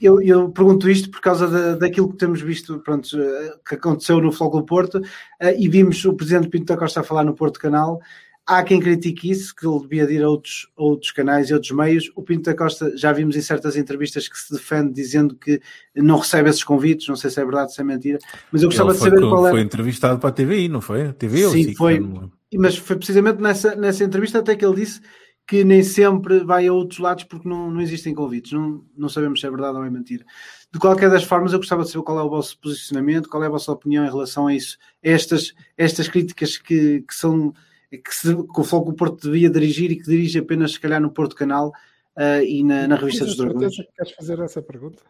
eu, 0.00 0.20
eu 0.20 0.50
pergunto 0.50 0.88
isto 0.88 1.10
por 1.10 1.20
causa 1.20 1.48
da, 1.48 1.76
daquilo 1.76 2.10
que 2.10 2.16
temos 2.16 2.40
visto 2.40 2.78
pronto, 2.80 3.08
eh, 3.20 3.54
que 3.66 3.74
aconteceu 3.74 4.20
no 4.20 4.30
Futebol 4.30 4.50
Clube 4.50 4.64
do 4.64 4.68
Porto 4.68 5.02
eh, 5.40 5.56
e 5.58 5.68
vimos 5.68 6.04
o 6.04 6.14
Presidente 6.14 6.48
Pinto 6.48 6.66
da 6.66 6.76
Costa 6.76 7.02
falar 7.02 7.24
no 7.24 7.34
Porto 7.34 7.58
Canal. 7.58 8.00
Há 8.46 8.62
quem 8.62 8.78
critique 8.78 9.30
isso, 9.30 9.54
que 9.54 9.66
ele 9.66 9.80
devia 9.80 10.06
de 10.06 10.14
ir 10.14 10.22
a 10.22 10.28
outros, 10.28 10.68
outros 10.76 11.10
canais 11.12 11.48
e 11.48 11.54
outros 11.54 11.72
meios. 11.72 12.12
O 12.14 12.22
Pinto 12.22 12.42
da 12.42 12.54
Costa 12.54 12.94
já 12.94 13.10
vimos 13.10 13.36
em 13.36 13.40
certas 13.40 13.74
entrevistas 13.74 14.28
que 14.28 14.38
se 14.38 14.52
defende 14.52 14.92
dizendo 14.92 15.34
que 15.34 15.60
não 15.94 16.18
recebe 16.18 16.50
esses 16.50 16.62
convites, 16.62 17.08
não 17.08 17.16
sei 17.16 17.30
se 17.30 17.40
é 17.40 17.44
verdade, 17.44 17.72
se 17.72 17.80
é 17.80 17.84
mentira, 17.84 18.18
mas 18.52 18.62
eu 18.62 18.68
gostava 18.68 18.92
de 18.92 18.98
saber 18.98 19.20
co- 19.20 19.30
qual 19.30 19.46
é. 19.46 19.50
foi 19.50 19.62
entrevistado 19.62 20.18
para 20.18 20.28
a 20.28 20.32
TVI, 20.32 20.68
não 20.68 20.82
foi? 20.82 21.06
A 21.06 21.12
TV 21.14 21.46
ou 21.46 21.52
Sim, 21.52 21.62
SIC? 21.64 21.76
foi. 21.78 21.98
Não. 21.98 22.30
Mas 22.56 22.76
foi 22.76 22.96
precisamente 22.96 23.40
nessa, 23.40 23.74
nessa 23.74 24.04
entrevista 24.04 24.38
até 24.40 24.54
que 24.54 24.64
ele 24.64 24.76
disse 24.76 25.00
que 25.46 25.64
nem 25.64 25.82
sempre 25.82 26.44
vai 26.44 26.66
a 26.66 26.72
outros 26.72 26.98
lados 26.98 27.24
porque 27.24 27.48
não, 27.48 27.70
não 27.70 27.80
existem 27.80 28.14
convites. 28.14 28.52
Não, 28.52 28.84
não 28.96 29.08
sabemos 29.08 29.40
se 29.40 29.46
é 29.46 29.50
verdade 29.50 29.76
ou 29.76 29.84
é 29.84 29.90
mentira. 29.90 30.24
De 30.72 30.78
qualquer 30.78 31.10
das 31.10 31.24
formas, 31.24 31.52
eu 31.52 31.58
gostava 31.58 31.82
de 31.82 31.90
saber 31.90 32.04
qual 32.04 32.18
é 32.18 32.22
o 32.22 32.30
vosso 32.30 32.58
posicionamento, 32.58 33.28
qual 33.28 33.42
é 33.42 33.46
a 33.46 33.50
vossa 33.50 33.72
opinião 33.72 34.04
em 34.04 34.10
relação 34.10 34.46
a 34.46 34.54
isso, 34.54 34.78
a 35.04 35.08
estas, 35.08 35.54
estas 35.76 36.08
críticas 36.08 36.56
que, 36.56 37.02
que 37.02 37.14
são 37.14 37.52
que, 37.98 38.14
se, 38.14 38.34
que 38.34 38.60
o 38.60 38.64
Foco 38.64 38.90
do 38.90 38.96
Porto 38.96 39.30
devia 39.30 39.50
dirigir 39.50 39.90
e 39.90 39.96
que 39.96 40.04
dirige 40.04 40.38
apenas, 40.38 40.72
se 40.72 40.80
calhar, 40.80 41.00
no 41.00 41.10
Porto 41.10 41.34
Canal 41.36 41.72
ah, 42.16 42.42
e 42.42 42.62
na, 42.62 42.86
na 42.88 42.96
revista 42.96 43.24
dos 43.24 43.36
Dragões. 43.36 43.76
que 43.76 43.82
queres 43.96 44.12
fazer 44.12 44.38
essa 44.40 44.62
pergunta? 44.62 45.02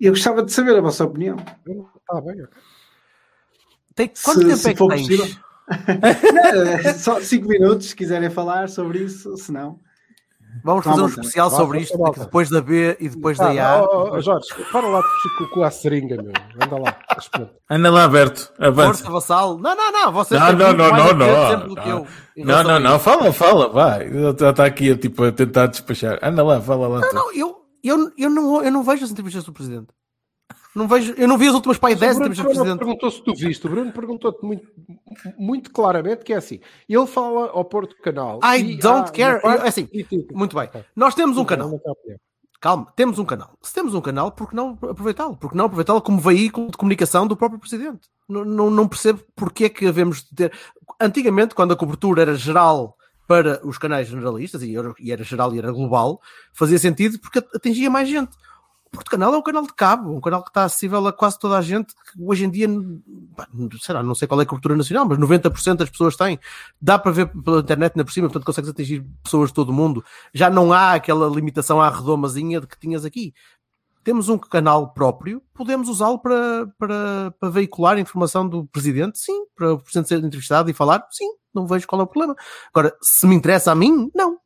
Eu 0.00 0.12
gostava 0.12 0.42
de 0.42 0.52
saber 0.52 0.76
a 0.76 0.80
vossa 0.80 1.04
opinião. 1.04 1.36
Está 1.36 2.20
bem, 2.20 2.42
ok. 2.42 2.58
Tem, 3.94 4.08
quanto 4.22 4.40
Se- 4.40 4.46
tempo 4.46 4.56
se 4.56 4.68
é 4.68 4.72
que 4.72 4.78
for 4.78 4.88
tens? 4.88 5.06
possível. 5.08 5.26
Só 6.98 7.20
5 7.20 7.48
minutos, 7.48 7.86
se 7.88 7.96
quiserem 7.96 8.30
falar 8.30 8.68
sobre 8.68 9.00
isso, 9.00 9.36
se 9.36 9.50
não. 9.50 9.80
Vamos 10.64 10.84
Tá 10.84 10.90
fazer 10.90 11.02
um 11.02 11.04
tá 11.06 11.10
especial 11.20 11.50
sobre 11.50 11.80
isto, 11.80 11.98
depois 12.18 12.48
da 12.50 12.60
B 12.60 12.96
e 13.00 13.08
depois 13.08 13.38
da 13.38 13.48
Ah, 13.50 13.78
A. 13.78 13.82
oh, 13.82 14.10
oh, 14.12 14.20
Jorge, 14.20 14.46
para 14.70 14.86
lá 14.86 15.00
de 15.00 15.48
com 15.50 15.62
a 15.62 15.70
seringa, 15.70 16.22
meu. 16.22 16.32
Anda 16.62 16.78
lá. 16.78 16.96
espera. 17.18 17.50
Anda 17.70 17.90
lá, 17.90 18.08
Berto, 18.08 18.52
avança. 18.58 19.04
Força, 19.04 19.10
vassal. 19.10 19.58
Não, 19.58 19.76
não, 19.76 19.92
não. 19.92 20.12
Você 20.12 20.38
Não, 20.38 20.52
não, 20.52 20.72
não, 20.72 20.90
mais 20.90 21.04
não, 21.04 21.14
não, 21.14 21.48
sempre 21.50 21.68
do 21.68 21.76
que 21.76 21.88
não. 21.88 22.06
Não, 22.64 22.80
não, 22.80 22.98
fala, 22.98 23.32
fala, 23.32 23.68
vai. 23.68 24.06
Ele 24.06 24.30
está 24.30 24.50
está 24.50 24.64
aqui 24.64 24.96
tipo, 24.96 25.24
a 25.24 25.32
tentar 25.32 25.66
despachar. 25.66 26.18
Anda 26.22 26.42
lá, 26.42 26.60
fala 26.60 26.88
lá. 26.88 27.00
Não, 27.00 27.12
não, 27.12 27.32
eu, 27.34 27.56
eu, 27.82 28.10
eu, 28.16 28.30
não, 28.30 28.62
eu 28.62 28.70
não 28.70 28.82
vejo 28.82 29.04
as 29.04 29.10
entrevistas 29.10 29.44
do 29.44 29.52
Presidente. 29.52 29.88
Não 30.76 30.86
vejo, 30.86 31.14
eu 31.16 31.26
não 31.26 31.38
vi 31.38 31.48
as 31.48 31.54
últimas 31.54 31.78
pai 31.78 31.94
10 31.94 32.16
O 32.16 32.20
Bruno 32.20 32.34
Bruno 32.34 32.78
perguntou 32.78 33.10
se 33.10 33.22
tu 33.24 33.34
viste. 33.34 33.66
O 33.66 33.70
Bruno 33.70 33.92
perguntou-te 33.92 34.44
muito, 34.44 34.68
muito 35.38 35.70
claramente 35.72 36.22
que 36.22 36.32
é 36.32 36.36
assim. 36.36 36.60
Ele 36.88 37.06
fala 37.06 37.48
ao 37.50 37.64
Porto 37.64 37.96
Canal. 38.02 38.38
I 38.44 38.76
don't 38.76 39.10
care. 39.12 39.40
parte- 39.40 39.62
Eu- 39.62 39.66
assim, 39.66 39.88
Muito 40.34 40.54
bem. 40.54 40.68
Nós 40.94 41.14
temos 41.14 41.38
um 41.38 41.44
canal. 41.44 41.80
Calma, 42.60 42.92
temos 42.96 43.18
um 43.18 43.24
canal. 43.24 43.56
Se 43.62 43.72
temos 43.72 43.94
um 43.94 44.00
canal, 44.00 44.30
por 44.32 44.48
que 44.50 44.56
não 44.56 44.78
aproveitá-lo? 44.82 45.36
Por 45.36 45.50
que 45.50 45.56
não 45.56 45.66
aproveitá-lo 45.66 46.00
como 46.02 46.18
veículo 46.18 46.70
de 46.70 46.76
comunicação 46.76 47.26
do 47.26 47.36
próprio 47.36 47.58
Presidente? 47.60 48.08
Não, 48.28 48.44
não, 48.44 48.70
não 48.70 48.88
percebo 48.88 49.20
porque 49.34 49.64
é 49.64 49.68
que 49.68 49.86
havemos 49.86 50.22
de 50.24 50.34
ter. 50.34 50.52
Antigamente, 51.00 51.54
quando 51.54 51.72
a 51.72 51.76
cobertura 51.76 52.22
era 52.22 52.34
geral 52.34 52.96
para 53.26 53.60
os 53.66 53.76
canais 53.78 54.08
generalistas, 54.08 54.62
era, 54.62 54.94
e 55.00 55.10
era 55.12 55.22
geral 55.24 55.54
e 55.54 55.58
era 55.58 55.70
global, 55.72 56.20
fazia 56.52 56.78
sentido 56.78 57.18
porque 57.18 57.38
atingia 57.54 57.90
mais 57.90 58.08
gente. 58.08 58.30
O 58.96 58.98
Porto 58.98 59.10
Canal 59.10 59.34
é 59.34 59.36
um 59.36 59.42
canal 59.42 59.62
de 59.62 59.74
cabo, 59.74 60.16
um 60.16 60.20
canal 60.22 60.42
que 60.42 60.48
está 60.48 60.64
acessível 60.64 61.06
a 61.06 61.12
quase 61.12 61.38
toda 61.38 61.58
a 61.58 61.60
gente, 61.60 61.94
que 61.94 62.18
hoje 62.18 62.46
em 62.46 62.50
dia, 62.50 62.66
lá, 63.88 64.02
não 64.02 64.14
sei 64.14 64.26
qual 64.26 64.40
é 64.40 64.44
a 64.44 64.46
cobertura 64.46 64.74
nacional, 64.74 65.06
mas 65.06 65.18
90% 65.18 65.76
das 65.76 65.90
pessoas 65.90 66.16
têm. 66.16 66.40
Dá 66.80 66.98
para 66.98 67.12
ver 67.12 67.26
pela 67.26 67.60
internet 67.60 67.94
na 67.94 68.04
por 68.04 68.12
cima, 68.12 68.26
portanto 68.26 68.46
consegues 68.46 68.70
atingir 68.70 69.06
pessoas 69.22 69.50
de 69.50 69.54
todo 69.54 69.68
o 69.68 69.72
mundo. 69.72 70.02
Já 70.32 70.48
não 70.48 70.72
há 70.72 70.94
aquela 70.94 71.28
limitação 71.28 71.78
à 71.78 71.90
redomazinha 71.90 72.58
de 72.58 72.66
que 72.66 72.78
tinhas 72.78 73.04
aqui. 73.04 73.34
Temos 74.02 74.30
um 74.30 74.38
canal 74.38 74.94
próprio, 74.94 75.42
podemos 75.52 75.90
usá-lo 75.90 76.18
para, 76.18 76.66
para, 76.78 77.34
para 77.38 77.50
veicular 77.50 77.98
informação 77.98 78.48
do 78.48 78.64
Presidente, 78.64 79.18
sim, 79.18 79.44
para 79.54 79.74
o 79.74 79.78
Presidente 79.78 80.08
ser 80.08 80.24
entrevistado 80.24 80.70
e 80.70 80.72
falar, 80.72 81.06
sim, 81.10 81.28
não 81.54 81.66
vejo 81.66 81.86
qual 81.86 82.00
é 82.00 82.04
o 82.04 82.06
problema. 82.06 82.34
Agora, 82.72 82.96
se 83.02 83.26
me 83.26 83.34
interessa 83.34 83.72
a 83.72 83.74
mim, 83.74 84.10
não. 84.14 84.38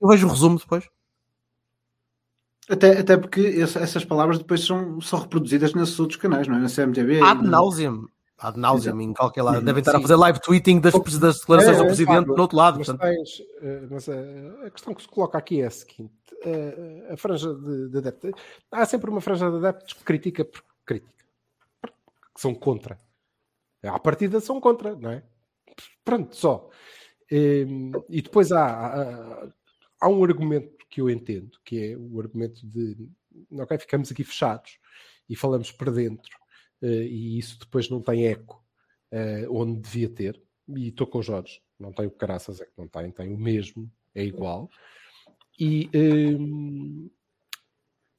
Eu 0.00 0.08
vejo 0.08 0.26
o 0.26 0.30
resumo 0.30 0.58
depois. 0.58 0.88
Até, 2.68 2.98
até 2.98 3.16
porque 3.16 3.40
esse- 3.40 3.78
essas 3.78 4.04
palavras 4.04 4.38
depois 4.38 4.64
são, 4.64 5.00
são 5.00 5.20
reproduzidas 5.20 5.72
nesses 5.74 5.98
outros 5.98 6.20
canais, 6.20 6.46
não 6.46 6.56
é? 6.56 6.60
Na 6.60 6.68
CMTV. 6.68 7.20
Ad 7.22 7.40
e 7.40 7.44
na- 7.44 7.50
nauseam. 7.50 8.06
Ad 8.38 8.58
nauseam 8.58 9.00
em 9.00 9.12
qualquer 9.14 9.42
lado. 9.42 9.64
Devem 9.64 9.80
estar 9.80 9.92
a 9.92 9.96
sim. 9.96 10.02
fazer 10.02 10.16
live 10.16 10.40
tweeting 10.40 10.78
das, 10.80 10.92
das 11.18 11.40
declarações 11.40 11.76
É, 11.76 11.78
do 11.78 11.84
é, 11.84 11.86
Presidente 11.86 12.14
claro, 12.24 12.34
do 12.34 12.40
outro 12.42 12.56
lado. 12.56 12.78
Mas, 12.78 12.86
portanto, 12.86 13.08
tens, 13.10 13.42
eh, 13.62 13.86
mas 13.90 14.08
eh, 14.08 14.52
a 14.66 14.70
questão 14.70 14.94
que 14.94 15.02
se 15.02 15.08
coloca 15.08 15.38
aqui 15.38 15.60
é 15.62 15.66
a 15.66 15.70
seguinte: 15.70 16.12
eh, 16.44 17.08
a 17.10 17.16
franja 17.16 17.52
de, 17.52 17.88
de 17.88 17.98
adeptos. 17.98 18.30
Há 18.70 18.84
sempre 18.86 19.10
uma 19.10 19.20
franja 19.20 19.50
de 19.50 19.56
adeptos 19.56 19.94
que 19.94 20.04
critica 20.04 20.44
por 20.44 20.62
crítica, 20.86 21.12
que 21.82 22.40
são 22.40 22.54
contra. 22.54 22.96
À 23.82 23.98
partida 23.98 24.38
são 24.40 24.60
contra, 24.60 24.94
não 24.94 25.10
é? 25.10 25.22
Pronto, 26.04 26.36
só. 26.36 26.68
Eh, 27.32 27.66
E 28.08 28.22
depois 28.22 28.52
há, 28.52 28.64
há, 28.66 29.48
há 30.00 30.08
um 30.08 30.22
argumento 30.22 30.77
que 30.88 31.00
eu 31.00 31.10
entendo, 31.10 31.58
que 31.64 31.92
é 31.92 31.96
o 31.96 32.20
argumento 32.20 32.66
de 32.66 32.96
ok, 33.52 33.78
ficamos 33.78 34.10
aqui 34.10 34.24
fechados 34.24 34.78
e 35.28 35.36
falamos 35.36 35.70
para 35.70 35.92
dentro, 35.92 36.36
eh, 36.82 37.04
e 37.04 37.38
isso 37.38 37.58
depois 37.58 37.88
não 37.88 38.00
tem 38.00 38.26
eco 38.26 38.64
eh, 39.10 39.46
onde 39.50 39.80
devia 39.80 40.08
ter, 40.08 40.42
e 40.68 40.88
estou 40.88 41.06
com 41.06 41.18
o 41.18 41.22
Jorge, 41.22 41.62
não 41.78 41.92
tem 41.92 42.06
o 42.06 42.10
caraças, 42.10 42.60
é 42.60 42.64
que 42.64 42.72
não 42.76 42.88
tem, 42.88 43.10
tem 43.10 43.32
o 43.32 43.38
mesmo, 43.38 43.90
é 44.14 44.24
igual. 44.24 44.70
E 45.58 45.90
hum, 45.94 47.10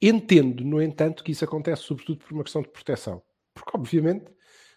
entendo, 0.00 0.64
no 0.64 0.82
entanto, 0.82 1.22
que 1.22 1.32
isso 1.32 1.44
acontece 1.44 1.82
sobretudo 1.82 2.18
por 2.18 2.32
uma 2.32 2.44
questão 2.44 2.62
de 2.62 2.68
proteção. 2.68 3.22
Porque, 3.54 3.70
obviamente, 3.74 4.30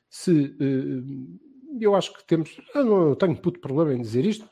se 0.10 0.56
hum, 0.60 1.40
eu 1.80 1.96
acho 1.96 2.14
que 2.14 2.26
temos, 2.26 2.60
eu 2.74 2.86
não 2.86 3.16
tenho 3.16 3.36
puto 3.36 3.60
problema 3.60 3.94
em 3.94 4.02
dizer 4.02 4.26
isto. 4.26 4.48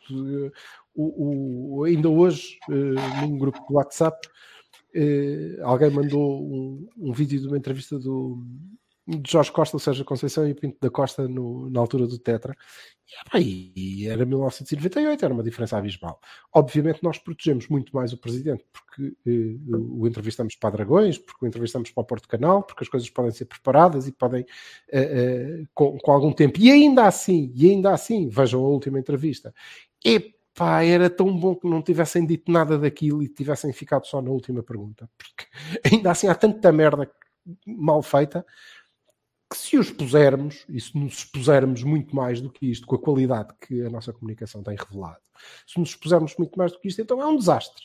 O, 0.93 1.79
o, 1.79 1.83
ainda 1.85 2.09
hoje, 2.09 2.57
uh, 2.69 3.21
num 3.21 3.37
grupo 3.37 3.59
de 3.65 3.73
WhatsApp, 3.73 4.27
uh, 4.95 5.63
alguém 5.63 5.89
mandou 5.89 6.43
um, 6.43 6.87
um, 6.97 7.13
vídeo 7.13 7.39
de 7.39 7.47
uma 7.47 7.57
entrevista 7.57 7.97
do, 7.97 8.43
de 9.07 9.31
Jorge 9.31 9.51
Costa, 9.51 9.75
ou 9.75 9.79
seja, 9.79 10.03
Conceição 10.03 10.47
e 10.47 10.53
Pinto 10.53 10.77
da 10.79 10.89
Costa 10.89 11.27
no, 11.27 11.69
na 11.69 11.79
altura 11.79 12.07
do 12.07 12.19
Tetra. 12.19 12.55
E, 13.35 13.73
e 13.75 14.07
era 14.07 14.25
1998, 14.25 15.25
era 15.25 15.33
uma 15.33 15.43
diferença 15.43 15.77
abismal. 15.77 16.19
Obviamente 16.53 17.03
nós 17.03 17.17
protegemos 17.17 17.67
muito 17.67 17.93
mais 17.95 18.13
o 18.13 18.17
Presidente, 18.17 18.63
porque 18.71 19.13
eh, 19.25 19.57
o 19.69 20.07
entrevistamos 20.07 20.55
para 20.55 20.69
Dragões, 20.69 21.17
porque 21.17 21.45
o 21.45 21.47
entrevistamos 21.47 21.91
para 21.91 22.01
o 22.01 22.05
Porto 22.05 22.27
Canal, 22.27 22.63
porque 22.63 22.83
as 22.83 22.89
coisas 22.89 23.09
podem 23.09 23.31
ser 23.31 23.45
preparadas 23.45 24.07
e 24.07 24.11
podem, 24.11 24.45
eh, 24.91 25.01
eh, 25.01 25.65
com, 25.73 25.97
com, 25.97 26.11
algum 26.11 26.31
tempo. 26.31 26.59
E 26.59 26.71
ainda 26.71 27.05
assim, 27.05 27.51
e 27.55 27.69
ainda 27.69 27.91
assim, 27.91 28.29
vejam 28.29 28.63
a 28.63 28.67
última 28.67 28.99
entrevista. 28.99 29.53
Epá, 30.03 30.83
era 30.83 31.09
tão 31.09 31.35
bom 31.37 31.55
que 31.55 31.67
não 31.67 31.81
tivessem 31.81 32.25
dito 32.25 32.51
nada 32.51 32.77
daquilo 32.77 33.21
e 33.21 33.27
tivessem 33.27 33.73
ficado 33.73 34.05
só 34.05 34.21
na 34.21 34.29
última 34.29 34.63
pergunta. 34.63 35.09
Porque 35.17 35.45
ainda 35.93 36.11
assim 36.11 36.27
há 36.27 36.35
tanta 36.35 36.71
merda 36.71 37.11
mal 37.65 38.01
feita 38.01 38.45
que 39.51 39.57
se 39.57 39.77
os 39.77 39.91
pusermos, 39.91 40.65
e 40.69 40.79
se 40.79 40.97
nos 40.97 41.15
expusermos 41.15 41.83
muito 41.83 42.15
mais 42.15 42.39
do 42.39 42.49
que 42.49 42.71
isto, 42.71 42.87
com 42.87 42.95
a 42.95 42.99
qualidade 42.99 43.53
que 43.59 43.81
a 43.81 43.89
nossa 43.89 44.13
comunicação 44.13 44.63
tem 44.63 44.77
revelado, 44.77 45.19
se 45.67 45.77
nos 45.77 45.89
expusermos 45.89 46.33
muito 46.37 46.57
mais 46.57 46.71
do 46.71 46.79
que 46.79 46.87
isto, 46.87 47.01
então 47.01 47.21
é 47.21 47.27
um 47.27 47.35
desastre. 47.35 47.83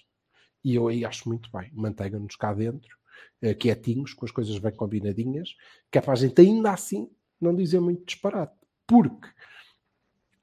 E 0.63 0.77
eu 0.77 0.87
aí 0.87 1.05
acho 1.05 1.29
muito 1.29 1.51
bem, 1.51 1.69
mantenham-nos 1.75 2.37
cá 2.37 2.55
dentro, 2.55 2.97
eh, 3.43 3.53
quietinhos, 3.53 4.15
com 4.15 4.25
as 4.25 4.31
coisas 4.31 4.57
bem 4.59 4.73
combinadinhas, 4.73 5.57
que 5.91 5.99
é 5.99 6.01
para 6.01 6.13
a 6.13 6.17
gente 6.17 6.41
ainda 6.41 6.71
assim 6.71 7.11
não 7.41 7.53
dizer 7.53 7.81
muito 7.81 8.05
disparate. 8.05 8.55
Porque 8.87 9.29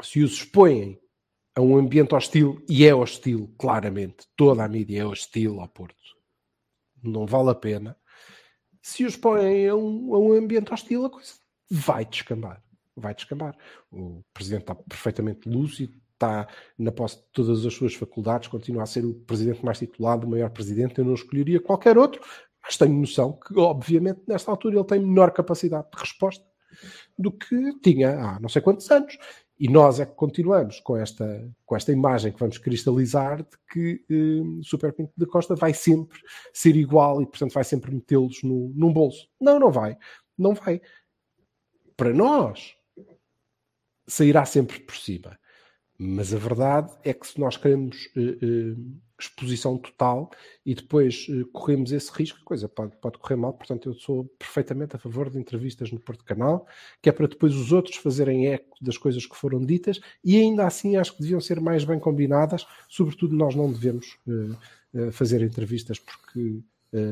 se 0.02 0.22
os 0.22 0.34
expõem 0.34 1.00
a 1.56 1.62
um 1.62 1.78
ambiente 1.78 2.14
hostil, 2.14 2.62
e 2.68 2.86
é 2.86 2.94
hostil, 2.94 3.54
claramente, 3.58 4.28
toda 4.36 4.66
a 4.66 4.68
mídia 4.68 5.00
é 5.00 5.06
hostil 5.06 5.62
ao 5.62 5.70
Porto, 5.70 5.96
não 7.02 7.26
vale 7.26 7.50
a 7.52 7.56
pena, 7.56 7.98
se 8.84 9.06
os 9.06 9.16
põem 9.16 9.70
a 9.70 9.76
um, 9.76 10.14
a 10.14 10.20
um 10.20 10.34
ambiente 10.34 10.74
hostil, 10.74 11.06
a 11.06 11.10
coisa 11.10 11.32
vai 11.72 12.06
descambar. 12.06 12.62
Vai 12.96 13.16
descambar. 13.16 13.58
O 13.90 14.22
presidente 14.34 14.64
está 14.64 14.76
perfeitamente 14.76 15.50
lúcido, 15.50 15.94
está 16.12 16.48
na 16.78 16.92
posse 16.92 17.18
de 17.18 17.24
todas 17.32 17.66
as 17.66 17.74
suas 17.74 17.96
faculdades, 17.96 18.50
continua 18.50 18.84
a 18.84 18.86
ser 18.86 19.06
o 19.06 19.14
presidente 19.14 19.64
mais 19.64 19.80
titulado, 19.80 20.28
o 20.28 20.30
maior 20.30 20.50
presidente. 20.50 21.00
Eu 21.00 21.06
não 21.06 21.14
escolheria 21.14 21.62
qualquer 21.62 21.98
outro, 21.98 22.22
mas 22.62 22.78
tenho 22.78 22.94
noção 22.94 23.40
que, 23.40 23.58
obviamente, 23.58 24.22
nesta 24.28 24.52
altura 24.52 24.76
ele 24.76 24.86
tem 24.86 25.00
menor 25.00 25.32
capacidade 25.32 25.88
de 25.90 26.00
resposta 26.00 26.46
do 27.18 27.32
que 27.32 27.80
tinha 27.80 28.20
há 28.20 28.40
não 28.40 28.50
sei 28.50 28.62
quantos 28.62 28.90
anos. 28.92 29.18
E 29.64 29.70
nós 29.70 29.98
é 29.98 30.06
que 30.06 30.14
continuamos 30.14 30.82
com 30.82 30.98
esta, 30.98 31.50
com 31.66 31.74
esta 31.74 31.90
imagem 31.94 32.34
que 32.34 32.40
vamos 32.42 32.58
cristalizar 32.58 33.38
de 33.38 33.58
que 33.72 34.04
eh, 34.12 34.62
Super 34.62 34.92
Pinto 34.92 35.14
da 35.16 35.26
Costa 35.26 35.56
vai 35.56 35.74
sempre 35.74 36.20
ser 36.54 36.76
igual 36.76 37.22
e, 37.22 37.26
portanto, 37.26 37.54
vai 37.54 37.64
sempre 37.64 37.96
metê-los 37.96 38.44
num 38.44 38.92
bolso. 38.92 39.26
Não, 39.40 39.58
não 39.58 39.72
vai. 39.72 39.98
Não 40.38 40.54
vai. 40.54 40.82
Para 41.96 42.14
nós, 42.14 42.76
sairá 44.06 44.44
sempre 44.44 44.82
por 44.82 44.98
cima. 44.98 45.40
Mas 45.98 46.34
a 46.34 46.38
verdade 46.38 46.94
é 47.02 47.14
que 47.14 47.26
se 47.26 47.40
nós 47.40 47.56
queremos 47.56 48.12
eh, 48.18 48.38
eh, 48.42 48.76
exposição 49.20 49.78
total 49.78 50.32
e 50.66 50.74
depois 50.74 51.28
uh, 51.30 51.46
corremos 51.48 51.92
esse 51.92 52.12
risco, 52.12 52.40
a 52.42 52.46
coisa 52.46 52.68
pode, 52.68 52.96
pode 52.98 53.18
correr 53.18 53.36
mal. 53.36 53.54
Portanto, 53.54 53.90
eu 53.90 53.94
sou 53.94 54.26
perfeitamente 54.38 54.96
a 54.96 55.00
favor 55.00 55.30
de 55.30 55.40
entrevistas 55.40 55.92
no 55.92 56.00
Porto 56.00 56.24
Canal, 56.24 56.68
que 57.02 57.10
é 57.10 57.12
para 57.12 57.28
depois 57.28 57.56
os 57.56 57.72
outros 57.72 57.98
fazerem 57.98 58.48
eco 58.48 58.78
das 58.82 58.98
coisas 58.98 59.26
que 59.26 59.36
foram 59.36 59.64
ditas 59.66 60.00
e 60.24 60.38
ainda 60.38 60.66
assim 60.66 60.96
acho 60.96 61.16
que 61.16 61.22
deviam 61.22 61.40
ser 61.40 61.60
mais 61.60 61.84
bem 61.84 62.00
combinadas. 62.00 62.66
Sobretudo, 62.90 63.36
nós 63.36 63.56
não 63.56 63.72
devemos 63.72 64.18
uh, 64.28 64.58
uh, 64.94 65.12
fazer 65.12 65.42
entrevistas 65.42 66.00
porque 66.00 66.62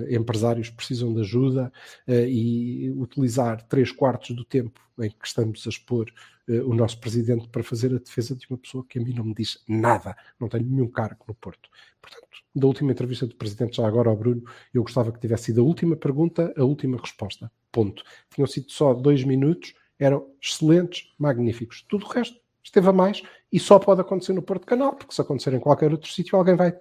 empresários 0.09 0.69
precisam 0.69 1.13
de 1.13 1.21
ajuda 1.21 1.71
uh, 2.07 2.11
e 2.11 2.91
utilizar 2.91 3.61
três 3.63 3.91
quartos 3.91 4.35
do 4.35 4.45
tempo 4.45 4.79
em 4.99 5.09
que 5.09 5.25
estamos 5.25 5.63
a 5.65 5.69
expor 5.69 6.11
uh, 6.47 6.69
o 6.69 6.73
nosso 6.73 6.99
presidente 6.99 7.47
para 7.49 7.63
fazer 7.63 7.93
a 7.93 7.97
defesa 7.97 8.35
de 8.35 8.45
uma 8.49 8.57
pessoa 8.57 8.85
que 8.87 8.99
a 8.99 9.01
mim 9.01 9.13
não 9.13 9.23
me 9.23 9.33
diz 9.33 9.63
nada, 9.67 10.15
não 10.39 10.47
tenho 10.47 10.65
nenhum 10.65 10.87
cargo 10.87 11.23
no 11.27 11.33
Porto. 11.33 11.69
Portanto, 12.01 12.27
da 12.55 12.67
última 12.67 12.91
entrevista 12.91 13.25
do 13.25 13.35
presidente, 13.35 13.77
já 13.77 13.87
agora 13.87 14.09
ao 14.09 14.15
Bruno, 14.15 14.43
eu 14.73 14.83
gostava 14.83 15.11
que 15.11 15.19
tivesse 15.19 15.45
sido 15.45 15.61
a 15.61 15.63
última 15.63 15.95
pergunta, 15.95 16.53
a 16.57 16.63
última 16.63 16.97
resposta. 16.97 17.51
Ponto. 17.71 18.03
Tinham 18.33 18.47
sido 18.47 18.71
só 18.71 18.93
dois 18.93 19.23
minutos, 19.23 19.73
eram 19.97 20.27
excelentes, 20.41 21.13
magníficos. 21.17 21.85
Tudo 21.87 22.05
o 22.05 22.09
resto 22.09 22.37
esteve 22.63 22.89
a 22.89 22.93
mais 22.93 23.23
e 23.51 23.59
só 23.59 23.79
pode 23.79 24.01
acontecer 24.01 24.33
no 24.33 24.41
Porto 24.41 24.65
Canal, 24.65 24.95
porque 24.95 25.13
se 25.13 25.21
acontecer 25.21 25.53
em 25.53 25.59
qualquer 25.59 25.91
outro 25.91 26.11
sítio, 26.11 26.37
alguém 26.37 26.55
vai 26.55 26.73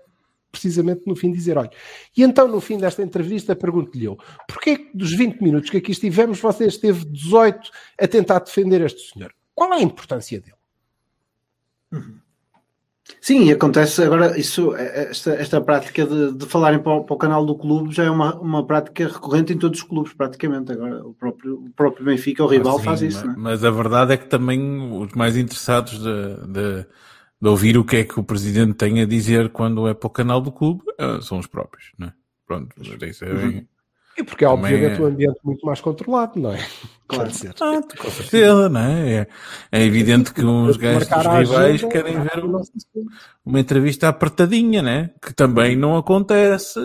precisamente 0.50 1.02
no 1.06 1.14
fim 1.14 1.30
dizer, 1.30 1.56
olha, 1.56 1.70
e 2.16 2.22
então 2.22 2.48
no 2.48 2.60
fim 2.60 2.78
desta 2.78 3.02
entrevista 3.02 3.54
pergunto-lhe 3.54 4.04
eu, 4.04 4.18
porquê 4.48 4.76
que 4.76 4.96
dos 4.96 5.12
20 5.12 5.40
minutos 5.40 5.70
que 5.70 5.76
aqui 5.76 5.92
estivemos 5.92 6.40
você 6.40 6.66
esteve 6.66 7.04
18 7.04 7.70
a 8.00 8.08
tentar 8.08 8.40
defender 8.40 8.80
este 8.80 9.12
senhor? 9.12 9.32
Qual 9.54 9.72
é 9.72 9.76
a 9.76 9.82
importância 9.82 10.40
dele? 10.40 10.54
Uhum. 11.92 12.20
Sim, 13.20 13.50
acontece 13.50 14.02
agora 14.02 14.38
isso, 14.38 14.74
esta, 14.76 15.32
esta 15.32 15.60
prática 15.60 16.06
de, 16.06 16.32
de 16.32 16.46
falarem 16.46 16.78
para 16.78 16.92
o, 16.92 17.04
para 17.04 17.14
o, 17.14 17.18
canal 17.18 17.44
do 17.44 17.56
clube 17.56 17.92
já 17.92 18.04
é 18.04 18.10
uma, 18.10 18.34
uma 18.36 18.66
prática 18.66 19.08
recorrente 19.08 19.52
em 19.52 19.58
todos 19.58 19.80
os 19.80 19.86
clubes, 19.86 20.12
praticamente. 20.12 20.72
Agora 20.72 21.04
o 21.04 21.14
próprio, 21.14 21.54
o 21.56 21.70
próprio 21.70 22.04
Benfica, 22.04 22.44
o 22.44 22.46
rival, 22.46 22.78
ah, 22.78 22.82
faz 22.82 23.02
isso. 23.02 23.26
Mas, 23.26 23.36
é? 23.36 23.38
mas, 23.38 23.64
a 23.64 23.70
verdade 23.70 24.12
é 24.12 24.16
que 24.16 24.26
também 24.26 24.92
os 24.92 25.12
mais 25.12 25.36
interessados 25.36 25.98
de, 25.98 26.46
de, 26.46 26.86
de, 27.40 27.48
ouvir 27.48 27.78
o 27.78 27.84
que 27.84 27.96
é 27.96 28.04
que 28.04 28.18
o 28.18 28.24
presidente 28.24 28.74
tem 28.74 29.00
a 29.00 29.06
dizer 29.06 29.50
quando 29.50 29.88
é 29.88 29.94
para 29.94 30.06
o 30.06 30.10
canal 30.10 30.40
do 30.40 30.52
clube 30.52 30.82
eh, 30.98 31.18
são 31.22 31.38
os 31.38 31.46
próprios, 31.46 31.92
não 31.98 32.08
é? 32.08 32.12
Pronto, 32.46 32.74
isso 33.04 33.24
é 33.24 33.32
bem. 33.32 33.46
Uhum. 33.46 33.66
E 34.18 34.24
porque 34.24 34.44
é 34.44 34.48
obviamente 34.48 35.00
é... 35.00 35.02
um 35.02 35.06
ambiente 35.06 35.38
muito 35.42 35.64
mais 35.64 35.80
controlado, 35.80 36.38
não 36.38 36.52
é? 36.52 36.58
Claro. 37.08 37.30
Ser. 37.32 37.54
Ah, 37.60 37.80
com 37.98 38.10
certeza, 38.10 38.68
não 38.68 38.80
é? 38.80 39.12
É, 39.12 39.26
é 39.72 39.84
evidente 39.84 40.32
que 40.32 40.44
uns 40.44 40.76
gajos 40.76 41.08
dos 41.08 41.26
rivais 41.26 41.82
querem 41.84 42.20
ver 42.20 42.42
uma 43.44 43.60
entrevista 43.60 44.08
apertadinha, 44.08 44.82
né? 44.82 45.10
Que 45.22 45.32
também 45.32 45.74
não 45.74 45.96
acontece, 45.96 46.78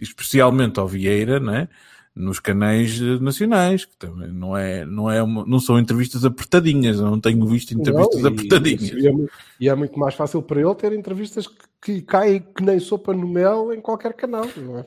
especialmente 0.00 0.78
ao 0.78 0.86
Vieira, 0.86 1.40
né? 1.40 1.68
Nos 2.16 2.40
canais 2.40 2.98
nacionais, 3.20 3.84
que 3.84 3.94
também 3.98 4.32
não 4.32 4.56
é, 4.56 4.86
não 4.86 5.10
é 5.10 5.22
uma, 5.22 5.44
não 5.44 5.60
são 5.60 5.78
entrevistas 5.78 6.24
apertadinhas, 6.24 6.98
eu 6.98 7.04
não 7.04 7.20
tenho 7.20 7.44
visto 7.46 7.72
entrevistas 7.72 8.22
não, 8.22 8.30
e, 8.30 8.32
apertadinhas. 8.32 8.82
E 8.82 9.06
é, 9.06 9.12
e 9.60 9.68
é, 9.68 9.74
muito 9.74 9.98
mais 9.98 10.14
fácil 10.14 10.40
para 10.40 10.58
ele 10.58 10.74
ter 10.74 10.94
entrevistas 10.94 11.46
que, 11.46 11.54
que 11.82 12.00
caem 12.00 12.42
que 12.56 12.62
nem 12.62 12.80
sopa 12.80 13.12
no 13.12 13.28
mel 13.28 13.70
em 13.70 13.82
qualquer 13.82 14.14
canal, 14.14 14.46
não 14.56 14.78
é? 14.78 14.84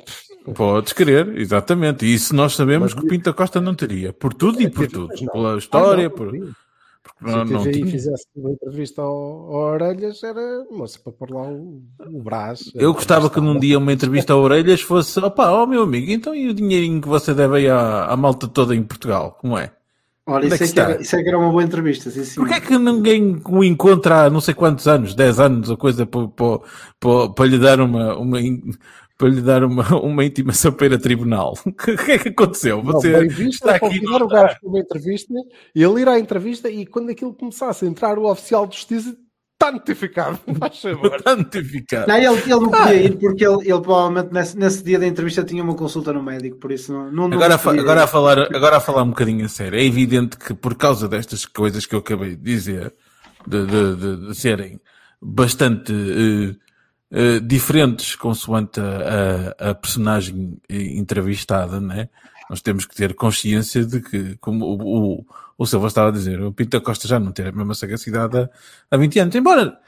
Podes 0.56 0.92
querer, 0.92 1.38
exatamente. 1.38 2.04
E 2.04 2.16
isso 2.16 2.36
nós 2.36 2.56
sabemos 2.56 2.96
Mas, 2.96 3.00
que 3.00 3.06
o 3.06 3.10
Pinta 3.10 3.32
Costa 3.32 3.62
não 3.62 3.76
teria, 3.76 4.12
por 4.12 4.34
tudo 4.34 4.60
e 4.60 4.66
é, 4.66 4.70
por 4.70 4.88
tudo, 4.88 5.14
pela 5.32 5.56
história, 5.56 6.08
ah, 6.08 6.10
não, 6.10 6.16
por... 6.16 6.56
Porque 7.18 7.32
Se 7.32 7.38
não, 7.38 7.46
não 7.46 7.64
fizesse 7.64 8.26
uma 8.36 8.52
entrevista 8.52 9.02
ao, 9.02 9.12
ao 9.12 9.74
Orelhas, 9.74 10.24
era 10.24 10.66
moça 10.72 11.00
para 11.04 11.12
pôr 11.12 11.32
lá 11.32 11.44
o, 11.44 11.82
o 12.08 12.22
braço. 12.22 12.72
Eu 12.76 12.94
gostava 12.94 13.30
que 13.30 13.40
num 13.40 13.60
dia 13.60 13.78
uma 13.78 13.94
entrevista 13.94 14.34
ao 14.34 14.42
Orelhas 14.42 14.82
fosse: 14.82 15.20
opá, 15.20 15.52
ó 15.52 15.64
oh, 15.64 15.68
meu 15.68 15.84
amigo, 15.84 16.12
então 16.12 16.34
e 16.36 16.50
o 16.50 16.54
dinheirinho 16.54 17.02
que 17.02 17.08
você 17.08 17.34
deve 17.34 17.58
aí 17.58 17.70
à, 17.70 18.06
à 18.06 18.18
malta 18.18 18.48
toda 18.48 18.76
em 18.76 18.84
Portugal? 18.84 19.38
Como 19.40 19.58
é? 19.58 19.72
Olha, 20.30 20.46
isso 20.46 20.64
é, 20.64 20.68
que 20.68 20.80
era, 20.80 21.02
isso 21.02 21.16
é, 21.16 21.24
que 21.24 21.28
era, 21.28 21.40
uma 21.40 21.50
boa 21.50 21.64
entrevista. 21.64 22.12
Sim, 22.12 22.24
sim. 22.24 22.36
Porquê 22.36 22.54
é 22.54 22.62
que 22.62 22.78
ninguém 22.78 23.42
o 23.44 23.64
encontra 23.64 24.26
há 24.26 24.30
não 24.30 24.40
sei 24.40 24.54
quantos 24.54 24.88
anos, 24.88 25.16
10 25.16 25.40
anos 25.40 25.70
ou 25.72 25.78
coisa, 25.78 26.06
para, 26.06 26.28
para, 26.28 26.60
para, 27.00 27.30
para 27.30 27.46
lhe 27.46 27.58
dar 27.58 27.82
uma, 27.82 28.16
uma, 28.16 28.38
para 29.20 29.28
lhe 29.28 29.42
dar 29.42 29.66
uma, 29.66 29.84
uma 30.00 30.24
intimação 30.24 30.72
para 30.72 30.88
ir 30.88 30.94
a 30.94 30.98
tribunal. 30.98 31.54
O 31.70 31.74
que 31.74 32.12
é 32.12 32.18
que 32.18 32.30
aconteceu? 32.30 32.82
Você 32.82 33.12
não, 33.12 33.24
está 33.24 33.76
aqui. 33.76 34.00
o 34.00 34.28
gajo 34.28 34.56
para 34.60 34.70
uma 34.70 34.80
entrevista, 34.80 35.34
ele 35.76 36.02
irá 36.02 36.14
à 36.14 36.20
entrevista 36.20 36.70
e 36.70 36.86
quando 36.86 37.10
aquilo 37.10 37.34
começasse 37.34 37.84
a 37.84 37.88
entrar 37.88 38.18
o 38.18 38.30
oficial 38.30 38.66
de 38.66 38.78
justiça, 38.78 39.16
está 39.54 39.72
notificado. 39.72 40.40
Está 40.48 41.36
notificado. 41.36 42.08
Não, 42.08 42.16
ele, 42.16 42.28
ele 42.28 42.50
não 42.50 42.70
podia 42.70 42.86
ah. 42.86 42.94
ir 42.94 43.18
porque 43.18 43.46
ele, 43.46 43.70
ele 43.70 43.82
provavelmente 43.82 44.34
nesse, 44.34 44.58
nesse, 44.58 44.84
dia 44.84 44.98
da 44.98 45.06
entrevista 45.06 45.44
tinha 45.44 45.62
uma 45.62 45.76
consulta 45.76 46.14
no 46.14 46.24
médico, 46.24 46.58
por 46.58 46.72
isso 46.72 46.94
não. 46.94 47.12
não, 47.12 47.28
não 47.28 47.38
agora, 47.38 47.56
a, 47.56 47.82
agora, 47.82 48.04
a 48.04 48.08
falar, 48.08 48.40
agora 48.56 48.78
a 48.78 48.80
falar 48.80 49.04
um 49.04 49.10
bocadinho 49.10 49.46
a 49.46 49.50
sério, 49.50 49.78
é 49.78 49.84
evidente 49.84 50.38
que 50.38 50.54
por 50.54 50.76
causa 50.76 51.10
destas 51.10 51.46
coisas 51.46 51.86
que 51.86 51.94
eu 51.94 52.00
acabei 52.00 52.38
de 52.38 52.42
dizer, 52.42 52.94
de, 53.46 53.66
de, 53.66 53.96
de, 53.96 54.28
de 54.28 54.36
serem 54.36 54.80
bastante. 55.22 55.92
Uh, 55.92 56.69
Uh, 57.12 57.42
diferentes 57.42 58.16
consoante 58.16 58.80
a, 58.80 59.56
a, 59.60 59.70
a, 59.72 59.76
personagem 59.76 60.62
entrevistada, 60.70 61.82
né? 61.82 62.08
Nós 62.50 62.62
temos 62.62 62.86
que 62.86 62.96
ter 62.96 63.16
consciência 63.16 63.84
de 63.84 64.00
que, 64.00 64.38
como 64.38 64.66
o, 64.66 65.18
o, 65.18 65.26
o 65.58 65.66
Silva 65.66 65.88
estava 65.88 66.10
a 66.10 66.12
dizer, 66.12 66.40
o 66.40 66.54
Pinto 66.54 66.78
da 66.78 66.84
Costa 66.84 67.08
já 67.08 67.20
não 67.20 67.32
tem 67.32 67.48
a 67.48 67.52
mesma 67.52 67.74
sagacidade 67.74 68.38
há, 68.38 68.50
há 68.92 68.98
20 68.98 69.20
anos. 69.20 69.36
Embora, 69.36 69.80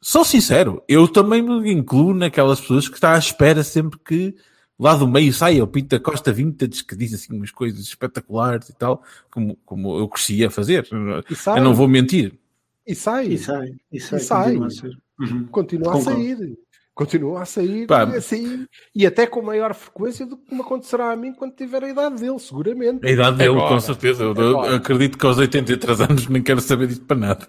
sou 0.00 0.24
sincero, 0.24 0.82
eu 0.86 1.08
também 1.08 1.42
me 1.42 1.72
incluo 1.72 2.14
naquelas 2.14 2.60
pessoas 2.60 2.88
que 2.88 2.94
está 2.94 3.14
à 3.14 3.18
espera 3.18 3.64
sempre 3.64 3.98
que 3.98 4.34
lá 4.78 4.94
do 4.94 5.08
meio 5.08 5.32
saia 5.32 5.64
o 5.64 5.66
Pinto 5.66 5.88
da 5.88 6.00
Costa 6.00 6.32
Vintage 6.32 6.84
que 6.84 6.94
diz 6.94 7.14
assim 7.14 7.34
umas 7.34 7.50
coisas 7.50 7.80
espetaculares 7.80 8.68
e 8.68 8.74
tal, 8.74 9.02
como, 9.30 9.56
como 9.64 9.98
eu 9.98 10.08
cresci 10.08 10.44
a 10.44 10.50
fazer. 10.50 10.86
sai. 11.34 11.58
Eu 11.58 11.64
não 11.64 11.74
vou 11.74 11.88
mentir. 11.88 12.38
E 12.86 12.94
sai. 12.94 13.26
E 13.28 13.38
sai. 13.38 13.74
E 13.90 14.00
sai. 14.00 14.18
E 14.18 14.22
sai. 14.22 14.54
continua 14.54 14.68
a. 14.68 15.24
Uhum. 15.24 15.44
Continua 15.46 15.96
a 15.96 16.00
sair. 16.00 16.58
Continua 16.96 17.42
a 17.42 17.44
sair 17.44 17.86
Pá. 17.86 18.04
e 18.10 18.16
a 18.16 18.22
sair. 18.22 18.66
E 18.94 19.06
até 19.06 19.26
com 19.26 19.42
maior 19.42 19.74
frequência 19.74 20.24
do 20.24 20.34
que 20.38 20.54
me 20.54 20.62
acontecerá 20.62 21.12
a 21.12 21.16
mim 21.16 21.34
quando 21.34 21.54
tiver 21.54 21.84
a 21.84 21.90
idade 21.90 22.16
dele, 22.16 22.38
seguramente. 22.38 23.06
A 23.06 23.10
idade 23.10 23.36
dele, 23.36 23.50
Agora. 23.50 23.68
com 23.68 23.80
certeza. 23.80 24.24
Eu, 24.24 24.60
acredito 24.60 25.18
que 25.18 25.26
aos 25.26 25.36
83 25.36 26.00
anos 26.00 26.26
nem 26.26 26.42
quero 26.42 26.58
saber 26.62 26.86
disto 26.86 27.04
para 27.04 27.18
nada. 27.18 27.48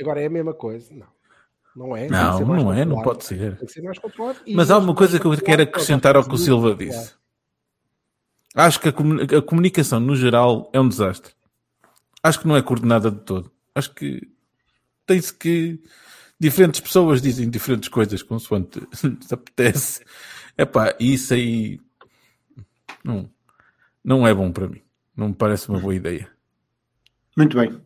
Agora 0.00 0.22
é 0.22 0.26
a 0.26 0.30
mesma 0.30 0.54
coisa. 0.54 0.94
Não. 0.94 1.06
Não 1.76 1.94
é. 1.94 2.08
Não, 2.08 2.40
não 2.40 2.72
é, 2.72 2.86
não 2.86 3.02
pode 3.02 3.26
ser. 3.26 3.58
Tem 3.58 3.66
que 3.66 3.72
ser 3.72 3.82
mais 3.82 3.98
controlado. 3.98 4.38
Mas 4.48 4.70
há 4.70 4.78
uma 4.78 4.94
coisa 4.94 5.20
que 5.20 5.26
eu 5.26 5.36
quero 5.36 5.60
é 5.60 5.64
acrescentar 5.64 6.16
ao 6.16 6.24
que 6.24 6.34
o 6.34 6.38
Silva 6.38 6.70
controlado. 6.70 6.98
disse. 6.98 7.14
Acho 8.54 8.80
que 8.80 8.88
a 8.88 9.42
comunicação 9.42 10.00
no 10.00 10.16
geral 10.16 10.70
é 10.72 10.80
um 10.80 10.88
desastre. 10.88 11.34
Acho 12.22 12.40
que 12.40 12.48
não 12.48 12.56
é 12.56 12.62
coordenada 12.62 13.10
de 13.10 13.20
todo. 13.20 13.52
Acho 13.74 13.92
que 13.94 14.22
tem-se 15.06 15.34
que. 15.34 15.82
Diferentes 16.44 16.78
pessoas 16.78 17.22
dizem 17.22 17.48
diferentes 17.48 17.88
coisas 17.88 18.22
consoante 18.22 18.78
lhes 19.02 19.32
apetece. 19.32 20.04
Epá, 20.58 20.94
isso 21.00 21.32
aí. 21.32 21.80
Não, 23.02 23.30
não 24.04 24.26
é 24.26 24.34
bom 24.34 24.52
para 24.52 24.68
mim. 24.68 24.82
Não 25.16 25.28
me 25.28 25.34
parece 25.34 25.70
uma 25.70 25.78
boa 25.78 25.94
ideia. 25.94 26.28
Muito 27.34 27.56
bem. 27.56 27.80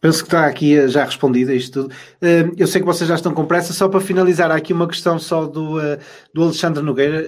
Penso 0.00 0.22
que 0.22 0.28
está 0.28 0.46
aqui 0.46 0.78
eh, 0.78 0.88
já 0.88 1.04
respondido 1.04 1.50
a 1.50 1.54
isto 1.54 1.82
tudo. 1.82 1.94
Eh, 2.22 2.50
Eu 2.56 2.66
sei 2.66 2.80
que 2.80 2.86
vocês 2.86 3.06
já 3.06 3.16
estão 3.16 3.34
com 3.34 3.44
pressa, 3.44 3.74
só 3.74 3.86
para 3.86 4.00
finalizar, 4.00 4.50
há 4.50 4.54
aqui 4.54 4.72
uma 4.72 4.88
questão 4.88 5.18
só 5.18 5.46
do, 5.46 5.78
eh, 5.78 5.98
do 6.32 6.42
Alexandre 6.44 6.82
Nogueira, 6.82 7.26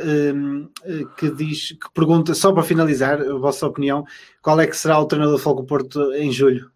que 1.19 1.31
diz, 1.32 1.73
que 1.73 1.93
pergunta, 1.93 2.35
só 2.35 2.51
para 2.51 2.62
finalizar, 2.62 3.20
a 3.20 3.35
vossa 3.35 3.66
opinião, 3.66 4.07
qual 4.40 4.59
é 4.59 4.66
que 4.66 4.74
será 4.74 4.99
o 4.99 5.05
treinador 5.05 5.36
do 5.36 5.43
Fogo 5.43 5.65
Porto 5.65 6.15
em 6.15 6.32
julho? 6.32 6.72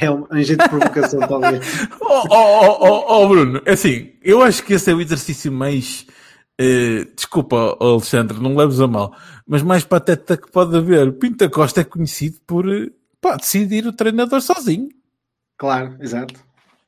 É 0.00 0.10
um, 0.10 0.26
um 0.30 0.42
jeito 0.42 0.62
de 0.62 0.68
provocação, 0.68 1.20
talvez. 1.20 1.64
Oh, 2.00 2.22
oh, 2.30 2.78
oh, 2.80 3.04
oh, 3.24 3.28
Bruno, 3.28 3.60
é 3.64 3.72
assim, 3.72 4.12
eu 4.22 4.42
acho 4.42 4.62
que 4.64 4.74
esse 4.74 4.90
é 4.90 4.94
o 4.94 5.00
exercício 5.00 5.50
mais. 5.52 6.06
eh, 6.58 7.06
desculpa, 7.14 7.76
Alexandre, 7.80 8.38
não 8.40 8.56
leves 8.56 8.80
a 8.80 8.86
mal, 8.86 9.14
mas 9.46 9.62
mais 9.62 9.84
pateta 9.84 10.36
que 10.36 10.50
pode 10.50 10.76
haver. 10.76 11.12
Pinta 11.12 11.48
Costa 11.48 11.80
é 11.80 11.84
conhecido 11.84 12.38
por 12.46 12.68
eh, 12.68 12.90
pá, 13.20 13.36
decidir 13.36 13.86
o 13.86 13.92
treinador 13.92 14.40
sozinho. 14.40 14.88
Claro, 15.58 15.96
exato. 16.00 16.34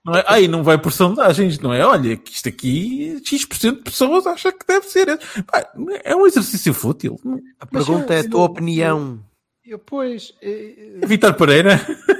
Não 0.04 0.14
é? 0.14 0.24
Aí 0.26 0.48
não 0.48 0.62
vai 0.62 0.78
por 0.78 0.92
sondagens, 0.92 1.58
não 1.58 1.72
é? 1.72 1.84
Olha, 1.84 2.16
que 2.16 2.32
isto 2.32 2.48
aqui, 2.48 3.20
X% 3.24 3.76
de 3.76 3.82
pessoas 3.82 4.26
acha 4.26 4.50
que 4.52 4.66
deve 4.66 4.86
ser. 4.86 5.18
Pá, 5.46 5.66
é 6.04 6.14
um 6.16 6.26
exercício 6.26 6.72
fútil. 6.72 7.18
A 7.60 7.66
pergunta 7.66 8.14
é 8.14 8.20
a 8.20 8.22
eu- 8.22 8.30
tua 8.30 8.40
eu- 8.40 8.44
opinião. 8.44 9.20
Eu, 9.66 9.78
pois, 9.78 10.32
eh, 10.40 10.98
É 11.02 11.06
Vitor 11.06 11.34
Pereira. 11.34 11.78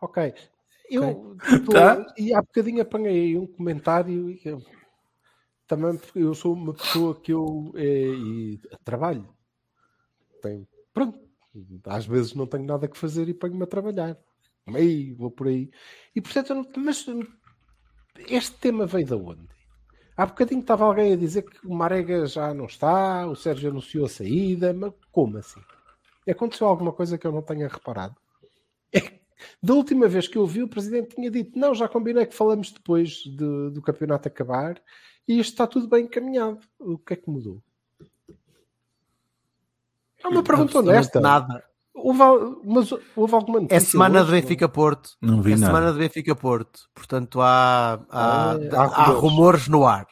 ok. 0.00 0.34
Eu, 0.90 1.36
tipo, 1.48 1.72
Tá. 1.72 2.14
e 2.18 2.34
há 2.34 2.40
bocadinho 2.42 2.82
apanhei 2.82 3.12
aí 3.22 3.38
um 3.38 3.46
comentário 3.46 4.30
e 4.30 4.40
eu- 4.44 4.62
também 5.66 5.96
porque 5.96 6.18
eu 6.18 6.34
sou 6.34 6.52
uma 6.52 6.74
pessoa 6.74 7.20
que 7.20 7.32
eu 7.32 7.72
e 7.76 8.58
trabalho. 8.84 9.28
Tenho, 10.42 10.66
pronto, 10.92 11.18
às 11.86 12.06
vezes 12.06 12.34
não 12.34 12.46
tenho 12.46 12.64
nada 12.64 12.88
que 12.88 12.98
fazer 12.98 13.28
e 13.28 13.34
ponho-me 13.34 13.62
a 13.62 13.66
trabalhar. 13.68 14.16
Aí, 14.74 15.12
vou 15.12 15.30
por 15.30 15.46
aí. 15.48 15.70
E 16.14 16.20
portanto, 16.20 16.54
não- 16.54 16.66
mas 16.84 17.06
este 18.28 18.56
tema 18.58 18.86
veio 18.86 19.06
de 19.06 19.14
onde? 19.14 19.48
Há 20.16 20.26
bocadinho 20.26 20.60
estava 20.60 20.84
alguém 20.84 21.12
a 21.12 21.16
dizer 21.16 21.42
que 21.42 21.66
o 21.66 21.72
Marega 21.74 22.26
já 22.26 22.52
não 22.52 22.66
está, 22.66 23.26
o 23.26 23.34
Sérgio 23.36 23.70
anunciou 23.70 24.06
a 24.06 24.08
saída, 24.08 24.72
mas 24.74 24.92
como 25.10 25.38
assim? 25.38 25.60
Aconteceu 26.28 26.66
alguma 26.66 26.92
coisa 26.92 27.16
que 27.16 27.26
eu 27.26 27.32
não 27.32 27.42
tenha 27.42 27.68
reparado? 27.68 28.14
É 28.92 29.00
que 29.00 29.19
da 29.62 29.74
última 29.74 30.06
vez 30.08 30.26
que 30.28 30.36
eu 30.38 30.46
vi, 30.46 30.62
o 30.62 30.68
presidente 30.68 31.14
tinha 31.14 31.30
dito: 31.30 31.58
não, 31.58 31.74
já 31.74 31.88
combinei 31.88 32.26
que 32.26 32.34
falamos 32.34 32.70
depois 32.72 33.10
de- 33.24 33.70
do 33.70 33.82
campeonato 33.82 34.28
acabar 34.28 34.80
e 35.28 35.38
isto 35.38 35.50
está 35.52 35.66
tudo 35.66 35.88
bem 35.88 36.04
encaminhado. 36.04 36.58
O 36.78 36.98
que 36.98 37.12
é 37.14 37.16
que 37.16 37.28
mudou? 37.30 37.62
É 40.22 40.28
uma 40.28 40.42
pergunta 40.42 40.78
honesta. 40.78 41.20
Nada. 41.20 41.64
Houve, 41.94 42.18
mas 42.64 42.92
houve 43.16 43.34
alguma 43.34 43.60
notícia? 43.60 43.76
É 43.76 43.80
semana 43.80 44.22
de 44.24 44.30
hoje? 44.30 44.40
Benfica 44.42 44.68
Porto. 44.68 45.10
Não 45.20 45.42
vi 45.42 45.52
é 45.52 45.56
nada. 45.56 45.66
semana 45.72 45.92
de 45.92 45.98
Benfica 45.98 46.34
Porto. 46.36 46.88
Portanto, 46.94 47.40
há, 47.40 47.94
há, 48.08 48.52
Ah, 48.52 48.56
há, 48.72 48.82
há 49.02 49.04
rumores 49.06 49.68
no 49.68 49.86
ar. 49.86 50.06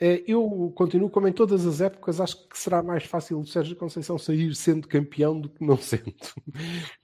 É, 0.00 0.24
Eu 0.26 0.72
continuo, 0.74 1.10
como 1.10 1.28
em 1.28 1.32
todas 1.32 1.66
as 1.66 1.80
épocas, 1.80 2.20
acho 2.20 2.48
que 2.48 2.58
será 2.58 2.82
mais 2.82 3.04
fácil 3.04 3.38
o 3.38 3.46
Sérgio 3.46 3.76
Conceição 3.76 4.18
sair 4.18 4.54
sendo 4.54 4.88
campeão 4.88 5.38
do 5.38 5.48
que 5.50 5.64
não 5.64 5.76
sendo. 5.78 6.14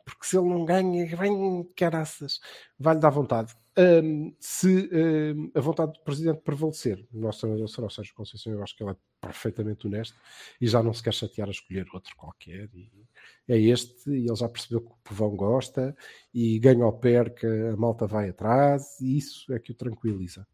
Porque 0.05 0.24
se 0.27 0.36
ele 0.39 0.48
não 0.48 0.64
ganha, 0.64 1.05
vem 1.16 1.64
caraças, 1.77 2.40
vai-lhe 2.78 3.01
dar 3.01 3.10
vontade. 3.10 3.55
Hum, 3.78 4.35
se 4.40 4.89
hum, 4.90 5.51
a 5.55 5.60
vontade 5.60 5.93
do 5.93 6.01
presidente 6.02 6.40
prevalecer, 6.40 7.06
o 7.12 7.18
nosso 7.20 7.40
treinador 7.40 7.68
será 7.68 7.86
o 7.86 7.90
Sérgio 7.90 8.14
Conceição, 8.14 8.52
eu 8.55 8.62
acho 8.62 8.74
que 8.74 8.82
ele 8.82 8.93
é 8.93 8.97
perfeitamente 9.20 9.86
honesto 9.86 10.16
e 10.59 10.66
já 10.66 10.82
não 10.82 10.94
se 10.94 11.02
quer 11.02 11.12
chatear 11.12 11.48
a 11.48 11.51
escolher 11.51 11.86
outro 11.93 12.16
qualquer. 12.16 12.70
E 12.74 12.90
é 13.48 13.59
este, 13.59 14.09
e 14.10 14.27
ele 14.27 14.36
já 14.36 14.48
percebeu 14.48 14.81
que 14.81 14.93
o 14.93 14.97
povão 15.05 15.36
gosta, 15.36 15.94
e 16.32 16.59
ganha 16.59 16.86
ou 16.86 16.93
perca, 16.93 17.47
a 17.74 17.77
malta 17.77 18.06
vai 18.06 18.31
atrás, 18.31 18.98
e 19.01 19.18
isso 19.18 19.52
é 19.52 19.59
que 19.59 19.73
o 19.73 19.74
tranquiliza. 19.74 20.47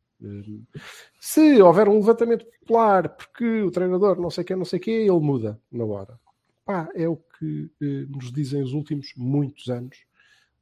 Se 1.20 1.60
houver 1.60 1.88
um 1.88 1.96
levantamento 1.96 2.44
popular 2.46 3.08
porque 3.08 3.62
o 3.62 3.70
treinador 3.70 4.20
não 4.20 4.30
sei 4.30 4.44
quem, 4.44 4.56
não 4.56 4.64
sei 4.64 4.78
quê, 4.78 4.90
ele 4.90 5.20
muda 5.20 5.60
na 5.70 5.84
hora. 5.84 6.18
Pá, 6.64 6.88
é 6.94 7.08
o 7.08 7.16
que 7.16 7.70
eh, 7.80 8.06
nos 8.08 8.32
dizem 8.32 8.62
os 8.62 8.72
últimos 8.72 9.12
muitos 9.16 9.68
anos 9.68 9.98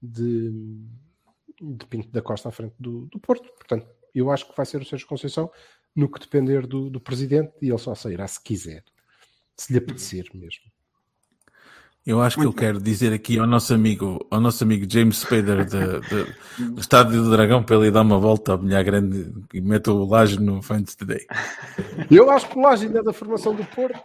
de, 0.02 0.50
de 1.60 1.86
Pinto 1.86 2.08
da 2.08 2.22
Costa 2.22 2.48
à 2.48 2.52
frente 2.52 2.74
do, 2.78 3.06
do 3.06 3.20
Porto. 3.20 3.50
Portanto, 3.52 3.86
eu 4.14 4.30
acho 4.30 4.48
que 4.48 4.56
vai 4.56 4.64
ser 4.64 4.80
o 4.80 4.84
Sérgio 4.84 5.06
Conceição 5.06 5.50
no 5.94 6.10
que 6.10 6.20
depender 6.20 6.66
do, 6.66 6.88
do 6.88 7.00
presidente 7.00 7.52
e 7.60 7.68
ele 7.68 7.78
só 7.78 7.94
sairá 7.94 8.26
se 8.26 8.42
quiser, 8.42 8.84
se 9.56 9.72
lhe 9.72 9.78
apetecer 9.78 10.24
mesmo. 10.34 10.70
Eu 12.06 12.20
acho 12.22 12.38
que 12.40 12.46
eu 12.46 12.52
quero 12.52 12.80
dizer 12.80 13.12
aqui 13.12 13.38
ao 13.38 13.46
nosso 13.46 13.74
amigo, 13.74 14.26
ao 14.30 14.40
nosso 14.40 14.64
amigo 14.64 14.86
James 14.90 15.18
Spader 15.18 15.64
de- 15.66 16.00
de- 16.00 16.70
do 16.72 16.80
Estádio 16.80 17.22
do 17.22 17.30
Dragão 17.30 17.62
para 17.62 17.76
ele 17.76 17.90
dar 17.90 18.00
uma 18.00 18.18
volta 18.18 18.52
ao 18.52 18.58
Milhar 18.58 18.82
Grande 18.82 19.32
e 19.52 19.60
mete 19.60 19.90
o 19.90 20.04
laje 20.06 20.40
no 20.40 20.62
Fans 20.62 20.94
Today. 20.96 21.26
Eu 22.10 22.30
acho 22.30 22.48
que 22.48 22.58
o 22.58 22.62
Laje 22.62 22.86
ainda 22.86 23.00
é 23.00 23.02
da 23.02 23.12
formação 23.12 23.54
do 23.54 23.64
Porto. 23.64 24.00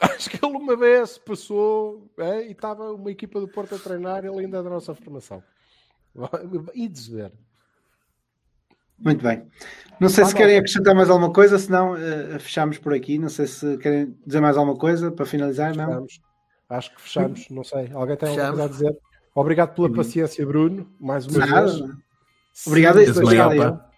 Acho 0.00 0.30
que 0.30 0.36
ele 0.44 0.56
uma 0.56 0.76
vez 0.76 1.18
passou 1.18 2.08
é, 2.18 2.46
e 2.46 2.52
estava 2.52 2.92
uma 2.92 3.10
equipa 3.10 3.40
do 3.40 3.48
Porto 3.48 3.74
a 3.74 3.78
treinar, 3.78 4.24
ele 4.24 4.38
ainda 4.38 4.58
é 4.58 4.62
da 4.62 4.70
nossa 4.70 4.94
formação. 4.94 5.42
E 6.72 6.88
dizer. 6.88 7.32
Muito 8.98 9.22
bem. 9.22 9.44
Não 10.00 10.08
sei 10.08 10.24
se 10.24 10.34
querem 10.34 10.54
não. 10.54 10.60
acrescentar 10.60 10.94
mais 10.94 11.10
alguma 11.10 11.32
coisa, 11.32 11.58
senão 11.58 11.96
eh, 11.96 12.38
fechamos 12.38 12.78
por 12.78 12.94
aqui. 12.94 13.18
Não 13.18 13.28
sei 13.28 13.46
se 13.46 13.76
querem 13.78 14.16
dizer 14.26 14.40
mais 14.40 14.56
alguma 14.56 14.76
coisa 14.78 15.10
para 15.10 15.26
finalizar, 15.26 15.74
não? 15.76 15.86
Fechamos. 16.06 16.20
Acho 16.70 16.94
que 16.94 17.00
fechamos, 17.02 17.46
não 17.50 17.64
sei. 17.64 17.90
Alguém 17.92 18.16
tem 18.16 18.28
alguma 18.28 18.46
Fechamos. 18.46 18.58
coisa 18.58 18.64
a 18.64 18.68
dizer? 18.68 18.98
Obrigado 19.34 19.74
pela 19.74 19.92
paciência, 19.92 20.46
Bruno, 20.46 20.88
mais 21.00 21.26
uma 21.26 21.44
Nada. 21.46 21.66
vez. 21.66 21.82
Obrigado, 22.66 22.98
Se 23.00 23.06
nos, 23.08 23.16
deixares, 23.28 23.60
pá. 23.62 23.90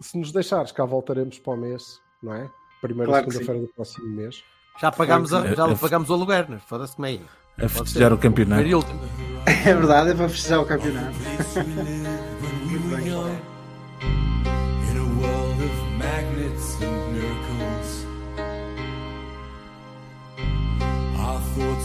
se 0.00 0.18
nos 0.18 0.32
deixares, 0.32 0.72
cá 0.72 0.84
voltaremos 0.84 1.38
para 1.38 1.52
o 1.52 1.56
mês, 1.56 1.98
não 2.22 2.34
é? 2.34 2.50
Primeira 2.80 3.10
Claro 3.10 3.30
segunda-feira 3.30 3.60
do 3.66 3.68
próximo 3.74 4.08
mês. 4.08 4.42
Já 4.80 4.90
pagámos, 4.92 5.32
a, 5.32 5.40
Claro 5.42 5.54
que- 5.54 5.74
já 5.74 5.76
pagámos 5.78 6.10
o 6.10 6.14
aluguer, 6.14 6.50
né? 6.50 6.60
foda-se 6.66 6.96
como 6.96 7.06
é 7.06 7.10
aí. 7.10 7.22
A 7.62 7.68
festejar 7.68 8.12
o 8.12 8.18
campeonato. 8.18 8.62
É 9.46 9.74
verdade, 9.74 10.10
é 10.10 10.14
para 10.14 10.28
fechar 10.28 10.60
o 10.60 10.66
campeonato. 10.66 11.14
Muito 12.68 12.96
bem. 12.96 13.53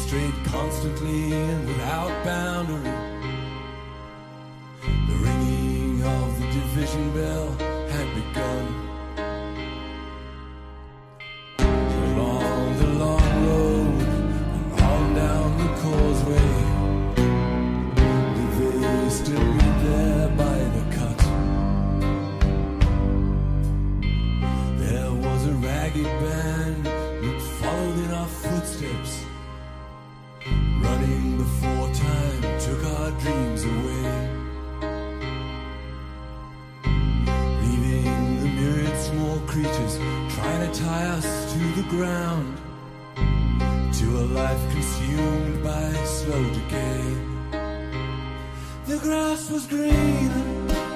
Strayed 0.09 0.43
constantly 0.45 1.31
and 1.33 1.67
without 1.67 2.09
boundary. 2.25 2.81
The 5.07 5.15
ringing 5.25 6.01
of 6.01 6.39
the 6.39 6.47
division 6.47 7.13
bell 7.13 7.51
had 7.93 8.07
begun. 8.15 8.65
Along 11.59 12.77
the 12.79 12.87
long 13.03 13.45
road 13.45 14.01
and 14.55 14.81
on 14.81 15.13
down 15.13 15.49
the 15.61 15.69
causeway, 15.83 16.51
they 18.57 19.09
still 19.11 19.53
there 19.85 20.29
by 20.29 20.57
the 20.75 20.83
cut? 20.97 21.19
There 24.79 25.11
was 25.13 25.45
a 25.45 25.53
ragged 25.67 26.11
band 26.21 26.38
our 33.09 33.19
dreams 33.21 33.63
away. 33.63 34.29
Leaving 37.61 38.39
the 38.41 38.47
myriad 38.47 38.97
small 38.97 39.39
creatures 39.47 39.97
trying 40.35 40.71
to 40.71 40.79
tie 40.79 41.05
us 41.17 41.53
to 41.53 41.59
the 41.81 41.87
ground. 41.89 42.57
To 43.99 44.05
a 44.05 44.25
life 44.39 44.71
consumed 44.71 45.63
by 45.63 45.91
slow 46.05 46.43
decay. 46.53 47.01
The 48.85 48.97
grass 49.01 49.49
was 49.49 49.65
green. 49.67 50.88